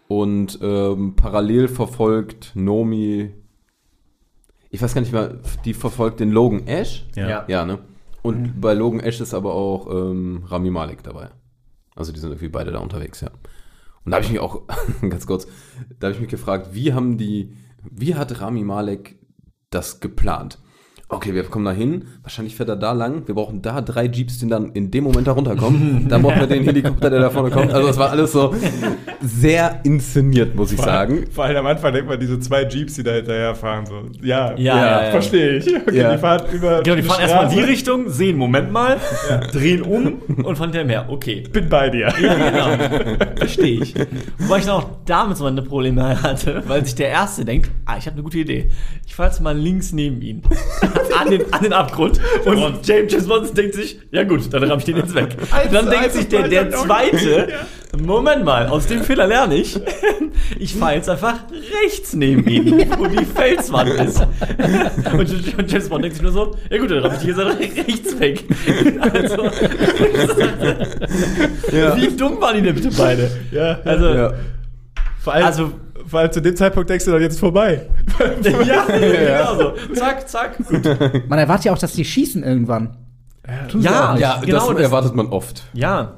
Und 0.09 0.59
ähm, 0.61 1.15
parallel 1.17 1.69
verfolgt 1.69 2.53
Nomi, 2.55 3.31
ich 4.71 4.83
weiß 4.83 4.95
gar 4.95 5.01
nicht 5.01 5.13
mehr, 5.13 5.39
die 5.65 5.75
verfolgt 5.75 6.21
den 6.21 6.31
Logan 6.31 6.67
Ash. 6.67 7.07
Ja. 7.15 7.45
Ja. 7.49 7.65
Ne? 7.65 7.79
Und 8.23 8.61
bei 8.61 8.75
Logan 8.75 9.01
Ash 9.01 9.21
ist 9.21 9.35
aber 9.35 9.55
auch 9.55 9.89
ähm, 9.91 10.45
Rami 10.47 10.71
Malek 10.71 11.03
dabei. 11.03 11.31
Also 11.95 12.13
die 12.13 12.21
sind 12.21 12.31
irgendwie 12.31 12.49
beide 12.49 12.71
da 12.71 12.79
unterwegs, 12.79 13.21
ja. 13.21 13.31
Und 14.05 14.13
da 14.13 14.17
habe 14.17 14.25
ich 14.25 14.33
mich 14.33 14.41
auch, 14.41 14.63
ganz 15.03 15.27
kurz, 15.27 15.47
da 15.99 16.07
habe 16.07 16.15
ich 16.15 16.21
mich 16.21 16.31
gefragt, 16.31 16.71
wie 16.73 16.93
haben 16.93 17.19
die, 17.19 17.53
wie 17.83 18.15
hat 18.15 18.41
Rami 18.41 18.65
Malek 18.65 19.19
das 19.71 20.01
geplant? 20.01 20.59
Okay, 21.13 21.35
wir 21.35 21.43
kommen 21.43 21.65
da 21.65 21.73
hin, 21.73 22.05
wahrscheinlich 22.23 22.55
fährt 22.55 22.69
er 22.69 22.77
da 22.77 22.93
lang, 22.93 23.27
wir 23.27 23.35
brauchen 23.35 23.63
da 23.63 23.81
drei 23.81 24.05
Jeeps, 24.07 24.39
die 24.39 24.49
dann 24.49 24.71
in 24.75 24.93
dem 24.93 25.03
Moment 25.03 25.27
da 25.27 25.33
runterkommen, 25.33 26.07
dann 26.09 26.23
brauchen 26.23 26.39
wir 26.39 26.47
den 26.47 26.63
Helikopter, 26.63 27.11
der 27.11 27.19
da 27.19 27.31
vorne 27.31 27.51
kommt. 27.51 27.73
Also 27.73 27.89
das 27.89 27.99
war 27.99 28.11
alles 28.11 28.31
so 28.31 28.55
sehr 29.21 29.81
inszeniert, 29.83 30.55
muss 30.55 30.71
ich 30.71 30.77
Vor, 30.77 30.85
sagen. 30.87 31.25
vor 31.33 31.45
allem 31.45 31.57
am 31.57 31.67
Anfang 31.67 31.93
denkt 31.93 32.09
man, 32.09 32.21
diese 32.21 32.39
zwei 32.39 32.63
Jeeps, 32.63 32.95
die 32.95 33.03
da 33.03 33.11
hinterher 33.11 33.57
fahren, 33.57 33.87
so, 33.87 34.03
ja, 34.25 34.53
Ja, 34.57 34.57
ja, 34.57 35.03
ja. 35.07 35.11
verstehe 35.11 35.57
ich. 35.57 35.67
Okay, 35.77 35.99
Ja. 35.99 36.13
die 36.13 36.19
fahren 36.19 36.43
über 36.53 36.81
Genau, 36.85 36.95
die 36.97 37.03
fahren 37.03 37.21
erstmal 37.23 37.45
in 37.51 37.51
die. 37.59 37.61
Richtung, 37.65 38.09
sehen, 38.09 38.37
Moment 38.39 38.71
mal, 38.71 38.99
drehen 39.53 39.83
um 39.83 40.23
und 40.45 40.57
von 40.57 40.71
der 40.71 40.85
mehr. 40.85 41.07
Okay. 41.11 41.43
Bin 41.53 41.69
bei 41.69 41.91
dir. 41.91 42.13
Ja, 42.21 42.77
genau. 42.77 43.27
Verstehe 43.37 43.83
ich. 43.83 43.95
Wobei 44.39 44.59
ich 44.59 44.65
dann 44.67 44.75
auch 44.77 44.89
damit 45.07 45.37
so 45.37 45.43
meine 45.45 45.63
Probleme 45.63 46.23
hatte, 46.23 46.63
weil 46.69 46.85
sich 46.85 46.95
der 46.95 47.09
Erste 47.09 47.45
denkt, 47.45 47.69
ah, 47.85 47.97
ich 47.99 48.07
habe 48.07 48.15
eine 48.15 48.23
gute 48.23 48.39
Idee. 48.39 48.71
Ich 49.07 49.15
fahre 49.17 49.29
jetzt 49.31 49.41
mal 49.41 49.57
links 49.59 49.93
neben 49.93 50.23
ihn. 50.23 50.43
an, 51.19 51.31
den, 51.31 51.53
an 51.53 51.63
den 51.63 51.73
Abgrund. 51.73 52.21
Und 52.45 52.87
James 52.87 53.13
James 53.13 53.27
Bond 53.29 53.57
denkt 53.57 53.75
sich, 53.75 53.99
ja 54.11 54.25
gut, 54.25 54.53
dann 54.53 54.65
ramm 54.65 54.79
ich 54.79 54.85
den 54.85 54.97
jetzt 54.97 55.15
weg. 55.15 55.37
Eins 55.51 55.73
dann 55.73 55.89
denkt 55.91 56.13
sich 56.13 56.29
der, 56.29 56.49
der. 56.49 56.71
Zweite, 56.71 57.49
Moment 58.01 58.45
mal, 58.45 58.69
aus 58.69 58.87
dem 58.87 59.03
Fehler 59.03 59.27
lerne 59.27 59.57
ich. 59.57 59.79
Ich 60.59 60.75
fahre 60.75 60.95
jetzt 60.95 61.09
einfach 61.09 61.35
rechts 61.85 62.13
neben 62.15 62.47
ihn, 62.49 62.87
wo 62.99 63.07
die 63.07 63.25
Felswand 63.25 63.91
ist. 63.91 64.21
Und, 65.13 65.59
und 65.59 65.71
James 65.71 65.89
Bond 65.89 66.05
denkt 66.05 66.17
sich 66.17 66.23
nur 66.23 66.33
so, 66.33 66.57
ja 66.69 66.79
gut, 66.79 66.91
dann 66.91 66.99
ramm 66.99 67.13
ich 67.15 67.19
die 67.21 67.29
jetzt 67.29 67.39
einfach 67.41 67.59
rechts 67.61 68.19
weg. 68.21 68.45
Also, 69.01 69.45
Ja. 71.77 71.97
wie 71.97 72.17
dumm 72.17 72.41
waren 72.41 72.57
die 72.57 72.63
denn 72.63 72.75
bitte 72.75 72.91
beide? 72.97 73.31
Ja, 73.53 73.79
Also, 73.85 74.09
Ja. 74.09 74.33
Vor 75.23 75.33
allem, 75.33 75.45
also 75.45 75.73
vor 76.07 76.21
allem 76.21 76.33
zu 76.33 76.41
dem 76.43 76.57
Zeitpunkt 76.57 76.91
denkst 76.91 77.05
du 77.05 77.11
doch, 77.13 77.19
jetzt 77.21 77.35
ist 77.35 77.41
vorbei. 77.41 77.87
ja, 78.43 78.85
genau 78.87 79.57
so. 79.57 79.95
Zack, 79.95 80.29
zack. 80.29 80.57
Gut. 80.67 80.85
Man 81.29 81.39
erwartet 81.39 81.67
ja 81.67 81.73
auch, 81.73 81.79
dass 81.79 81.93
die 81.93 82.05
schießen 82.05 82.43
irgendwann. 82.43 82.97
Tun 83.71 83.83
Ja. 83.83 84.17
Ja, 84.17 84.41
genau. 84.41 84.59
das 84.69 84.77
Das, 84.77 84.83
erwartet 84.83 85.15
man 85.15 85.27
oft. 85.27 85.65
ja. 85.73 86.17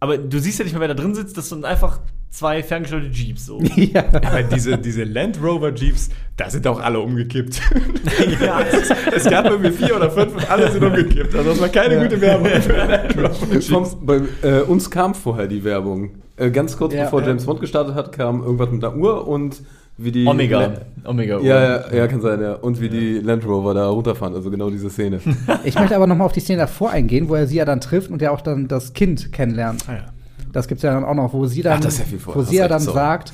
Aber 0.00 0.18
du 0.18 0.40
siehst 0.40 0.58
ja 0.58 0.64
nicht 0.64 0.72
mehr, 0.72 0.80
wer 0.80 0.88
da 0.88 0.94
drin 0.94 1.14
sitzt. 1.14 1.38
Das 1.38 1.48
sind 1.48 1.64
einfach 1.64 2.00
zwei 2.32 2.62
ferngesteuerte 2.62 3.08
Jeeps. 3.08 3.46
So. 3.46 3.60
ja. 3.76 4.04
Aber 4.12 4.42
diese, 4.42 4.78
diese 4.78 5.04
Land 5.04 5.40
Rover 5.40 5.72
Jeeps, 5.72 6.10
da 6.36 6.50
sind 6.50 6.66
auch 6.66 6.80
alle 6.80 6.98
umgekippt. 6.98 7.60
ja. 8.40 8.60
es 9.14 9.24
gab 9.24 9.44
irgendwie 9.44 9.70
vier 9.70 9.94
oder 9.94 10.10
fünf 10.10 10.34
und 10.34 10.50
alle 10.50 10.70
sind 10.72 10.82
umgekippt. 10.82 11.34
Also 11.34 11.50
das 11.50 11.60
war 11.60 11.68
keine 11.68 12.02
gute 12.02 12.20
Werbung 12.20 12.46
für 12.46 12.72
Land 12.72 13.16
Rover 13.16 13.54
Jeeps. 13.54 13.96
Bei, 14.00 14.22
äh, 14.42 14.60
uns 14.62 14.90
kam 14.90 15.14
vorher 15.14 15.46
die 15.46 15.62
Werbung. 15.62 16.10
Äh, 16.36 16.50
ganz 16.50 16.76
kurz 16.76 16.94
Ja, 16.94 17.04
bevor 17.04 17.20
ja. 17.20 17.28
James 17.28 17.44
Bond 17.44 17.60
gestartet 17.60 17.94
hat, 17.94 18.10
kam 18.12 18.42
irgendwas 18.42 18.70
mit 18.70 18.82
einer 18.82 18.96
Uhr 18.96 19.28
und 19.28 19.62
wie 19.98 20.10
die. 20.10 20.26
Omega. 20.26 20.72
Omega. 21.04 21.38
Ja, 21.40 21.62
ja, 21.62 21.94
ja, 21.94 22.08
kann 22.08 22.22
sein, 22.22 22.40
ja. 22.40 22.54
Und 22.54 22.80
wie 22.80 22.88
die 22.88 23.18
Land 23.18 23.46
Rover 23.46 23.74
da 23.74 23.88
runterfahren, 23.88 24.34
also 24.34 24.50
genau 24.50 24.70
diese 24.70 24.88
Szene. 24.88 25.20
Ich 25.64 25.78
möchte 25.78 25.94
aber 25.94 26.06
noch 26.06 26.16
mal 26.16 26.24
auf 26.24 26.32
die 26.32 26.40
Szene 26.40 26.60
davor 26.60 26.90
eingehen, 26.90 27.28
wo 27.28 27.34
er 27.34 27.46
sie 27.46 27.56
ja 27.56 27.66
dann 27.66 27.82
trifft 27.82 28.10
und 28.10 28.22
ja 28.22 28.30
auch 28.30 28.40
dann 28.40 28.68
das 28.68 28.94
Kind 28.94 29.32
kennenlernt. 29.32 29.84
Ah, 29.86 29.92
ja. 29.92 30.04
Das 30.52 30.68
gibt's 30.68 30.82
ja 30.82 30.92
dann 30.94 31.04
auch 31.04 31.14
noch, 31.14 31.32
wo 31.32 31.46
sie 31.46 31.62
dann, 31.62 31.80
Ach, 31.84 31.90
ja 31.92 32.04
wo 32.34 32.42
sie 32.42 32.56
ja 32.56 32.68
dann 32.68 32.80
sorry. 32.80 32.94
sagt, 32.96 33.32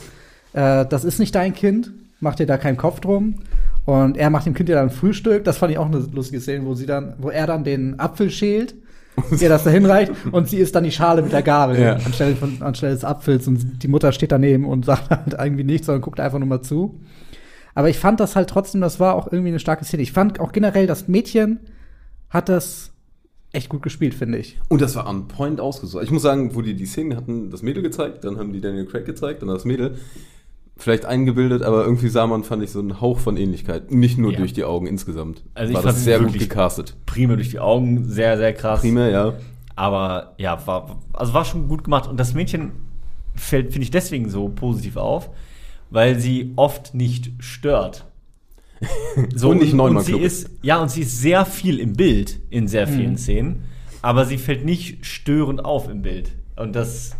äh, 0.52 0.86
das 0.86 1.04
ist 1.04 1.18
nicht 1.18 1.34
dein 1.34 1.52
Kind, 1.54 1.92
mach 2.20 2.34
dir 2.34 2.46
da 2.46 2.56
keinen 2.56 2.76
Kopf 2.76 3.00
drum. 3.00 3.36
Und 3.84 4.16
er 4.18 4.28
macht 4.30 4.44
dem 4.46 4.52
Kind 4.54 4.68
ja 4.68 4.76
dann 4.76 4.90
Frühstück. 4.90 5.44
Das 5.44 5.56
fand 5.56 5.72
ich 5.72 5.78
auch 5.78 5.86
eine 5.86 5.98
lustige 6.12 6.40
Szene, 6.40 6.64
wo 6.66 6.74
sie 6.74 6.84
dann, 6.86 7.14
wo 7.18 7.30
er 7.30 7.46
dann 7.46 7.64
den 7.64 7.98
Apfel 7.98 8.30
schält, 8.30 8.74
ihr 9.40 9.48
das 9.48 9.64
da 9.64 9.70
hinreicht 9.70 10.12
und 10.30 10.48
sie 10.48 10.58
isst 10.58 10.74
dann 10.74 10.84
die 10.84 10.92
Schale 10.92 11.22
mit 11.22 11.32
der 11.32 11.42
Gabel 11.42 11.80
Ja. 11.80 11.94
anstelle, 11.94 12.36
von, 12.36 12.62
anstelle 12.62 12.92
des 12.92 13.04
Apfels 13.04 13.48
und 13.48 13.82
die 13.82 13.88
Mutter 13.88 14.12
steht 14.12 14.30
daneben 14.30 14.64
und 14.66 14.84
sagt 14.84 15.10
halt 15.10 15.34
irgendwie 15.38 15.64
nichts, 15.64 15.86
sondern 15.86 16.02
guckt 16.02 16.20
einfach 16.20 16.38
nur 16.38 16.46
mal 16.48 16.60
zu. 16.62 17.00
Aber 17.74 17.88
ich 17.88 17.98
fand 17.98 18.20
das 18.20 18.36
halt 18.36 18.50
trotzdem, 18.50 18.80
das 18.80 19.00
war 19.00 19.14
auch 19.14 19.26
irgendwie 19.32 19.48
eine 19.48 19.58
starke 19.60 19.84
Szene. 19.84 20.02
Ich 20.02 20.12
fand 20.12 20.38
auch 20.40 20.52
generell, 20.52 20.86
das 20.86 21.08
Mädchen 21.08 21.60
hat 22.30 22.48
das 22.48 22.90
echt 23.53 23.68
gut 23.68 23.82
gespielt, 23.82 24.14
finde 24.14 24.38
ich. 24.38 24.59
Und 24.68 24.80
das 24.80 24.94
war 24.96 25.09
on 25.09 25.28
point 25.28 25.61
ausgesucht. 25.61 26.05
Ich 26.05 26.11
muss 26.11 26.22
sagen, 26.22 26.55
wo 26.55 26.62
die 26.62 26.74
die 26.74 26.86
Szenen 26.86 27.16
hatten, 27.16 27.51
das 27.51 27.62
Mädel 27.62 27.82
gezeigt, 27.82 28.24
dann 28.24 28.38
haben 28.38 28.53
die 28.53 28.61
Daniel 28.61 28.86
Craig 28.86 29.05
gezeigt, 29.05 29.42
dann 29.42 29.49
das 29.49 29.64
Mädel. 29.64 29.96
Vielleicht 30.76 31.07
eingebildet, 31.07 31.62
aber 31.62 31.84
irgendwie 31.84 32.09
sah 32.09 32.26
man, 32.28 32.44
fand 32.44 32.62
ich, 32.62 32.70
so 32.70 32.78
einen 32.78 33.01
Hauch 33.01 33.18
von 33.18 33.36
Ähnlichkeit. 33.36 33.90
Nicht 33.90 34.16
nur 34.16 34.32
Ja. 34.32 34.38
durch 34.38 34.53
die 34.53 34.62
Augen 34.64 34.86
insgesamt. 34.86 35.42
Also 35.55 35.70
ich 35.70 35.74
war 35.76 35.82
das 35.82 36.05
sehr 36.05 36.20
gut 36.20 36.38
gecastet. 36.38 36.94
Prima 37.05 37.34
durch 37.34 37.51
die 37.51 37.59
Augen. 37.59 38.05
Sehr, 38.05 38.36
sehr 38.36 38.53
krass. 38.53 38.80
Prima, 38.80 39.09
ja. 39.09 39.34
Aber 39.74 40.34
ja, 40.38 40.64
war, 40.66 40.99
also 41.12 41.34
war 41.34 41.44
schon 41.44 41.66
gut 41.68 41.82
gemacht. 41.84 42.09
Und 42.09 42.18
das 42.20 42.34
Mädchen 42.34 42.72
fällt, 43.34 43.72
finde 43.72 43.84
ich, 43.84 43.90
deswegen 43.90 44.28
so 44.30 44.49
positiv 44.49 44.96
auf, 44.96 45.30
weil 45.90 46.20
sie 46.20 46.53
oft 46.57 46.94
nicht 46.94 47.32
stört. 47.40 48.05
So, 49.35 49.51
Und 49.51 49.59
nicht 49.59 49.72
sie 49.72 50.12
Club. 50.12 50.22
ist 50.22 50.51
Ja, 50.62 50.81
und 50.81 50.91
sie 50.91 51.03
ist 51.03 51.20
sehr 51.20 51.45
viel 51.45 51.81
im 51.81 51.95
Bild 51.95 52.39
in 52.51 52.68
sehr 52.68 52.87
vielen 52.87 53.16
Szenen, 53.18 53.64
aber 54.03 54.24
sie 54.24 54.39
fällt 54.39 54.64
nicht 54.64 55.05
störend 55.05 55.64
auf 55.64 55.89
im 55.89 56.03
Bild. 56.03 56.31
Und 56.57 56.76
das 56.76 57.16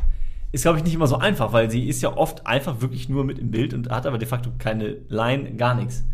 ist, 0.53 0.63
glaube 0.63 0.79
ich, 0.79 0.85
nicht 0.85 0.95
immer 0.95 1.07
so 1.07 1.17
einfach, 1.17 1.53
weil 1.53 1.71
sie 1.71 1.89
ist 1.89 2.03
ja 2.03 2.17
oft 2.17 2.47
einfach 2.47 2.81
wirklich 2.81 3.09
nur 3.09 3.25
mit 3.25 3.39
im 3.39 3.51
Bild 3.51 3.75
und 3.75 3.91
hat 3.91 4.07
aber 4.07 4.19
de 4.19 4.29
facto 4.29 4.51
keine 4.59 4.97
Line, 5.09 5.55
gar 5.57 5.75
nichts. 5.75 6.05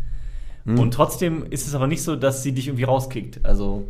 Hm. 0.65 0.79
Und 0.79 0.93
trotzdem 0.93 1.45
ist 1.49 1.67
es 1.67 1.75
aber 1.75 1.87
nicht 1.87 2.01
so, 2.01 2.15
dass 2.15 2.43
sie 2.43 2.51
dich 2.51 2.67
irgendwie 2.67 2.83
rauskickt. 2.83 3.45
Also 3.45 3.85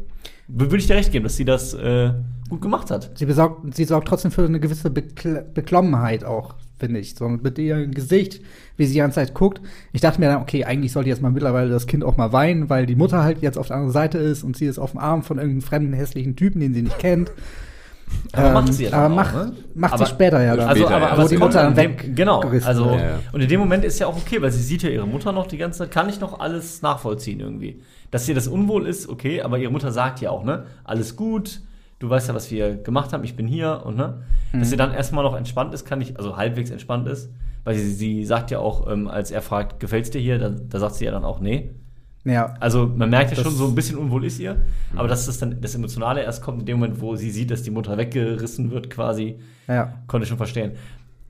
würde 0.47 0.77
ich 0.77 0.87
dir 0.87 0.95
recht 0.95 1.11
geben, 1.11 1.23
dass 1.23 1.35
sie 1.35 1.45
das 1.45 1.73
äh, 1.73 2.13
gut 2.49 2.61
gemacht 2.61 2.91
hat. 2.91 3.11
Sie, 3.17 3.25
besorgt, 3.25 3.75
sie 3.75 3.85
sorgt 3.85 4.07
trotzdem 4.07 4.31
für 4.31 4.45
eine 4.45 4.59
gewisse 4.59 4.89
Bekl 4.89 5.45
Beklommenheit 5.53 6.23
auch, 6.23 6.55
finde 6.77 6.99
ich. 6.99 7.15
So 7.15 7.27
mit 7.29 7.57
ihrem 7.57 7.91
Gesicht, 7.91 8.41
wie 8.77 8.85
sie 8.85 8.93
die 8.93 8.99
ganze 8.99 9.15
Zeit 9.15 9.33
guckt. 9.33 9.61
Ich 9.93 10.01
dachte 10.01 10.19
mir 10.19 10.27
dann, 10.27 10.41
okay, 10.41 10.65
eigentlich 10.65 10.91
sollte 10.91 11.09
jetzt 11.09 11.21
mal 11.21 11.31
mittlerweile 11.31 11.69
das 11.69 11.87
Kind 11.87 12.03
auch 12.03 12.17
mal 12.17 12.33
weinen, 12.33 12.69
weil 12.69 12.85
die 12.85 12.95
Mutter 12.95 13.23
halt 13.23 13.41
jetzt 13.41 13.57
auf 13.57 13.67
der 13.67 13.77
anderen 13.77 13.93
Seite 13.93 14.17
ist 14.17 14.43
und 14.43 14.57
sie 14.57 14.65
ist 14.65 14.79
auf 14.79 14.91
dem 14.91 14.99
Arm 14.99 15.23
von 15.23 15.37
irgendeinem 15.37 15.61
fremden, 15.61 15.93
hässlichen 15.93 16.35
Typen, 16.35 16.59
den 16.59 16.73
sie 16.73 16.81
nicht 16.81 16.99
kennt. 16.99 17.31
Aber 18.33 18.47
Ähm, 18.47 18.53
macht 18.53 18.73
sie 18.73 18.83
ja 18.83 18.89
dann 18.91 18.99
aber 18.99 19.11
auch, 19.13 19.15
macht, 19.15 19.35
ne? 19.35 19.53
macht 19.73 19.93
Aber- 19.95 20.05
sie 20.05 20.11
später 20.11 20.43
ja 20.43 20.55
dann. 20.55 20.69
Also, 20.69 20.81
Später, 20.83 20.95
aber, 20.97 21.05
ja. 21.07 21.11
aber 21.13 21.27
die 21.27 21.37
Mutter 21.37 21.63
dann 21.63 21.75
dem- 21.75 22.15
Genau. 22.15 22.39
Also. 22.41 22.85
Ja, 22.91 22.97
ja. 22.97 23.19
und 23.31 23.41
in 23.41 23.49
dem 23.49 23.59
Moment 23.59 23.83
ist 23.83 23.97
ja 23.99 24.05
auch 24.07 24.15
okay, 24.15 24.39
weil 24.41 24.51
sie 24.51 24.61
sieht 24.61 24.83
ja 24.83 24.89
ihre 24.89 25.07
Mutter 25.07 25.31
noch 25.31 25.47
die 25.47 25.57
ganze 25.57 25.79
Zeit, 25.79 25.91
kann 25.91 26.07
ich 26.09 26.19
noch 26.19 26.39
alles 26.39 26.81
nachvollziehen 26.83 27.39
irgendwie. 27.39 27.81
Dass 28.11 28.29
ihr 28.29 28.35
das 28.35 28.47
unwohl 28.47 28.85
ist, 28.87 29.09
okay, 29.09 29.41
aber 29.41 29.57
ihre 29.57 29.71
Mutter 29.71 29.91
sagt 29.91 30.21
ja 30.21 30.29
auch, 30.29 30.43
ne, 30.43 30.65
alles 30.83 31.15
gut, 31.15 31.61
du 31.99 32.09
weißt 32.09 32.27
ja, 32.27 32.35
was 32.35 32.51
wir 32.51 32.75
gemacht 32.77 33.13
haben, 33.13 33.23
ich 33.23 33.35
bin 33.35 33.47
hier 33.47 33.83
und 33.85 33.95
ne, 33.97 34.23
dass 34.53 34.69
sie 34.69 34.77
dann 34.77 34.93
erstmal 34.93 35.23
noch 35.23 35.35
entspannt 35.35 35.73
ist, 35.73 35.85
kann 35.85 36.01
ich, 36.01 36.17
also 36.17 36.37
halbwegs 36.37 36.69
entspannt 36.69 37.07
ist, 37.07 37.31
weil 37.63 37.75
sie, 37.75 37.91
sie 37.91 38.25
sagt 38.25 38.51
ja 38.51 38.59
auch, 38.59 38.89
ähm, 38.91 39.07
als 39.07 39.31
er 39.31 39.41
fragt, 39.41 39.79
gefällt's 39.79 40.09
dir 40.11 40.19
hier, 40.21 40.37
da, 40.37 40.49
da 40.49 40.79
sagt 40.79 40.95
sie 40.95 41.05
ja 41.05 41.11
dann 41.11 41.25
auch, 41.25 41.39
nee. 41.39 41.71
ja. 42.23 42.53
Also 42.59 42.85
man 42.87 43.09
merkt 43.09 43.31
ja 43.31 43.35
Das- 43.35 43.43
schon, 43.45 43.53
so 43.55 43.67
ein 43.67 43.75
bisschen 43.75 43.97
unwohl 43.97 44.23
ist 44.25 44.39
ihr, 44.39 44.57
aber 44.95 45.07
dass 45.07 45.25
das 45.25 45.39
dann 45.39 45.59
das 45.61 45.73
Emotionale 45.75 46.21
erst 46.23 46.41
kommt 46.43 46.61
in 46.61 46.65
dem 46.65 46.79
Moment, 46.79 47.01
wo 47.01 47.15
sie 47.15 47.31
sieht, 47.31 47.49
dass 47.51 47.63
die 47.63 47.71
Mutter 47.71 47.97
weggerissen 47.97 48.71
wird 48.71 48.89
quasi, 48.89 49.39
Ja. 49.67 49.93
konnte 50.07 50.23
ich 50.23 50.29
schon 50.29 50.37
verstehen. 50.37 50.73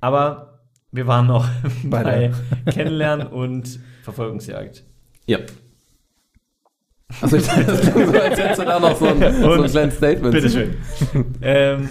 Aber 0.02 0.60
wir 0.92 1.08
waren 1.08 1.28
noch 1.28 1.48
Bei 1.86 2.04
bei, 2.66 2.72
Kennenlernen 2.72 3.28
und 3.28 3.80
Verfolgungsjagd. 4.04 4.84
Ja. 5.26 5.40
Also 7.22 7.38
ich 7.38 7.46
dachte, 7.46 7.64
das 7.66 7.82
klang 7.82 8.08
so, 8.14 8.20
als 8.20 8.40
hättest 8.40 8.62
du 8.62 8.66
da 8.66 8.80
noch 8.80 8.98
so 8.98 9.06
ein, 9.06 9.20
so 9.42 9.52
ein 9.52 9.70
kleines 9.70 9.96
Statement. 9.96 10.34
Bitteschön. 10.34 10.76
ähm, 11.42 11.90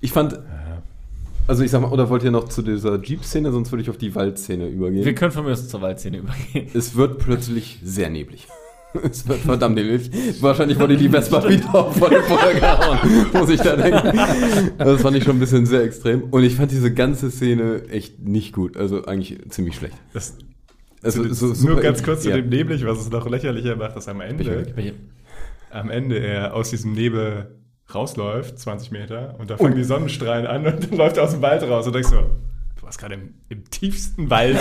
Ich 0.00 0.12
fand, 0.12 0.38
Also 1.46 1.62
ich 1.62 1.70
sag 1.70 1.80
mal, 1.82 1.90
oder 1.90 2.08
wollt 2.10 2.22
ihr 2.24 2.30
noch 2.30 2.48
zu 2.48 2.62
dieser 2.62 3.00
Jeep-Szene, 3.00 3.52
sonst 3.52 3.70
würde 3.72 3.82
ich 3.82 3.90
auf 3.90 3.96
die 3.96 4.14
Waldszene 4.14 4.66
übergehen. 4.68 5.04
Wir 5.04 5.14
können 5.14 5.32
von 5.32 5.44
mir 5.44 5.52
aus 5.52 5.66
zur 5.68 5.80
Waldszene 5.82 6.18
übergehen. 6.18 6.68
es 6.74 6.94
wird 6.96 7.18
plötzlich 7.18 7.78
sehr 7.82 8.10
neblig. 8.10 8.46
Es 9.04 9.28
wird 9.28 9.38
verdammt 9.38 9.76
neblig. 9.76 10.10
Wahrscheinlich 10.42 10.76
wurde 10.80 10.96
die 10.96 11.08
Vespa 11.08 11.48
wieder 11.48 11.72
auf 11.72 11.96
volle 11.96 12.20
Feuer 12.24 12.54
gehauen, 12.54 12.98
muss 13.32 13.48
ich 13.48 13.60
da 13.60 13.76
denken. 13.76 14.18
Das 14.78 15.00
fand 15.00 15.16
ich 15.16 15.22
schon 15.22 15.36
ein 15.36 15.38
bisschen 15.40 15.64
sehr 15.64 15.82
extrem. 15.84 16.24
Und 16.24 16.42
ich 16.42 16.56
fand 16.56 16.72
diese 16.72 16.92
ganze 16.92 17.30
Szene 17.30 17.82
echt 17.88 18.18
nicht 18.18 18.52
gut. 18.52 18.76
Also 18.76 19.04
eigentlich 19.04 19.38
ziemlich 19.50 19.76
schlecht. 19.76 19.94
Das, 20.12 20.34
Also, 21.02 21.32
so, 21.32 21.54
so 21.54 21.68
nur 21.68 21.80
ganz 21.80 22.02
kurz 22.02 22.22
zu 22.22 22.30
ja. 22.30 22.36
dem 22.36 22.48
Neblig, 22.48 22.84
was 22.84 22.98
es 22.98 23.10
noch 23.10 23.28
lächerlicher 23.28 23.76
macht, 23.76 23.96
dass 23.96 24.08
am 24.08 24.20
Ende, 24.20 24.94
am 25.70 25.90
Ende 25.90 26.18
er 26.18 26.54
aus 26.54 26.70
diesem 26.70 26.92
Nebel 26.92 27.56
rausläuft, 27.94 28.58
20 28.58 28.90
Meter, 28.90 29.34
und 29.38 29.50
da 29.50 29.56
fangen 29.56 29.76
die 29.76 29.84
Sonnenstrahlen 29.84 30.46
an 30.46 30.66
und 30.66 30.84
dann 30.90 30.98
läuft 30.98 31.16
er 31.16 31.24
aus 31.24 31.32
dem 31.32 31.42
Wald 31.42 31.62
raus 31.62 31.86
und 31.86 31.94
denkst 31.94 32.10
so, 32.10 32.16
du 32.16 32.82
warst 32.82 32.98
gerade 32.98 33.14
im, 33.14 33.34
im 33.48 33.64
tiefsten 33.70 34.30
Wald. 34.30 34.58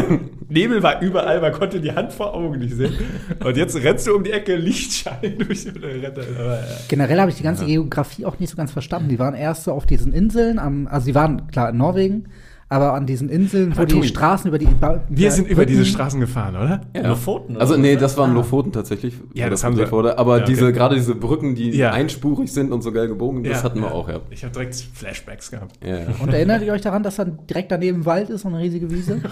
Nebel 0.48 0.82
war 0.82 1.00
überall, 1.02 1.40
man 1.40 1.52
konnte 1.52 1.80
die 1.80 1.92
Hand 1.92 2.12
vor 2.12 2.34
Augen 2.34 2.58
nicht 2.58 2.74
sehen. 2.74 2.94
Und 3.42 3.56
jetzt 3.56 3.76
rennst 3.76 4.06
du 4.06 4.14
um 4.14 4.24
die 4.24 4.32
Ecke, 4.32 4.56
Lichtschein 4.56 5.38
durch 5.38 5.66
und 5.66 5.82
er. 5.82 6.10
Aber, 6.10 6.56
ja. 6.56 6.64
Generell 6.88 7.20
habe 7.20 7.30
ich 7.30 7.36
die 7.36 7.42
ganze 7.42 7.66
Geografie 7.66 8.24
auch 8.26 8.38
nicht 8.38 8.50
so 8.50 8.56
ganz 8.56 8.72
verstanden. 8.72 9.08
Die 9.08 9.18
waren 9.18 9.34
erst 9.34 9.64
so 9.64 9.72
auf 9.72 9.86
diesen 9.86 10.12
Inseln, 10.12 10.58
am, 10.58 10.86
also 10.86 11.06
die 11.06 11.14
waren 11.14 11.48
klar 11.48 11.70
in 11.70 11.76
Norwegen, 11.76 12.28
aber 12.72 12.94
an 12.94 13.06
diesen 13.06 13.28
Inseln, 13.28 13.76
wo 13.76 13.84
die 13.84 14.02
Straßen 14.02 14.48
über 14.48 14.58
die. 14.58 14.66
Ba- 14.66 15.02
Wir 15.08 15.30
sind 15.30 15.46
über 15.48 15.64
diese 15.66 15.84
Straßen 15.84 16.18
gefahren, 16.18 16.56
oder? 16.56 16.80
Ja. 16.96 17.08
Lofoten, 17.08 17.56
Also 17.58 17.74
oder 17.74 17.82
nee, 17.82 17.94
was? 17.94 18.00
das 18.02 18.16
waren 18.16 18.34
Lofoten 18.34 18.72
tatsächlich. 18.72 19.14
Ja, 19.34 19.48
das 19.50 19.62
haben 19.62 19.76
sie- 19.76 19.90
Wurde. 19.92 20.18
Aber 20.18 20.38
Ja, 20.38 20.42
okay. 20.44 20.52
diese, 20.52 20.72
gerade 20.72 20.94
diese 20.94 21.14
Brücken, 21.14 21.54
die 21.54 21.70
Ja. 21.70 21.90
einspurig 21.92 22.50
sind 22.52 22.72
und 22.72 22.82
so 22.82 22.92
geil 22.92 23.08
gebogen, 23.08 23.44
das 23.44 23.58
Ja, 23.58 23.64
hatten 23.64 23.80
wir 23.80 23.88
ja. 23.88 23.92
auch, 23.94 24.08
ja. 24.08 24.20
Ich 24.30 24.42
habe 24.42 24.52
direkt 24.54 24.74
Flashbacks 24.94 25.50
gehabt. 25.50 25.78
Und 26.22 26.32
erinnert 26.32 26.62
ihr 26.62 26.72
euch 26.72 26.80
daran, 26.80 27.02
dass 27.02 27.16
dann 27.16 27.38
direkt 27.48 27.70
daneben 27.70 28.06
Wald 28.06 28.30
ist 28.30 28.44
und 28.44 28.54
eine 28.54 28.62
riesige 28.62 28.90
Wiese? 28.90 29.20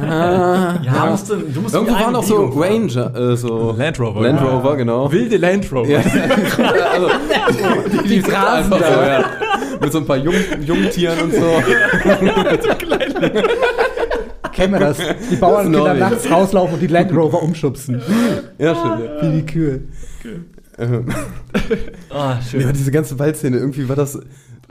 Ja, 0.00 1.06
musst 1.10 1.28
du, 1.30 1.36
du 1.36 1.60
musst 1.62 1.74
Irgendwo 1.74 1.94
die 1.96 2.00
waren 2.04 2.14
auch 2.14 2.22
so. 2.22 2.44
Ranger, 2.46 3.14
äh, 3.32 3.36
so 3.36 3.74
Land 3.76 3.98
Rover. 3.98 4.20
Land 4.22 4.40
Rover, 4.40 4.76
genau. 4.76 5.10
Wilde 5.10 5.36
Land 5.36 5.72
Rover. 5.72 5.88
Ja. 5.88 5.98
also, 6.92 7.08
die, 8.04 8.08
die 8.08 8.22
grasen 8.22 8.72
einfach 8.72 8.78
da. 8.78 9.24
So. 9.80 9.84
Mit 9.84 9.92
so 9.92 9.98
ein 9.98 10.06
paar 10.06 10.16
Jung, 10.18 10.34
Jungtieren 10.64 11.18
und 11.20 11.32
so. 11.34 11.40
Kennen 14.52 14.72
wir 14.74 14.80
das? 14.80 14.98
Die 15.30 15.36
Bauern 15.36 15.72
Das 15.72 15.80
ist 15.80 15.84
können 15.84 15.84
dann 15.84 15.98
neu. 15.98 16.10
nachts 16.10 16.30
rauslaufen 16.30 16.74
und 16.74 16.80
die 16.80 16.86
Land 16.88 17.12
Rover 17.12 17.42
umschubsen. 17.42 18.00
Ja, 18.58 18.74
stimmt. 18.74 19.00
Ja. 19.04 19.22
Wie 19.22 19.36
die 19.40 19.46
Kühe. 19.46 19.80
Ähm, 20.78 21.06
Ah, 22.10 22.40
schön. 22.42 22.60
ja, 22.62 22.72
diese 22.72 22.90
ganze 22.90 23.18
Waldszene, 23.18 23.56
irgendwie 23.58 23.88
war 23.88 23.96
das 23.96 24.18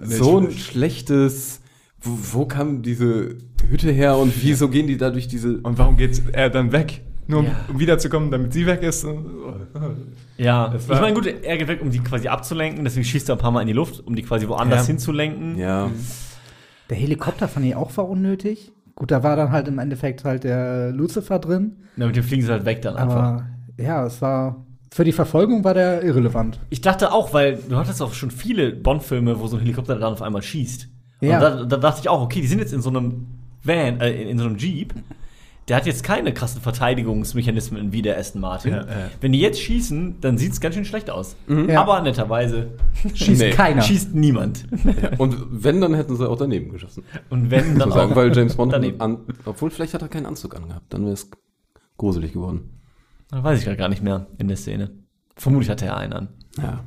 so 0.04 0.40
ein 0.40 0.52
schlechtes. 0.52 1.62
Wo, 2.02 2.40
wo 2.40 2.46
kam 2.46 2.82
diese 2.82 3.36
Hütte 3.70 3.92
her 3.92 4.18
und 4.18 4.34
wieso 4.42 4.70
gehen 4.70 4.88
die 4.88 4.98
da 4.98 5.10
durch 5.10 5.28
diese. 5.28 5.58
Und 5.58 5.78
warum 5.78 5.98
geht 5.98 6.22
er 6.32 6.50
dann 6.50 6.72
weg? 6.72 7.02
Nur 7.30 7.42
um, 7.42 7.46
Ja. 7.46 7.52
um 7.72 7.80
wiederzukommen, 7.80 8.32
damit 8.32 8.52
sie 8.54 8.66
weg 8.66 8.82
ist? 8.82 9.06
Ja, 10.38 10.68
Das 10.70 10.84
ich 10.84 10.90
war- 10.90 11.02
meine, 11.02 11.14
gut, 11.14 11.28
er 11.28 11.58
geht 11.58 11.68
weg, 11.68 11.80
um 11.82 11.92
die 11.92 12.00
quasi 12.00 12.28
abzulenken, 12.28 12.84
deswegen 12.84 13.06
schießt 13.06 13.30
er 13.30 13.36
ein 13.36 13.40
paar 13.40 13.52
Mal 13.52 13.62
in 13.62 13.68
die 13.68 13.74
Luft, 13.74 14.06
um 14.06 14.16
die 14.16 14.24
quasi 14.24 14.48
woanders 14.48 14.82
Ja. 14.82 14.88
hinzulenken. 14.88 15.58
Ja, 15.58 15.90
Der 16.90 16.98
Helikopter 16.98 17.48
fand 17.48 17.68
ich 17.68 17.76
auch 17.76 17.96
war 17.98 18.10
unnötig. 18.10 18.72
Gut, 18.96 19.12
da 19.12 19.22
war 19.22 19.36
dann 19.36 19.52
halt 19.52 19.68
im 19.68 19.78
Endeffekt 19.78 20.26
halt 20.26 20.44
der 20.44 20.92
Lucifer 20.92 21.38
drin. 21.38 21.74
Ja, 21.98 22.08
mit 22.08 22.16
dem 22.16 22.24
fliegen 22.24 22.42
sie 22.42 22.52
halt 22.52 22.66
weg 22.66 22.82
dann 22.82 22.96
einfach. 22.96 23.16
Aber 23.16 23.46
ja, 23.78 24.06
es 24.06 24.22
war. 24.24 24.66
Für 24.92 25.04
die 25.04 25.12
Verfolgung 25.12 25.64
war 25.64 25.76
der 25.76 26.02
irrelevant. 26.04 26.60
Ich 26.72 26.82
dachte 26.82 27.12
auch, 27.12 27.32
weil 27.32 27.60
du 27.70 27.76
hattest 27.78 28.02
auch 28.02 28.14
schon 28.14 28.32
viele 28.32 28.72
Bond-Filme, 28.72 29.40
wo 29.40 29.46
so 29.46 29.58
ein 29.58 29.60
Helikopter 29.62 29.94
dann 30.00 30.14
auf 30.14 30.24
einmal 30.24 30.42
schießt. 30.42 30.88
Ja. 31.22 31.36
Und 31.36 31.42
da, 31.44 31.64
da 31.66 31.78
dachte 31.78 32.00
ich 32.02 32.10
auch, 32.10 32.22
okay, 32.24 32.42
die 32.42 32.48
sind 32.48 32.58
jetzt 32.58 32.74
in 32.74 32.82
so 32.82 32.90
einem 32.90 33.28
Van, 33.64 34.02
äh, 34.02 34.10
in, 34.24 34.30
in 34.30 34.38
so 34.40 34.46
einem 34.46 34.58
Jeep. 34.58 34.96
Der 35.70 35.78
hat 35.78 35.86
jetzt 35.86 36.04
keine 36.04 36.34
krassen 36.34 36.62
Verteidigungsmechanismen 36.62 37.92
wie 37.94 38.02
der 38.02 38.18
Aston 38.18 38.42
Martin. 38.42 38.72
Ja, 38.74 38.82
ja. 38.86 39.10
Wenn 39.22 39.32
die 39.32 39.40
jetzt 39.40 39.62
schießen, 39.62 40.20
dann 40.22 40.38
sieht 40.38 40.52
es 40.54 40.60
ganz 40.62 40.76
schön 40.76 40.86
schlecht 40.86 41.10
aus. 41.10 41.36
Ja. 41.48 41.82
Aber 41.82 42.02
netterweise 42.02 42.72
Schießt 43.14 43.42
Nee. 43.42 43.52
keiner. 43.52 43.82
schießt 43.82 44.14
niemand. 44.16 44.66
und 45.20 45.38
wenn, 45.64 45.80
dann 45.80 45.94
hätten 45.94 46.16
sie 46.16 46.28
auch 46.28 46.38
daneben 46.38 46.72
geschossen. 46.72 47.04
Und 47.30 47.52
wenn 47.52 47.78
dann 47.78 47.92
sagen, 47.92 48.12
auch 48.14 48.16
weil 48.16 48.36
James 48.36 48.56
Bond, 48.56 48.74
daneben. 48.74 49.00
an, 49.00 49.20
obwohl 49.46 49.70
vielleicht 49.70 49.94
hat 49.94 50.02
er 50.02 50.08
keinen 50.10 50.26
Anzug 50.26 50.56
angehabt, 50.56 50.92
dann 50.94 51.04
wäre 51.04 51.14
es 51.14 51.30
gruselig 51.98 52.34
geworden. 52.34 52.80
Dann 53.30 53.44
weiß 53.44 53.60
ich 53.60 53.66
grad 53.66 53.78
gar 53.78 53.90
nicht 53.90 54.02
mehr 54.04 54.26
in 54.40 54.48
der 54.48 54.58
Szene. 54.58 54.90
Vermutlich 55.36 55.70
hatte 55.70 55.86
er 55.86 55.98
einen 55.98 56.14
an. 56.14 56.28
Ja, 56.58 56.80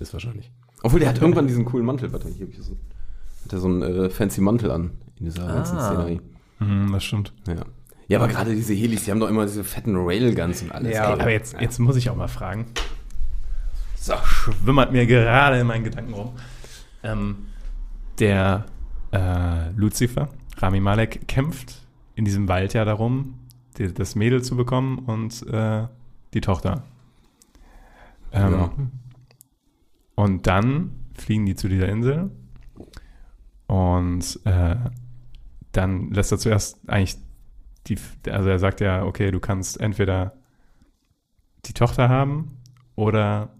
ist 0.00 0.12
wahrscheinlich. 0.12 0.50
Obwohl, 0.82 1.00
der 1.00 1.08
hat 1.08 1.20
irgendwann 1.20 1.46
diesen 1.46 1.64
coolen 1.64 1.86
Mantel, 1.86 2.12
warte, 2.12 2.28
hier 2.28 2.46
hab 2.46 2.52
ich 2.52 2.60
so, 2.62 2.76
hat 3.44 3.52
er 3.52 3.58
so 3.60 3.68
einen 3.68 3.82
äh, 3.82 4.10
fancy 4.10 4.40
Mantel 4.40 4.70
an 4.72 4.90
in 5.18 5.24
dieser 5.26 5.46
ganzen 5.46 5.76
Ah. 5.78 5.86
Szenerie. 5.92 6.20
Mhm, 6.60 6.90
das 6.92 7.04
stimmt. 7.04 7.32
Ja. 7.46 7.54
Ja, 8.08 8.18
aber 8.18 8.28
gerade 8.28 8.54
diese 8.54 8.72
Helis, 8.74 9.04
die 9.04 9.10
haben 9.10 9.20
doch 9.20 9.28
immer 9.28 9.44
diese 9.44 9.64
fetten 9.64 9.94
Railguns 9.96 10.62
und 10.62 10.72
alles. 10.72 10.94
Ja, 10.94 11.12
Ey, 11.14 11.20
Aber 11.20 11.30
jetzt, 11.30 11.54
jetzt 11.60 11.78
muss 11.78 11.94
ich 11.96 12.08
auch 12.08 12.16
mal 12.16 12.28
fragen. 12.28 12.66
So, 13.96 14.14
schwimmert 14.24 14.92
mir 14.92 15.06
gerade 15.06 15.60
in 15.60 15.66
meinen 15.66 15.84
Gedanken 15.84 16.14
rum. 16.14 16.32
Ähm, 17.02 17.46
der 18.18 18.64
äh, 19.12 19.70
Lucifer, 19.76 20.30
Rami 20.56 20.80
Malek, 20.80 21.28
kämpft 21.28 21.86
in 22.14 22.24
diesem 22.24 22.48
Wald 22.48 22.72
ja 22.72 22.84
darum, 22.86 23.38
die, 23.76 23.92
das 23.92 24.14
Mädel 24.14 24.42
zu 24.42 24.56
bekommen 24.56 25.00
und 25.00 25.46
äh, 25.48 25.86
die 26.32 26.40
Tochter. 26.40 26.84
Ähm, 28.32 28.52
Ja. 28.52 28.72
Und 30.14 30.46
dann 30.46 30.90
fliegen 31.14 31.46
die 31.46 31.54
zu 31.54 31.68
dieser 31.68 31.88
Insel 31.88 32.30
und 33.66 34.40
äh, 34.44 34.76
dann 35.72 36.10
lässt 36.10 36.32
er 36.32 36.38
zuerst 36.38 36.78
eigentlich 36.88 37.18
die, 37.88 37.98
also 38.30 38.48
er 38.48 38.58
sagt 38.58 38.80
ja, 38.80 39.04
okay, 39.04 39.30
du 39.30 39.40
kannst 39.40 39.80
entweder 39.80 40.34
die 41.66 41.72
Tochter 41.72 42.08
haben 42.08 42.58
oder 42.94 43.54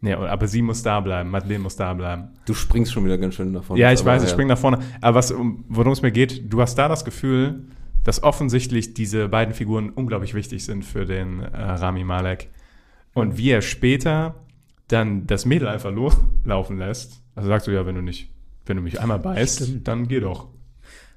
nee, 0.00 0.12
aber 0.14 0.48
sie 0.48 0.62
muss 0.62 0.82
da 0.82 1.00
bleiben, 1.00 1.30
Madeleine 1.30 1.60
muss 1.60 1.76
da 1.76 1.92
bleiben. 1.94 2.30
Du 2.46 2.54
springst 2.54 2.92
schon 2.92 3.04
wieder 3.04 3.18
ganz 3.18 3.34
schön 3.34 3.52
davon. 3.52 3.76
Ja, 3.76 3.92
ich 3.92 4.04
weiß, 4.04 4.24
ich 4.24 4.30
springe 4.30 4.48
nach 4.48 4.58
vorne. 4.58 4.78
Aber 5.00 5.16
was, 5.16 5.30
um, 5.30 5.64
worum 5.68 5.92
es 5.92 6.02
mir 6.02 6.12
geht, 6.12 6.52
du 6.52 6.60
hast 6.60 6.76
da 6.76 6.88
das 6.88 7.04
Gefühl, 7.04 7.66
dass 8.04 8.22
offensichtlich 8.22 8.94
diese 8.94 9.28
beiden 9.28 9.52
Figuren 9.54 9.90
unglaublich 9.90 10.34
wichtig 10.34 10.64
sind 10.64 10.84
für 10.84 11.06
den 11.06 11.40
äh, 11.40 11.56
Rami 11.56 12.04
Malek. 12.04 12.50
Und 13.14 13.36
wie 13.36 13.50
er 13.50 13.62
später 13.62 14.46
dann 14.88 15.26
das 15.26 15.46
Mädel 15.46 15.68
einfach 15.68 15.90
loslaufen 15.90 16.78
lässt. 16.78 17.22
Also 17.34 17.48
sagst 17.48 17.66
du 17.66 17.72
ja, 17.72 17.86
wenn 17.86 17.96
du 17.96 18.02
nicht, 18.02 18.30
wenn 18.64 18.76
du 18.76 18.82
mich 18.82 19.00
einmal 19.00 19.18
beißt, 19.18 19.64
Stimmt. 19.64 19.88
dann 19.88 20.08
geh 20.08 20.20
doch. 20.20 20.48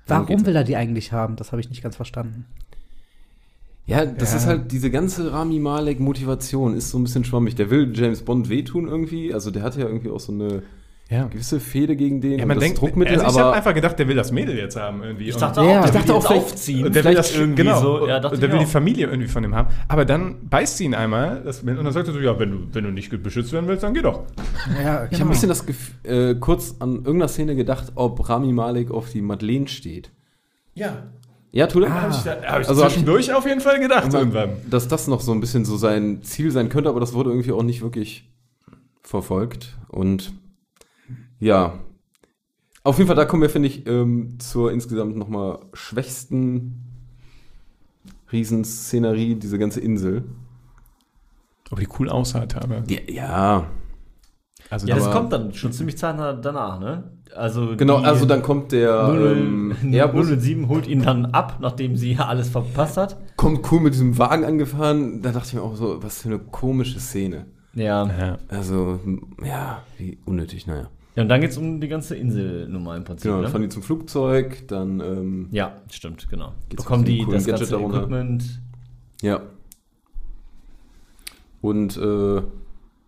Warum 0.09 0.45
will 0.45 0.55
er 0.55 0.63
die 0.63 0.75
eigentlich 0.75 1.11
haben? 1.11 1.35
Das 1.35 1.51
habe 1.51 1.61
ich 1.61 1.69
nicht 1.69 1.81
ganz 1.81 1.95
verstanden. 1.95 2.45
Ja, 3.85 4.05
das 4.05 4.31
Ja. 4.31 4.37
ist 4.37 4.45
halt 4.45 4.71
diese 4.71 4.91
ganze 4.91 5.31
Rami 5.31 5.57
Malek 5.59 5.99
Motivation 5.99 6.75
ist 6.75 6.89
so 6.91 6.99
ein 6.99 7.03
bisschen 7.03 7.23
schwammig. 7.23 7.55
Der 7.55 7.69
will 7.71 7.91
James 7.93 8.21
Bond 8.21 8.47
wehtun 8.49 8.87
irgendwie. 8.87 9.33
Also 9.33 9.49
der 9.49 9.63
hat 9.63 9.75
ja 9.77 9.85
irgendwie 9.87 10.09
auch 10.11 10.19
so 10.19 10.31
eine 10.31 10.61
Ja. 11.09 11.25
gewisse 11.25 11.59
Fehde 11.59 11.95
gegen 11.95 12.21
den 12.21 12.37
Ja, 12.37 12.45
man 12.45 12.57
das 12.57 12.63
denkt, 12.65 12.79
Druckmittel, 12.81 13.19
also 13.19 13.39
ich 13.39 13.43
habe 13.43 13.55
einfach 13.55 13.73
gedacht, 13.73 13.97
der 13.97 14.07
will 14.07 14.15
das 14.15 14.31
Mädel 14.31 14.55
jetzt 14.55 14.75
haben 14.75 15.01
irgendwie. 15.01 15.29
Ich 15.29 15.35
dachte 15.35 15.61
Ja, 15.61 15.81
auch, 15.81 15.85
ich 15.85 15.91
der 15.91 16.01
dachte 16.01 16.07
will 16.09 16.15
auch 16.15 16.19
die 16.21 16.27
vielleicht- 16.27 16.43
aufziehen. 16.45 16.85
Und 16.85 16.95
der 16.95 17.03
will 17.03 17.15
das 17.15 17.35
irgendwie 17.35 17.63
genau, 17.63 17.81
so. 17.81 18.07
Ja, 18.07 18.17
und 18.17 18.23
der 18.23 18.33
ich 18.33 18.41
will 18.41 18.49
die 18.59 18.65
auch. 18.65 18.67
Familie 18.69 19.07
irgendwie 19.07 19.27
von 19.27 19.43
ihm 19.43 19.55
haben. 19.55 19.69
Aber 19.87 20.05
dann 20.05 20.47
beißt 20.47 20.77
sie 20.77 20.85
ihn 20.85 20.93
einmal 20.93 21.41
das, 21.43 21.61
und 21.61 21.67
dann 21.75 21.91
sagt 21.91 22.07
er 22.09 22.13
so, 22.13 22.19
ja, 22.19 22.37
wenn 22.37 22.51
du, 22.51 22.57
wenn 22.73 22.83
du 22.83 22.91
nicht 22.91 23.09
beschützt 23.23 23.51
werden 23.53 23.67
willst, 23.67 23.81
dann 23.81 23.95
geh 23.95 24.01
doch. 24.03 24.23
Ja, 24.83 25.07
ich 25.09 25.19
habe 25.19 25.29
ein 25.29 25.33
bisschen 25.33 25.49
das 25.49 25.65
Gefühl, 25.65 25.95
äh, 26.03 26.35
kurz 26.35 26.75
an 26.79 26.97
irgendeiner 26.97 27.27
Szene 27.27 27.55
gedacht, 27.55 27.91
ob 27.95 28.29
Rami 28.29 28.53
Malek 28.53 28.91
auf 28.91 29.09
die 29.09 29.21
Madeleine 29.23 29.67
steht. 29.67 30.11
Ja. 30.75 31.07
Ja, 31.51 31.65
tut 31.65 31.85
er? 31.85 32.01
Habe 32.03 32.11
ich, 32.13 32.21
da, 32.21 32.31
hab 32.45 32.61
ich 32.61 32.69
Also 32.69 32.83
hab 32.83 32.91
zwischendurch 32.91 33.33
auf 33.33 33.47
jeden 33.47 33.61
Fall 33.61 33.79
gedacht 33.79 34.13
irgendwann. 34.13 34.51
Dass 34.69 34.87
das 34.87 35.07
noch 35.07 35.21
so 35.21 35.31
ein 35.31 35.41
bisschen 35.41 35.65
so 35.65 35.75
sein 35.75 36.21
Ziel 36.21 36.51
sein 36.51 36.69
könnte, 36.69 36.87
aber 36.87 36.99
das 36.99 37.13
wurde 37.15 37.31
irgendwie 37.31 37.51
auch 37.51 37.63
nicht 37.63 37.81
wirklich 37.81 38.29
verfolgt. 39.01 39.75
Und 39.87 40.33
ja, 41.39 41.73
auf 42.83 42.97
jeden 42.97 43.07
Fall, 43.07 43.15
da 43.15 43.25
kommen 43.25 43.41
wir, 43.41 43.49
finde 43.49 43.67
ich, 43.67 43.85
ähm, 43.87 44.39
zur 44.39 44.71
insgesamt 44.71 45.17
nochmal 45.17 45.59
schwächsten 45.73 46.85
Riesenszenerie, 48.31 49.35
diese 49.35 49.59
ganze 49.59 49.81
Insel. 49.81 50.23
Aber 51.69 51.81
die 51.81 51.87
cool 51.99 52.09
aussah, 52.09 52.47
aber. 52.55 52.83
Ja, 52.87 52.99
ja. 53.07 53.67
Also 54.69 54.87
Ja, 54.87 54.95
das 54.95 55.11
kommt 55.11 55.33
dann 55.33 55.53
schon 55.53 55.71
ziemlich 55.71 55.97
zeitnah 55.97 56.33
danach, 56.33 56.79
ne? 56.79 57.11
Also 57.35 57.75
genau, 57.75 57.97
also 57.97 58.25
dann 58.25 58.41
kommt 58.41 58.71
der 58.71 59.13
ähm, 59.13 59.75
00 59.83 59.93
Airbus, 59.93 60.27
007 60.27 60.67
holt 60.67 60.87
ihn 60.87 61.03
dann 61.03 61.27
ab, 61.27 61.57
nachdem 61.59 61.95
sie 61.95 62.17
alles 62.19 62.49
verpasst 62.49 62.97
hat. 62.97 63.17
kommt 63.35 63.71
cool 63.71 63.81
mit 63.81 63.93
diesem 63.93 64.17
Wagen 64.17 64.45
angefahren. 64.45 65.21
Da 65.21 65.31
dachte 65.31 65.49
ich 65.49 65.53
mir 65.53 65.61
auch 65.61 65.75
so, 65.75 66.01
was 66.01 66.21
für 66.21 66.29
eine 66.29 66.39
komische 66.39 66.99
Szene. 66.99 67.45
Ja. 67.73 68.07
ja. 68.07 68.37
Also, 68.47 68.99
ja, 69.43 69.83
wie 69.97 70.17
unnötig, 70.25 70.65
naja. 70.65 70.89
Ja, 71.19 71.23
und 71.23 71.27
dann 71.27 71.41
geht's 71.41 71.57
um 71.57 71.81
die 71.81 71.89
ganze 71.89 72.15
Inselnummer 72.15 72.95
im 72.95 73.03
Prinzip. 73.03 73.23
Genau, 73.23 73.35
dann 73.35 73.43
ne? 73.43 73.49
fahren 73.49 73.61
die 73.63 73.67
zum 73.67 73.83
Flugzeug, 73.83 74.65
dann, 74.69 75.01
ähm, 75.01 75.49
Ja, 75.51 75.81
stimmt, 75.91 76.29
genau. 76.29 76.53
Bekommen 76.69 77.03
die 77.03 77.25
das 77.29 77.45
Gadget 77.45 77.47
ganze 77.47 77.71
darunter? 77.71 77.97
Equipment. 77.97 78.61
Ja. 79.21 79.41
Und 81.59 81.97
äh, 81.97 82.41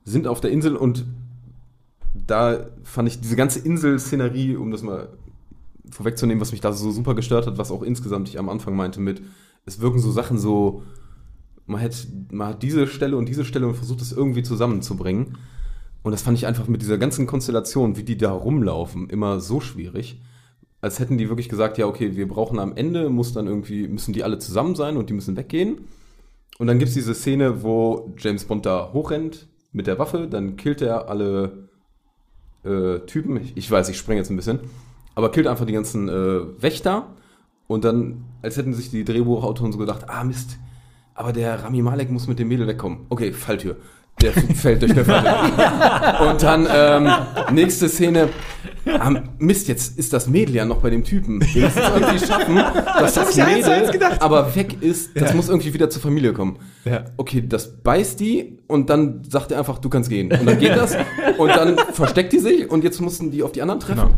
sind 0.04 0.28
auf 0.28 0.42
der 0.42 0.52
Insel 0.52 0.76
und 0.76 1.06
da 2.28 2.66
fand 2.84 3.08
ich 3.08 3.22
diese 3.22 3.38
ganze 3.38 3.60
Insel-Szenerie, 3.60 4.58
um 4.58 4.72
das 4.72 4.84
mal 4.84 5.08
vorwegzunehmen, 5.90 6.42
was 6.42 6.52
mich 6.52 6.60
da 6.60 6.74
so 6.74 6.92
super 6.92 7.16
gestört 7.16 7.48
hat, 7.48 7.58
was 7.58 7.72
auch 7.72 7.82
insgesamt 7.82 8.28
ich 8.28 8.38
am 8.38 8.50
Anfang 8.50 8.76
meinte 8.76 9.00
mit, 9.00 9.22
es 9.66 9.80
wirken 9.80 10.00
so 10.00 10.12
Sachen 10.12 10.38
so, 10.38 10.84
man, 11.66 11.80
hätte, 11.80 11.96
man 12.30 12.50
hat 12.50 12.62
diese 12.62 12.88
Stelle 12.88 13.16
und 13.16 13.30
diese 13.30 13.46
Stelle 13.46 13.70
und 13.70 13.76
versucht 13.76 14.02
es 14.02 14.12
irgendwie 14.12 14.44
zusammenzubringen. 14.44 15.38
Und 16.04 16.12
das 16.12 16.22
fand 16.22 16.38
ich 16.38 16.48
einfach 16.48 16.68
mit 16.68 16.82
dieser 16.82 16.98
ganzen 16.98 17.28
Konstellation, 17.28 17.96
wie 17.96 18.04
die 18.04 18.18
da 18.18 18.32
rumlaufen, 18.32 19.10
immer 19.10 19.40
so 19.40 19.60
schwierig. 19.60 20.22
Als 20.82 21.00
hätten 21.00 21.18
die 21.18 21.30
wirklich 21.30 21.50
gesagt, 21.50 21.78
ja, 21.78 21.86
okay, 21.86 22.16
wir 22.16 22.28
brauchen 22.28 22.58
am 22.58 22.76
Ende, 22.76 23.10
muss 23.10 23.34
dann 23.34 23.46
irgendwie, 23.46 23.88
müssen 23.88 24.14
die 24.14 24.24
alle 24.24 24.40
zusammen 24.40 24.76
sein 24.76 24.98
und 24.98 25.10
die 25.10 25.14
müssen 25.14 25.38
weggehen. 25.38 25.88
Und 26.58 26.68
dann 26.68 26.80
gibt 26.80 26.90
es 26.90 26.96
diese 26.96 27.14
Szene, 27.14 27.64
wo 27.64 28.14
James 28.18 28.46
Bond 28.46 28.66
da 28.66 28.92
hochrennt 28.94 29.48
mit 29.72 29.88
der 29.88 30.00
Waffe, 30.00 30.28
dann 30.28 30.58
killt 30.58 30.82
er 30.82 31.08
alle 31.08 31.70
äh, 32.64 33.00
Typen. 33.06 33.38
Ich, 33.38 33.58
ich 33.58 33.70
weiß, 33.70 33.90
ich 33.90 33.98
springe 33.98 34.20
jetzt 34.20 34.30
ein 34.32 34.36
bisschen. 34.36 34.60
Aber 35.14 35.32
killt 35.32 35.48
einfach 35.48 35.66
die 35.66 35.74
ganzen 35.74 36.10
äh, 36.10 36.62
Wächter. 36.62 37.16
Und 37.68 37.86
dann, 37.86 38.26
als 38.42 38.58
hätten 38.58 38.74
sich 38.74 38.90
die 38.90 39.06
Drehbuchautoren 39.06 39.72
so 39.72 39.78
gedacht, 39.78 40.10
ah 40.10 40.24
Mist, 40.24 40.58
aber 41.14 41.34
der 41.34 41.64
Rami 41.64 41.82
Malek 41.82 42.10
muss 42.10 42.28
mit 42.28 42.40
dem 42.40 42.48
Mädel 42.48 42.68
wegkommen. 42.68 43.06
Okay, 43.10 43.32
Falltür. 43.32 43.78
Der 44.22 44.32
fällt 44.34 44.82
durch 44.82 44.92
eine 44.92 45.06
Falltür. 45.06 46.30
Und 46.32 46.44
dann 46.44 46.68
ähm, 46.74 47.10
nächste 47.54 47.90
Szene. 47.90 48.30
Ah, 49.00 49.12
Mist, 49.38 49.68
jetzt 49.68 49.98
ist 50.00 50.12
das 50.12 50.28
Mädel 50.28 50.56
ja 50.56 50.66
noch 50.66 50.78
bei 50.78 50.90
dem 50.90 51.04
Typen. 51.04 51.40
Wir 51.54 51.66
müssen 51.66 51.80
es 51.80 51.90
irgendwie 52.02 52.26
schaffen, 52.26 52.56
dass 52.56 53.14
das 53.14 53.36
ich 53.38 53.44
eins 53.44 53.66
zu 53.66 53.72
eins 53.72 53.88
Mädel 53.88 53.92
gedacht. 54.00 54.22
aber 54.22 54.56
weg 54.56 54.78
ist. 54.82 55.12
Das 55.16 55.30
Ja. 55.30 55.36
muss 55.36 55.50
irgendwie 55.50 55.74
wieder 55.74 55.90
zur 55.92 56.02
Familie 56.02 56.34
kommen. 56.34 56.58
Ja. 56.86 57.06
Okay, 57.18 57.44
das 57.48 57.78
beißt 57.84 58.20
die 58.20 58.58
und 58.68 58.90
dann 58.90 59.22
sagt 59.30 59.52
er 59.52 59.60
einfach, 59.60 59.78
du 59.78 59.88
kannst 59.90 60.10
gehen. 60.10 60.32
Und 60.32 60.46
dann 60.48 60.58
geht 60.58 60.76
das 60.76 60.98
und 61.38 61.50
dann 61.50 61.78
versteckt 61.94 62.34
die 62.34 62.40
sich 62.40 62.70
und 62.72 62.84
jetzt 62.84 63.00
mussten 63.02 63.30
die 63.30 63.44
auf 63.44 63.52
die 63.52 63.62
anderen 63.62 63.80
treffen. 63.80 64.02
Genau. 64.02 64.18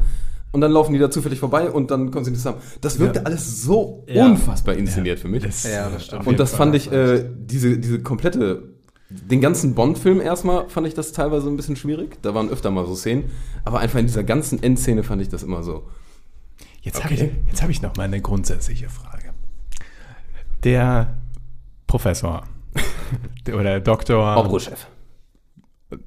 Und 0.53 0.61
dann 0.61 0.71
laufen 0.71 0.93
die 0.93 0.99
da 0.99 1.09
zufällig 1.09 1.39
vorbei 1.39 1.69
und 1.69 1.89
dann 1.91 2.11
kommen 2.11 2.23
sie 2.23 2.31
nicht 2.31 2.39
zusammen. 2.41 2.59
Das 2.79 2.99
wirkte 2.99 3.19
Ja. 3.19 3.25
alles 3.25 3.63
so 3.63 4.05
Ja. 4.07 4.25
unfassbar 4.27 4.75
inszeniert 4.75 5.19
für 5.19 5.27
mich. 5.27 5.43
Ja, 5.43 5.89
das 5.89 6.05
stimmt. 6.05 6.27
und 6.27 6.39
das 6.39 6.53
fand 6.53 6.75
ich, 6.75 6.91
äh, 6.91 7.25
diese, 7.37 7.77
diese 7.79 7.99
komplette, 7.99 8.72
den 9.29 9.41
ganzen 9.41 9.75
Bond-Film 9.75 10.19
erstmal 10.21 10.69
fand 10.69 10.87
ich 10.87 10.93
das 10.93 11.11
teilweise 11.11 11.47
ein 11.47 11.55
bisschen 11.55 11.75
schwierig. 11.75 12.21
Da 12.21 12.33
waren 12.33 12.49
öfter 12.49 12.71
mal 12.71 12.85
so 12.85 12.95
Szenen. 12.95 13.31
Aber 13.63 13.79
einfach 13.79 13.99
in 13.99 14.07
dieser 14.07 14.23
ganzen 14.23 14.61
Endszene 14.61 15.03
fand 15.03 15.21
ich 15.21 15.29
das 15.29 15.43
immer 15.43 15.63
so. 15.63 15.89
Jetzt 16.81 17.03
habe 17.03 17.13
ich, 17.13 17.21
jetzt 17.47 17.61
hab 17.61 17.69
ich 17.69 17.81
noch 17.81 17.95
mal 17.95 18.03
eine 18.03 18.21
grundsätzliche 18.21 18.89
Frage. 18.89 19.33
Der 20.63 21.17
Professor 21.87 22.43
der- 23.45 23.55
oder 23.59 23.79
Doktor, 23.79 24.37
Obro-Chef. 24.37 24.87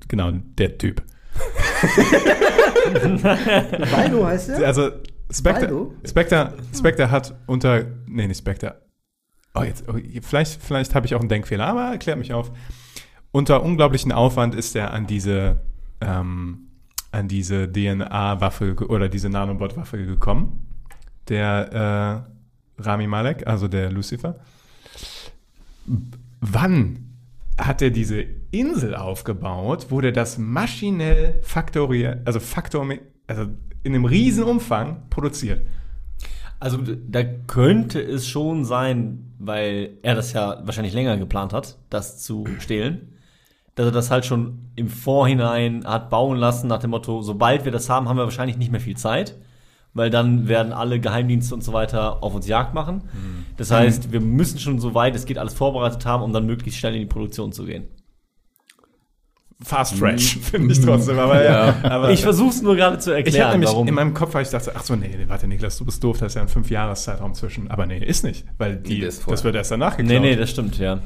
genau, 0.08 0.32
der 0.58 0.76
Typ. 0.78 1.02
Waldo 2.92 4.26
heißt 4.26 4.50
er? 4.50 4.66
Also 4.66 4.90
Spectre? 5.30 5.90
Spectre, 6.04 6.54
Spectre 6.74 7.10
hat 7.10 7.34
unter, 7.46 7.84
nee, 8.06 8.26
nicht 8.26 8.38
Spectre. 8.38 8.80
Oh, 9.54 9.62
jetzt, 9.62 9.84
oh, 9.88 9.94
vielleicht, 10.22 10.62
vielleicht 10.62 10.94
habe 10.94 11.06
ich 11.06 11.14
auch 11.14 11.20
einen 11.20 11.28
Denkfehler, 11.28 11.66
aber 11.66 11.90
erklärt 11.92 12.18
mich 12.18 12.32
auf. 12.32 12.50
Unter 13.36 13.62
unglaublichen 13.62 14.12
Aufwand 14.12 14.54
ist 14.54 14.74
er 14.74 14.94
an 14.94 15.06
diese, 15.06 15.60
ähm, 16.00 16.68
an 17.12 17.28
diese 17.28 17.70
DNA-Waffe 17.70 18.74
oder 18.88 19.10
diese 19.10 19.28
Nanobot-Waffe 19.28 20.06
gekommen. 20.06 20.66
Der 21.28 22.24
äh, 22.78 22.82
Rami 22.82 23.06
Malek, 23.06 23.46
also 23.46 23.68
der 23.68 23.92
Lucifer. 23.92 24.36
Wann 26.40 27.10
hat 27.58 27.82
er 27.82 27.90
diese 27.90 28.24
Insel 28.52 28.94
aufgebaut, 28.94 29.88
wo 29.90 30.00
der 30.00 30.12
das 30.12 30.38
maschinell 30.38 31.38
faktoriert, 31.42 32.26
also 32.26 32.40
faktor, 32.40 32.88
also 33.26 33.48
in 33.82 33.94
einem 33.94 34.06
riesen 34.06 34.44
Umfang 34.44 35.10
produziert? 35.10 35.60
Also 36.58 36.78
da 37.06 37.22
könnte 37.22 38.00
es 38.00 38.26
schon 38.26 38.64
sein, 38.64 39.34
weil 39.38 39.98
er 40.00 40.14
das 40.14 40.32
ja 40.32 40.62
wahrscheinlich 40.64 40.94
länger 40.94 41.18
geplant 41.18 41.52
hat, 41.52 41.76
das 41.90 42.22
zu 42.22 42.46
stehlen, 42.60 43.12
dass 43.76 43.86
er 43.86 43.92
das 43.92 44.10
halt 44.10 44.24
schon 44.26 44.70
im 44.74 44.88
Vorhinein 44.88 45.84
hat 45.86 46.10
bauen 46.10 46.38
lassen 46.38 46.66
nach 46.66 46.78
dem 46.78 46.90
Motto, 46.90 47.22
sobald 47.22 47.64
wir 47.64 47.72
das 47.72 47.88
haben, 47.88 48.08
haben 48.08 48.16
wir 48.16 48.24
wahrscheinlich 48.24 48.56
nicht 48.56 48.72
mehr 48.72 48.80
viel 48.80 48.96
Zeit, 48.96 49.36
weil 49.92 50.10
dann 50.10 50.48
werden 50.48 50.72
alle 50.72 50.98
Geheimdienste 50.98 51.54
und 51.54 51.62
so 51.62 51.72
weiter 51.72 52.22
auf 52.22 52.34
uns 52.34 52.46
Jagd 52.48 52.74
machen. 52.74 53.02
Das 53.58 53.70
heißt, 53.70 54.12
wir 54.12 54.20
müssen 54.20 54.58
schon 54.58 54.80
so 54.80 54.94
weit 54.94 55.14
es 55.14 55.26
geht 55.26 55.38
alles 55.38 55.54
vorbereitet 55.54 56.04
haben, 56.06 56.22
um 56.22 56.32
dann 56.32 56.46
möglichst 56.46 56.80
schnell 56.80 56.94
in 56.94 57.00
die 57.00 57.06
Produktion 57.06 57.52
zu 57.52 57.64
gehen. 57.64 57.84
Fast 59.62 59.94
fresh, 59.94 60.38
finde 60.42 60.72
ich 60.72 60.80
trotzdem. 60.80 61.18
Aber 61.18 61.42
ja, 61.42 61.74
aber 61.82 62.10
Ich 62.10 62.20
versuche 62.22 62.50
es 62.50 62.62
nur 62.62 62.76
gerade 62.76 62.98
zu 62.98 63.10
ich 63.12 63.24
erklären, 63.24 63.44
habe 63.44 63.52
nämlich 63.54 63.70
warum. 63.70 63.88
in 63.88 63.94
meinem 63.94 64.12
Kopf, 64.12 64.34
weil 64.34 64.42
ich 64.42 64.50
dachte, 64.50 64.72
ach 64.74 64.84
so, 64.84 64.96
nee, 64.96 65.08
nee, 65.08 65.24
warte, 65.28 65.46
Niklas, 65.46 65.78
du 65.78 65.86
bist 65.86 66.04
doof, 66.04 66.18
das 66.18 66.32
ist 66.32 66.34
ja 66.36 66.42
ein 66.42 66.48
Fünfjahreszeitraum 66.48 67.32
zwischen. 67.32 67.70
Aber 67.70 67.86
nee, 67.86 67.98
ist 67.98 68.22
nicht, 68.22 68.44
weil 68.58 68.76
die, 68.76 69.00
das 69.00 69.26
wird 69.44 69.54
erst 69.54 69.70
danach 69.70 69.96
geklaut. 69.96 70.20
nee, 70.22 70.30
nee, 70.30 70.36
das 70.36 70.50
stimmt, 70.50 70.78
ja. 70.78 71.00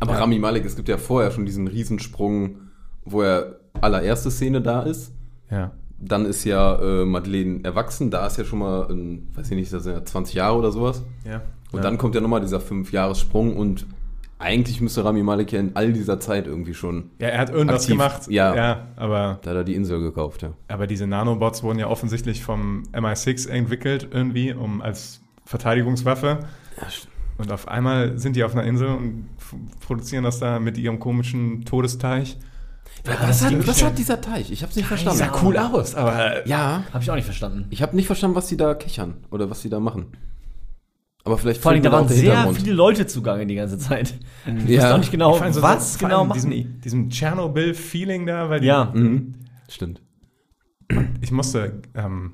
Aber 0.00 0.14
Rami 0.14 0.38
Malek, 0.38 0.64
es 0.64 0.76
gibt 0.76 0.88
ja 0.88 0.96
vorher 0.96 1.30
schon 1.30 1.44
diesen 1.46 1.66
Riesensprung, 1.66 2.56
wo 3.04 3.22
er 3.22 3.56
allererste 3.80 4.30
Szene 4.30 4.60
da 4.60 4.82
ist. 4.82 5.12
ja. 5.50 5.72
Dann 6.00 6.26
ist 6.26 6.44
ja 6.44 6.78
äh, 6.80 7.04
Madeleine 7.04 7.64
erwachsen, 7.64 8.08
da 8.12 8.24
ist 8.28 8.38
ja 8.38 8.44
schon 8.44 8.60
mal, 8.60 8.86
ein, 8.88 9.28
weiß 9.34 9.50
ich 9.50 9.56
nicht, 9.56 9.72
das 9.72 9.82
sind 9.82 9.94
ja 9.94 10.04
20 10.04 10.36
Jahre 10.36 10.56
oder 10.56 10.70
sowas. 10.70 11.02
ja. 11.24 11.42
Und 11.72 11.78
ja. 11.78 11.82
dann 11.82 11.98
kommt 11.98 12.14
ja 12.14 12.20
nochmal 12.20 12.40
dieser 12.40 12.60
5-Jahres-Sprung 12.60 13.56
und 13.56 13.84
eigentlich 14.38 14.80
müsste 14.80 15.04
Rami 15.04 15.22
Malek 15.22 15.52
ja 15.52 15.58
in 15.60 15.72
all 15.74 15.92
dieser 15.92 16.20
Zeit 16.20 16.46
irgendwie 16.46 16.72
schon, 16.72 17.10
Ja, 17.18 17.28
er 17.28 17.40
hat 17.40 17.50
irgendwas 17.50 17.82
aktiv, 17.82 17.96
gemacht. 17.96 18.28
ja. 18.30 18.54
ja 18.54 18.86
aber, 18.96 19.40
da 19.42 19.50
hat 19.50 19.56
er 19.56 19.64
die 19.64 19.74
Insel 19.74 20.00
gekauft, 20.00 20.42
ja. 20.42 20.52
aber 20.68 20.86
diese 20.86 21.06
Nanobots 21.06 21.62
wurden 21.64 21.78
ja 21.80 21.88
offensichtlich 21.88 22.44
vom 22.44 22.84
MI6 22.92 23.48
entwickelt, 23.48 24.08
irgendwie, 24.10 24.52
um 24.52 24.80
als 24.80 25.20
Verteidigungswaffe. 25.44 26.38
Und 27.38 27.52
auf 27.52 27.68
einmal 27.68 28.18
sind 28.18 28.34
die 28.36 28.42
auf 28.44 28.52
einer 28.54 28.64
Insel 28.64 28.88
und 28.88 29.28
produzieren 29.80 30.24
das 30.24 30.40
da 30.40 30.58
mit 30.58 30.76
ihrem 30.76 30.98
komischen 30.98 31.64
Todesteich. 31.64 32.36
Was 33.04 33.44
hat, 33.44 33.66
was 33.66 33.82
hat 33.84 33.96
dieser 33.96 34.20
Teich? 34.20 34.50
Ich 34.50 34.62
hab's 34.64 34.74
nicht 34.74 34.86
verstanden. 34.86 35.18
Sah 35.18 35.32
cool 35.42 35.56
aus, 35.56 35.94
aber 35.94 36.46
Ja, 36.48 36.82
Habe 36.92 37.02
ich 37.02 37.10
auch 37.10 37.14
nicht 37.14 37.24
verstanden. 37.24 37.66
ich 37.70 37.80
habe 37.80 37.94
nicht 37.94 38.06
verstanden, 38.06 38.34
was 38.36 38.48
die 38.48 38.56
da 38.56 38.74
kichern 38.74 39.18
oder 39.30 39.48
was 39.50 39.62
die 39.62 39.68
da 39.68 39.78
machen. 39.78 40.06
Aber 41.24 41.38
vielleicht 41.38 41.60
Vor 41.60 41.72
allem, 41.72 41.82
da 41.82 41.92
waren 41.92 42.08
sehr 42.08 42.52
viele 42.54 42.72
Leute 42.72 43.06
zugange 43.06 43.46
die 43.46 43.54
ganze 43.54 43.78
Zeit. 43.78 44.14
Ich 44.46 44.64
Ja. 44.70 44.82
wusste 44.82 44.94
auch 44.94 44.98
nicht 44.98 45.10
genau, 45.12 45.36
allem 45.38 45.52
so- 45.52 45.62
was 45.62 45.98
genau 45.98 46.24
machen 46.24 46.34
diesem, 46.36 46.50
die. 46.50 46.64
Diesem 46.64 47.10
Tschernobyl-Feeling 47.10 48.26
da, 48.26 48.50
weil 48.50 48.60
die, 48.60 48.66
Ja, 48.66 48.90
Mhm. 48.94 49.34
Stimmt. 49.68 50.02
ich 51.20 51.30
musste, 51.30 51.82
ähm, 51.94 52.32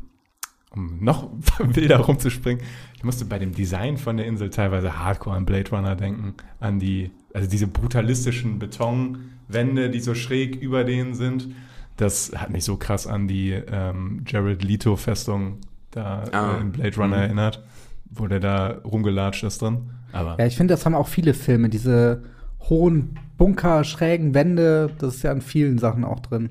um 0.74 0.98
noch 1.00 1.30
wilder 1.58 1.98
rumzuspringen, 1.98 2.62
ich 2.96 3.04
musste 3.04 3.24
bei 3.24 3.38
dem 3.38 3.52
Design 3.52 3.96
von 3.96 4.16
der 4.16 4.26
Insel 4.26 4.50
teilweise 4.50 4.98
hardcore 4.98 5.36
an 5.36 5.44
Blade 5.46 5.70
Runner 5.70 5.94
denken, 5.96 6.34
an 6.60 6.78
die, 6.78 7.10
also 7.32 7.48
diese 7.48 7.66
brutalistischen 7.66 8.58
Betonwände, 8.58 9.90
die 9.90 10.00
so 10.00 10.14
schräg 10.14 10.56
über 10.56 10.84
denen 10.84 11.14
sind. 11.14 11.48
Das 11.96 12.32
hat 12.34 12.50
mich 12.50 12.64
so 12.64 12.76
krass 12.76 13.06
an 13.06 13.28
die 13.28 13.50
ähm, 13.52 14.24
Jared 14.26 14.64
Leto-Festung 14.64 15.58
da 15.90 16.24
Ah. 16.32 16.56
äh, 16.56 16.60
in 16.60 16.72
Blade 16.72 16.96
Runner 16.96 17.16
Mhm. 17.18 17.22
erinnert, 17.22 17.62
wo 18.10 18.26
der 18.26 18.40
da 18.40 18.68
rumgelatscht 18.84 19.44
ist 19.44 19.62
drin. 19.62 19.90
Aber 20.12 20.36
Ja, 20.38 20.46
ich 20.46 20.56
finde, 20.56 20.74
das 20.74 20.84
haben 20.86 20.94
auch 20.94 21.08
viele 21.08 21.34
Filme, 21.34 21.68
diese 21.68 22.22
hohen 22.68 23.18
Bunker, 23.36 23.84
schrägen 23.84 24.32
Wände, 24.34 24.90
das 24.98 25.16
ist 25.16 25.22
ja 25.22 25.32
in 25.32 25.40
vielen 25.40 25.78
Sachen 25.78 26.04
auch 26.04 26.20
drin. 26.20 26.50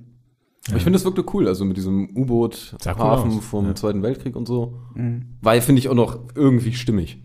Aber 0.68 0.77
ich 0.77 0.84
finde, 0.84 0.98
es 0.98 1.03
wirkte 1.03 1.26
cool, 1.34 1.48
also 1.48 1.65
mit 1.65 1.76
diesem 1.76 2.10
U-Boot, 2.15 2.76
cool 2.85 2.95
Hafen 2.95 3.38
aus, 3.38 3.45
vom 3.45 3.65
ja. 3.65 3.76
Zweiten 3.76 4.02
Weltkrieg 4.02 4.35
und 4.35 4.48
so. 4.48 4.80
Mhm. 4.95 5.38
War, 5.41 5.60
finde 5.61 5.80
ich, 5.80 5.90
auch 5.90 5.94
noch 5.94 6.19
irgendwie 6.35 6.73
stimmig, 6.73 7.22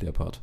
der 0.00 0.12
Part. 0.12 0.40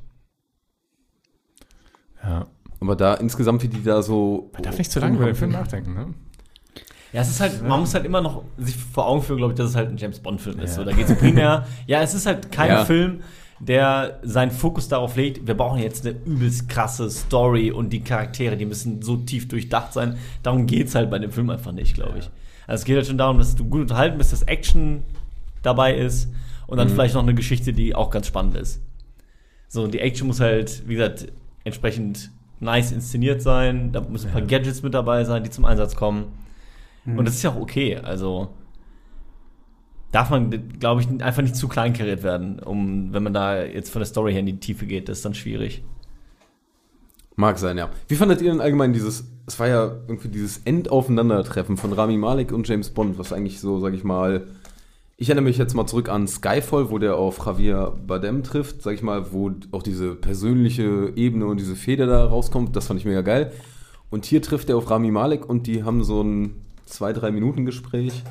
ja, 2.23 2.45
Aber 2.79 2.95
da 2.95 3.15
insgesamt, 3.15 3.63
wie 3.63 3.67
die 3.67 3.83
da 3.83 4.01
so. 4.03 4.51
man 4.53 4.61
darf 4.63 4.77
nicht 4.77 4.91
zu 4.91 4.99
lange 4.99 5.15
über 5.15 5.25
den 5.25 5.35
Film 5.35 5.51
nachdenken, 5.51 5.93
ne? 5.93 6.13
Ja, 7.13 7.21
es 7.21 7.29
ist 7.29 7.39
halt, 7.39 7.63
man 7.63 7.79
muss 7.79 7.93
halt 7.93 8.05
immer 8.05 8.21
noch 8.21 8.43
sich 8.57 8.75
vor 8.75 9.07
Augen 9.07 9.21
führen, 9.23 9.37
glaube 9.37 9.53
ich, 9.53 9.57
dass 9.57 9.69
es 9.69 9.75
halt 9.75 9.89
ein 9.89 9.97
James 9.97 10.19
Bond-Film 10.19 10.59
ist. 10.59 10.71
Ja. 10.71 10.75
So, 10.77 10.83
da 10.83 10.91
geht 10.91 11.09
es 11.09 11.17
primär, 11.17 11.65
ja, 11.87 12.01
es 12.01 12.13
ist 12.13 12.25
halt 12.25 12.51
kein 12.51 12.69
Ja. 12.69 12.85
Film, 12.85 13.21
der 13.59 14.19
seinen 14.23 14.51
Fokus 14.51 14.87
darauf 14.87 15.15
legt, 15.15 15.47
wir 15.47 15.55
brauchen 15.55 15.79
jetzt 15.79 16.05
eine 16.05 16.15
übelst 16.25 16.69
krasse 16.69 17.09
Story 17.09 17.71
und 17.71 17.91
die 17.91 18.01
Charaktere, 18.01 18.55
die 18.57 18.65
müssen 18.65 19.01
so 19.01 19.17
tief 19.17 19.47
durchdacht 19.47 19.93
sein. 19.93 20.17
Darum 20.43 20.67
geht 20.67 20.87
es 20.87 20.95
halt 20.95 21.09
bei 21.09 21.17
dem 21.19 21.31
Film 21.31 21.49
einfach 21.49 21.71
nicht, 21.71 21.95
glaube 21.95 22.19
ich. 22.19 22.29
Also 22.67 22.81
es 22.81 22.85
geht 22.85 22.95
halt 22.97 23.07
schon 23.07 23.17
darum, 23.17 23.37
dass 23.39 23.55
du 23.55 23.65
gut 23.65 23.81
unterhalten 23.81 24.17
bist, 24.17 24.31
dass 24.31 24.43
Action 24.43 25.03
dabei 25.63 25.95
ist 25.95 26.29
und 26.67 26.75
Mhm. 26.75 26.79
dann 26.79 26.89
vielleicht 26.89 27.15
noch 27.15 27.23
eine 27.23 27.33
Geschichte, 27.33 27.73
die 27.73 27.95
auch 27.95 28.09
ganz 28.11 28.27
spannend 28.27 28.55
ist. 28.55 28.81
So, 29.69 29.83
und 29.83 29.93
die 29.93 29.99
Action 29.99 30.27
muss 30.27 30.39
halt, 30.39 30.87
wie 30.87 30.93
gesagt, 30.95 31.27
entsprechend 31.63 32.31
nice 32.59 32.91
inszeniert 32.91 33.41
sein. 33.41 33.91
Da 33.91 34.01
müssen 34.01 34.27
ein 34.27 34.33
paar 34.33 34.41
Gadgets 34.41 34.81
mit 34.83 34.93
dabei 34.93 35.23
sein, 35.23 35.43
die 35.43 35.49
zum 35.49 35.65
Einsatz 35.65 35.95
kommen. 35.95 36.25
Und 37.05 37.23
das 37.25 37.35
ist 37.35 37.43
ja 37.43 37.51
auch 37.51 37.55
okay. 37.61 37.95
Also 37.97 38.49
darf 40.11 40.29
man, 40.29 40.79
glaube 40.79 41.01
ich, 41.01 41.07
einfach 41.21 41.41
nicht 41.41 41.55
zu 41.55 41.67
kleinkariert 41.67 42.23
werden, 42.23 42.59
um, 42.59 43.13
wenn 43.13 43.23
man 43.23 43.33
da 43.33 43.63
jetzt 43.63 43.89
von 43.89 43.99
der 43.99 44.07
Story 44.07 44.31
her 44.31 44.39
in 44.39 44.45
die 44.45 44.59
Tiefe 44.59 44.85
geht, 44.85 45.09
das 45.09 45.19
ist 45.19 45.25
dann 45.25 45.33
schwierig. 45.33 45.83
Mag 47.35 47.59
sein, 47.59 47.77
ja. 47.77 47.89
Wie 48.07 48.15
fandet 48.15 48.41
ihr 48.41 48.51
denn 48.51 48.61
allgemein 48.61 48.93
dieses, 48.93 49.25
es 49.45 49.59
war 49.59 49.67
ja 49.67 49.91
irgendwie 50.07 50.29
dieses 50.29 50.59
Endaufeinandertreffen 50.65 51.77
von 51.77 51.93
Rami 51.93 52.17
Malek 52.17 52.51
und 52.51 52.67
James 52.67 52.89
Bond, 52.89 53.19
was 53.19 53.31
eigentlich 53.31 53.59
so, 53.59 53.79
sag 53.79 53.93
ich 53.93 54.03
mal, 54.03 54.47
Ich 55.19 55.29
erinnere 55.29 55.45
mich 55.45 55.57
jetzt 55.57 55.73
mal 55.73 55.87
zurück 55.87 56.09
an 56.09 56.27
Skyfall, 56.27 56.91
wo 56.91 56.99
der 56.99 57.15
auf 57.15 57.43
Javier 57.43 57.97
Bardem 58.05 58.43
trifft, 58.43 58.83
sag 58.83 58.93
ich 58.93 59.01
mal, 59.01 59.31
wo 59.31 59.51
auch 59.71 59.81
diese 59.81 60.13
persönliche 60.13 61.11
Ebene 61.15 61.47
und 61.47 61.59
diese 61.59 61.75
Feder 61.75 62.05
da 62.05 62.23
rauskommt. 62.25 62.75
Das 62.75 62.85
fand 62.85 62.99
ich 62.99 63.05
mega 63.05 63.21
geil. 63.23 63.51
Und 64.11 64.25
hier 64.25 64.43
trifft 64.43 64.69
er 64.69 64.77
auf 64.77 64.91
Rami 64.91 65.09
Malek 65.09 65.49
und 65.49 65.65
die 65.65 65.83
haben 65.83 66.03
so 66.03 66.21
ein 66.21 66.61
zwei, 66.85 67.13
drei 67.13 67.31
Minuten 67.31 67.65
Gespräch. 67.65 68.23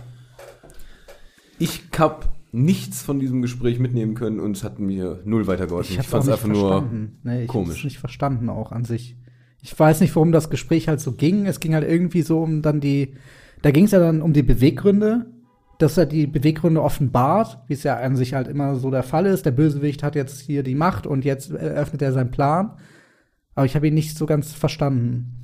Ich 1.59 1.85
hab 1.99 2.37
nichts 2.53 3.03
von 3.03 3.19
diesem 3.19 3.43
Gespräch 3.43 3.79
mitnehmen 3.79 4.15
können 4.15 4.41
und 4.41 4.57
es 4.57 4.65
hat 4.65 4.79
mir 4.79 5.21
null 5.25 5.47
weitergeholfen. 5.47 5.93
Ich, 5.93 5.99
hab's 5.99 6.09
fand 6.09 6.25
es 6.25 6.31
einfach 6.31 6.49
nicht 6.49 6.59
nur 6.59 6.71
verstanden. 6.71 7.19
Nee, 7.23 7.43
ich 7.43 7.49
komisch. 7.49 7.75
hab's 7.75 7.85
nicht 7.85 7.99
verstanden 7.99 8.49
auch 8.49 8.73
an 8.73 8.85
sich. 8.85 9.17
Ich 9.61 9.79
weiß 9.79 10.01
nicht, 10.01 10.15
warum 10.17 10.33
das 10.33 10.49
Gespräch 10.49 10.89
halt 10.89 11.01
so 11.01 11.13
ging. 11.13 11.47
Es 11.47 11.61
ging 11.61 11.75
halt 11.75 11.87
irgendwie 11.87 12.23
so 12.23 12.41
um 12.41 12.63
dann 12.63 12.81
die, 12.81 13.15
da 13.63 13.71
ging 13.71 13.85
es 13.85 13.91
ja 13.91 13.99
dann 13.99 14.23
um 14.23 14.33
die 14.33 14.43
Beweggründe, 14.43 15.27
dass 15.79 15.99
er 15.99 16.07
die 16.07 16.27
Beweggründe 16.27 16.83
offenbart, 16.83 17.59
wie 17.67 17.75
es 17.75 17.83
ja 17.83 17.99
an 17.99 18.17
sich 18.17 18.33
halt 18.33 18.49
immer 18.49 18.77
so 18.77 18.91
der 18.91 19.03
Fall 19.03 19.27
ist. 19.27 19.45
Der 19.45 19.51
Bösewicht 19.51 20.03
hat 20.03 20.15
jetzt 20.15 20.41
hier 20.41 20.63
die 20.63 20.75
Macht 20.75 21.07
und 21.07 21.25
jetzt 21.25 21.51
eröffnet 21.51 22.01
er 22.01 22.13
seinen 22.13 22.31
Plan. 22.31 22.79
Aber 23.55 23.67
ich 23.67 23.75
habe 23.75 23.89
ihn 23.89 23.95
nicht 23.95 24.17
so 24.17 24.25
ganz 24.25 24.53
verstanden. 24.53 25.43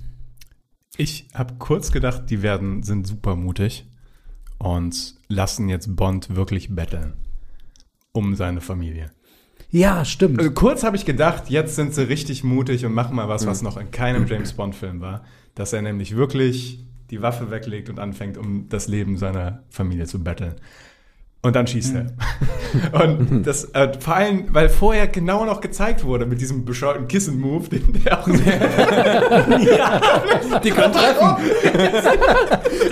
Ich 0.97 1.29
habe 1.35 1.55
kurz 1.59 1.93
gedacht, 1.93 2.31
die 2.31 2.43
werden, 2.43 2.83
sind 2.83 3.07
super 3.07 3.37
mutig 3.37 3.87
und 4.63 5.15
lassen 5.29 5.69
jetzt 5.69 5.97
Bond 5.97 6.35
wirklich 6.35 6.75
betteln 6.75 7.15
um 8.13 8.35
seine 8.37 8.61
Familie. 8.61 9.11
Ja, 9.71 10.05
stimmt. 10.05 10.39
Also 10.39 10.51
kurz 10.51 10.85
habe 10.85 10.97
ich 10.97 11.07
gedacht, 11.07 11.49
jetzt 11.49 11.77
sind 11.77 11.95
sie 11.95 12.07
richtig 12.07 12.45
mutig 12.45 12.85
und 12.85 12.93
machen 12.93 13.17
mal 13.17 13.29
was, 13.29 13.47
was 13.47 13.63
noch 13.63 13.79
in 13.79 13.91
keinem 13.91 14.27
James 14.27 14.53
Bond-Film 14.53 15.01
war. 15.01 15.25
Dass 15.55 15.73
er 15.73 15.81
nämlich 15.81 16.15
wirklich 16.15 16.85
die 17.11 17.23
Waffe 17.23 17.51
weglegt 17.51 17.89
und 17.89 17.99
anfängt, 17.99 18.37
um 18.37 18.69
das 18.69 18.87
Leben 18.87 19.17
seiner 19.17 19.63
Familie 19.71 20.07
zu 20.07 20.23
betteln. 20.23 20.57
Und 21.45 21.57
dann 21.57 21.67
schießt 21.67 21.97
er. 21.97 22.07
Und 23.05 23.43
das, 23.45 23.65
äh, 23.75 23.89
vor 23.99 24.15
allem, 24.15 24.45
weil 24.53 24.69
vorher 24.69 25.09
genau 25.09 25.45
noch 25.45 25.61
gezeigt 25.61 26.05
wurde 26.05 26.25
mit 26.25 26.41
diesem 26.41 26.65
bescheuerten 26.65 27.09
Kissen-Move, 27.09 27.69
den 27.69 27.93
der 28.05 28.21
auch 28.21 28.27
sehr 28.29 28.61
Die 30.63 30.71
können 30.71 30.93
treffen. 30.93 31.37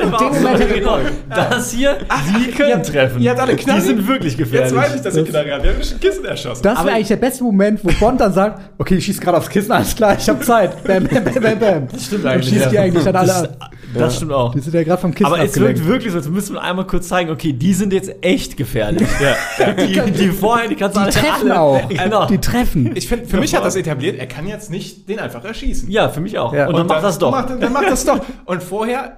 In 0.02 0.10
dem 0.10 0.42
Moment, 0.42 0.74
genau. 0.74 0.98
Das 1.28 1.70
hier, 1.70 1.98
die 2.36 2.50
können 2.50 2.82
treffen. 2.82 3.20
ihr 3.22 3.30
habt 3.30 3.40
alle 3.40 3.56
Knarren. 3.56 3.80
Die 3.80 3.86
sind 3.86 4.08
wirklich 4.08 4.36
Jetzt 4.36 4.50
gefährlich. 4.50 4.74
weiß 4.76 4.94
ich, 4.96 5.00
dass 5.02 5.16
ihr 5.16 5.24
Knarre 5.24 5.52
habt. 5.52 5.62
Wir 5.62 5.70
haben 5.72 5.80
ein 5.80 6.00
Kissen 6.00 6.24
erschossen. 6.24 6.62
Das 6.62 6.84
wäre 6.84 6.94
eigentlich 6.96 7.08
der 7.08 7.16
beste 7.16 7.44
Moment, 7.44 7.84
wo 7.84 7.90
Bond 8.00 8.20
dann 8.20 8.32
sagt, 8.32 8.60
okay, 8.78 8.96
ich 8.96 9.04
schieß 9.04 9.20
gerade 9.20 9.38
aufs 9.38 9.48
Kissen, 9.48 9.70
alles 9.72 9.94
klar, 9.94 10.16
ich 10.18 10.28
habe 10.28 10.40
Zeit. 10.40 10.82
Bam, 10.84 11.04
bam, 11.04 11.24
bam, 11.24 11.34
bam, 11.42 11.58
bam. 11.58 11.88
Das 11.92 12.06
stimmt 12.06 12.24
Und 12.24 12.30
eigentlich, 12.30 12.48
schießt 12.54 12.70
die 12.72 12.74
ja. 12.74 12.82
eigentlich 12.82 13.04
dann 13.04 13.16
alle 13.16 13.26
Das, 13.28 13.44
ab. 13.44 13.70
das 13.94 14.16
stimmt 14.16 14.32
auch. 14.32 14.52
Die 14.52 14.60
sind 14.60 14.74
ja 14.74 14.82
gerade 14.82 15.00
vom 15.00 15.14
Kissen 15.14 15.26
Aber 15.26 15.38
es 15.42 15.50
abgelenkt. 15.50 15.78
wirkt 15.80 15.88
wirklich 15.88 16.12
so, 16.12 16.18
als 16.18 16.28
müsste 16.28 16.52
man 16.54 16.62
einmal 16.64 16.86
kurz 16.86 17.08
zeigen, 17.08 17.30
okay, 17.30 17.52
die 17.52 17.74
sind 17.74 17.92
jetzt 17.92 18.10
echt 18.22 18.39
gefährlich. 18.56 19.08
Die, 19.78 20.10
die 20.12 20.28
vorher, 20.28 20.68
die 20.68 20.76
kannst 20.76 20.96
du 20.96 21.00
Die 21.00 21.04
alle 21.04 21.12
treffen 21.12 21.50
alle, 21.50 21.60
auch. 21.60 21.88
Genau. 21.88 22.26
Die 22.26 22.38
treffen. 22.38 22.96
Ich 22.96 23.08
finde, 23.08 23.26
für 23.26 23.38
mich 23.38 23.54
hat 23.54 23.64
das 23.64 23.76
etabliert, 23.76 24.18
er 24.18 24.26
kann 24.26 24.46
jetzt 24.46 24.70
nicht 24.70 25.08
den 25.08 25.18
einfach 25.18 25.44
erschießen. 25.44 25.90
Ja, 25.90 26.08
für 26.08 26.20
mich 26.20 26.38
auch. 26.38 26.52
Ja. 26.52 26.68
Und 26.68 26.76
dann 26.76 26.86
macht 26.86 27.04
das 27.04 27.18
doch. 27.18 27.30
Macht, 27.30 27.50
dann 27.50 27.72
macht 27.72 27.90
das 27.90 28.04
doch. 28.04 28.20
Und 28.46 28.62
vorher 28.62 29.16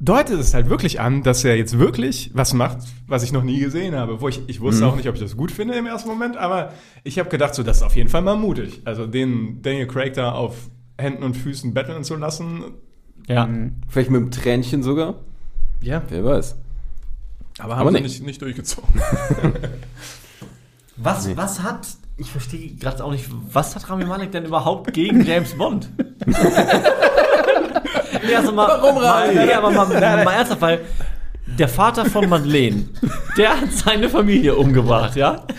deutet 0.00 0.40
es 0.40 0.54
halt 0.54 0.68
wirklich 0.68 1.00
an, 1.00 1.22
dass 1.22 1.44
er 1.44 1.56
jetzt 1.56 1.78
wirklich 1.78 2.30
was 2.34 2.54
macht, 2.54 2.78
was 3.06 3.22
ich 3.22 3.32
noch 3.32 3.42
nie 3.42 3.60
gesehen 3.60 3.94
habe. 3.94 4.20
Wo 4.20 4.28
ich, 4.28 4.40
ich 4.48 4.60
wusste 4.60 4.86
auch 4.86 4.96
nicht, 4.96 5.08
ob 5.08 5.14
ich 5.14 5.20
das 5.20 5.36
gut 5.36 5.50
finde 5.50 5.74
im 5.74 5.86
ersten 5.86 6.08
Moment, 6.08 6.36
aber 6.36 6.72
ich 7.04 7.18
habe 7.18 7.28
gedacht, 7.28 7.54
so, 7.54 7.62
das 7.62 7.78
ist 7.78 7.82
auf 7.82 7.96
jeden 7.96 8.08
Fall 8.08 8.22
mal 8.22 8.36
mutig. 8.36 8.80
Also 8.84 9.06
den 9.06 9.60
Daniel 9.62 9.86
Craig 9.86 10.14
da 10.14 10.32
auf 10.32 10.70
Händen 10.98 11.22
und 11.22 11.36
Füßen 11.36 11.74
betteln 11.74 12.02
zu 12.02 12.16
lassen. 12.16 12.64
Ja. 13.28 13.48
Vielleicht 13.88 14.10
mit 14.10 14.20
einem 14.20 14.30
Tränchen 14.30 14.82
sogar. 14.82 15.16
Ja. 15.82 16.02
Wer 16.08 16.24
weiß. 16.24 16.56
Aber 17.60 17.74
Aber 17.74 17.76
haben 17.76 17.88
sie 17.88 17.94
nee. 17.94 18.00
nicht, 18.02 18.22
nicht 18.22 18.42
durchgezogen. 18.42 18.88
Was, 21.02 21.34
was 21.34 21.62
hat, 21.62 21.86
ich 22.18 22.30
verstehe 22.30 22.74
gerade 22.74 23.02
auch 23.02 23.10
nicht, 23.10 23.24
was 23.30 23.74
hat 23.74 23.88
Rami 23.88 24.04
Malek 24.04 24.32
denn 24.32 24.44
überhaupt 24.44 24.92
gegen 24.92 25.24
James 25.24 25.56
Bond? 25.56 25.88
nee, 26.26 26.34
also 28.36 28.52
mal, 28.52 28.68
Warum 28.68 28.98
Rami? 28.98 29.34
Mal, 29.34 29.46
nee, 29.46 29.52
aber 29.54 29.70
mal, 29.70 29.86
mal 29.86 30.30
ernsthaft, 30.30 30.60
weil 30.60 30.84
der 31.58 31.68
Vater 31.68 32.04
von 32.04 32.28
Madeleine, 32.28 32.90
der 33.38 33.58
hat 33.60 33.72
seine 33.72 34.10
Familie 34.10 34.56
umgebracht, 34.56 35.16
ja? 35.16 35.46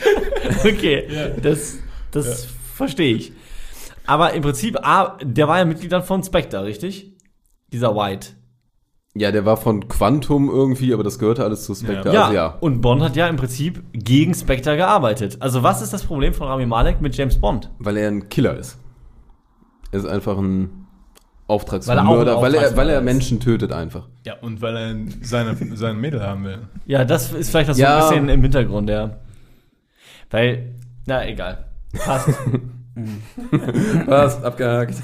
Okay, 0.59 1.07
das, 1.41 1.79
das 2.11 2.45
verstehe 2.75 3.15
ich. 3.15 3.33
Aber 4.05 4.33
im 4.33 4.43
Prinzip, 4.43 4.77
ah, 4.81 5.17
der 5.23 5.47
war 5.47 5.57
ja 5.57 5.65
Mitglied 5.65 5.91
dann 5.91 6.03
von 6.03 6.23
Spectre, 6.23 6.63
richtig? 6.63 7.13
Dieser 7.71 7.95
White. 7.95 8.27
Ja, 9.13 9.31
der 9.31 9.43
war 9.45 9.57
von 9.57 9.89
Quantum 9.89 10.49
irgendwie, 10.49 10.93
aber 10.93 11.03
das 11.03 11.19
gehörte 11.19 11.43
alles 11.43 11.65
zu 11.65 11.75
Spectre. 11.75 12.13
Ja, 12.13 12.21
Also 12.23 12.33
ja. 12.33 12.57
und 12.61 12.79
Bond 12.79 13.01
hat 13.01 13.15
ja 13.17 13.27
im 13.27 13.35
Prinzip 13.35 13.83
gegen 13.91 14.33
Spectre 14.33 14.77
gearbeitet. 14.77 15.38
Also 15.41 15.63
was 15.63 15.81
ist 15.81 15.91
das 15.91 16.03
Problem 16.03 16.33
von 16.33 16.47
Rami 16.47 16.65
Malek 16.65 17.01
mit 17.01 17.15
James 17.17 17.38
Bond? 17.38 17.69
Weil 17.79 17.97
er 17.97 18.07
ein 18.07 18.29
Killer 18.29 18.55
ist. 18.57 18.77
Er 19.91 19.99
ist 19.99 20.05
einfach 20.05 20.38
ein 20.38 20.69
Weil 20.69 20.69
er 20.69 21.55
Auftragsmörder, 21.55 22.41
weil, 22.41 22.55
er, 22.55 22.77
weil 22.77 22.89
er. 22.89 23.01
Menschen 23.01 23.41
tötet 23.41 23.73
einfach. 23.73 24.07
ja, 24.25 24.35
und 24.39 24.61
weil 24.61 24.77
er 24.77 24.95
seine, 25.21 25.57
seine 25.75 25.95
Mädel 25.99 26.23
haben 26.23 26.45
will. 26.45 26.59
Ja, 26.85 27.03
das 27.03 27.33
ist 27.33 27.49
vielleicht 27.51 27.69
das 27.69 27.77
Ja. 27.77 27.99
so 28.03 28.07
ein 28.07 28.09
bisschen 28.13 28.29
im 28.29 28.41
Hintergrund, 28.43 28.89
ja. 28.89 29.17
Weil, 30.29 30.75
na 31.05 31.27
egal. 31.27 31.65
Passt. 32.05 32.29
Was? 34.05 34.41
Abgehakt. 34.41 34.95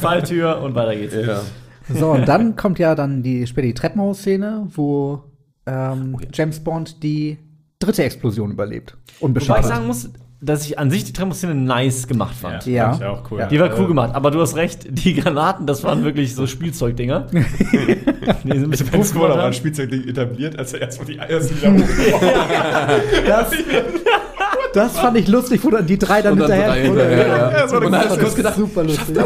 Falltür 0.00 0.62
und 0.62 0.74
weiter 0.74 0.96
geht's. 0.96 1.14
ja. 1.14 1.42
So, 1.94 2.10
und 2.12 2.28
dann 2.28 2.56
kommt 2.56 2.78
ja 2.78 2.94
dann 2.94 3.22
die 3.22 3.46
später 3.46 3.66
die 3.66 3.74
Treppenhausszene, 3.74 4.66
wo 4.74 5.22
ähm, 5.66 6.16
Oh 6.16 6.24
James 6.32 6.60
Bond 6.60 7.02
die 7.02 7.38
dritte 7.78 8.04
Explosion 8.04 8.50
überlebt. 8.50 8.92
Wobei 8.92 9.16
ich 9.16 9.22
Unbeschadet. 9.22 9.64
sagen 9.66 9.86
muss, 9.86 10.10
dass 10.42 10.64
ich 10.64 10.78
an 10.78 10.90
sich 10.90 11.04
die 11.04 11.12
Tremor-Szene 11.12 11.54
nice 11.54 12.06
gemacht 12.08 12.34
fand. 12.34 12.64
Ja. 12.64 12.92
fand 12.92 13.02
ich 13.02 13.06
auch 13.06 13.30
cool. 13.30 13.40
Ja. 13.40 13.46
Die 13.46 13.60
war 13.60 13.78
cool 13.78 13.88
gemacht, 13.88 14.14
aber 14.14 14.30
du 14.30 14.40
hast 14.40 14.56
recht, 14.56 14.86
die 14.88 15.14
Granaten, 15.14 15.66
das 15.66 15.84
waren 15.84 16.02
wirklich 16.02 16.34
so 16.34 16.46
Spielzeugdinger. 16.46 17.26
die 17.30 18.58
so 18.58 18.64
ein 18.64 18.70
bisschen 18.70 18.90
gemacht 18.90 19.14
aber 19.16 19.44
ein. 19.44 19.52
Spielzeugding 19.52 20.08
etabliert, 20.08 20.58
als 20.58 20.72
er 20.72 20.80
erstmal 20.80 21.06
die 21.08 21.18
ersten 21.18 21.56
wieder 21.58 21.72
hochgeworfen 21.74 22.26
das, 23.26 23.50
das 24.72 24.98
fand 24.98 25.16
ich 25.16 25.28
lustig, 25.28 25.60
wo 25.62 25.70
dann 25.70 25.86
die 25.86 25.98
drei 25.98 26.22
dann 26.22 26.38
hinterher. 26.38 26.68
drei 26.68 26.82
hinterher, 26.82 27.26
ja. 27.26 27.26
Ja, 27.26 27.50
das 27.50 27.72
war 27.72 27.82
Und 27.82 27.92
dann 27.92 28.04
hast 28.04 28.16
du 28.16 28.20
kurz 28.20 28.34
gedacht, 28.34 28.56
super 28.56 28.84
lustig. 28.84 29.14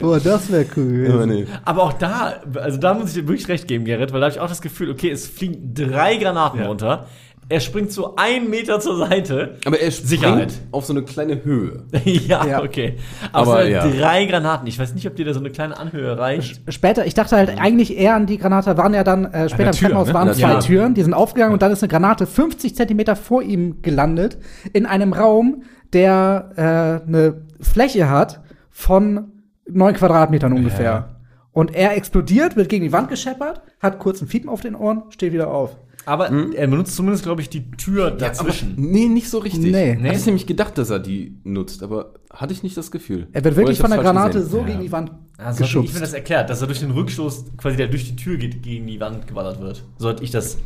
Boah, 0.00 0.20
das 0.20 0.50
wäre 0.52 0.66
cool. 0.76 1.10
aber 1.12 1.26
nee. 1.26 1.46
Aber 1.64 1.82
auch 1.82 1.92
da, 1.94 2.34
also 2.54 2.78
da 2.78 2.94
muss 2.94 3.08
ich 3.10 3.14
dir 3.14 3.28
wirklich 3.28 3.48
recht 3.48 3.68
geben, 3.68 3.84
Gerrit, 3.84 4.12
weil 4.12 4.20
da 4.20 4.26
habe 4.26 4.34
ich 4.34 4.40
auch 4.40 4.48
das 4.48 4.60
Gefühl, 4.60 4.90
okay, 4.90 5.10
es 5.10 5.26
fliegen 5.26 5.72
drei 5.74 6.16
Granaten 6.16 6.62
runter. 6.62 7.06
Er 7.50 7.60
springt 7.60 7.90
so 7.90 8.14
einen 8.16 8.50
Meter 8.50 8.78
zur 8.78 8.98
Seite. 8.98 9.56
Aber 9.64 9.80
er 9.80 9.90
springt 9.90 10.08
Sicherheit. 10.08 10.52
auf 10.70 10.84
so 10.84 10.92
eine 10.92 11.02
kleine 11.02 11.44
Höhe. 11.44 11.84
ja, 12.04 12.46
Ja. 12.46 12.62
okay. 12.62 12.98
Aber, 13.32 13.52
Aber 13.52 13.68
ja. 13.68 13.88
drei 13.88 14.26
Granaten. 14.26 14.66
Ich 14.66 14.78
weiß 14.78 14.94
nicht, 14.94 15.06
ob 15.06 15.16
dir 15.16 15.24
da 15.24 15.32
so 15.32 15.40
eine 15.40 15.50
kleine 15.50 15.78
Anhöhe 15.78 16.18
reicht. 16.18 16.60
Später, 16.68 17.06
ich 17.06 17.14
dachte 17.14 17.36
halt 17.36 17.58
eigentlich 17.58 17.96
eher 17.96 18.14
an 18.16 18.26
die 18.26 18.36
Granate, 18.36 18.76
waren 18.76 18.92
ja 18.92 19.02
dann, 19.02 19.24
äh, 19.26 19.48
später 19.48 19.70
im 19.70 19.72
Tür, 19.72 19.88
Treppenhaus 19.88 20.08
ne? 20.08 20.14
waren 20.14 20.34
zwei 20.34 20.52
ja. 20.52 20.60
Türen, 20.60 20.92
die 20.94 21.02
sind 21.02 21.14
aufgegangen 21.14 21.54
und 21.54 21.62
dann 21.62 21.72
ist 21.72 21.82
eine 21.82 21.88
Granate 21.88 22.26
50 22.26 22.76
Zentimeter 22.76 23.16
vor 23.16 23.42
ihm 23.42 23.80
gelandet, 23.80 24.36
in 24.74 24.84
einem 24.84 25.14
Raum, 25.14 25.62
der 25.94 26.50
äh, 26.56 27.08
eine 27.08 27.46
Fläche 27.60 28.10
hat 28.10 28.42
von 28.70 29.32
neun 29.66 29.94
Quadratmetern 29.94 30.52
ungefähr. 30.52 30.84
Ja. 30.84 31.08
Und 31.52 31.74
er 31.74 31.96
explodiert, 31.96 32.56
wird 32.56 32.68
gegen 32.68 32.84
die 32.84 32.92
Wand 32.92 33.08
gescheppert, 33.08 33.62
hat 33.80 33.98
kurz 33.98 34.20
ein 34.20 34.28
Fiepen 34.28 34.50
auf 34.50 34.60
den 34.60 34.74
Ohren, 34.74 35.04
steht 35.10 35.32
wieder 35.32 35.48
auf. 35.48 35.76
Aber 36.08 36.30
er 36.30 36.66
benutzt 36.66 36.96
zumindest, 36.96 37.24
glaube 37.24 37.42
ich, 37.42 37.50
die 37.50 37.70
Tür 37.72 38.10
dazwischen. 38.10 38.72
Nee, 38.78 39.08
nicht 39.08 39.28
so 39.28 39.40
richtig. 39.40 39.70
Nee. 39.70 39.94
Hatte 39.94 40.16
ich 40.16 40.24
nämlich 40.24 40.46
gedacht, 40.46 40.78
dass 40.78 40.88
er 40.88 41.00
die 41.00 41.36
nutzt, 41.44 41.82
aber 41.82 42.14
hatte 42.32 42.54
ich 42.54 42.62
nicht 42.62 42.78
das 42.78 42.90
Gefühl. 42.90 43.26
Er 43.34 43.44
wird 43.44 43.56
wirklich 43.56 43.76
ich 43.76 43.82
von 43.82 43.90
der 43.90 44.00
Granate 44.00 44.38
gesehen. 44.38 44.50
so 44.50 44.62
gegen 44.62 44.80
die 44.80 44.90
Wand 44.90 45.12
Also 45.36 45.64
ich 45.64 45.70
finde 45.70 45.84
geschubst. 45.84 46.02
das 46.02 46.14
erklärt, 46.14 46.48
dass 46.48 46.62
er 46.62 46.66
durch 46.66 46.80
den 46.80 46.92
Rückstoß 46.92 47.56
quasi 47.58 47.76
der 47.76 47.88
durch 47.88 48.08
die 48.08 48.16
Tür 48.16 48.38
geht, 48.38 48.62
gegen 48.62 48.86
die 48.86 48.98
Wand 49.00 49.26
geballert 49.26 49.60
wird. 49.60 49.84
So 49.98 50.08
hatte 50.08 50.24
ich 50.24 50.30
das 50.30 50.56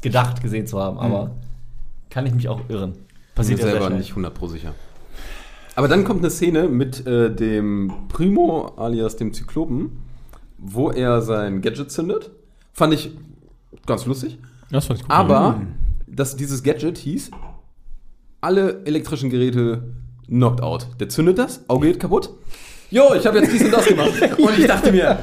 gedacht, 0.00 0.40
gesehen 0.40 0.66
zu 0.66 0.80
haben. 0.80 0.98
Aber 0.98 1.32
kann 2.08 2.24
ich 2.24 2.32
mich 2.32 2.48
auch 2.48 2.62
irren. 2.70 2.92
Passiert 3.34 3.34
Passiert 3.34 3.58
ja 3.58 3.64
sehr 3.66 3.80
selber 3.82 3.90
nicht 3.90 4.10
100 4.10 4.32
pro 4.32 4.46
sicher. 4.46 4.74
Aber 5.76 5.88
dann 5.88 6.04
kommt 6.04 6.20
eine 6.20 6.30
Szene 6.30 6.68
mit 6.68 7.06
äh, 7.06 7.30
dem 7.30 7.92
Primo 8.08 8.72
alias 8.78 9.16
dem 9.16 9.34
Zyklopen, 9.34 9.90
wo 10.56 10.90
er 10.90 11.20
sein 11.20 11.60
Gadget 11.60 11.90
zündet. 11.90 12.30
Fand 12.72 12.94
ich 12.94 13.10
ganz 13.86 14.06
lustig. 14.06 14.38
Das 14.70 14.86
fand 14.86 15.00
ich 15.00 15.04
cool. 15.06 15.12
Aber 15.14 15.60
dass 16.06 16.36
dieses 16.36 16.62
Gadget 16.62 16.98
hieß, 16.98 17.30
alle 18.40 18.82
elektrischen 18.84 19.30
Geräte 19.30 19.82
knocked 20.26 20.60
out. 20.62 20.86
Der 21.00 21.08
zündet 21.08 21.38
das, 21.38 21.64
Auge 21.68 21.88
geht 21.88 22.00
kaputt. 22.00 22.30
Jo, 22.90 23.12
ich 23.14 23.26
habe 23.26 23.38
jetzt 23.40 23.52
dies 23.52 23.64
und 23.64 23.70
das 23.72 23.84
gemacht. 23.86 24.10
Und 24.38 24.58
ich 24.58 24.66
dachte 24.66 24.90
mir, 24.90 25.18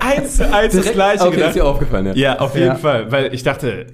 eins 0.00 0.36
zu 0.36 0.52
eins 0.52 0.74
das 0.74 0.92
gleiche 0.92 1.26
okay, 1.26 1.46
ist 1.46 1.54
dir 1.54 1.64
aufgefallen, 1.64 2.06
ja. 2.06 2.12
Ja, 2.14 2.38
auf 2.40 2.54
jeden 2.54 2.66
Ja. 2.68 2.74
Fall, 2.74 3.10
weil 3.10 3.32
ich 3.32 3.42
dachte, 3.42 3.86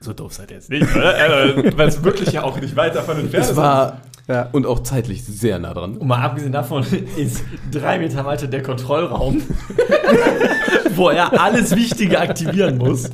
so 0.00 0.14
doof 0.14 0.32
seid 0.32 0.50
ihr 0.50 0.56
jetzt 0.56 0.70
nicht, 0.70 0.86
oder? 0.96 1.14
Also, 1.14 1.76
weil 1.76 1.88
es 1.88 2.02
wirklich 2.02 2.32
ja 2.32 2.44
auch 2.44 2.58
nicht 2.58 2.74
weit 2.76 2.94
davon 2.96 3.18
entfernt 3.18 3.44
Es 3.44 3.50
ist. 3.50 3.56
war 3.56 4.00
Ja. 4.30 4.48
Und 4.52 4.64
auch 4.64 4.80
zeitlich 4.84 5.24
sehr 5.24 5.58
nah 5.58 5.74
dran. 5.74 5.96
Und 5.96 6.06
mal 6.06 6.22
abgesehen 6.22 6.52
davon 6.52 6.84
ist 7.16 7.42
drei 7.72 7.98
Meter 7.98 8.24
weiter 8.24 8.46
der 8.46 8.62
Kontrollraum, 8.62 9.42
wo 10.94 11.08
er 11.08 11.40
alles 11.40 11.74
Wichtige 11.74 12.20
aktivieren 12.20 12.78
muss. 12.78 13.10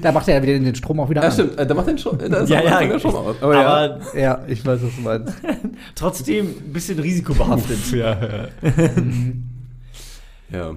Da 0.00 0.12
macht 0.12 0.28
er 0.28 0.36
ja 0.36 0.42
wieder 0.42 0.58
den 0.58 0.74
Strom 0.74 1.00
auch 1.00 1.10
wieder 1.10 1.20
Ja, 1.22 1.28
an. 1.28 1.32
stimmt. 1.34 1.58
Da 1.58 1.74
macht 1.74 1.88
den 1.88 1.98
schon, 1.98 2.16
da 2.18 2.24
ist 2.38 2.48
Ja, 2.50 2.62
ja, 2.62 2.80
der 2.80 2.98
schon 3.00 3.14
aus. 3.14 3.36
Aber, 3.40 3.54
Aber 3.56 4.00
ja. 4.14 4.20
Ja, 4.20 4.40
ich 4.46 4.64
weiß, 4.64 4.80
was 4.82 4.94
du 4.96 5.00
meinst. 5.02 5.34
trotzdem 5.96 6.46
ein 6.46 6.72
bisschen 6.72 6.98
risikobehaftet. 7.00 7.78
Ja, 7.92 8.16
ja. 8.22 8.48
ja. 10.52 10.70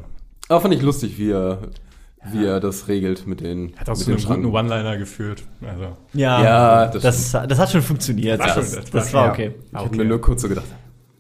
Aber 0.48 0.62
fand 0.62 0.74
ich 0.74 0.82
lustig, 0.82 1.18
wie 1.18 1.32
er, 1.32 1.60
wie 2.32 2.46
er 2.46 2.60
das 2.60 2.88
regelt 2.88 3.28
mit 3.28 3.42
den 3.42 3.74
Hat 3.78 3.90
auch 3.90 3.94
mit 3.94 3.98
zu 4.00 4.06
den 4.06 4.16
einem 4.16 4.18
guten 4.18 4.54
Schranken. 4.54 4.56
One-Liner 4.74 4.98
geführt. 4.98 5.44
Also, 5.62 5.96
Ja, 6.14 6.44
Ja, 6.44 6.86
das 6.88 7.02
das, 7.04 7.48
das, 7.48 7.60
hat 7.60 7.72
schon 7.72 7.82
funktioniert. 7.82 8.40
War 8.40 8.48
das, 8.48 8.56
schon- 8.56 8.82
das, 8.82 8.92
das 8.92 9.14
war 9.14 9.26
war- 9.26 9.32
okay. 9.34 9.52
Ich 9.72 9.78
hab 9.78 9.96
mir 9.96 10.06
nur 10.06 10.20
kurz 10.22 10.42
so 10.42 10.50
gedacht, 10.50 10.66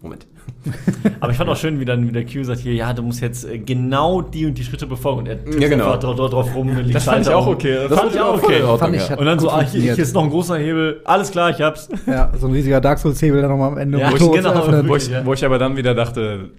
Moment. 0.02 0.27
Aber 1.19 1.32
ich 1.32 1.38
fand 1.38 1.49
auch 1.49 1.57
schön, 1.57 1.80
wie 1.80 1.86
dann 1.86 2.07
wieder 2.07 2.23
Q 2.23 2.44
sagt, 2.44 2.60
hier, 2.60 2.73
ja, 2.73 2.94
du 2.94 3.02
musst 3.03 3.22
jetzt 3.22 3.45
äh, 3.45 3.57
genau 3.60 4.22
die 4.22 4.45
und 4.45 4.56
die 4.57 4.64
Schritte 4.64 4.86
befolgen. 4.88 5.19
Und 5.22 5.27
er 5.27 5.44
tippt 5.44 5.60
Ja, 5.61 5.68
genau. 5.69 5.86
einfach 5.86 5.99
drauf, 5.99 6.15
drauf, 6.15 6.30
drauf 6.32 6.56
rum. 6.56 6.72
das 6.91 7.03
fand 7.03 7.22
ich 7.26 7.34
auch 7.34 7.48
okay. 7.48 7.88
Das 7.90 7.99
fand 7.99 8.14
ich 8.14 8.19
auch 8.22 8.41
okay. 8.44 8.61
Ordnung, 8.64 8.77
Fand 8.80 8.95
ich, 8.95 9.18
Und 9.18 9.26
dann 9.26 9.40
so, 9.40 9.49
ah, 9.49 9.61
hier, 9.61 9.94
hier 9.94 9.98
ist 10.03 10.14
noch 10.14 10.23
ein 10.23 10.30
großer 10.30 10.57
Hebel. 10.57 11.02
Alles 11.06 11.32
klar, 11.32 11.49
ich 11.52 11.61
hab's. 11.61 11.90
Ja, 12.07 12.32
so 12.40 12.48
ein 12.48 12.53
riesiger 12.53 12.82
Dark 12.82 12.99
Souls-Hebel 12.99 13.41
dann 13.41 13.52
nochmal 13.52 13.72
am 13.72 13.77
Ende. 13.77 13.99
Ja, 13.99 14.10
um 14.11 14.18
Tore 14.18 14.38
zu 14.41 14.44
genau. 14.44 14.88
Wo 14.88 14.95
ich, 14.95 15.10
wo 15.23 15.34
ich 15.34 15.45
aber 15.45 15.57
dann 15.60 15.77
wieder 15.77 15.94
dachte, 15.95 16.49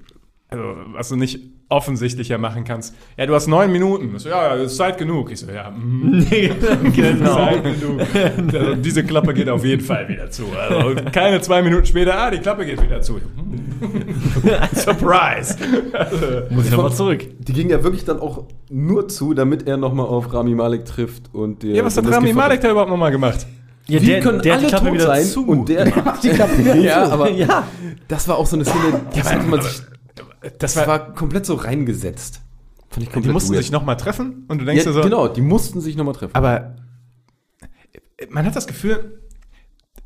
also, 0.56 0.76
was 0.92 1.08
du 1.08 1.16
nicht 1.16 1.40
offensichtlicher 1.68 2.38
machen 2.38 2.64
kannst. 2.64 2.94
Ja, 3.16 3.26
du 3.26 3.34
hast 3.34 3.48
neun 3.48 3.72
Minuten. 3.72 4.14
Ich 4.16 4.22
so, 4.22 4.28
ja, 4.28 4.54
ja, 4.56 4.62
ist 4.62 4.76
Zeit 4.76 4.98
genug. 4.98 5.32
Ich 5.32 5.40
so, 5.40 5.50
ja, 5.50 5.70
mm, 5.76 6.26
genau. 6.94 7.34
Zeit 7.34 7.62
genug. 7.64 8.00
Also, 8.52 8.74
diese 8.76 9.04
Klappe 9.04 9.34
geht 9.34 9.48
auf 9.48 9.64
jeden 9.64 9.82
Fall 9.82 10.08
wieder 10.08 10.30
zu. 10.30 10.44
Also, 10.56 10.94
keine 11.12 11.40
zwei 11.40 11.62
Minuten 11.62 11.86
später, 11.86 12.16
ah, 12.18 12.30
die 12.30 12.38
Klappe 12.38 12.64
geht 12.64 12.80
wieder 12.82 13.00
zu. 13.00 13.20
Surprise! 14.74 15.56
Muss 16.50 16.66
ich 16.66 16.70
nochmal 16.70 16.92
zurück. 16.92 17.26
Die 17.40 17.52
ging 17.52 17.68
ja 17.68 17.82
wirklich 17.82 18.04
dann 18.04 18.20
auch 18.20 18.44
nur 18.70 19.08
zu, 19.08 19.34
damit 19.34 19.66
er 19.66 19.76
nochmal 19.76 20.06
auf 20.06 20.32
Rami 20.32 20.54
Malek 20.54 20.84
trifft 20.84 21.34
und 21.34 21.62
der. 21.62 21.74
Ja, 21.74 21.84
was 21.84 21.96
hat 21.96 22.06
das 22.06 22.12
Rami 22.12 22.32
Malek 22.32 22.60
da 22.60 22.70
überhaupt 22.70 22.90
nochmal 22.90 23.10
gemacht? 23.10 23.46
Ja, 23.88 24.00
Wie 24.00 24.06
der, 24.06 24.20
können 24.20 24.42
der 24.42 24.54
alle 24.54 24.66
Klappe 24.66 24.86
tot 24.86 24.94
wieder 24.94 25.06
sein 25.06 25.24
zu. 25.24 25.46
und 25.46 25.68
der 25.68 25.86
Macht 26.04 26.24
die 26.24 26.30
Klappe 26.30 26.58
wieder 26.58 26.74
ja, 26.74 27.04
zu. 27.04 27.12
aber 27.12 27.30
ja. 27.30 27.68
das 28.08 28.26
war 28.26 28.36
auch 28.36 28.46
so 28.46 28.56
eine 28.56 28.64
Szene, 28.64 29.00
die 29.14 29.20
konnte 29.20 29.46
man 29.46 29.62
sich, 29.62 29.80
Das 30.40 30.52
das 30.58 30.76
war, 30.76 30.86
war 30.86 31.14
komplett 31.14 31.46
so 31.46 31.54
reingesetzt. 31.54 32.40
Fand 32.90 33.02
ich 33.02 33.08
die 33.08 33.12
komplett 33.14 33.32
mussten 33.32 33.52
weird. 33.52 33.62
sich 33.64 33.72
nochmal 33.72 33.96
treffen 33.96 34.44
und 34.48 34.60
du 34.60 34.64
denkst 34.64 34.84
ja, 34.84 34.90
dir 34.90 34.94
so, 34.94 35.00
genau, 35.02 35.28
die 35.28 35.40
mussten 35.40 35.80
sich 35.80 35.96
nochmal 35.96 36.14
treffen. 36.14 36.34
Aber 36.34 36.76
man 38.30 38.46
hat 38.46 38.56
das 38.56 38.66
Gefühl, 38.66 39.20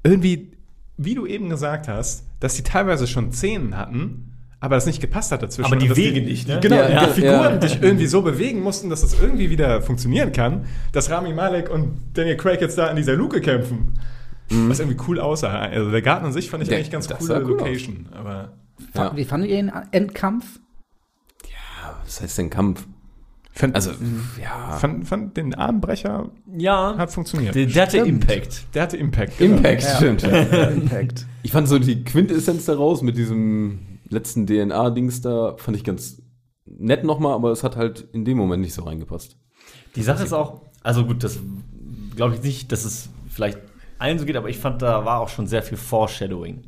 irgendwie, 0.03 0.53
wie 0.97 1.15
du 1.15 1.27
eben 1.27 1.49
gesagt 1.49 1.89
hast, 1.89 2.25
dass 2.41 2.55
die 2.55 2.63
teilweise 2.63 3.07
schon 3.07 3.33
Szenen 3.33 3.77
hatten, 3.77 4.27
aber 4.61 4.75
das 4.77 4.87
nicht 4.87 5.01
gepasst 5.01 5.31
hat 5.33 5.43
dazwischen. 5.43 5.67
Aber 5.73 5.77
die 5.77 5.95
Wege 5.97 6.21
nicht, 6.23 6.49
ne? 6.49 6.59
Genau, 6.61 6.77
Ja, 6.77 6.87
die 6.89 6.93
ja, 6.95 7.07
Figuren 7.09 7.55
ja. 7.55 7.61
sich 7.63 7.83
irgendwie 7.83 8.07
so 8.07 8.23
bewegen 8.23 8.61
mussten, 8.63 8.91
dass 8.91 9.03
das 9.03 9.19
irgendwie 9.21 9.51
wieder 9.51 9.83
funktionieren 9.83 10.33
kann, 10.33 10.67
dass 10.93 11.11
Rami 11.11 11.33
Malek 11.33 11.71
und 11.71 11.99
Daniel 12.15 12.37
Craig 12.37 12.61
jetzt 12.61 12.77
da 12.77 12.89
in 12.89 12.97
dieser 12.97 13.15
Luke 13.15 13.41
kämpfen. 13.41 13.99
Was 14.53 14.81
irgendwie 14.81 14.99
cool 15.07 15.21
aussah. 15.21 15.61
Also 15.61 15.93
der 15.93 16.03
Garten 16.03 16.27
an 16.27 16.33
sich 16.33 16.51
fand 16.51 16.63
ich 16.65 16.69
Der- 16.69 16.79
eigentlich 16.79 16.91
ganz 16.91 17.09
coole 17.09 17.37
cool 17.45 17.55
aus. 17.55 17.61
Location. 17.61 18.09
Aber 18.13 18.53
ja. 18.95 19.17
Wie 19.17 19.25
fandet 19.25 19.51
ihr 19.51 19.57
den 19.57 19.73
Endkampf? 19.93 20.61
Was 22.05 22.21
heißt 22.21 22.39
denn 22.39 22.51
Kampf? 22.51 22.87
fand, 23.53 23.75
Also, 23.75 23.91
ja. 24.41 24.77
fand, 24.79 25.07
fand 25.07 25.37
den 25.37 25.55
Armbrecher 25.55 26.31
Ja, 26.57 26.95
hat 26.97 27.11
funktioniert. 27.13 27.55
der, 27.55 27.67
der 27.67 27.83
hatte 27.83 28.01
Stimmt. 28.01 28.09
Impact. 28.31 28.65
Der 28.75 28.83
hatte 28.83 28.97
Impact. 28.97 29.39
genau. 29.39 29.57
Impact, 29.57 29.83
stimmt. 29.83 30.23
Ja. 30.23 30.29
Impact. 30.71 31.27
Ich 31.43 31.53
fand 31.53 31.69
so 31.69 31.79
die 31.79 32.05
Quintessenz 32.05 32.65
daraus 32.65 33.03
mit 33.03 33.17
diesem 33.17 33.99
letzten 34.09 34.47
DNA-Dings 34.47 35.21
da, 35.21 35.55
fand 35.57 35.77
ich 35.77 35.85
ganz 35.85 36.23
nett 36.67 37.05
nochmal, 37.05 37.35
aber 37.35 37.51
es 37.51 37.63
hat 37.65 37.77
halt 37.77 38.07
in 38.13 38.25
dem 38.25 38.39
Moment 38.39 38.63
nicht 38.63 38.75
so 38.75 38.83
reingepasst. 38.85 39.37
Die 39.97 40.03
Sache 40.03 40.25
ist 40.25 40.33
auch, 40.33 40.63
also 40.83 41.05
gut, 41.05 41.23
das 41.25 41.39
glaube 42.17 42.37
ich 42.37 42.43
nicht, 42.43 42.73
dass 42.73 42.85
es 42.85 43.09
vielleicht 43.29 43.59
allen 43.99 44.19
so 44.19 44.25
geht, 44.25 44.37
aber 44.37 44.49
ich 44.49 44.59
fand, 44.59 44.81
da 44.83 45.05
war 45.05 45.21
auch 45.21 45.29
schon 45.29 45.47
sehr 45.47 45.63
viel 45.63 45.77
Foreshadowing. 45.77 46.63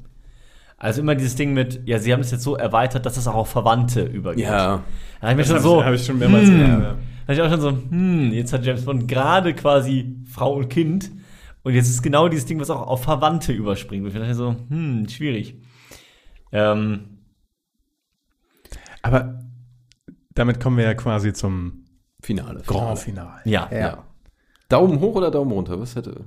Also 0.83 1.01
immer 1.01 1.15
dieses 1.15 1.37
Ding 1.37 1.53
mit, 1.53 1.81
ja, 1.87 2.01
sie 2.01 2.13
haben 2.13 2.23
es 2.23 2.33
jetzt 2.33 2.43
so 2.43 2.57
erweitert, 2.57 3.07
dass 3.07 3.17
es 3.17 3.29
auch 3.29 3.37
auf 3.37 3.49
Verwandte 3.49 4.03
übergeht. 4.03 4.47
Ja. 4.47 4.83
Da 5.21 5.29
habe 5.29 5.41
ich 5.41 5.47
Das 5.47 5.55
mir 5.55 5.55
schon 5.55 5.55
habe 5.55 5.63
so, 5.63 5.79
ich, 5.79 5.87
hab 5.87 5.95
ich 5.95 6.05
schon 6.05 6.19
mehrmals 6.19 6.49
hm, 6.49 6.59
gesehen, 6.59 6.81
da 6.81 6.83
ja. 6.83 6.97
hab 7.29 7.35
ich 7.35 7.41
auch 7.41 7.51
schon 7.51 7.61
so, 7.61 7.71
hm, 7.71 8.33
jetzt 8.33 8.53
hat 8.53 8.65
James 8.67 8.85
Bond 8.85 9.07
gerade 9.07 9.55
quasi 9.55 10.17
Frau 10.29 10.55
und 10.55 10.69
Kind 10.71 11.13
und 11.63 11.73
jetzt 11.75 11.89
ist 11.89 12.03
genau 12.03 12.27
dieses 12.27 12.47
Ding, 12.47 12.59
was 12.59 12.69
auch 12.69 12.85
auf 12.85 13.05
Verwandte 13.05 13.53
überspringt. 13.53 14.09
Ich 14.09 14.13
dachte 14.13 14.35
so, 14.35 14.57
hm, 14.71 15.09
schwierig. 15.09 15.55
Ähm, 16.51 17.19
Aber 19.03 19.39
damit 20.35 20.59
kommen 20.59 20.79
wir 20.79 20.85
ja 20.85 20.95
quasi 20.95 21.33
zum 21.33 21.85
Finale. 22.21 22.61
Grand 22.67 22.99
Finale. 22.99 23.41
ja. 23.45 23.69
Ja. 23.73 24.03
Daumen 24.69 24.99
hoch 24.99 25.15
oder 25.15 25.31
Daumen 25.31 25.53
runter? 25.53 25.79
Was 25.79 25.95
hätte. 25.95 26.25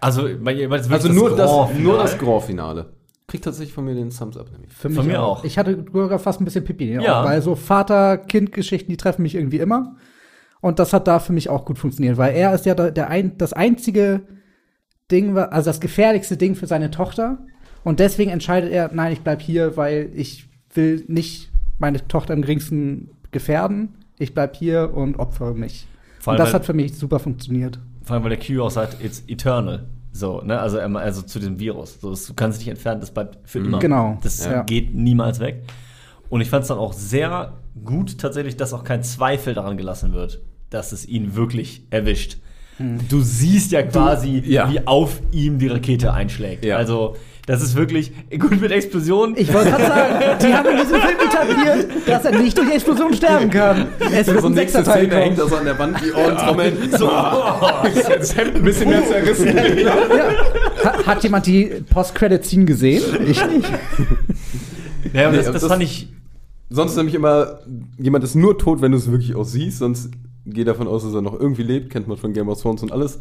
Also, 0.00 0.22
Also 0.22 0.40
wirklich 0.40 1.12
nur 1.12 1.36
das, 1.36 1.50
nur 1.76 1.98
das 1.98 2.16
Grand 2.16 2.44
Finale. 2.44 2.95
Kriegt 3.28 3.44
tatsächlich 3.44 3.74
von 3.74 3.84
mir 3.84 3.94
den 3.94 4.10
Thumbs 4.10 4.36
up 4.36 4.52
nämlich. 4.52 4.72
Für 4.72 4.88
mich 4.88 4.98
Von 4.98 5.06
mir 5.06 5.20
auch. 5.20 5.42
Ich 5.44 5.58
hatte 5.58 5.84
sogar 5.92 6.18
fast 6.18 6.40
ein 6.40 6.44
bisschen 6.44 6.64
Pipi. 6.64 6.92
Ja. 6.92 7.02
Ja. 7.02 7.24
Weil 7.24 7.42
so 7.42 7.56
Vater-Kind-Geschichten, 7.56 8.90
die 8.90 8.96
treffen 8.96 9.22
mich 9.22 9.34
irgendwie 9.34 9.58
immer. 9.58 9.96
Und 10.60 10.78
das 10.78 10.92
hat 10.92 11.06
da 11.08 11.18
für 11.18 11.32
mich 11.32 11.48
auch 11.48 11.64
gut 11.64 11.78
funktioniert, 11.78 12.16
weil 12.16 12.34
er 12.34 12.54
ist 12.54 12.66
ja 12.66 12.74
der, 12.74 12.90
der 12.90 13.08
ein, 13.08 13.36
das 13.38 13.52
einzige 13.52 14.22
Ding, 15.10 15.36
also 15.36 15.70
das 15.70 15.80
gefährlichste 15.80 16.36
Ding 16.36 16.54
für 16.54 16.66
seine 16.66 16.90
Tochter. 16.90 17.38
Und 17.84 18.00
deswegen 18.00 18.30
entscheidet 18.30 18.72
er, 18.72 18.90
nein, 18.92 19.12
ich 19.12 19.20
bleib 19.20 19.42
hier, 19.42 19.76
weil 19.76 20.10
ich 20.14 20.48
will 20.74 21.04
nicht 21.08 21.50
meine 21.78 22.06
Tochter 22.08 22.34
im 22.34 22.42
geringsten 22.42 23.10
gefährden. 23.30 23.96
Ich 24.18 24.34
bleib 24.34 24.56
hier 24.56 24.92
und 24.94 25.18
opfere 25.18 25.54
mich. 25.54 25.86
Vor 26.20 26.32
Und 26.32 26.40
allem, 26.40 26.46
das 26.46 26.54
hat 26.54 26.64
für 26.64 26.74
mich 26.74 26.96
super 26.96 27.18
funktioniert. 27.18 27.78
Vor 28.02 28.14
allem, 28.14 28.24
weil 28.24 28.36
der 28.36 28.40
Q 28.40 28.62
auch 28.62 28.70
sagt, 28.70 29.02
it's 29.04 29.22
eternal. 29.28 29.86
So, 30.16 30.40
ne, 30.40 30.58
also, 30.58 30.78
ähm, 30.78 30.96
also 30.96 31.22
zu 31.22 31.38
dem 31.38 31.58
Virus. 31.58 32.00
So, 32.00 32.10
das, 32.10 32.26
du 32.26 32.34
kannst 32.34 32.58
es 32.58 32.64
nicht 32.64 32.70
entfernen, 32.70 33.00
das 33.00 33.10
bleibt 33.10 33.38
für 33.44 33.58
immer. 33.58 33.78
Genau, 33.78 34.18
Das 34.22 34.44
ja. 34.44 34.62
geht 34.62 34.94
niemals 34.94 35.40
weg. 35.40 35.62
Und 36.28 36.40
ich 36.40 36.48
fand 36.48 36.62
es 36.62 36.68
dann 36.68 36.78
auch 36.78 36.92
sehr 36.92 37.52
gut 37.84 38.18
tatsächlich, 38.18 38.56
dass 38.56 38.72
auch 38.72 38.84
kein 38.84 39.02
Zweifel 39.02 39.54
daran 39.54 39.76
gelassen 39.76 40.12
wird, 40.12 40.40
dass 40.70 40.92
es 40.92 41.06
ihn 41.06 41.36
wirklich 41.36 41.82
erwischt. 41.90 42.38
Du 42.78 43.22
siehst 43.22 43.72
ja 43.72 43.82
quasi, 43.82 44.42
ja. 44.44 44.70
wie 44.70 44.86
auf 44.86 45.22
ihm 45.32 45.58
die 45.58 45.68
Rakete 45.68 46.12
einschlägt. 46.12 46.64
Ja. 46.64 46.76
Also, 46.76 47.16
das 47.46 47.62
ist 47.62 47.76
wirklich 47.76 48.12
gut 48.38 48.60
mit 48.60 48.70
Explosionen. 48.72 49.36
Ich 49.38 49.52
wollte 49.54 49.70
gerade 49.70 49.86
sagen, 49.86 50.38
die 50.42 50.52
haben 50.54 50.68
in 50.68 50.76
diesem 50.78 51.00
Film 51.00 51.16
etabliert, 51.24 51.88
dass 52.08 52.24
er 52.24 52.38
nicht 52.40 52.58
durch 52.58 52.70
Explosion 52.74 53.14
sterben 53.14 53.50
kann. 53.50 53.86
Es 54.12 54.26
wird 54.26 54.40
So 54.40 54.46
ein 54.48 54.52
nächste 54.54 54.78
sechster 54.78 54.84
Teil 54.84 55.06
Szene 55.06 55.14
hängt 55.22 55.36
kommen. 55.38 55.50
das 55.50 55.58
an 55.60 55.64
der 55.64 55.78
Wand, 55.78 55.98
die 56.04 56.12
Ohren 56.12 56.36
trommeln. 56.36 56.76
so, 56.98 57.06
Das 57.08 58.36
Hemd 58.36 58.56
ein 58.56 58.62
bisschen 58.64 58.90
mehr 58.90 59.06
zerrissen. 59.06 59.56
Ha- 60.84 61.06
Hat 61.06 61.22
jemand 61.22 61.46
die 61.46 61.64
Post-Credit-Scene 61.88 62.64
gesehen? 62.64 63.02
Ich 63.26 63.46
nicht. 63.46 63.70
ja, 65.12 65.28
aber 65.28 65.36
das, 65.36 65.46
Nee, 65.46 65.52
das 65.52 65.62
das- 65.62 65.66
fand 65.70 65.82
ich 65.82 66.08
Sonst 66.68 66.90
ist 66.92 66.96
nämlich 66.96 67.14
immer, 67.14 67.60
jemand 67.96 68.24
ist 68.24 68.34
nur 68.34 68.58
tot, 68.58 68.80
wenn 68.82 68.90
du 68.90 68.98
es 68.98 69.08
wirklich 69.08 69.36
auch 69.36 69.44
siehst, 69.44 69.78
sonst 69.78 70.10
geh 70.46 70.64
davon 70.64 70.88
aus, 70.88 71.04
dass 71.04 71.14
er 71.14 71.22
noch 71.22 71.38
irgendwie 71.38 71.62
lebt, 71.62 71.90
kennt 71.90 72.08
man 72.08 72.16
von 72.16 72.32
Game 72.32 72.48
of 72.48 72.60
Thrones 72.60 72.82
und 72.82 72.90
alles. 72.90 73.20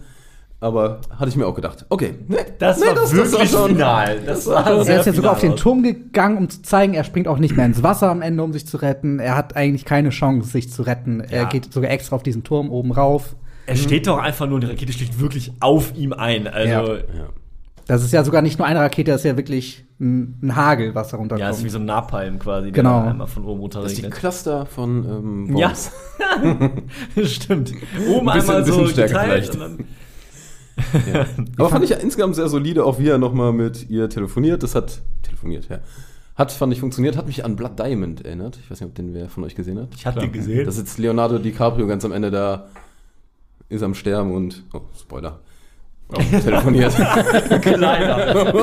Aber 0.61 1.01
hatte 1.09 1.29
ich 1.29 1.35
mir 1.35 1.45
auch 1.45 1.53
gedacht, 1.53 1.85
okay, 1.89 2.15
ne, 2.27 2.37
Das 2.59 2.79
nee, 2.79 2.85
war 2.87 3.11
wirklich 3.11 3.53
war 3.53 3.67
final. 3.67 4.19
Das 4.25 4.47
war 4.47 4.65
Er 4.65 4.83
sehr 4.83 4.99
ist 5.01 5.05
ja 5.05 5.13
sogar 5.13 5.33
auf 5.33 5.39
den. 5.39 5.55
Turm 5.55 5.83
gegangen, 5.83 6.37
um 6.37 6.49
zu 6.49 6.61
zeigen, 6.61 6.93
er 6.93 7.03
springt 7.03 7.27
auch 7.27 7.37
nicht 7.37 7.55
mehr 7.55 7.65
ins 7.65 7.83
Wasser 7.83 8.09
am 8.09 8.21
Ende, 8.21 8.41
um 8.41 8.53
sich 8.53 8.65
zu 8.65 8.77
retten. 8.77 9.19
Er 9.19 9.35
hat 9.35 9.55
eigentlich 9.55 9.85
keine 9.85 10.09
Chance, 10.09 10.49
sich 10.49 10.71
zu 10.71 10.81
retten. 10.83 11.19
Er 11.19 11.43
Ja. 11.43 11.47
geht 11.49 11.71
sogar 11.71 11.91
extra 11.91 12.15
auf 12.15 12.23
diesen 12.23 12.43
Turm 12.43 12.69
oben 12.71 12.91
rauf. 12.93 13.35
Er 13.67 13.75
steht 13.75 14.07
doch 14.07 14.17
einfach 14.17 14.47
nur, 14.47 14.59
die 14.59 14.67
Rakete 14.67 14.93
schlägt 14.93 15.19
wirklich 15.19 15.51
auf 15.59 15.93
ihm 15.95 16.13
ein. 16.13 16.47
Also, 16.47 16.69
Ja. 16.69 16.83
ja, 16.95 17.01
Das 17.87 18.03
ist 18.03 18.13
ja 18.13 18.23
sogar 18.23 18.41
nicht 18.41 18.57
nur 18.57 18.67
eine 18.67 18.79
Rakete, 18.79 19.11
das 19.11 19.21
ist 19.21 19.25
ja 19.25 19.37
wirklich 19.37 19.85
ein, 19.99 20.39
ein 20.41 20.55
Hagel, 20.55 20.95
was 20.95 21.09
da 21.09 21.17
runterkommt. 21.17 21.49
ist 21.51 21.63
wie 21.63 21.69
so 21.69 21.77
ein 21.79 21.85
Napalm 21.85 22.39
quasi, 22.39 22.71
der 22.71 22.83
Genau. 22.83 23.01
einmal 23.07 23.27
von 23.27 23.45
oben 23.45 23.59
runter 23.61 23.81
Das 23.83 23.91
ist 23.93 24.03
die. 24.03 24.09
Cluster 24.09 24.65
von 24.65 25.47
ähm, 25.49 25.57
Ja, 25.57 25.67
Worms. 25.67 25.91
stimmt. 27.23 27.73
Oben 28.09 28.29
Ein 28.29 28.35
bisschen- 28.39 28.55
einmal 28.55 28.65
so 28.65 28.77
bisschen 28.79 28.87
stärker 28.93 29.13
geteilt 29.23 29.49
vielleicht. 29.51 29.79
dann 31.13 31.51
Aber 31.57 31.69
fand 31.69 31.83
ich 31.83 31.91
ja 31.91 31.97
insgesamt 31.97 32.35
sehr 32.35 32.49
solide, 32.49 32.85
auch 32.85 32.99
wie 32.99 33.07
er 33.07 33.17
nochmal 33.17 33.53
mit 33.53 33.89
ihr 33.89 34.09
telefoniert. 34.09 34.63
Das 34.63 34.75
hat, 34.75 35.01
telefoniert, 35.23 35.69
ja. 35.69 35.79
Hat, 36.35 36.51
fand 36.51 36.73
ich, 36.73 36.79
funktioniert. 36.79 37.15
Hat 37.15 37.27
mich 37.27 37.45
an 37.45 37.55
Blood 37.55 37.79
Diamond 37.79 38.25
erinnert. 38.25 38.59
Ich 38.61 38.69
weiß 38.69 38.81
nicht, 38.81 38.89
ob 38.89 38.95
den 38.95 39.13
wer 39.13 39.29
von 39.29 39.43
euch 39.43 39.55
gesehen 39.55 39.79
hat. 39.79 39.89
Ich 39.95 40.05
hatte 40.05 40.19
den 40.19 40.33
gesehen. 40.33 40.65
Da 40.65 40.71
sitzt 40.71 40.97
Leonardo 40.97 41.39
DiCaprio 41.39 41.87
ganz 41.87 42.03
am 42.03 42.11
Ende 42.11 42.29
da, 42.29 42.67
ist 43.69 43.83
am 43.83 43.95
Sterben 43.95 44.33
und, 44.33 44.63
oh, 44.73 44.81
Spoiler, 44.99 45.39
telefoniert. 46.43 46.93
Kleiner. 47.61 48.53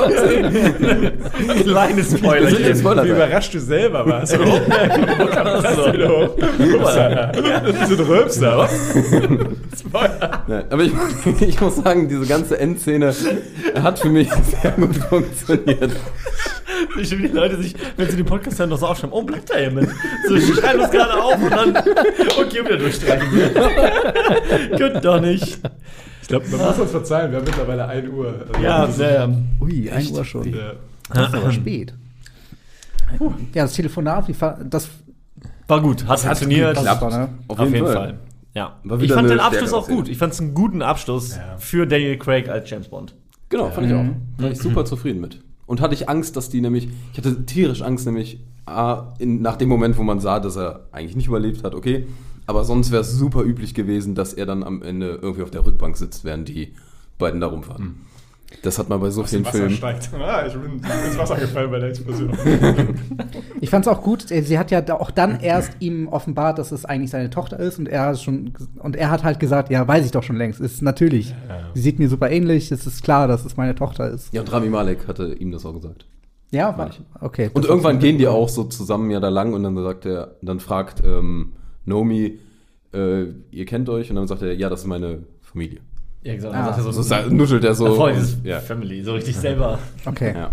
Kleines 1.61 2.17
Spoiler. 2.17 2.75
Spoiler. 2.75 3.03
Wie 3.03 3.09
überrascht 3.09 3.53
du 3.53 3.59
selber 3.59 4.05
warst. 4.07 4.39
Wo 4.39 5.25
kam 5.27 5.45
das 5.45 5.93
wieder 5.93 6.09
hoch? 6.09 6.35
Das 6.37 7.89
ist 7.89 7.99
ein 7.99 8.05
Röpster, 8.05 8.57
was? 8.57 8.71
Nein, 10.47 10.63
aber 10.69 10.83
ich, 10.83 10.93
ich 11.41 11.59
muss 11.59 11.75
sagen, 11.75 12.07
diese 12.07 12.25
ganze 12.25 12.59
Endszene 12.59 13.13
hat 13.81 13.99
für 13.99 14.09
mich 14.09 14.29
sehr 14.61 14.71
gut 14.71 14.95
funktioniert. 14.95 15.91
Ich 16.99 17.11
will 17.11 17.27
die 17.27 17.27
Leute 17.27 17.61
sich, 17.61 17.75
wenn 17.97 18.09
sie 18.09 18.17
den 18.17 18.25
Podcast 18.25 18.59
hören, 18.59 18.69
noch 18.69 18.77
so 18.77 18.87
aufschreiben, 18.87 19.13
oh, 19.13 19.23
Black 19.23 19.45
Diamond. 19.45 19.89
So, 20.27 20.35
ich 20.35 20.47
schreibe 20.55 20.79
das 20.79 20.91
gerade 20.91 21.21
auf 21.21 21.41
und 21.41 21.51
dann, 21.51 21.77
okay, 21.77 22.65
wieder 22.65 22.77
durchstreichen. 22.77 23.27
Könnt 24.77 25.03
doch 25.03 25.19
nicht. 25.19 25.59
Ich 26.23 26.29
glaube, 26.29 26.47
man 26.51 26.59
muss 26.67 26.79
uns 26.79 26.91
verzeihen, 26.91 27.31
wir 27.31 27.39
haben 27.39 27.45
mittlerweile 27.45 27.85
1 27.85 28.09
Uhr. 28.09 28.33
Also 28.49 28.63
Ja, 28.63 28.87
sehr. 28.87 29.29
Ui, 29.59 29.91
1 29.91 30.09
Uhr 30.11 30.23
schon. 30.23 30.47
Ja. 30.53 30.71
Das 31.13 31.27
ist 31.27 31.35
aber 31.35 31.51
spät. 31.51 31.93
Ja, 33.53 33.63
das 33.63 33.73
Telefonat, 33.73 34.25
das 34.69 34.89
War 35.67 35.81
gut, 35.81 36.07
hat 36.07 36.21
funktioniert. 36.21 36.77
geklappt, 36.77 37.01
ne? 37.11 37.29
Auf 37.49 37.59
Auf 37.59 37.65
jeden 37.65 37.73
jeden 37.75 37.85
Fall. 37.87 37.95
Fall. 37.95 38.19
Ja. 38.53 38.75
War 38.85 39.01
Ich 39.01 39.11
fand 39.11 39.29
den 39.29 39.39
Abschluss 39.41 39.73
auch 39.73 39.87
gut. 39.87 40.07
Ich 40.07 40.17
fand 40.17 40.31
es 40.33 40.39
einen 40.39 40.53
guten 40.53 40.81
Abschluss 40.81 41.35
Ja. 41.35 41.57
für 41.57 41.85
Daniel 41.85 42.17
Craig 42.17 42.47
als 42.47 42.69
James 42.69 42.87
Bond. 42.87 43.13
Genau, 43.49 43.69
fand 43.69 43.87
ich 43.87 43.93
auch. 43.93 44.05
War 44.37 44.49
ich 44.49 44.59
super 44.59 44.85
zufrieden 44.85 45.19
mit. 45.19 45.41
Und 45.65 45.81
hatte 45.81 45.93
ich 45.93 46.07
Angst, 46.07 46.37
dass 46.37 46.49
die 46.49 46.61
nämlich, 46.61 46.87
ich 47.11 47.17
hatte 47.17 47.45
tierisch 47.45 47.81
Angst, 47.81 48.05
nämlich 48.05 48.39
A, 48.65 49.13
in, 49.19 49.41
nach 49.41 49.57
dem 49.57 49.67
Moment, 49.67 49.97
wo 49.97 50.03
man 50.03 50.21
sah, 50.21 50.39
dass 50.39 50.55
er 50.55 50.87
eigentlich 50.93 51.17
nicht 51.17 51.27
überlebt 51.27 51.65
hat, 51.65 51.75
okay. 51.75 52.07
Aber 52.45 52.63
sonst 52.63 52.91
wäre 52.91 53.01
es 53.01 53.11
super 53.11 53.43
üblich 53.43 53.73
gewesen, 53.73 54.15
dass 54.15 54.33
er 54.33 54.45
dann 54.45 54.63
am 54.63 54.81
Ende 54.81 55.19
irgendwie 55.21 55.43
auf 55.43 55.51
der 55.51 55.65
Rückbank 55.65 55.97
sitzt, 55.97 56.25
während 56.25 56.49
die 56.49 56.73
beiden 57.17 57.39
da 57.39 57.47
rumfahren. 57.47 57.95
Das 58.61 58.77
hat 58.77 58.87
man 58.87 58.99
bei 58.99 59.09
so 59.09 59.23
Aus 59.23 59.31
vielen 59.31 59.45
Filmen. 59.45 59.71
steigt. 59.71 60.09
Ah, 60.19 60.45
ich 60.45 60.53
bin 60.53 60.73
ins 60.73 61.17
Wasser 61.17 61.35
gefallen 61.35 61.71
bei 61.71 61.79
der 61.79 61.89
Explosion. 61.89 62.31
Ich 63.61 63.69
fand 63.69 63.85
es 63.85 63.91
auch 63.91 64.01
gut. 64.01 64.27
Sie 64.27 64.59
hat 64.59 64.71
ja 64.71 64.83
auch 64.99 65.09
dann 65.09 65.39
erst 65.39 65.71
ihm 65.79 66.07
offenbart, 66.07 66.59
dass 66.59 66.71
es 66.71 66.85
eigentlich 66.85 67.11
seine 67.11 67.29
Tochter 67.29 67.59
ist 67.59 67.79
und 67.79 67.87
er 67.87 68.07
hat 68.07 68.21
schon 68.21 68.53
und 68.79 68.95
er 68.95 69.09
hat 69.09 69.23
halt 69.23 69.39
gesagt, 69.39 69.71
ja, 69.71 69.87
weiß 69.87 70.05
ich 70.05 70.11
doch 70.11 70.23
schon 70.23 70.35
längst. 70.35 70.59
Ist 70.59 70.81
natürlich. 70.81 71.33
Sie 71.73 71.81
sieht 71.81 71.97
mir 71.97 72.09
super 72.09 72.29
ähnlich. 72.29 72.71
Es 72.71 72.85
ist 72.85 73.03
klar, 73.03 73.27
dass 73.27 73.45
es 73.45 73.57
meine 73.57 73.73
Tochter 73.73 74.09
ist. 74.09 74.33
Ja, 74.33 74.41
und 74.41 74.51
Rami 74.51 74.69
Malek 74.69 75.07
hatte 75.07 75.33
ihm 75.33 75.51
das 75.51 75.65
auch 75.65 75.73
gesagt. 75.73 76.05
Ja, 76.51 76.77
war 76.77 76.91
okay. 77.21 77.49
Und 77.53 77.65
irgendwann 77.65 77.97
gehen 77.99 78.17
die 78.19 78.27
auch 78.27 78.49
so 78.49 78.65
zusammen 78.65 79.09
ja 79.09 79.19
da 79.19 79.29
lang 79.29 79.53
und 79.53 79.63
dann 79.63 79.75
sagt 79.75 80.05
er, 80.05 80.35
dann 80.41 80.59
fragt 80.59 81.01
ähm, 81.03 81.53
Nomi, 81.85 82.39
äh, 82.93 83.23
ihr 83.51 83.65
kennt 83.65 83.89
euch? 83.89 84.09
Und 84.09 84.15
dann 84.17 84.27
sagt 84.27 84.41
er, 84.41 84.53
ja, 84.55 84.69
das 84.69 84.81
ist 84.81 84.87
meine 84.87 85.19
Familie. 85.41 85.79
Ja, 86.23 86.35
gesagt, 86.35 86.53
Ah. 86.55 86.57
dann 86.57 86.65
sagt 86.67 86.77
er 86.79 86.83
So 86.83 86.91
so, 86.91 87.01
sa- 87.01 87.25
nuschelt 87.29 87.63
er 87.63 87.75
so. 87.75 87.93
voll 87.95 88.13
dieses 88.13 88.37
ja. 88.43 88.59
Family, 88.59 89.03
so 89.03 89.13
richtig 89.13 89.35
selber. 89.35 89.79
Okay. 90.05 90.33
ja. 90.35 90.51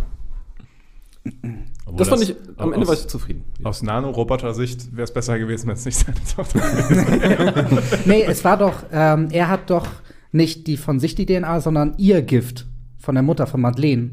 Obwohl 1.85 1.99
Das 1.99 2.09
fand 2.09 2.23
ich, 2.23 2.35
am 2.57 2.73
Ende 2.73 2.81
aus, 2.83 2.89
war 2.89 2.95
ich 2.95 3.07
zufrieden. 3.09 3.45
Aus 3.63 3.83
Nanoroboter-Sicht 3.83 4.93
wäre 4.97 5.05
es 5.05 5.13
besser 5.13 5.39
gewesen, 5.39 5.67
wenn 5.69 5.75
es 5.75 5.85
nicht 5.85 5.99
seine 5.99 6.17
Tochter 6.35 6.61
wäre. 6.61 7.83
Nee, 8.07 8.23
es 8.25 8.43
war 8.45 8.57
doch, 8.57 8.85
ähm, 8.93 9.29
er 9.31 9.49
hat 9.49 9.69
doch 9.71 9.87
nicht 10.33 10.67
die 10.67 10.77
von 10.77 10.99
sich 10.99 11.15
die 11.15 11.27
DNA, 11.27 11.61
sondern 11.61 11.95
ihr 11.99 12.23
Gift 12.23 12.67
von 12.99 13.15
der 13.15 13.23
Mutter 13.23 13.47
von 13.47 13.61
Madeleine. 13.61 14.11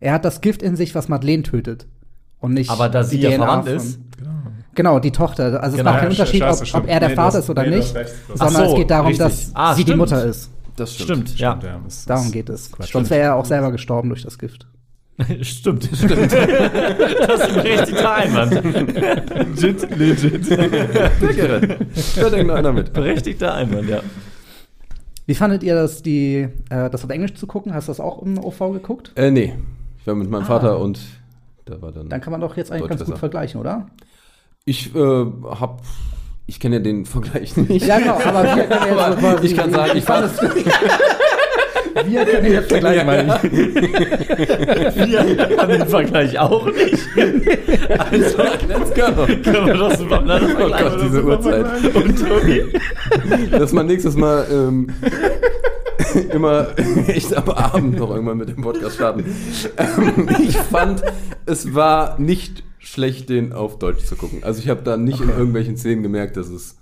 Er 0.00 0.12
hat 0.14 0.24
das 0.24 0.40
Gift 0.40 0.62
in 0.62 0.76
sich, 0.76 0.94
was 0.94 1.08
Madeleine 1.08 1.42
tötet. 1.42 1.86
Und 2.40 2.54
nicht 2.54 2.70
Aber 2.70 2.88
da 2.88 3.02
sie 3.02 3.20
ja 3.20 3.32
verwandt 3.32 3.66
ist. 3.68 3.98
Genau, 4.16 4.30
die 5.00 5.10
Tochter. 5.12 5.62
Also 5.62 5.74
es 5.74 5.76
Genau. 5.78 5.90
macht 5.90 6.00
keinen 6.00 6.12
Ja, 6.12 6.18
Unterschied, 6.20 6.40
scheiße, 6.42 6.60
ob, 6.62 6.66
stimmt. 6.68 6.84
ob 6.84 6.90
er 6.90 7.00
der 7.00 7.08
Nee, 7.10 7.14
Vater 7.14 7.38
hast- 7.38 7.44
ist 7.44 7.50
oder 7.50 7.62
nee, 7.64 7.76
nicht, 7.76 7.94
sondern 8.34 8.56
recht. 8.56 8.70
es 8.70 8.74
geht 8.76 8.90
darum, 8.90 9.06
Richtig. 9.08 9.26
dass 9.26 9.50
Ah, 9.54 9.74
sie 9.74 9.84
die 9.84 9.90
stimmt. 9.92 9.98
Mutter 9.98 10.24
ist. 10.24 10.50
Das 10.76 10.94
Stimmt, 10.94 11.38
ja. 11.38 11.58
ja. 11.62 11.80
das 11.84 12.04
Darum 12.06 12.30
geht 12.30 12.48
es. 12.48 12.70
Quatsch. 12.70 12.92
Sonst 12.92 13.10
wäre 13.10 13.20
er 13.22 13.34
auch 13.36 13.44
selber 13.44 13.72
gestorben 13.72 14.08
durch 14.10 14.22
das 14.22 14.38
Gift. 14.38 14.66
Stimmt. 15.42 15.84
Stimmt. 15.92 16.32
das 16.32 17.40
ist 17.40 17.48
ein 17.48 17.54
berechtigter 17.54 18.14
Einwand. 18.14 18.52
legit, 19.58 19.96
legit. 19.98 20.50
Da 22.16 22.30
denkt 22.30 22.46
nur 22.46 22.56
einer 22.56 22.72
mit. 22.72 22.92
Berechtigter 22.92 23.54
Einwand, 23.54 23.88
ja. 23.88 24.00
Wie 25.26 25.34
fandet 25.34 25.62
ihr 25.62 25.74
das, 25.74 26.02
die, 26.02 26.48
äh, 26.70 26.88
das 26.90 27.04
auf 27.04 27.10
Englisch 27.10 27.34
zu 27.34 27.46
gucken? 27.46 27.74
Hast 27.74 27.88
du 27.88 27.90
das 27.90 28.00
auch 28.00 28.22
im 28.22 28.38
OV 28.38 28.58
geguckt? 28.72 29.12
Äh, 29.16 29.30
nee. 29.30 29.54
Ich 30.00 30.06
war 30.06 30.14
mit 30.14 30.30
meinem 30.30 30.44
Vater 30.46 30.78
und 30.78 31.00
da 31.66 31.82
war 31.82 31.92
dann. 31.92 32.08
Dann 32.08 32.20
kann 32.20 32.30
man 32.30 32.40
doch 32.40 32.56
jetzt 32.56 32.70
eigentlich 32.70 32.82
Deutsch 32.82 32.90
ganz 32.90 33.00
gut 33.00 33.08
besser. 33.08 33.18
vergleichen, 33.18 33.60
oder? 33.60 33.86
Ich 34.64 34.94
äh, 34.94 34.98
hab. 34.98 35.82
Ich 36.46 36.58
kenne 36.60 36.76
ja 36.76 36.82
den 36.82 37.04
Vergleich 37.04 37.56
nicht. 37.58 37.84
Ja, 37.86 37.98
genau, 37.98 38.18
aber 38.24 38.42
wir 38.44 38.64
können 38.64 38.70
jetzt 38.70 38.82
Aber 38.90 39.12
so 39.12 39.18
quasi- 39.20 39.46
ich 39.46 39.56
kann 39.56 39.70
sagen, 39.72 39.98
ich 39.98 40.04
fand 40.04 40.26
es. 40.26 40.40
wir 42.06 42.24
können 42.24 42.52
jetzt 42.52 42.68
vergleichen, 42.70 43.06
meine 43.06 43.40
ich. 43.42 43.52
Wir 43.52 45.58
haben 45.58 45.68
den 45.72 45.86
Vergleich 45.88 46.38
auch 46.38 46.66
nicht. 46.66 46.98
Also, 47.88 48.38
Let's 48.68 48.94
go. 48.94 49.24
können 49.24 49.66
wir 49.66 49.74
doch 49.74 49.94
super 49.96 50.20
miteinander 50.20 50.56
Oh. 50.58 50.68
Gott, 50.68 51.00
diese 51.02 51.24
Uhrzeit. 51.24 51.66
Und 51.94 52.28
Tobi. 52.28 52.62
Dass 53.50 53.72
man 53.72 53.86
nächstes 53.86 54.14
Mal 54.16 54.46
ähm, 54.50 54.88
immer 56.32 56.68
echt 57.08 57.34
am 57.34 57.48
Abend 57.50 57.98
noch 57.98 58.10
irgendwann 58.10 58.36
mit 58.38 58.48
dem 58.50 58.62
Podcast 58.62 58.96
starten. 58.96 59.24
Ähm, 59.78 60.28
ich 60.38 60.56
fand, 60.56 61.02
es 61.46 61.74
war 61.74 62.18
nicht 62.18 62.62
schlecht, 62.88 63.28
den 63.28 63.52
auf 63.52 63.78
Deutsch 63.78 64.04
zu 64.04 64.16
gucken. 64.16 64.42
Also 64.42 64.60
ich 64.60 64.68
habe 64.68 64.82
da 64.82 64.96
nicht 64.96 65.20
in 65.20 65.28
irgendwelchen 65.28 65.76
Szenen 65.76 66.02
gemerkt, 66.02 66.36
dass 66.36 66.48
es 66.48 66.76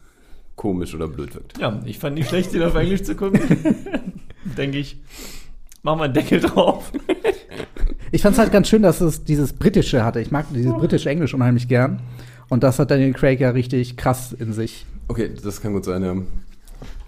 komisch 0.55 0.95
oder 0.95 1.09
blöd 1.09 1.35
wirkt. 1.35 1.59
Ja, 1.59 1.81
ich 1.85 1.99
fand 1.99 2.15
nicht 2.15 2.29
schlecht, 2.29 2.53
den 2.55 2.63
auf 2.63 2.75
Englisch 2.75 3.03
zu 3.03 3.17
gucken. 3.17 3.41
Denke 4.57 4.79
ich. 4.79 4.99
Machen 5.83 6.01
wir 6.01 6.05
einen 6.05 6.15
Deckel 6.15 6.41
drauf. 6.41 6.93
Ich 8.13 8.23
fand 8.23 8.35
es 8.35 8.39
halt 8.39 8.53
ganz 8.53 8.69
schön, 8.69 8.83
dass 8.83 9.01
es 9.01 9.25
dieses 9.25 9.53
britische 9.53 10.05
hatte. 10.05 10.21
Ich 10.21 10.31
mag 10.31 10.47
dieses 10.55 10.73
britische 10.73 11.11
Englisch 11.11 11.35
unheimlich 11.35 11.69
gern. 11.69 12.01
Und 12.49 12.63
das 12.63 12.79
hat 12.79 12.91
Daniel 12.91 13.13
Craig 13.13 13.41
ja 13.41 13.51
richtig 13.51 13.97
krass 13.97 14.33
in 14.33 14.53
sich. 14.53 14.87
Okay, 15.09 15.31
das 15.43 15.61
kann 15.61 15.73
gut 15.73 15.85
sein, 15.85 16.03
ja. 16.03 16.15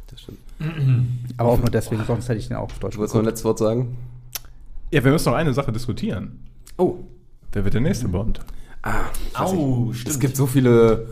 Das 0.09 0.21
stimmt. 0.21 0.39
Aber 1.37 1.51
auch 1.51 1.59
nur 1.59 1.71
deswegen, 1.71 2.05
sonst 2.05 2.29
hätte 2.29 2.41
ich 2.41 2.51
ihn 2.51 2.57
auch 2.57 2.65
auf 2.65 2.79
Deutsch 2.81 2.95
Du 2.95 2.99
wolltest 2.99 3.15
noch 3.15 3.23
ein 3.23 3.27
letztes 3.27 3.45
Wort 3.45 3.59
sagen? 3.59 3.97
Ja, 4.91 5.05
wir 5.05 5.13
müssen 5.13 5.31
noch 5.31 5.37
eine 5.37 5.55
Sache 5.55 5.71
diskutieren. 5.71 6.41
Oh. 6.77 6.97
Wer 7.53 7.65
wird 7.65 7.75
der 7.75 7.81
nächste 7.81 8.09
Bond? 8.09 8.41
Ah, 9.35 9.45
Au, 9.45 9.93
es 10.07 10.19
gibt 10.19 10.37
so 10.37 10.47
viele. 10.47 11.07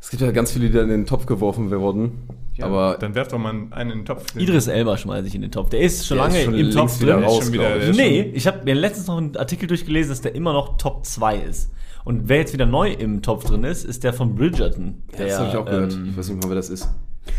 Es 0.00 0.08
gibt 0.10 0.22
ja 0.22 0.30
ganz 0.30 0.50
viele, 0.52 0.68
die 0.68 0.72
da 0.72 0.82
in 0.82 0.88
den 0.88 1.06
Topf 1.06 1.26
geworfen 1.26 1.70
wurden. 1.70 2.12
aber 2.60 2.96
Dann 2.98 3.14
werft 3.14 3.32
doch 3.32 3.38
mal 3.38 3.50
einen 3.70 3.90
in 3.90 3.98
den 3.98 4.04
Topf. 4.06 4.34
Idris 4.36 4.66
Elba 4.66 4.96
schmeiße 4.96 5.26
ich 5.28 5.34
in 5.34 5.42
den 5.42 5.50
Topf. 5.52 5.68
Der 5.70 5.80
ist 5.80 6.06
schon 6.06 6.16
Der 6.18 6.26
ist 6.28 6.32
lange 6.34 6.44
schon 6.46 6.54
im 6.54 6.70
Topf 6.70 7.00
wieder 7.00 7.14
drin. 7.14 7.24
raus, 7.24 7.44
schon 7.44 7.52
wieder- 7.52 7.76
ich. 7.76 7.80
der 7.82 7.90
ist 7.90 7.96
Nee, 7.96 8.20
ich 8.34 8.46
habe 8.46 8.64
mir 8.64 8.74
letztens 8.74 9.06
noch 9.08 9.18
einen 9.18 9.36
Artikel 9.36 9.66
durchgelesen, 9.66 10.10
dass 10.10 10.20
der 10.22 10.34
immer 10.34 10.52
noch 10.54 10.78
Top 10.78 11.04
2 11.04 11.36
ist. 11.36 11.70
Und 12.04 12.28
wer 12.30 12.38
jetzt 12.38 12.54
wieder 12.54 12.64
neu 12.66 12.90
im 12.92 13.20
Topf 13.20 13.44
drin 13.44 13.62
ist, 13.64 13.84
ist 13.84 14.02
der 14.04 14.14
von 14.14 14.34
Bridgerton. 14.34 15.02
Ja, 15.12 15.18
Der, 15.18 15.26
das 15.28 15.38
habe 15.38 15.48
ich 15.50 15.56
auch 15.56 15.64
gehört. 15.66 15.92
ähm, 15.92 16.06
ich 16.10 16.16
weiß 16.16 16.28
nicht 16.30 16.42
mal, 16.42 16.48
wer 16.48 16.56
das 16.56 16.70
ist. 16.70 16.88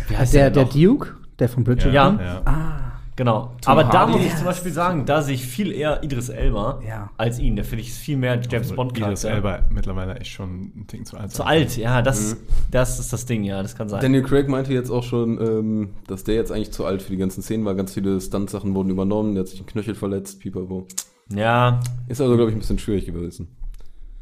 wie 0.07 0.15
heißt 0.17 0.33
Der, 0.35 0.51
der 0.51 0.63
noch? 0.65 0.71
Duke, 0.73 1.15
der 1.39 1.49
von 1.49 1.63
Bridget. 1.63 1.91
Ja. 1.93 2.19
ja. 2.21 2.41
Ah, 2.45 2.91
Genau. 3.17 3.51
Aber 3.65 3.83
da 3.83 3.99
Hardy. 4.01 4.13
muss 4.13 4.25
ich 4.25 4.35
zum 4.35 4.45
Beispiel 4.45 4.71
sagen, 4.71 5.05
da 5.05 5.21
sehe 5.21 5.35
ich 5.35 5.45
viel 5.45 5.71
eher 5.71 6.01
Idris 6.01 6.29
Elba 6.29 6.79
Ja. 6.87 7.09
als 7.17 7.39
ihn. 7.39 7.55
Der 7.57 7.65
finde 7.65 7.81
ich 7.83 7.89
ist 7.89 7.97
viel 7.97 8.15
mehr 8.17 8.39
James 8.49 8.71
Bond 8.73 8.97
Idris. 8.97 9.25
Elba 9.25 9.63
mittlerweile 9.69 10.15
echt 10.15 10.31
schon 10.31 10.71
ein 10.75 10.87
Ding 10.91 11.05
zu 11.05 11.17
alt. 11.17 11.31
Zu 11.31 11.43
alt, 11.43 11.75
ja, 11.77 12.01
das, 12.01 12.37
das 12.71 12.99
ist 12.99 13.11
das 13.11 13.25
Ding, 13.25 13.43
ja, 13.43 13.61
das 13.61 13.75
kann 13.75 13.89
sein. 13.89 13.99
Daniel 14.01 14.23
Craig 14.23 14.47
meinte 14.47 14.73
jetzt 14.73 14.89
auch 14.89 15.03
schon, 15.03 15.39
ähm, 15.41 15.89
dass 16.07 16.23
der 16.23 16.35
jetzt 16.35 16.51
eigentlich 16.51 16.71
zu 16.71 16.85
alt 16.85 17.01
für 17.01 17.11
die 17.11 17.17
ganzen 17.17 17.41
Szenen 17.43 17.65
war. 17.65 17.75
Ganz 17.75 17.93
viele 17.93 18.19
Stunt-Sachen 18.21 18.73
wurden 18.73 18.89
übernommen. 18.89 19.33
Der 19.35 19.41
hat 19.43 19.49
sich 19.49 19.59
einen 19.59 19.67
Knöchel 19.67 19.93
verletzt, 19.93 20.39
pipapo. 20.39 20.87
ja, 21.33 21.79
Ist 22.07 22.21
also, 22.21 22.35
glaube 22.35 22.49
ich, 22.51 22.55
ein 22.55 22.59
bisschen 22.59 22.79
schwierig 22.79 23.05
gewesen. 23.05 23.49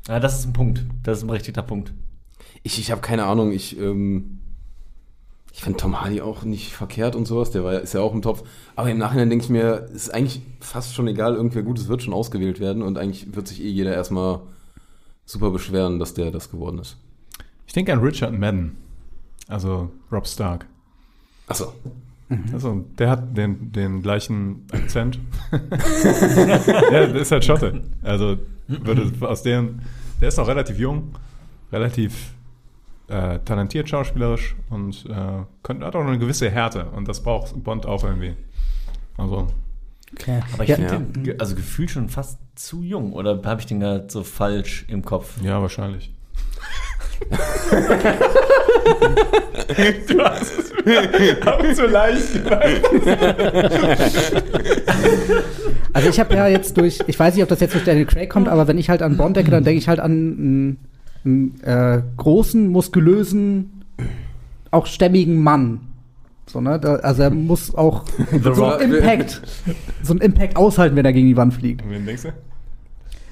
ja, 0.08 0.20
das 0.20 0.40
ist 0.40 0.46
ein 0.48 0.54
Punkt. 0.54 0.84
Das 1.04 1.20
ist 1.20 1.24
ein 1.24 1.28
berechtigter 1.28 1.62
Punkt. 1.64 1.94
Ich, 2.64 2.80
ich 2.80 2.92
habe 2.92 3.02
keine 3.02 3.26
Ahnung. 3.26 3.52
Ich, 3.52 3.80
ähm, 3.80 4.39
ich 5.60 5.64
finde 5.66 5.78
Tom 5.78 6.00
Hardy 6.00 6.22
auch 6.22 6.44
nicht 6.44 6.72
verkehrt 6.72 7.18
und 7.18 7.26
sowas. 7.26 7.52
Der 7.52 7.66
war, 7.66 7.82
ist 7.82 7.94
ja 7.94 8.00
auch 8.00 8.14
im 8.14 8.22
Topf. 8.22 8.44
Aber 8.78 8.90
im 8.90 8.98
Nachhinein 8.98 9.30
denke 9.30 9.44
ich 9.44 9.50
mir, 9.50 9.88
es 9.90 10.04
ist 10.04 10.14
eigentlich 10.14 10.42
fast 10.62 10.96
schon 10.96 11.06
egal. 11.10 11.36
Irgendwer 11.36 11.64
Gutes 11.64 11.90
wird 11.90 12.02
schon 12.02 12.14
ausgewählt 12.14 12.62
werden. 12.62 12.82
Und 12.82 12.98
eigentlich 12.98 13.36
wird 13.36 13.50
sich 13.50 13.62
eh 13.62 13.68
jeder 13.68 13.94
erstmal 13.94 14.40
super 15.26 15.52
beschweren, 15.52 16.00
dass 16.00 16.14
der 16.14 16.32
das 16.32 16.50
geworden 16.50 16.80
ist. 16.80 16.96
Ich 17.68 17.74
denke 17.74 17.92
an 17.92 18.00
Richard 18.00 18.32
Madden. 18.40 18.78
Also 19.50 19.92
Rob 20.10 20.28
Stark. 20.28 20.66
Achso. 21.48 21.74
Also, 22.54 22.86
der 22.98 23.10
hat 23.10 23.36
den, 23.36 23.74
den 23.74 24.02
gleichen 24.02 24.66
Akzent. 24.72 25.20
ja, 25.52 25.60
der 27.06 27.16
ist 27.16 27.34
halt 27.34 27.44
Schotte. 27.44 27.82
Also, 28.02 28.38
würde 28.66 29.12
aus 29.28 29.44
dem, 29.44 29.82
der 30.22 30.30
ist 30.30 30.38
noch 30.38 30.48
relativ 30.48 30.80
jung, 30.80 31.16
relativ 31.70 32.32
äh, 33.10 33.40
talentiert 33.40 33.90
schauspielerisch 33.90 34.56
und 34.70 35.06
äh, 35.10 35.44
könnte, 35.64 35.86
hat 35.86 35.96
auch 35.96 36.06
eine 36.06 36.18
gewisse 36.20 36.50
Härte. 36.50 36.86
Und 36.96 37.08
das 37.08 37.22
braucht 37.22 37.64
Bond 37.64 37.86
auch 37.86 38.04
irgendwie. 38.04 38.34
Also, 39.18 39.48
okay. 40.14 40.42
Aber 40.54 40.64
ich 40.64 40.70
ja, 40.70 40.76
finde 40.76 40.96
den 40.96 41.24
ge- 41.24 41.36
also 41.40 41.56
gefühlt 41.56 41.92
schon 41.92 42.10
fast 42.10 42.40
zu 42.56 42.84
jung. 42.84 43.14
Oder 43.14 43.42
habe 43.44 43.62
ich 43.62 43.68
den 43.68 43.80
gerade 43.80 44.06
so 44.10 44.24
falsch 44.24 44.86
im 44.88 45.04
Kopf? 45.04 45.42
ja, 45.44 45.62
wahrscheinlich. 45.62 46.14
du 50.08 50.24
hast 50.24 50.52
es 50.58 50.72
auch 51.46 51.74
zu 51.74 51.86
leicht 51.88 52.34
gemacht. 52.34 52.82
Also 55.94 56.10
ich 56.10 56.20
habe 56.20 56.36
ja 56.36 56.48
jetzt 56.48 56.78
durch, 56.78 57.00
ich 57.08 57.20
weiß 57.20 57.34
nicht, 57.36 57.44
ob 57.44 57.50
das 57.50 57.60
jetzt 57.60 57.74
durch 57.74 57.84
Daniel 57.84 58.06
Craig 58.06 58.30
kommt, 58.30 58.48
aber 58.48 58.68
wenn 58.68 58.78
ich 58.78 58.90
halt 58.90 59.02
an 59.02 59.18
Bond 59.18 59.36
denke, 59.36 59.52
dann 59.52 59.64
denke 59.64 59.80
ich 59.80 59.88
halt 59.88 60.00
an 60.00 60.78
einen, 61.26 61.62
äh, 61.64 62.02
großen, 62.18 62.68
muskulösen, 62.68 63.84
auch 64.72 64.86
stämmigen 64.86 65.38
Mann. 65.38 65.82
So, 66.46 66.62
ne? 66.62 66.80
Da, 66.80 66.96
also 66.96 67.24
er 67.24 67.30
muss 67.30 67.76
auch 67.76 68.06
so 68.44 68.66
einen 68.66 68.94
Impact, 68.94 69.42
so 70.02 70.14
einen 70.14 70.22
Impact 70.22 70.56
aushalten, 70.56 70.96
wenn 70.96 71.06
er 71.06 71.14
gegen 71.14 71.28
die 71.28 71.38
Wand 71.38 71.54
fliegt. 71.54 71.84
Wen 71.88 72.06
denkst 72.06 72.24
du? 72.24 72.34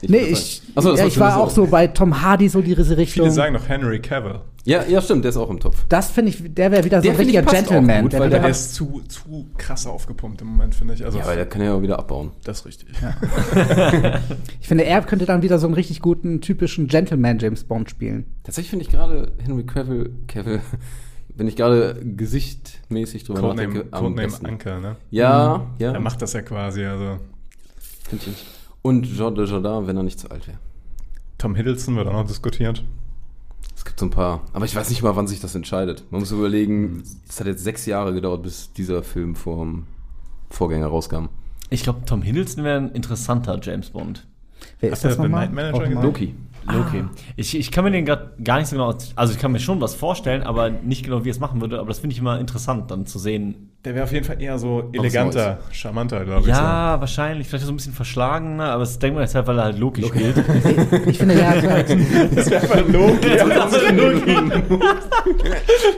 Nee, 0.03 0.18
ich, 0.18 0.61
Achso, 0.76 0.91
das 0.91 0.99
ja, 0.99 1.05
war 1.05 1.07
ich 1.07 1.19
war 1.19 1.38
auch 1.38 1.49
so 1.49 1.65
bei 1.65 1.88
Tom 1.88 2.22
Hardy 2.22 2.49
so 2.49 2.61
diese 2.61 2.97
Richtung. 2.97 3.26
Viele 3.26 3.34
sagen 3.34 3.53
noch 3.53 3.68
Henry 3.68 3.99
Cavill. 3.99 4.41
Ja, 4.68 4.84
ja, 4.84 5.02
stimmt, 5.02 5.23
der 5.23 5.30
ist 5.30 5.38
auch 5.38 5.49
im 5.49 5.61
Topf. 5.61 5.85
Das 5.88 6.11
finde 6.11 6.30
ich, 6.31 6.44
der 6.53 6.72
wäre 6.72 6.84
wieder 6.84 6.98
so 6.98 7.03
Der 7.03 7.11
ein 7.11 7.18
finde 7.18 7.31
ich 7.31 7.38
richtiger 7.38 7.57
Gentleman. 7.57 8.02
gut, 8.02 8.11
der 8.11 8.19
weil 8.19 8.30
Der 8.30 8.49
ist 8.49 8.76
zu, 8.76 9.02
zu 9.07 9.48
krass 9.57 9.88
aufgepumpt 9.88 10.41
im 10.41 10.48
Moment, 10.48 10.76
finde 10.76 10.94
ich. 10.94 11.06
Also, 11.06 11.18
Ja, 11.19 11.23
aber 11.23 11.35
der 11.35 11.45
kann 11.45 11.61
ja 11.61 11.73
auch 11.73 11.81
wieder 11.81 11.98
abbauen. 11.98 12.31
das 12.44 12.60
ist 12.60 12.65
richtig. 12.65 12.89
ich 14.60 14.68
finde, 14.68 14.84
er 14.84 15.02
könnte 15.03 15.26
dann 15.26 15.41
wieder 15.41 15.57
so 15.57 15.68
einen 15.68 15.73
richtig 15.73 16.02
guten, 16.02 16.41
typischen 16.41 16.88
Gentleman 16.88 17.39
James 17.39 17.64
Bond 17.64 17.89
spielen. 17.89 18.26
Tatsächlich 18.44 18.69
finde 18.69 18.84
ich 18.84 18.91
gerade 18.91 19.31
Henry 19.41 19.64
Cavill, 19.65 20.11
Cavill, 20.27 20.60
wenn 21.34 21.48
ich 21.48 21.56
gerade 21.56 22.02
gesichtmäßig 22.03 23.23
drüber 23.23 23.39
Codename, 23.39 23.68
nachdenke, 23.69 23.88
am 23.95 24.03
Codename 24.03 24.27
besten. 24.27 24.45
Anker, 24.48 24.80
ne? 24.81 24.95
Ja, 25.11 25.65
ja. 25.80 25.94
Er 25.94 25.99
macht 26.02 26.22
das 26.22 26.34
ja 26.34 26.41
quasi, 26.41 26.84
also. 26.84 27.19
Find 28.10 28.27
ich. 28.27 28.45
Und 28.81 29.06
Jean 29.15 29.34
de 29.34 29.45
Jardin, 29.45 29.88
wenn 29.88 29.95
er 29.95 30.03
nicht 30.03 30.19
zu 30.19 30.30
alt 30.30 30.45
wäre. 30.45 30.57
Tom 31.38 31.56
Hiddleston 31.56 31.95
wird 31.95 32.07
auch 32.07 32.14
noch 32.14 32.27
diskutiert. 32.27 32.84
Es 33.75 33.85
gibt 33.85 33.99
so 33.99 34.05
ein 34.05 34.09
paar, 34.09 34.41
aber 34.53 34.65
ich 34.65 34.75
weiß 34.75 34.89
nicht 34.89 35.03
mal, 35.03 35.15
wann 35.15 35.27
sich 35.27 35.39
das 35.39 35.55
entscheidet. 35.55 36.03
Man 36.11 36.19
muss 36.21 36.31
überlegen, 36.31 37.03
es 37.27 37.39
hat 37.39 37.47
jetzt 37.47 37.63
sechs 37.63 37.85
Jahre 37.85 38.13
gedauert, 38.13 38.43
bis 38.43 38.73
dieser 38.73 39.03
Film 39.03 39.35
vom 39.35 39.85
Vorgänger 40.49 40.88
rauskam. 40.88 41.29
Ich 41.69 41.84
glaube, 41.84 42.01
Tom 42.05 42.21
Hiddleston 42.21 42.63
wäre 42.63 42.77
ein 42.77 42.91
interessanter 42.91 43.59
James 43.61 43.89
Bond. 43.89 44.25
Wer 44.79 44.91
Night 45.27 45.53
Manager 45.53 45.79
gesehen? 45.88 46.01
Loki. 46.01 46.35
Loki. 46.65 47.03
Ich, 47.35 47.57
ich 47.57 47.71
kann 47.71 47.84
mir 47.84 47.91
den 47.91 48.05
gerade 48.05 48.34
gar 48.43 48.59
nicht 48.59 48.67
so 48.67 48.75
genau, 48.75 48.93
also 49.15 49.34
ich 49.34 49.39
kann 49.39 49.51
mir 49.51 49.59
schon 49.59 49.79
was 49.79 49.95
vorstellen, 49.95 50.43
aber 50.43 50.69
nicht 50.69 51.03
genau, 51.03 51.23
wie 51.23 51.29
er 51.29 51.31
es 51.31 51.39
machen 51.39 51.61
würde. 51.61 51.79
Aber 51.79 51.88
das 51.88 51.99
finde 51.99 52.13
ich 52.13 52.19
immer 52.19 52.39
interessant, 52.39 52.91
dann 52.91 53.05
zu 53.05 53.19
sehen. 53.19 53.71
Der 53.88 53.95
wäre 53.95 54.03
auf 54.03 54.11
jeden 54.11 54.26
Fall 54.26 54.41
eher 54.41 54.59
so 54.59 54.89
eleganter, 54.91 55.59
charmanter, 55.72 56.26
glaube 56.26 56.41
ich. 56.41 56.47
Ja, 56.47 56.99
wahrscheinlich, 56.99 57.47
vielleicht 57.47 57.64
so 57.64 57.72
ein 57.72 57.77
bisschen 57.77 57.93
verschlagener, 57.93 58.65
aber 58.72 58.81
das 58.81 58.99
denkt 58.99 59.15
man 59.15 59.23
jetzt 59.23 59.34
halt, 59.34 59.47
weil 59.47 59.57
er 59.57 59.64
halt 59.64 59.80
Loki, 59.80 60.03
spielt. 60.03 60.35
Ich 61.07 61.18
finde, 61.18 61.35
der 61.35 61.49
hat 61.49 61.64
halt, 61.69 61.88
So. 61.88 61.95
Das 62.35 62.49
wäre 62.51 62.64
einfach 62.64 62.85
Loki. 62.89 64.35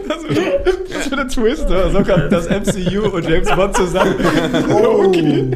Das 0.07 0.23
ist 0.23 1.09
für 1.09 1.17
ein 1.19 1.29
Twist, 1.29 1.65
oder? 1.65 1.89
So 1.89 2.03
kommt 2.03 2.31
das 2.31 2.47
MCU 2.47 3.07
und 3.09 3.27
James 3.27 3.49
Bond 3.55 3.75
zusammen. 3.75 4.13
Loki. 4.69 5.19
In 5.19 5.55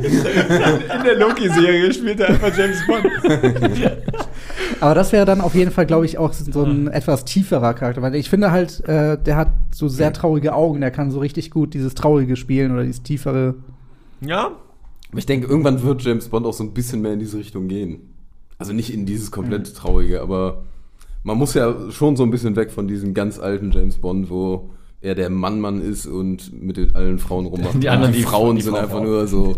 der 1.05 1.15
Loki-Serie 1.19 1.93
spielt 1.93 2.19
er 2.19 2.29
einfach 2.29 2.51
James 2.57 2.79
Bond. 2.87 3.05
aber 4.79 4.95
das 4.95 5.11
wäre 5.11 5.25
dann 5.25 5.41
auf 5.41 5.53
jeden 5.53 5.69
Fall, 5.69 5.85
glaube 5.85 6.05
ich, 6.05 6.17
auch 6.17 6.33
so 6.33 6.63
ein 6.63 6.87
etwas 6.87 7.25
tieferer 7.25 7.75
Charakter. 7.75 8.01
Weil 8.01 8.15
ich 8.15 8.29
finde 8.29 8.49
halt, 8.51 8.83
äh, 8.87 9.17
der 9.17 9.35
hat 9.35 9.49
so 9.71 9.87
sehr 9.87 10.13
traurige 10.13 10.53
Augen. 10.53 10.81
Der 10.81 10.91
kann 10.91 11.11
so 11.11 11.19
richtig 11.19 11.51
gut 11.51 11.73
dieses 11.73 11.95
Traurige 11.95 12.22
spielen 12.35 12.71
oder 12.71 12.83
dieses 12.83 13.03
tiefere. 13.03 13.55
ja, 14.21 14.51
Aber 15.09 15.17
ich 15.19 15.25
denke, 15.25 15.47
irgendwann 15.47 15.81
wird 15.83 16.01
James 16.03 16.27
Bond 16.29 16.45
auch 16.45 16.53
so 16.53 16.63
ein 16.63 16.73
bisschen 16.73 17.01
mehr 17.01 17.13
in 17.13 17.19
diese 17.19 17.37
Richtung 17.37 17.67
gehen. 17.67 18.09
Also 18.57 18.73
nicht 18.73 18.93
in 18.93 19.05
dieses 19.05 19.31
komplett 19.31 19.75
Traurige, 19.75 20.21
aber 20.21 20.63
man 21.23 21.37
muss 21.37 21.53
ja 21.53 21.91
schon 21.91 22.15
so 22.15 22.23
ein 22.23 22.31
bisschen 22.31 22.55
weg 22.55 22.71
von 22.71 22.87
diesem 22.87 23.13
ganz 23.13 23.39
alten 23.39 23.71
James 23.71 23.97
Bond, 23.97 24.29
wo 24.29 24.69
er 25.01 25.15
der 25.15 25.29
Mann-Mann 25.29 25.81
ist 25.81 26.05
und 26.05 26.61
mit 26.61 26.77
den 26.77 26.95
allen 26.95 27.19
Frauen 27.19 27.45
rummacht. 27.47 27.81
Die 27.81 27.89
anderen, 27.89 28.13
die, 28.13 28.19
die- 28.19 28.23
Frauen 28.25 28.55
die 28.55 28.61
sind 28.61 28.73
Frau- 28.73 28.81
einfach 28.81 29.01
nur 29.01 29.27
so 29.27 29.57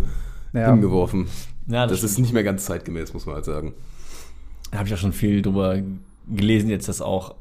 Ja. 0.53 0.71
hingeworfen. 0.71 1.27
ja 1.67 1.85
Das, 1.87 2.03
ist 2.03 2.17
nicht 2.19 2.33
mehr 2.33 2.43
ganz 2.43 2.65
zeitgemäß, 2.65 3.13
muss 3.13 3.25
man 3.25 3.35
halt 3.35 3.45
sagen. 3.45 3.73
Da 4.71 4.79
habe 4.79 4.87
ich 4.87 4.93
auch 4.93 4.97
schon 4.99 5.13
viel 5.13 5.41
drüber 5.41 5.79
gelesen, 6.27 6.69
jetzt 6.69 6.87
dass 6.87 7.01
auch, 7.01 7.35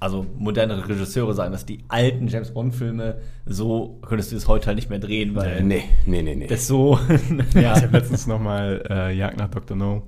also 0.00 0.26
modernere 0.38 0.88
Regisseure 0.88 1.34
sagen, 1.34 1.52
dass 1.52 1.66
die 1.66 1.84
alten 1.88 2.26
James 2.28 2.52
Bond-Filme, 2.52 3.20
so 3.46 4.00
könntest 4.02 4.32
du 4.32 4.34
das 4.36 4.48
heute 4.48 4.66
halt 4.68 4.76
nicht 4.76 4.88
mehr 4.90 4.98
drehen, 4.98 5.34
weil 5.36 5.62
Nee, 5.62 5.84
nee, 6.06 6.22
nee, 6.22 6.34
nee. 6.34 6.46
das 6.46 6.66
so, 6.66 6.98
ja. 7.54 7.76
Ich 7.76 7.82
habe 7.82 7.98
letztens 7.98 8.26
noch 8.26 8.40
mal 8.40 8.82
äh, 8.88 9.14
Jagd 9.14 9.36
nach 9.36 9.50
Dr. 9.50 9.76
No, 9.76 10.02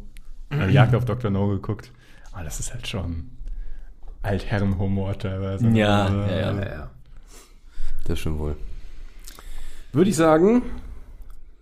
äh, 0.51 0.71
Jagd 0.71 0.95
auf 0.95 1.05
Dr. 1.05 1.31
No 1.31 1.49
geguckt. 1.49 1.93
Aber 2.33 2.43
das 2.43 2.59
ist 2.59 2.73
halt 2.73 2.89
schon 2.89 3.31
Altherrenhumor 4.23 5.19
teilweise. 5.19 5.69
Ja, 5.69 6.05
Also, 6.07 6.17
ja, 6.21 6.31
ja. 6.31 6.53
Ja, 6.53 6.63
ja. 6.63 6.91
Das 8.07 8.19
stimmt 8.19 8.39
wohl. 8.39 8.57
Würde 9.93 10.09
ich 10.09 10.17
sagen, 10.17 10.63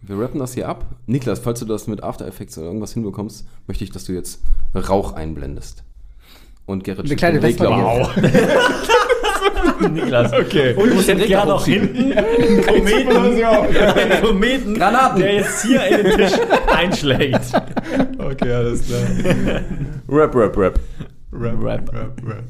wir 0.02 0.18
rappen 0.18 0.38
das 0.38 0.54
hier 0.54 0.68
ab. 0.68 0.86
Niklas, 1.06 1.40
falls 1.40 1.58
du 1.58 1.66
das 1.66 1.86
mit 1.88 2.02
After 2.02 2.26
Effects 2.26 2.56
oder 2.56 2.68
irgendwas 2.68 2.92
hinbekommst, 2.94 3.46
möchte 3.66 3.82
ich, 3.84 3.90
dass 3.90 4.04
du 4.04 4.12
jetzt 4.12 4.40
Rauch 4.74 5.12
einblendest. 5.14 5.82
Und 6.66 6.84
Gerrit 6.84 7.06
Eine 7.06 7.16
kleine 7.16 7.40
Vespa- 7.40 7.66
auf. 7.66 8.16
Niklas. 9.90 10.32
Okay. 10.32 10.74
Und 10.74 10.92
ich 11.00 11.06
den 11.06 11.18
hätte 11.18 11.42
auch 11.42 11.58
hochziehen. 11.60 11.94
hinten 11.94 12.12
einen 12.18 12.62
Kometen, 12.66 13.16
einen 13.44 14.22
Kometen 14.22 14.74
Granaten. 14.74 15.20
der 15.20 15.34
jetzt 15.36 15.62
hier 15.64 15.84
in 15.86 16.04
den 16.04 16.16
Tisch 16.16 16.32
einschlägt. 16.76 17.40
Okay, 18.18 18.52
alles 18.52 18.84
klar. 18.86 19.00
Rap, 20.08 20.34
rap, 20.34 20.56
rap. 20.56 20.78
Rap, 21.32 21.54
Rap. 21.62 21.92
rap, 21.92 22.12
rap. 22.26 22.44